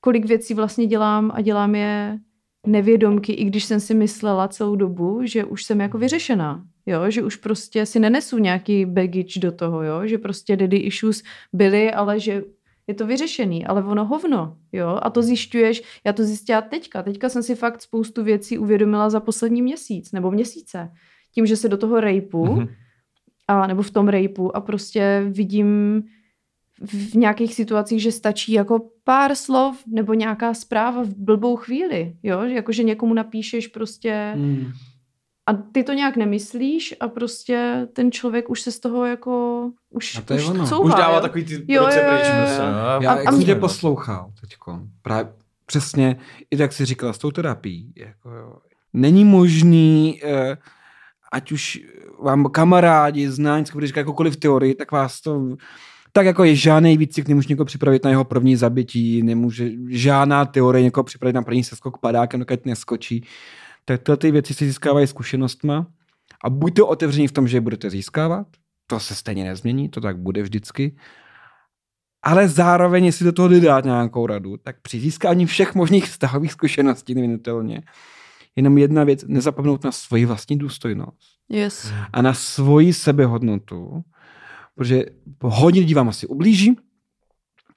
kolik 0.00 0.24
věcí 0.26 0.54
vlastně 0.54 0.86
dělám 0.86 1.30
a 1.34 1.40
dělám 1.40 1.74
je 1.74 2.18
nevědomky, 2.66 3.32
i 3.32 3.44
když 3.44 3.64
jsem 3.64 3.80
si 3.80 3.94
myslela 3.94 4.48
celou 4.48 4.76
dobu, 4.76 5.20
že 5.24 5.44
už 5.44 5.64
jsem 5.64 5.80
jako 5.80 5.98
vyřešená. 5.98 6.64
Jo, 6.86 7.10
že 7.10 7.22
už 7.22 7.36
prostě 7.36 7.86
si 7.86 8.00
nenesu 8.00 8.38
nějaký 8.38 8.84
baggage 8.86 9.40
do 9.40 9.52
toho, 9.52 9.82
jo, 9.82 10.06
že 10.06 10.18
prostě 10.18 10.56
daddy 10.56 10.76
issues 10.76 11.22
byly, 11.52 11.92
ale 11.92 12.20
že 12.20 12.42
je 12.86 12.94
to 12.94 13.06
vyřešený, 13.06 13.66
ale 13.66 13.84
ono 13.84 14.04
hovno, 14.04 14.56
jo, 14.72 14.98
a 15.02 15.10
to 15.10 15.22
zjišťuješ, 15.22 15.82
já 16.06 16.12
to 16.12 16.24
zjistila 16.24 16.60
teďka, 16.62 17.02
teďka 17.02 17.28
jsem 17.28 17.42
si 17.42 17.54
fakt 17.54 17.82
spoustu 17.82 18.24
věcí 18.24 18.58
uvědomila 18.58 19.10
za 19.10 19.20
poslední 19.20 19.62
měsíc, 19.62 20.12
nebo 20.12 20.30
měsíce, 20.30 20.90
tím, 21.34 21.46
že 21.46 21.56
se 21.56 21.68
do 21.68 21.76
toho 21.76 22.00
rejpu, 22.00 22.46
Mhm. 22.46 22.68
a 23.48 23.66
nebo 23.66 23.82
v 23.82 23.90
tom 23.90 24.08
rejpu 24.08 24.56
a 24.56 24.60
prostě 24.60 25.24
vidím 25.28 26.02
v 26.86 27.14
nějakých 27.14 27.54
situacích, 27.54 28.02
že 28.02 28.12
stačí 28.12 28.52
jako 28.52 28.78
pár 29.04 29.34
slov 29.34 29.76
nebo 29.86 30.14
nějaká 30.14 30.54
zpráva 30.54 31.02
v 31.02 31.14
blbou 31.16 31.56
chvíli, 31.56 32.16
jo, 32.22 32.48
že 32.48 32.54
jako, 32.54 32.72
že 32.72 32.82
někomu 32.82 33.14
napíšeš 33.14 33.66
prostě 33.66 34.32
Mhm. 34.36 34.72
a 35.46 35.52
ty 35.52 35.82
to 35.84 35.92
nějak 35.92 36.16
nemyslíš 36.16 36.94
a 37.00 37.08
prostě 37.08 37.88
ten 37.92 38.12
člověk 38.12 38.50
už 38.50 38.60
se 38.60 38.72
z 38.72 38.80
toho 38.80 39.04
jako, 39.04 39.70
už, 39.90 40.16
A 40.16 40.20
to 40.20 40.34
je 40.34 40.40
už 40.40 40.48
ono. 40.48 40.66
couvá, 40.66 40.84
Už 40.84 40.94
dává 40.94 41.14
jo. 41.14 41.20
takový 41.20 41.44
ty 41.44 41.54
Jo, 41.68 41.84
ruce 41.84 41.98
jo, 41.98 42.04
jo, 42.04 42.10
pryč. 42.18 42.26
jo, 42.28 42.34
prostě, 42.42 42.62
jo. 42.62 42.68
no. 42.72 42.78
Já, 43.02 43.12
A- 43.12 43.18
jak 43.18 43.26
a 43.26 43.30
jsem 43.30 43.36
mě- 43.36 43.46
tě 43.46 43.54
poslouchal 43.54 44.32
teďko, 44.40 44.80
právě 45.02 45.32
přesně, 45.66 46.16
i 46.50 46.56
tak 46.56 46.72
si 46.72 46.84
říkala 46.84 47.12
s 47.12 47.18
tou 47.18 47.30
terapií, 47.30 47.92
jako 47.96 48.30
jo. 48.30 48.56
Není 48.92 49.24
možný, 49.24 50.20
eh, 50.24 50.56
ať 51.32 51.52
už 51.52 51.80
vám 52.22 52.44
kamarádi, 52.46 53.30
znáňci, 53.30 53.72
když 53.78 53.88
říká 53.90 54.00
jakoukoliv 54.00 54.36
teorii, 54.36 54.74
tak 54.74 54.92
vás 54.92 55.20
to 55.20 55.40
tak 56.18 56.26
jako 56.26 56.44
je 56.44 56.56
žádný 56.56 56.96
výcvik, 56.96 57.28
nemůže 57.28 57.46
někoho 57.48 57.64
připravit 57.64 58.04
na 58.04 58.10
jeho 58.10 58.24
první 58.24 58.56
zabití, 58.56 59.22
nemůže 59.22 59.70
žádná 59.88 60.44
teorie 60.44 60.82
někoho 60.82 61.04
připravit 61.04 61.32
na 61.32 61.42
první 61.42 61.64
seskok 61.64 61.98
padákem, 61.98 62.40
dokud 62.40 62.66
neskočí. 62.66 63.24
Tak 63.84 64.02
tyhle 64.02 64.16
ty 64.16 64.30
věci 64.30 64.54
se 64.54 64.66
získávají 64.66 65.06
zkušenostma 65.06 65.86
a 66.44 66.50
buďte 66.50 66.82
otevření 66.82 67.28
v 67.28 67.32
tom, 67.32 67.48
že 67.48 67.56
je 67.56 67.60
budete 67.60 67.90
získávat, 67.90 68.46
to 68.86 69.00
se 69.00 69.14
stejně 69.14 69.44
nezmění, 69.44 69.88
to 69.88 70.00
tak 70.00 70.18
bude 70.18 70.42
vždycky, 70.42 70.96
ale 72.22 72.48
zároveň, 72.48 73.04
jestli 73.04 73.24
do 73.24 73.32
toho 73.32 73.48
dát 73.48 73.84
nějakou 73.84 74.26
radu, 74.26 74.56
tak 74.56 74.76
při 74.82 75.00
získání 75.00 75.46
všech 75.46 75.74
možných 75.74 76.04
vztahových 76.04 76.52
zkušeností 76.52 77.14
nevinutelně, 77.14 77.82
jenom 78.56 78.78
jedna 78.78 79.04
věc, 79.04 79.24
nezapomenout 79.26 79.84
na 79.84 79.92
svoji 79.92 80.24
vlastní 80.24 80.58
důstojnost 80.58 81.38
Yes. 81.48 81.92
a 82.12 82.22
na 82.22 82.34
svoji 82.34 82.92
sebehodnotu, 82.92 84.04
protože 84.78 85.04
hodně 85.42 85.80
lidí 85.80 85.94
vám 85.94 86.08
asi 86.08 86.26
ublíží, 86.26 86.76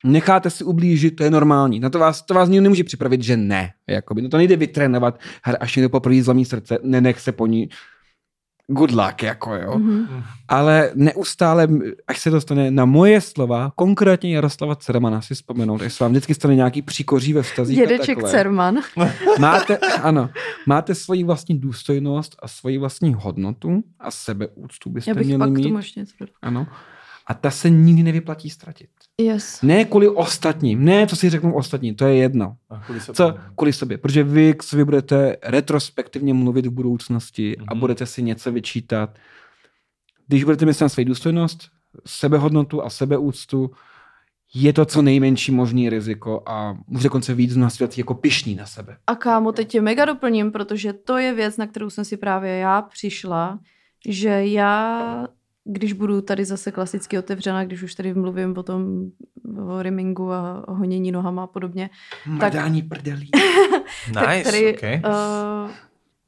necháte 0.03 0.49
si 0.49 0.63
ublížit, 0.63 1.15
to 1.15 1.23
je 1.23 1.31
normální. 1.31 1.79
Na 1.79 1.89
to 1.89 1.99
vás, 1.99 2.21
to 2.21 2.33
vás 2.33 2.49
nikdo 2.49 2.63
nemůže 2.63 2.83
připravit, 2.83 3.21
že 3.21 3.37
ne. 3.37 3.73
Jakoby. 3.87 4.21
No 4.21 4.29
to 4.29 4.37
nejde 4.37 4.55
vytrénovat, 4.55 5.19
hele, 5.43 5.57
až 5.57 5.75
někdo 5.75 5.89
poprvé 5.89 6.23
zlomí 6.23 6.45
srdce, 6.45 6.79
nenech 6.83 7.19
se 7.19 7.31
po 7.31 7.47
ní. 7.47 7.69
Good 8.67 8.91
luck, 8.91 9.23
jako 9.23 9.55
jo. 9.55 9.77
Mhm. 9.79 10.23
Ale 10.47 10.91
neustále, 10.95 11.67
až 12.07 12.19
se 12.19 12.29
dostane 12.29 12.71
na 12.71 12.85
moje 12.85 13.21
slova, 13.21 13.71
konkrétně 13.75 14.35
Jaroslava 14.35 14.75
Cermana 14.75 15.21
si 15.21 15.35
vzpomenout, 15.35 15.81
až 15.81 15.93
se 15.93 16.03
vám 16.03 16.11
vždycky 16.11 16.33
stane 16.33 16.55
nějaký 16.55 16.81
příkoří 16.81 17.33
ve 17.33 17.41
vztazích 17.41 17.77
Dědeček. 17.77 18.23
Cerman. 18.23 18.77
Máte, 19.39 19.77
ano, 20.01 20.29
máte 20.67 20.95
svoji 20.95 21.23
vlastní 21.23 21.59
důstojnost 21.59 22.35
a 22.39 22.47
svoji 22.47 22.77
vlastní 22.77 23.13
hodnotu 23.13 23.83
a 23.99 24.11
sebeúctu 24.11 24.89
byste 24.89 25.11
Já 25.11 25.15
bych 25.15 25.25
měli 25.25 25.39
pak 25.39 25.49
mít. 25.49 25.63
tomu 25.63 25.77
ještě 25.77 25.99
něco. 25.99 26.13
Ano. 26.41 26.67
A 27.31 27.33
ta 27.33 27.51
se 27.51 27.69
nikdy 27.69 28.03
nevyplatí 28.03 28.49
ztratit. 28.49 28.89
Yes. 29.21 29.61
Ne 29.61 29.85
kvůli 29.85 30.09
ostatním, 30.09 30.85
ne 30.85 31.07
co 31.07 31.15
si 31.15 31.29
řeknou 31.29 31.53
ostatní, 31.53 31.95
to 31.95 32.05
je 32.07 32.15
jedno. 32.15 32.55
A 32.69 32.79
kvůli 32.79 32.99
se 32.99 33.13
Co 33.13 33.33
kvůli 33.55 33.73
sobě, 33.73 33.97
protože 33.97 34.23
vy 34.23 34.53
k 34.53 34.63
sobě 34.63 34.85
budete 34.85 35.37
retrospektivně 35.43 36.33
mluvit 36.33 36.65
v 36.65 36.71
budoucnosti 36.71 37.57
a 37.57 37.73
Mhm. 37.73 37.79
budete 37.79 38.05
si 38.05 38.23
něco 38.23 38.51
vyčítat. 38.51 39.09
Když 40.27 40.43
budete 40.43 40.65
myslet 40.65 40.85
na 40.85 40.89
svoji 40.89 41.05
důstojnost, 41.05 41.69
sebehodnotu 42.05 42.83
a 42.83 42.89
sebeúctu, 42.89 43.71
je 44.53 44.73
to 44.73 44.85
co 44.85 45.01
nejmenší 45.01 45.51
možný 45.51 45.89
riziko 45.89 46.43
a 46.47 46.77
může 46.87 47.03
dokonce 47.03 47.33
víc 47.33 47.55
na 47.55 47.69
svět 47.69 47.97
jako 47.97 48.13
pišný 48.13 48.55
na 48.55 48.65
sebe. 48.65 48.97
A 49.07 49.15
kámo, 49.15 49.51
teď 49.51 49.67
tě 49.67 49.81
mega 49.81 50.05
doplním, 50.05 50.51
protože 50.51 50.93
to 50.93 51.17
je 51.17 51.33
věc, 51.33 51.57
na 51.57 51.67
kterou 51.67 51.89
jsem 51.89 52.05
si 52.05 52.17
právě 52.17 52.51
já 52.57 52.81
přišla, 52.81 53.59
že 54.09 54.29
já, 54.45 55.27
když 55.63 55.93
budu 55.93 56.21
tady 56.21 56.45
zase 56.45 56.71
klasicky 56.71 57.19
otevřená, 57.19 57.65
když 57.65 57.83
už 57.83 57.95
tady 57.95 58.13
mluvím 58.13 58.57
o 58.57 58.63
tom, 58.63 59.01
o 59.67 59.81
rimingu 59.81 60.31
a 60.31 60.67
o 60.67 60.73
honění 60.73 61.11
nohama 61.11 61.43
a 61.43 61.47
podobně, 61.47 61.89
Mrdání 62.25 62.81
prdelí. 62.81 63.31
tak 64.13 64.29
Nice, 64.29 64.51
tady 64.51 64.75
okay. 64.77 65.01
uh, 65.05 65.71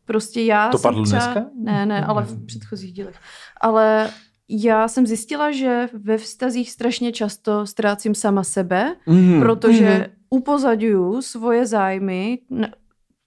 prostě 0.05 0.41
já 0.41 0.69
To 0.69 0.77
jsem 0.77 0.89
padlo 0.89 1.03
třeba, 1.05 1.23
dneska? 1.25 1.49
Ne, 1.63 1.85
ne, 1.85 2.05
ale 2.05 2.23
v 2.23 2.45
předchozích 2.45 2.93
dílech. 2.93 3.15
Ale 3.61 4.09
já 4.49 4.87
jsem 4.87 5.07
zjistila, 5.07 5.51
že 5.51 5.89
ve 5.93 6.17
vztazích 6.17 6.71
strašně 6.71 7.11
často 7.11 7.65
ztrácím 7.65 8.15
sama 8.15 8.43
sebe, 8.43 8.95
Mm. 9.07 9.39
protože 9.41 10.07
upozadňuju 10.29 11.21
svoje 11.21 11.65
zájmy 11.67 12.39
na, 12.49 12.67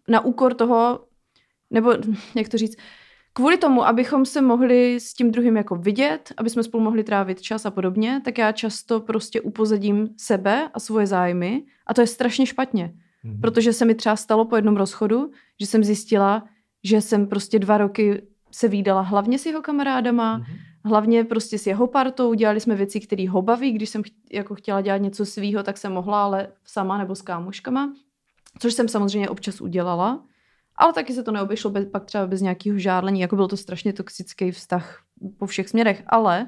na 0.09 0.21
úkor 0.21 0.55
toho, 0.55 1.01
nebo 1.71 1.93
jak 2.35 2.49
to 2.49 2.59
říct, 2.59 2.77
kvůli 3.37 3.59
tomu, 3.59 3.87
abychom 3.87 4.27
se 4.27 4.43
mohli 4.43 5.01
s 5.01 5.15
tím 5.15 5.31
druhým 5.31 5.57
jako 5.57 5.77
vidět, 5.77 6.33
aby 6.37 6.51
jsme 6.51 6.63
spolu 6.63 6.85
mohli 6.85 7.05
trávit 7.05 7.43
čas 7.43 7.67
a 7.67 7.71
podobně, 7.71 8.21
tak 8.25 8.39
já 8.39 8.53
často 8.53 9.01
prostě 9.01 9.41
upozadím 9.41 10.09
sebe 10.17 10.69
a 10.75 10.81
svoje 10.81 11.07
zájmy 11.07 11.63
a 11.87 11.95
to 11.95 12.01
je 12.01 12.07
strašně 12.07 12.47
špatně. 12.47 12.95
Mm-hmm. 13.25 13.41
Protože 13.41 13.73
se 13.73 13.85
mi 13.85 13.95
třeba 13.95 14.17
stalo 14.17 14.45
po 14.45 14.57
jednom 14.57 14.77
rozchodu, 14.77 15.31
že 15.61 15.67
jsem 15.67 15.85
zjistila, 15.85 16.45
že 16.85 17.01
jsem 17.01 17.27
prostě 17.27 17.59
dva 17.59 17.79
roky 17.79 18.23
se 18.51 18.69
výdala 18.69 19.01
hlavně 19.01 19.39
s 19.39 19.47
jeho 19.47 19.63
kamarádama, 19.63 20.39
mm-hmm. 20.39 20.59
hlavně 20.85 21.25
prostě 21.25 21.59
s 21.59 21.67
jeho 21.67 21.87
partou, 21.87 22.35
dělali 22.35 22.61
jsme 22.61 22.75
věci, 22.75 23.01
které 23.01 23.29
ho 23.29 23.43
baví, 23.43 23.73
když 23.73 23.89
jsem 23.89 24.03
ch- 24.03 24.33
jako 24.33 24.55
chtěla 24.55 24.81
dělat 24.81 24.99
něco 24.99 25.27
svýho, 25.27 25.63
tak 25.63 25.79
jsem 25.79 25.93
mohla, 25.93 26.25
ale 26.25 26.49
sama 26.65 26.99
nebo 26.99 27.15
s 27.15 27.23
kámoškama, 27.23 27.93
což 28.59 28.75
jsem 28.75 28.89
samozřejmě 28.89 29.29
občas 29.29 29.61
udělala, 29.61 30.25
ale 30.77 30.93
taky 30.93 31.13
se 31.13 31.23
to 31.23 31.33
neobešlo 31.33 31.71
bez, 31.71 31.87
pak 31.87 32.05
třeba 32.05 32.27
bez 32.27 32.41
nějakého 32.41 32.79
žárlení, 32.79 33.21
jako 33.21 33.37
byl 33.37 33.49
to 33.49 33.57
strašně 33.57 33.93
toxický 33.93 34.51
vztah 34.51 35.01
po 35.39 35.47
všech 35.47 35.69
směrech, 35.69 36.03
ale 36.07 36.47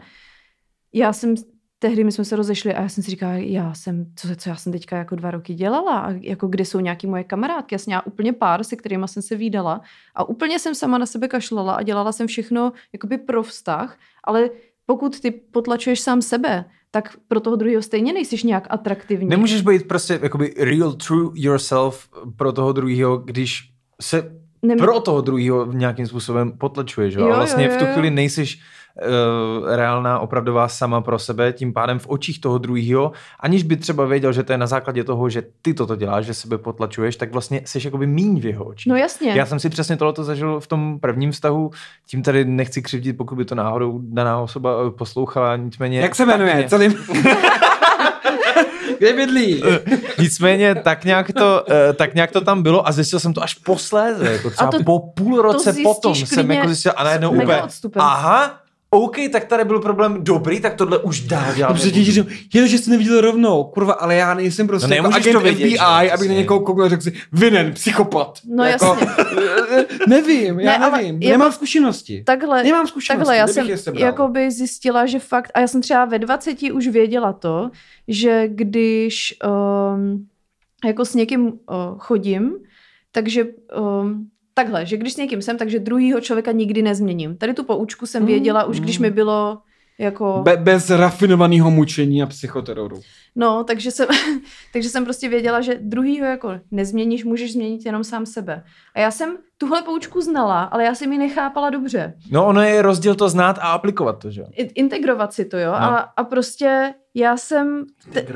já 0.93 1.13
jsem 1.13 1.35
tehdy 1.79 2.05
my 2.05 2.13
jsme 2.13 2.25
se 2.25 2.37
rozešli 2.37 2.75
a 2.75 2.83
já 2.83 2.89
jsem 2.89 3.05
si 3.05 3.11
říkala, 3.11 3.33
já 3.33 3.75
jsem, 3.75 4.07
co, 4.17 4.29
co 4.37 4.49
já 4.49 4.57
jsem 4.57 4.73
teďka 4.73 4.97
jako 4.97 5.15
dva 5.15 5.31
roky 5.31 5.55
dělala 5.55 5.99
a 5.99 6.11
jako 6.11 6.47
kde 6.47 6.65
jsou 6.65 6.81
nějaký 6.81 7.07
moje 7.07 7.25
kamarádky. 7.25 7.75
Já 7.75 7.79
jsem 7.79 7.91
měla 7.91 8.07
úplně 8.07 8.33
pár, 8.33 8.65
se 8.65 8.77
kterými 8.77 9.09
jsem 9.09 9.23
se 9.23 9.37
výdala 9.37 9.81
a 10.15 10.29
úplně 10.29 10.59
jsem 10.59 10.75
sama 10.75 10.99
na 10.99 11.07
sebe 11.07 11.29
kašlala 11.29 11.75
a 11.75 11.83
dělala 11.83 12.13
jsem 12.13 12.27
všechno 12.27 12.73
jakoby 12.93 13.19
pro 13.19 13.43
vztah, 13.43 13.99
ale 14.25 14.51
pokud 14.87 15.21
ty 15.21 15.31
potlačuješ 15.31 16.01
sám 16.01 16.23
sebe, 16.23 16.65
tak 16.91 17.17
pro 17.29 17.41
toho 17.41 17.57
druhého 17.57 17.83
stejně 17.83 18.13
nejsiš 18.13 18.43
nějak 18.43 18.67
atraktivní. 18.71 19.29
Nemůžeš 19.29 19.63
být 19.63 19.89
prostě 19.89 20.21
jakoby 20.23 20.55
real 20.59 20.93
true 20.93 21.31
yourself 21.35 22.09
pro 22.37 22.53
toho 22.53 22.73
druhého, 22.73 23.17
když 23.17 23.73
se 24.03 24.31
Nem... 24.63 24.79
pro 24.79 25.01
toho 25.01 25.21
druhého 25.21 25.73
nějakým 25.73 26.07
způsobem 26.07 26.53
potlačuješ. 26.53 27.15
Jo? 27.15 27.27
Jo, 27.27 27.33
A 27.33 27.37
vlastně 27.37 27.67
jo, 27.67 27.73
v 27.75 27.77
tu 27.77 27.85
jo. 27.85 27.91
chvíli 27.93 28.11
nejsiš 28.11 28.61
uh, 28.99 29.75
reálná, 29.77 30.19
opravdová 30.19 30.69
sama 30.69 31.01
pro 31.01 31.19
sebe, 31.19 31.53
tím 31.53 31.73
pádem 31.73 31.99
v 31.99 32.07
očích 32.09 32.41
toho 32.41 32.59
druhého, 32.59 33.13
aniž 33.41 33.63
by 33.63 33.77
třeba 33.77 34.05
věděl, 34.05 34.33
že 34.33 34.43
to 34.43 34.53
je 34.53 34.59
na 34.59 34.67
základě 34.67 35.05
toho, 35.05 35.29
že 35.29 35.43
ty 35.63 35.75
toto 35.75 35.97
děláš, 35.97 36.27
že 36.27 36.35
sebe 36.35 36.59
potlačuješ, 36.59 37.17
tak 37.17 37.33
vlastně 37.33 37.63
jsi 37.65 37.81
jakoby 37.85 38.07
míň 38.07 38.41
v 38.41 38.47
jeho 38.47 38.65
očích. 38.65 38.87
No 38.87 38.97
jasně. 38.97 39.33
Já 39.33 39.47
jsem 39.47 39.61
si 39.61 39.69
přesně 39.69 39.97
tohleto 39.97 40.25
zažil 40.25 40.61
v 40.61 40.67
tom 40.67 41.01
prvním 41.01 41.31
vztahu, 41.31 41.71
tím 42.07 42.23
tady 42.23 42.45
nechci 42.45 42.83
křivdit, 42.83 43.17
pokud 43.17 43.37
by 43.37 43.45
to 43.45 43.55
náhodou 43.55 44.01
daná 44.03 44.41
osoba 44.41 44.71
eh, 44.87 44.91
poslouchala, 44.91 45.57
nicméně... 45.57 46.01
Jak 46.01 46.15
se 46.15 46.27
jmenuje? 46.27 46.65
Celým... 46.69 46.95
Kde 48.99 49.13
bydlí? 49.13 49.63
Nicméně 50.19 50.75
tak 50.75 51.05
nějak, 51.05 51.33
to, 51.33 51.65
eh, 51.71 51.93
tak 51.93 52.15
nějak 52.15 52.31
to 52.33 52.41
tam 52.41 52.63
bylo 52.63 52.89
a 52.89 52.93
zjistil 52.93 53.21
jsem 53.21 53.33
to 53.35 53.43
až 53.43 53.55
posléze, 53.55 54.33
jako 54.33 54.51
třeba 54.51 54.71
to- 54.71 54.83
po 54.85 54.99
půl 54.99 55.43
roce 55.43 55.75
potom 55.83 56.15
jsem 56.15 56.51
jako 56.51 56.67
zjistil 56.69 56.93
a 56.97 57.05
najednou 57.05 57.31
úplně, 57.31 57.63
odstupem. 57.63 58.03
aha, 58.03 58.61
OK, 58.91 59.17
tak 59.33 59.45
tady 59.45 59.65
byl 59.65 59.81
problém 59.81 60.25
dobrý, 60.25 60.61
tak 60.61 60.75
tohle 60.75 60.99
už 60.99 61.21
dál 61.21 61.55
dělat 61.57 61.69
Dobře 61.69 61.91
ti 61.91 62.05
říkám, 62.05 62.27
je, 62.55 62.69
že 62.69 62.79
jsi 62.79 62.91
neviděl 62.91 63.21
rovnou, 63.21 63.65
kurva, 63.65 63.93
ale 63.93 64.15
já 64.15 64.35
nejsem 64.35 64.67
prostě 64.67 64.89
No 64.89 64.95
jako 64.95 65.09
agent 65.09 65.33
to 65.33 65.41
vědět, 65.41 65.65
FBI, 65.67 65.79
že? 66.07 66.13
abych 66.13 66.29
na 66.29 66.35
někoho 66.35 66.61
koukal 66.61 66.85
a 66.85 66.89
řekl 66.89 67.03
si, 67.03 67.13
vinen, 67.33 67.73
psychopat. 67.73 68.39
No 68.55 68.65
jako, 68.65 68.99
nevím, 70.09 70.61
já 70.61 70.71
Ne, 70.79 70.85
ale 70.85 70.97
nevím, 70.99 71.23
jako- 71.23 71.33
nemám 71.33 71.53
zkušenosti. 71.53 72.23
Takhle, 72.27 72.63
Nemám 72.65 72.87
zkušenosti, 72.87 73.19
takhle 73.19 73.37
já 73.37 73.47
jsem 73.47 73.95
jakoby 73.99 74.51
zjistila, 74.51 75.07
že 75.07 75.19
fakt, 75.19 75.51
a 75.55 75.61
já 75.61 75.67
jsem 75.67 75.81
třeba 75.81 76.05
ve 76.05 76.19
20 76.19 76.63
už 76.73 76.89
věděla 76.89 77.33
to, 77.33 77.71
že 78.09 78.49
když 78.49 79.35
um, 79.95 80.27
jako 80.85 81.05
s 81.05 81.15
někým 81.15 81.47
uh, 81.47 81.53
chodím, 81.99 82.55
takže 83.13 83.45
um, 83.79 84.29
takhle, 84.55 84.87
že 84.87 84.97
když 84.97 85.13
s 85.13 85.17
někým 85.17 85.43
jsem, 85.43 85.59
takže 85.59 85.79
druhýho 85.79 86.21
člověka 86.21 86.53
nikdy 86.53 86.83
nezměním. 86.83 87.37
Tady 87.37 87.55
tu 87.55 87.65
poučku 87.65 88.07
jsem 88.07 88.23
Mm, 88.23 88.27
věděla 88.27 88.65
už, 88.65 88.81
když 88.81 88.99
mm. 88.99 89.03
mi 89.03 89.11
bylo 89.11 89.59
jako... 89.99 90.41
Be- 90.45 90.57
bez 90.57 90.91
rafinovaného 90.91 91.71
mučení 91.71 92.23
a 92.23 92.27
psychoteroru. 92.27 93.01
No, 93.37 93.65
takže 93.65 93.91
jsem, 93.91 94.07
takže 94.73 94.89
jsem 94.89 95.05
prostě 95.05 95.29
věděla, 95.29 95.61
že 95.61 95.79
druhýho 95.81 96.27
jako 96.27 96.61
nezměníš, 96.71 97.25
můžeš 97.25 97.53
změnit 97.53 97.87
jenom 97.87 98.05
sám 98.05 98.27
sebe. 98.27 98.65
A 98.95 99.01
já 99.01 99.11
jsem 99.11 99.37
tuhle 99.59 99.83
poučku 99.83 100.21
znala, 100.21 100.63
ale 100.63 100.85
já 100.85 100.95
jsem 100.95 101.13
ji 101.13 101.19
nechápala 101.19 101.71
dobře. 101.71 102.15
No 102.31 102.47
ono 102.47 102.63
je 102.63 102.83
rozdíl 102.83 103.15
to 103.15 103.29
znát 103.29 103.59
a 103.59 103.63
aplikovat 103.73 104.13
to, 104.13 104.31
že 104.31 104.43
Integrovat 104.75 105.33
si 105.33 105.45
to, 105.45 105.57
jo. 105.59 105.71
No. 105.71 105.77
A, 105.77 105.99
a 106.17 106.25
prostě 106.25 106.95
já 107.15 107.37
jsem, 107.37 107.85
te, 108.13 108.27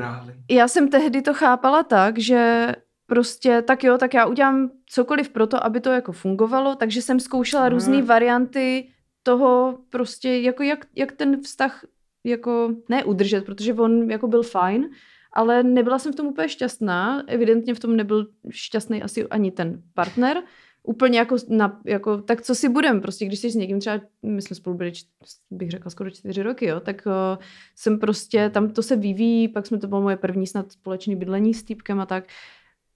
já 0.51 0.67
jsem 0.67 0.87
tehdy 0.89 1.21
to 1.21 1.33
chápala 1.33 1.83
tak, 1.83 2.19
že 2.19 2.67
prostě 3.07 3.61
tak 3.61 3.83
jo, 3.83 3.97
tak 3.97 4.13
já 4.13 4.25
udělám 4.25 4.69
cokoliv 4.89 5.29
pro 5.29 5.47
to, 5.47 5.65
aby 5.65 5.79
to 5.81 5.91
jako 5.91 6.11
fungovalo, 6.11 6.75
takže 6.75 7.01
jsem 7.01 7.19
zkoušela 7.19 7.63
Mhm. 7.63 7.71
různé 7.73 8.01
varianty 8.01 8.87
toho 9.23 9.79
prostě, 9.89 10.29
jako 10.29 10.63
jak, 10.63 10.85
jak 10.95 11.11
ten 11.11 11.41
vztah 11.41 11.85
jako 12.23 12.75
ne 12.89 13.03
udržet, 13.03 13.45
protože 13.45 13.73
on 13.73 14.11
jako 14.11 14.27
byl 14.27 14.43
fajn, 14.43 14.89
ale 15.33 15.63
nebyla 15.63 15.99
jsem 15.99 16.13
v 16.13 16.15
tom 16.15 16.27
úplně 16.27 16.49
šťastná. 16.49 17.23
Evidentně 17.27 17.73
v 17.73 17.79
tom 17.79 17.95
nebyl 17.95 18.27
šťastný 18.49 19.03
asi 19.03 19.27
ani 19.27 19.51
ten 19.51 19.81
partner. 19.93 20.43
Úplně 20.83 21.19
jako, 21.19 21.35
na, 21.49 21.81
jako 21.85 22.17
tak 22.17 22.41
co 22.41 22.55
si 22.55 22.69
budem, 22.69 23.01
prostě 23.01 23.25
když 23.25 23.39
jsi 23.39 23.49
s 23.49 23.55
někým 23.55 23.79
třeba, 23.79 24.01
my 24.23 24.41
jsme 24.41 24.55
spolu 24.55 24.75
byli, 24.77 24.91
č- 24.91 25.05
bych 25.51 25.71
řekla 25.71 25.91
skoro 25.91 26.09
čtyři 26.09 26.43
roky, 26.43 26.65
jo, 26.65 26.79
tak 26.79 27.03
uh, 27.05 27.43
jsem 27.75 27.99
prostě, 27.99 28.49
tam 28.49 28.69
to 28.69 28.83
se 28.83 28.95
vyvíjí, 28.95 29.47
pak 29.47 29.65
jsme 29.67 29.77
to 29.77 29.87
bylo 29.87 30.01
moje 30.01 30.17
první 30.17 30.47
snad 30.47 30.71
společné 30.71 31.15
bydlení 31.15 31.53
s 31.53 31.63
týpkem 31.63 31.99
a 31.99 32.05
tak, 32.05 32.23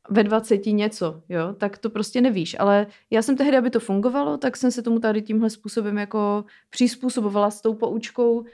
ve 0.10 0.24
20 0.24 0.66
něco, 0.66 1.22
jo, 1.30 1.54
tak 1.58 1.78
to 1.78 1.90
prostě 1.90 2.22
nevíš. 2.22 2.56
Ale 2.60 2.88
já 3.10 3.22
jsem 3.22 3.38
tehdy, 3.38 3.58
aby 3.58 3.70
to 3.70 3.80
fungovalo, 3.80 4.38
tak 4.38 4.58
jsem 4.58 4.72
se 4.72 4.82
tomu 4.82 5.00
tady 5.00 5.22
tímhle 5.22 5.50
způsobem 5.50 5.98
jako 5.98 6.46
přizpůsobovala 6.70 7.52
s 7.52 7.62
tou 7.62 7.74
poučkou, 7.74 8.46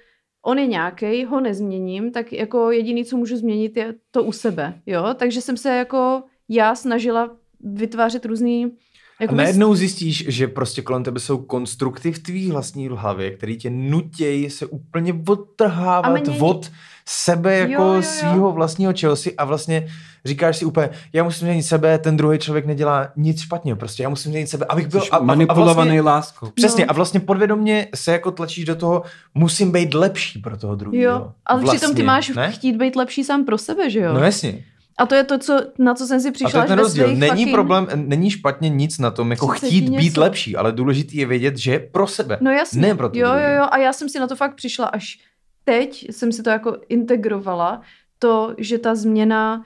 on 0.45 0.59
je 0.59 0.67
nějaký, 0.67 1.25
ho 1.25 1.41
nezměním, 1.41 2.11
tak 2.11 2.33
jako 2.33 2.71
jediný, 2.71 3.05
co 3.05 3.17
můžu 3.17 3.37
změnit, 3.37 3.77
je 3.77 3.95
to 4.11 4.23
u 4.23 4.31
sebe, 4.31 4.81
jo. 4.85 5.03
Takže 5.15 5.41
jsem 5.41 5.57
se 5.57 5.69
jako 5.69 6.23
já 6.49 6.75
snažila 6.75 7.37
vytvářet 7.59 8.25
různý 8.25 8.77
A 9.19 9.23
jako 9.23 9.35
najednou 9.35 9.75
zjistíš, 9.75 10.25
že 10.27 10.47
prostě 10.47 10.81
kolem 10.81 11.03
tebe 11.03 11.19
jsou 11.19 11.37
konstrukty 11.37 12.11
v 12.11 12.19
tvý 12.19 12.51
vlastní 12.51 12.87
hlavě, 12.87 13.31
který 13.31 13.57
tě 13.57 13.69
nutějí 13.69 14.49
se 14.49 14.65
úplně 14.65 15.11
A 15.13 15.31
odtrhávat 15.31 16.27
mění- 16.27 16.39
od 16.41 16.71
sebe 17.05 17.57
jako 17.57 17.71
Jo, 17.73 17.87
jo, 17.87 17.93
jo. 17.93 18.01
svýho 18.01 18.51
vlastního 18.51 18.93
čehosi 18.93 19.35
a 19.35 19.45
vlastně 19.45 19.87
říkáš 20.25 20.57
si 20.57 20.65
úplně, 20.65 20.89
já 21.13 21.23
musím 21.23 21.39
změnit 21.45 21.63
sebe, 21.63 21.97
ten 21.97 22.17
druhý 22.17 22.39
člověk 22.39 22.65
nedělá 22.65 23.07
nic 23.15 23.41
špatně, 23.41 23.75
prostě 23.75 24.03
já 24.03 24.09
musím 24.09 24.31
změnit 24.31 24.47
sebe, 24.47 24.65
abych 24.69 24.87
byl... 24.87 25.01
A, 25.11 25.15
a, 25.15 25.19
a 25.19 25.23
manipulovaný 25.23 25.75
vlastně, 25.75 26.01
láskou. 26.01 26.49
Přesně, 26.55 26.85
No. 26.85 26.91
a 26.91 26.93
vlastně 26.93 27.19
podvědomě 27.19 27.87
se 27.95 28.11
jako 28.11 28.31
tlačíš 28.31 28.65
do 28.65 28.75
toho, 28.75 29.03
musím 29.35 29.71
být 29.71 29.93
lepší 29.93 30.39
pro 30.39 30.57
toho 30.57 30.75
druhého. 30.75 31.03
Jo, 31.03 31.31
ale 31.45 31.61
vlastně, 31.61 31.77
přitom 31.79 31.95
ty 31.95 32.03
máš 32.03 32.29
ne? 32.29 32.51
chtít 32.51 32.73
být 32.77 32.95
lepší 32.95 33.23
sám 33.23 33.45
pro 33.45 33.57
sebe, 33.57 33.89
že 33.89 33.99
jo? 33.99 34.13
No 34.13 34.19
jasně. 34.23 34.63
A 34.97 35.05
to 35.05 35.15
je 35.15 35.23
to, 35.23 35.37
co, 35.37 35.61
na 35.79 35.93
co 35.93 36.07
jsem 36.07 36.19
si 36.19 36.27
A 36.27 36.31
to 36.31 36.33
přišla 36.33 36.61
je 36.61 36.67
ten 36.67 36.79
rozdíl. 36.79 37.07
Není 37.07 37.45
fucking- 37.45 37.51
problém, 37.51 37.87
není 37.95 38.31
špatně 38.31 38.69
nic 38.69 38.99
na 38.99 39.11
tom, 39.11 39.31
jako 39.31 39.47
30 39.47 39.67
chtít 39.67 39.89
být 39.89 39.95
něco. 39.95 40.21
lepší, 40.21 40.55
ale 40.55 40.71
důležitý 40.71 41.17
je 41.17 41.25
vědět, 41.25 41.57
že 41.57 41.71
je 41.71 41.79
pro 41.79 42.07
sebe. 42.07 42.37
No 42.41 42.51
jasně. 42.51 42.81
Ne 42.81 42.95
pro 42.95 43.09
jo, 43.13 43.29
jo, 43.33 43.49
jo. 43.57 43.65
A 43.71 43.77
já 43.77 43.93
jsem 43.93 44.09
si 44.09 44.19
na 44.19 44.27
to 44.27 44.35
fakt 44.35 44.55
přišla 44.55 44.85
až 44.85 45.19
teď, 45.63 46.07
jsem 46.11 46.31
si 46.31 46.43
to 46.43 46.49
jako 46.49 46.77
integrovala, 46.89 47.81
to, 48.19 48.55
že 48.57 48.77
ta 48.77 48.95
změna 48.95 49.63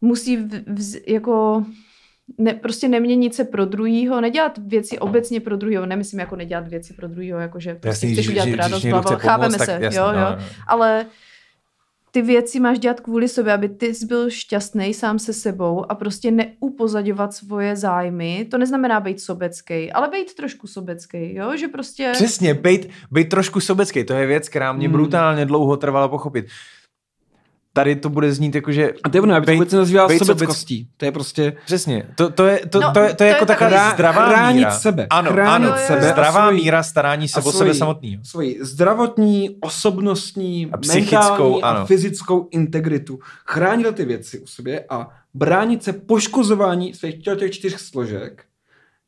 musí 0.00 0.36
v, 0.36 0.64
vz, 0.66 0.96
jako 1.06 1.64
ne, 2.38 2.54
prostě 2.54 2.88
neměnit 2.88 3.34
se 3.34 3.44
pro 3.44 3.64
druhýho, 3.64 4.20
nedělat 4.20 4.58
věci 4.58 4.98
obecně 4.98 5.40
pro 5.40 5.56
druhýho, 5.56 5.86
nemyslím 5.86 6.20
jako 6.20 6.36
nedělat 6.36 6.68
věci 6.68 6.94
pro 6.94 7.08
druhýho, 7.08 7.38
jako 7.38 7.60
že 7.60 7.74
prostě 7.74 8.06
Jasný, 8.06 8.12
chceš 8.12 8.28
udělat 8.28 8.48
radost, 8.54 8.86
chápeme 9.16 9.58
tak 9.58 9.66
se, 9.66 9.78
jasně, 9.80 9.98
jo, 9.98 10.12
no, 10.12 10.18
jo, 10.20 10.26
no. 10.30 10.44
ale 10.66 11.06
ty 12.16 12.22
věci 12.22 12.60
máš 12.60 12.78
dělat 12.78 13.00
kvůli 13.00 13.28
sobě, 13.28 13.52
aby 13.52 13.68
ty 13.68 13.94
jsi 13.94 14.06
byl 14.06 14.30
šťastný 14.30 14.94
sám 14.94 15.18
se 15.18 15.32
sebou 15.32 15.90
a 15.90 15.94
prostě 15.94 16.30
neupozadovat 16.30 17.34
svoje 17.34 17.76
zájmy. 17.76 18.46
To 18.50 18.58
neznamená 18.58 19.00
být 19.00 19.20
sobecký, 19.20 19.92
ale 19.92 20.08
být 20.08 20.34
trošku 20.34 20.66
sobecký, 20.66 21.34
jo, 21.34 21.56
že 21.56 21.68
prostě... 21.68 22.10
Přesně, 22.12 22.54
být, 22.54 22.88
být 23.10 23.28
trošku 23.28 23.60
sobecký, 23.60 24.04
to 24.04 24.14
je 24.14 24.26
věc, 24.26 24.48
která 24.48 24.72
mě 24.72 24.88
Hmm. 24.88 24.92
brutálně 24.92 25.46
dlouho 25.46 25.76
trvala 25.76 26.08
pochopit. 26.08 26.46
Tady 27.76 27.96
to 27.96 28.08
bude 28.08 28.32
znít 28.32 28.54
jako, 28.54 28.72
že... 28.72 28.92
A 29.04 29.08
to 29.08 29.16
je 29.16 29.20
ono, 29.20 29.34
aby 29.34 29.46
to 29.46 29.52
vůbec 29.52 29.72
nazýval 29.72 30.08
bejt 30.08 30.26
sobeckostí. 30.26 30.88
To 30.96 31.04
je 31.04 31.12
prostě 31.12 31.56
Přesně, 31.66 32.06
to, 32.14 32.30
to, 32.30 32.46
je, 32.46 32.66
to, 32.66 32.80
No, 32.80 32.92
to, 32.92 33.00
je, 33.00 33.04
to 33.04 33.10
je 33.10 33.14
to 33.14 33.24
jako 33.24 33.42
je 33.42 33.46
taková 33.46 33.70
taková- 33.70 33.94
zdravá 33.94 34.28
chránit 34.28 34.56
míra. 34.58 34.70
sebe, 34.78 35.06
Ano, 35.10 35.30
chránit 35.32 35.66
ano, 35.68 35.76
sebe 35.86 36.08
a 36.08 36.12
zdravá 36.12 36.42
svoji- 36.48 36.62
míra 36.62 36.82
starání 36.82 37.28
se 37.28 37.40
a 37.40 37.44
o 37.44 37.52
sebe 37.52 37.74
samotného. 37.74 38.24
svoji 38.24 38.58
zdravotní, 38.60 39.56
osobnostní, 39.60 40.68
A 40.72 40.76
psychickou, 40.76 41.18
mentální 41.18 41.62
a 41.62 41.68
ano. 41.70 41.86
fyzickou 41.86 42.48
integritu. 42.50 43.18
Chránit 43.46 43.94
ty 43.94 44.04
věci 44.04 44.38
u 44.38 44.46
sebe 44.46 44.80
a 44.88 45.08
bránit 45.34 45.82
se 45.84 45.92
poškozování 45.92 46.94
svých 46.94 47.22
těch 47.22 47.38
těch 47.38 47.50
čtyř 47.50 47.80
složek 47.80 48.44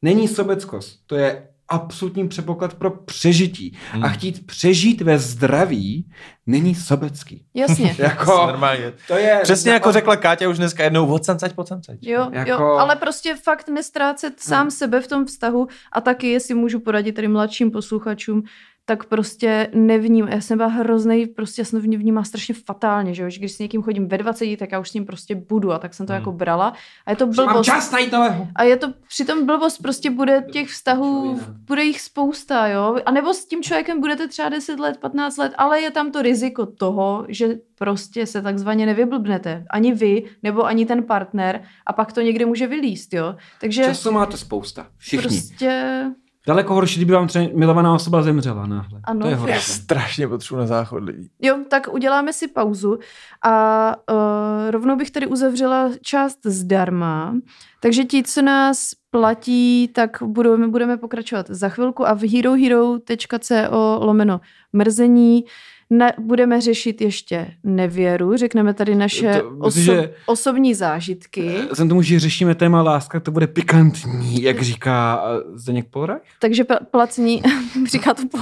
není 0.03 0.29
sobeckost. 0.29 0.99
To 1.07 1.17
je 1.17 1.48
absolutní 1.69 2.29
předpoklad 2.29 2.75
pro 2.75 2.91
přežití. 2.91 3.79
Hmm. 3.93 4.05
A 4.05 4.09
chtít 4.09 4.47
přežít 4.47 5.01
ve 5.01 5.19
zdraví 5.19 6.11
není 6.47 6.75
sobecký. 6.75 7.45
Jasně. 7.55 7.97
Jako, 7.99 8.33
Normálně. 8.47 8.93
to 9.09 9.15
je... 9.17 9.41
Přesně 9.43 9.73
jako 9.73 9.93
řekla 9.93 10.17
Káťa 10.17 10.49
už 10.49 10.59
dneska 10.59 10.85
jednou, 10.85 11.07
od 11.07 11.25
sancať 11.25 11.53
po 11.53 11.67
sancať. 11.67 11.99
Jo, 12.03 12.29
Jako- 12.33 12.51
jo, 12.51 12.59
ale 12.59 12.97
prostě 12.97 13.37
fakt 13.45 13.69
nestrácet 13.69 14.41
sám 14.41 14.71
sebe 14.71 15.01
v 15.01 15.07
tom 15.07 15.27
vztahu 15.27 15.67
a 15.93 16.01
taky, 16.01 16.31
jestli 16.31 16.55
můžu 16.55 16.81
poradit 16.81 17.13
tady 17.13 17.29
mladším 17.29 17.71
posluchačům, 17.71 18.43
tak 18.89 19.05
prostě 19.05 19.69
nevním, 19.75 20.29
já 20.29 20.41
jsem 20.41 20.59
byla 20.59 20.69
hrozný, 20.69 21.27
prostě 21.27 21.61
já 21.61 21.65
jsem 21.65 21.81
vnímala 21.81 22.25
strašně 22.25 22.55
fatálně, 22.67 23.15
že 23.15 23.23
jo, 23.23 23.31
že 23.31 23.39
když 23.39 23.53
s 23.53 23.59
někým 23.59 23.83
chodím 23.83 24.09
ve 24.09 24.19
20, 24.19 24.57
tak 24.57 24.73
já 24.73 24.79
už 24.81 24.91
s 24.91 24.95
ním 24.95 25.07
prostě 25.07 25.35
budu 25.35 25.73
a 25.73 25.79
tak 25.79 25.95
jsem 25.95 26.07
to 26.07 26.13
Hmm. 26.13 26.21
jako 26.21 26.33
brala 26.33 26.73
a 27.07 27.11
je 27.11 27.17
to 27.17 27.27
Mám 27.27 27.35
blbost. 27.35 27.67
čas 27.67 27.91
najít 27.91 28.13
nového. 28.13 28.49
A 28.55 28.63
je 28.63 28.77
to 28.77 28.87
přitom 29.09 29.47
blbost, 29.47 29.79
prostě 29.79 30.11
bude 30.11 30.45
těch 30.53 30.69
vztahů, 30.69 31.23
Člověka. 31.25 31.53
bude 31.67 31.85
jich 31.85 32.01
spousta, 32.01 32.67
jo. 32.69 32.97
A 33.07 33.11
nebo 33.11 33.35
s 33.35 33.47
tím 33.47 33.63
člověkem 33.63 34.01
budete 34.01 34.29
třeba 34.29 34.49
10 34.49 34.81
let, 34.81 34.97
15 35.01 35.37
let, 35.37 35.53
ale 35.59 35.81
je 35.81 35.91
tam 35.91 36.13
to 36.13 36.23
riziko 36.23 36.67
toho, 36.67 37.25
že 37.29 37.49
prostě 37.79 38.27
se 38.27 38.43
takzvaně 38.43 38.87
nevyblbnete. 38.87 39.65
Ani 39.71 39.95
vy, 39.95 40.25
nebo 40.43 40.65
ani 40.67 40.87
ten 40.87 41.03
partner 41.03 41.63
a 41.87 41.93
pak 41.93 42.13
to 42.13 42.21
někde 42.21 42.47
může 42.47 42.67
vylíst, 42.67 43.13
jo. 43.15 43.35
Takže 43.61 43.85
Času 43.85 44.11
máte 44.13 44.37
spousta. 44.37 44.87
Všichni. 44.97 45.23
prostě... 45.29 46.05
Daleko 46.49 46.75
horší, 46.75 46.97
kdyby 46.97 47.13
vám 47.13 47.27
třeba 47.27 47.45
milovaná 47.55 47.95
osoba 47.95 48.23
zemřela 48.23 48.67
náhle. 48.67 49.01
Ano, 49.05 49.21
to 49.21 49.29
je 49.29 49.35
horší. 49.35 49.71
Strašně 49.71 50.29
potřebuji 50.29 50.61
na 50.61 50.67
záchod 50.67 51.05
lidí. 51.05 51.31
Jo, 51.43 51.59
tak 51.71 51.89
uděláme 51.93 52.33
si 52.33 52.49
pauzu 52.49 52.99
a 53.45 53.95
uh, 54.11 54.71
rovnou 54.71 54.97
bych 54.97 55.11
tady 55.11 55.27
uzavřela 55.27 55.91
část 56.03 56.39
zdarma. 56.45 57.35
Takže 57.81 58.05
ti, 58.05 58.23
co 58.23 58.43
nás 58.43 58.91
platí, 59.11 59.89
tak 59.89 60.23
budeme, 60.23 60.69
budeme 60.69 60.97
pokračovat 60.97 61.47
za 61.49 61.69
chvilku 61.69 62.09
a 62.09 62.15
v 62.15 62.33
herohero.co 62.33 63.99
lomeno 64.01 64.41
mrzení 64.73 65.45
ne, 65.91 66.13
budeme 66.19 66.61
řešit 66.61 67.01
ještě 67.01 67.47
nevěru, 67.65 68.37
řekneme 68.37 68.75
tady 68.75 68.95
naše 68.95 69.35
To- 69.41 69.51
oso, 69.61 69.81
že- 69.81 70.11
osobní 70.27 70.75
zážitky, 70.75 71.49
Vzhledem 71.71 71.89
tomu, 71.89 72.03
že 72.03 72.21
řešíme 72.21 72.55
téma 72.55 72.83
láska, 72.83 73.21
to 73.21 73.31
bude 73.31 73.47
pikantní, 73.47 74.43
jak 74.43 74.63
říká 74.63 75.25
eh, 75.27 75.59
Zdeněk 75.59 75.87
Polrach. 75.91 76.21
takže 76.41 76.65
pl- 76.65 76.79
placení, 76.91 77.43
říká 77.91 78.15
to 78.15 78.23
po, 78.31 78.39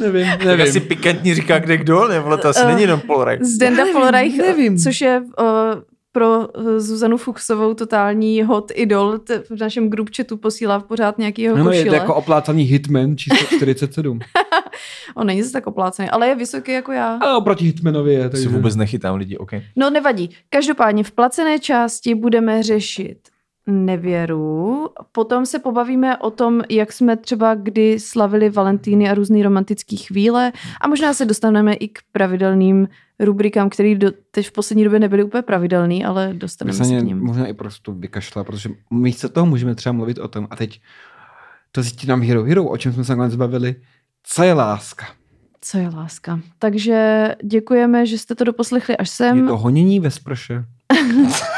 Nevím, 0.00 0.26
Tak 0.44 0.60
asi 0.60 0.80
pikantní 0.80 1.34
říká 1.34 1.58
kde 1.58 1.76
kdo, 1.76 2.08
ne? 2.08 2.20
Vole, 2.20 2.38
to 2.38 2.48
asi 2.48 2.60
Eh, 2.62 2.66
není 2.66 2.82
jenom 2.82 3.00
Polreich. 3.00 3.42
Zdenda 3.44 3.76
Nevím, 3.84 3.92
Polreich, 4.00 4.36
nevím. 4.38 4.78
což 4.78 5.00
je 5.00 5.20
uh, 5.20 5.26
pro 6.12 6.48
uh, 6.48 6.78
Zuzanu 6.78 7.16
Fuchsovou 7.16 7.74
totální 7.74 8.42
hot 8.42 8.72
idol. 8.74 9.18
T- 9.18 9.42
v 9.50 9.60
našem 9.60 9.90
group 9.90 10.10
chatu 10.16 10.36
posílá 10.36 10.80
pořád 10.80 11.18
nějaký 11.18 11.42
jeho 11.42 11.56
Ano, 11.56 11.70
je 11.70 11.84
to 11.84 11.94
jako 11.94 12.14
oplácaný 12.14 12.62
hitman 12.62 13.16
číslo 13.16 13.46
47. 13.56 14.20
On 15.14 15.26
není 15.26 15.42
zase 15.42 15.52
tak 15.52 15.66
oplácený, 15.66 16.10
ale 16.10 16.28
je 16.28 16.34
vysoký 16.34 16.72
jako 16.72 16.92
já. 16.92 17.18
A 17.22 17.36
oproti 17.36 17.64
hitmanovi 17.64 18.12
je. 18.12 18.24
Si 18.24 18.30
Takže... 18.30 18.48
vůbec 18.48 18.76
nechytám 18.76 19.16
lidi, 19.16 19.36
OK. 19.36 19.50
No 19.76 19.90
nevadí. 19.90 20.30
Každopádně 20.50 21.04
v 21.04 21.10
placené 21.12 21.58
části 21.58 22.14
budeme 22.14 22.62
řešit 22.62 23.18
nevěru. 23.66 24.88
Potom 25.12 25.46
se 25.46 25.58
pobavíme 25.58 26.16
o 26.18 26.30
tom, 26.30 26.62
jak 26.70 26.92
jsme 26.92 27.16
třeba 27.16 27.54
kdy 27.54 28.00
slavili 28.00 28.50
Valentíny 28.50 29.10
a 29.10 29.14
různé 29.14 29.42
romantické 29.42 29.96
chvíle 29.96 30.52
a 30.80 30.88
možná 30.88 31.14
se 31.14 31.24
dostaneme 31.24 31.74
i 31.74 31.88
k 31.88 31.98
pravidelným 32.12 32.88
rubrikám, 33.20 33.70
které 33.70 33.94
do, 33.94 34.10
teď 34.30 34.48
v 34.48 34.52
poslední 34.52 34.84
době 34.84 35.00
nebyly 35.00 35.24
úplně 35.24 35.42
pravidelný, 35.42 36.04
ale 36.04 36.30
dostaneme 36.34 36.78
se 36.78 36.84
se 36.84 37.00
k 37.00 37.04
ním. 37.04 37.18
možná 37.20 37.46
i 37.46 37.54
prostě 37.54 37.92
vykašla, 37.92 38.44
protože 38.44 38.70
místo 38.90 39.28
toho 39.28 39.46
můžeme 39.46 39.74
třeba 39.74 39.92
mluvit 39.92 40.18
o 40.18 40.28
tom. 40.28 40.46
A 40.50 40.56
teď 40.56 40.80
to 41.72 41.82
zjistí 41.82 42.06
nám 42.06 42.22
Hero 42.22 42.44
Hero, 42.44 42.64
o 42.64 42.76
čem 42.76 42.92
jsme 42.92 43.04
se 43.04 43.12
nakonec 43.12 43.36
bavili. 43.36 43.74
Co 44.22 44.42
je 44.42 44.52
láska? 44.52 45.06
Co 45.60 45.78
je 45.78 45.88
láska? 45.88 46.40
Takže 46.58 47.28
děkujeme, 47.44 48.06
že 48.06 48.18
jste 48.18 48.34
to 48.34 48.44
doposlechli 48.44 48.96
až 48.96 49.08
Je 49.08 49.12
sem. 49.12 49.46
to 49.46 49.56
honění 49.58 50.00
ve 50.00 50.10
sprše. 50.10 50.64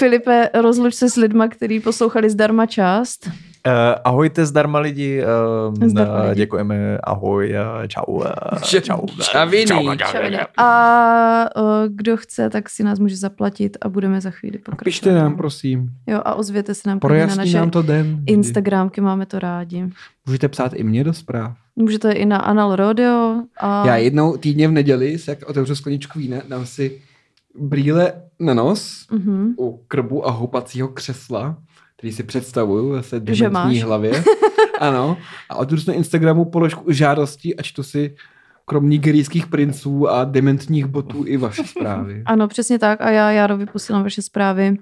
Filipe, 0.00 0.50
rozluč 0.54 0.94
se 0.94 1.10
s 1.10 1.16
lidma, 1.16 1.48
kteří 1.48 1.80
poslouchali 1.80 2.30
zdarma 2.30 2.66
část. 2.66 3.26
Uh, 3.66 3.72
ahojte 4.04 4.46
zdarma 4.46 4.78
lidi, 4.78 5.22
uh, 5.68 5.88
Zdarma 5.88 6.22
lidi. 6.22 6.34
děkujeme, 6.34 6.98
ahoj, 7.04 7.54
uh, 7.80 7.86
čau. 7.86 8.04
Uh, 8.06 8.60
čau. 8.80 9.06
čaviny. 9.32 9.66
Čau, 9.66 9.94
Čaviny. 10.12 10.38
A 10.56 11.48
o, 11.56 11.62
kdo 11.88 12.16
chce, 12.16 12.50
tak 12.50 12.70
si 12.70 12.82
nás 12.84 12.98
může 12.98 13.16
zaplatit 13.16 13.76
a 13.80 13.88
budeme 13.88 14.20
za 14.20 14.30
chvíli 14.30 14.58
pokračovat. 14.58 14.84
Pište 14.84 15.12
nám, 15.12 15.36
prosím. 15.36 15.88
Jo, 16.06 16.20
a 16.24 16.34
ozvěte 16.34 16.74
se 16.74 16.88
nám 16.88 17.00
klidně 17.00 17.18
na 17.18 17.26
Projasní 17.26 17.38
naše 17.38 17.58
nám 17.58 17.70
to 17.70 17.82
den. 17.82 18.22
Instagramky, 18.26 19.00
máme 19.00 19.26
to 19.26 19.38
rádi. 19.38 19.88
Můžete 20.26 20.48
psát 20.48 20.72
i 20.74 20.82
mě 20.82 21.04
do 21.04 21.12
zpráv. 21.12 21.52
Můžete 21.76 22.12
i 22.12 22.26
na 22.26 22.38
Anal 22.38 22.76
Rodeo. 22.76 23.42
A... 23.60 23.86
Já 23.86 23.96
jednou 23.96 24.36
týdně 24.36 24.68
v 24.68 24.72
neděli, 24.72 25.18
se 25.18 25.30
jak 25.30 25.48
otevřu 25.48 25.74
skleničku 25.74 26.18
vína, 26.18 26.36
dám 26.48 26.66
si 26.66 27.02
brýle 27.58 28.12
na 28.40 28.54
nos 28.54 29.06
Mhm. 29.10 29.54
u 29.58 29.84
krbu 29.88 30.26
a 30.28 30.30
houpacího 30.30 30.88
křesla, 30.88 31.56
který 31.96 32.12
si 32.12 32.22
představuju 32.22 32.94
Že 33.34 33.44
dementní 33.44 33.80
hlavě. 33.82 34.24
ano. 34.80 35.16
A 35.50 35.54
si 35.58 35.86
na 35.86 35.94
Instagramu 35.94 36.44
položku 36.44 36.92
žádosti 36.92 37.56
a 37.56 37.62
čtu 37.62 37.82
si 37.82 38.14
krom 38.64 38.88
nigerijských 38.88 39.46
princů 39.46 40.08
a 40.08 40.24
dementních 40.24 40.86
botů 40.86 41.24
i 41.26 41.36
vaše 41.36 41.64
zprávy. 41.64 42.22
Ano, 42.26 42.48
přesně 42.48 42.78
tak. 42.78 43.00
A 43.00 43.10
já 43.10 43.30
Járovi 43.30 43.66
posílám 43.66 44.02
vaše 44.02 44.22
zprávy, 44.22 44.76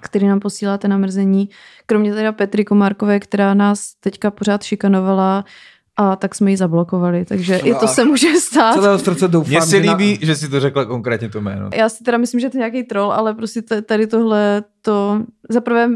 které 0.00 0.28
nám 0.28 0.40
posíláte 0.40 0.88
na 0.88 0.98
mrzení. 0.98 1.48
Kromě 1.86 2.14
teda 2.14 2.32
Petry 2.32 2.64
Komárkové, 2.64 3.20
která 3.20 3.54
nás 3.54 3.94
teďka 4.00 4.30
pořád 4.30 4.62
šikanovala 4.62 5.44
a 6.00 6.16
tak 6.16 6.34
jsme 6.34 6.50
ji 6.50 6.56
zablokovali. 6.56 7.24
Takže 7.24 7.56
i 7.56 7.74
to 7.74 7.88
se 7.88 8.04
může 8.04 8.34
stát. 8.40 8.74
Celého 8.74 8.98
srdce 8.98 9.28
doufám, 9.28 9.50
Mně 9.50 9.62
se 9.62 9.80
že 9.80 9.86
na- 9.86 9.92
líbí, 9.92 10.18
že 10.22 10.36
si 10.36 10.48
to 10.48 10.60
řekla 10.60 10.84
konkrétně 10.84 11.28
to 11.28 11.40
jméno. 11.40 11.70
Já 11.74 11.88
si 11.88 12.04
teda 12.04 12.18
myslím, 12.18 12.40
že 12.40 12.50
to 12.50 12.56
je 12.56 12.58
nějaký 12.58 12.82
troll, 12.82 13.12
ale 13.12 13.34
prostě 13.34 13.62
tady 13.62 14.06
tohle 14.06 14.62
to... 14.82 15.22
Zaprvé 15.48 15.88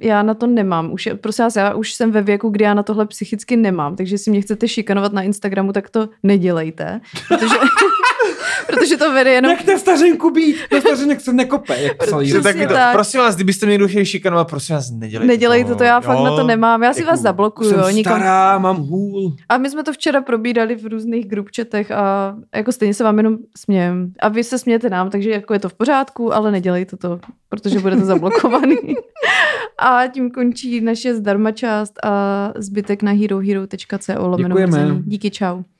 já 0.00 0.22
na 0.22 0.34
to 0.34 0.46
nemám. 0.46 0.92
Už, 0.92 1.08
prosím 1.20 1.44
vás, 1.44 1.56
já 1.56 1.74
už 1.74 1.92
jsem 1.94 2.10
ve 2.12 2.22
věku, 2.22 2.48
kdy 2.48 2.64
já 2.64 2.74
na 2.74 2.82
tohle 2.82 3.06
psychicky 3.06 3.56
nemám, 3.56 3.96
takže 3.96 4.14
jestli 4.14 4.30
mě 4.30 4.40
chcete 4.40 4.68
šikanovat 4.68 5.12
na 5.12 5.22
Instagramu, 5.22 5.72
tak 5.72 5.90
to 5.90 6.08
nedělejte, 6.22 7.00
protože, 7.28 7.54
protože 8.66 8.96
to 8.96 9.12
vede 9.12 9.30
jenom... 9.30 9.52
Nechte 9.52 9.78
stařenku 9.78 10.30
být, 10.30 10.56
na 10.72 10.80
stařenek 10.80 11.20
se 11.20 11.32
nekope, 11.32 11.82
jak 11.82 11.96
psal 11.96 12.22
Jiří. 12.22 12.42
Tak, 12.42 12.56
tak. 12.56 12.68
tak. 12.68 12.92
prosím 12.92 13.20
vás, 13.20 13.34
kdybyste 13.34 13.66
mě 13.66 13.88
chtěli 13.88 14.06
šikanovat, 14.06 14.48
prosím 14.50 14.74
vás, 14.76 14.90
nedělejte, 14.90 15.32
Nedělejte 15.32 15.74
to, 15.74 15.84
já 15.84 16.00
fakt 16.00 16.20
na 16.20 16.36
to 16.36 16.42
nemám. 16.42 16.82
Já 16.82 16.92
si 16.92 17.00
Děkuju. 17.00 17.10
vás 17.10 17.20
zablokuju. 17.20 17.70
Jsem 17.70 17.78
jo, 17.78 17.88
Nikom... 17.88 18.12
stará, 18.12 18.58
mám 18.58 18.76
hůl. 18.76 19.36
A 19.48 19.58
my 19.58 19.70
jsme 19.70 19.82
to 19.82 19.92
včera 19.92 20.22
probírali 20.22 20.74
v 20.74 20.86
různých 20.86 21.28
grupčetech 21.28 21.90
a 21.90 22.34
jako 22.54 22.72
stejně 22.72 22.94
se 22.94 23.04
vám 23.04 23.16
jenom 23.16 23.38
smějem. 23.56 24.12
A 24.20 24.28
vy 24.28 24.44
se 24.44 24.58
smějete 24.58 24.90
nám, 24.90 25.10
takže 25.10 25.30
jako 25.30 25.52
je 25.52 25.58
to 25.58 25.68
v 25.68 25.74
pořádku, 25.74 26.34
ale 26.34 26.50
nedělejte 26.50 26.96
to, 26.96 27.20
protože 27.48 27.78
budete 27.80 28.04
zablokovaný. 28.04 28.76
a 29.78 30.06
tím 30.06 30.30
končí 30.30 30.80
naše 30.80 31.14
zdarma 31.14 31.52
část 31.52 31.92
a 32.04 32.52
zbytek 32.56 33.02
na 33.02 33.12
herohero.co 33.12 34.28
lomeno. 34.28 35.02
Díky, 35.04 35.30
čau. 35.30 35.62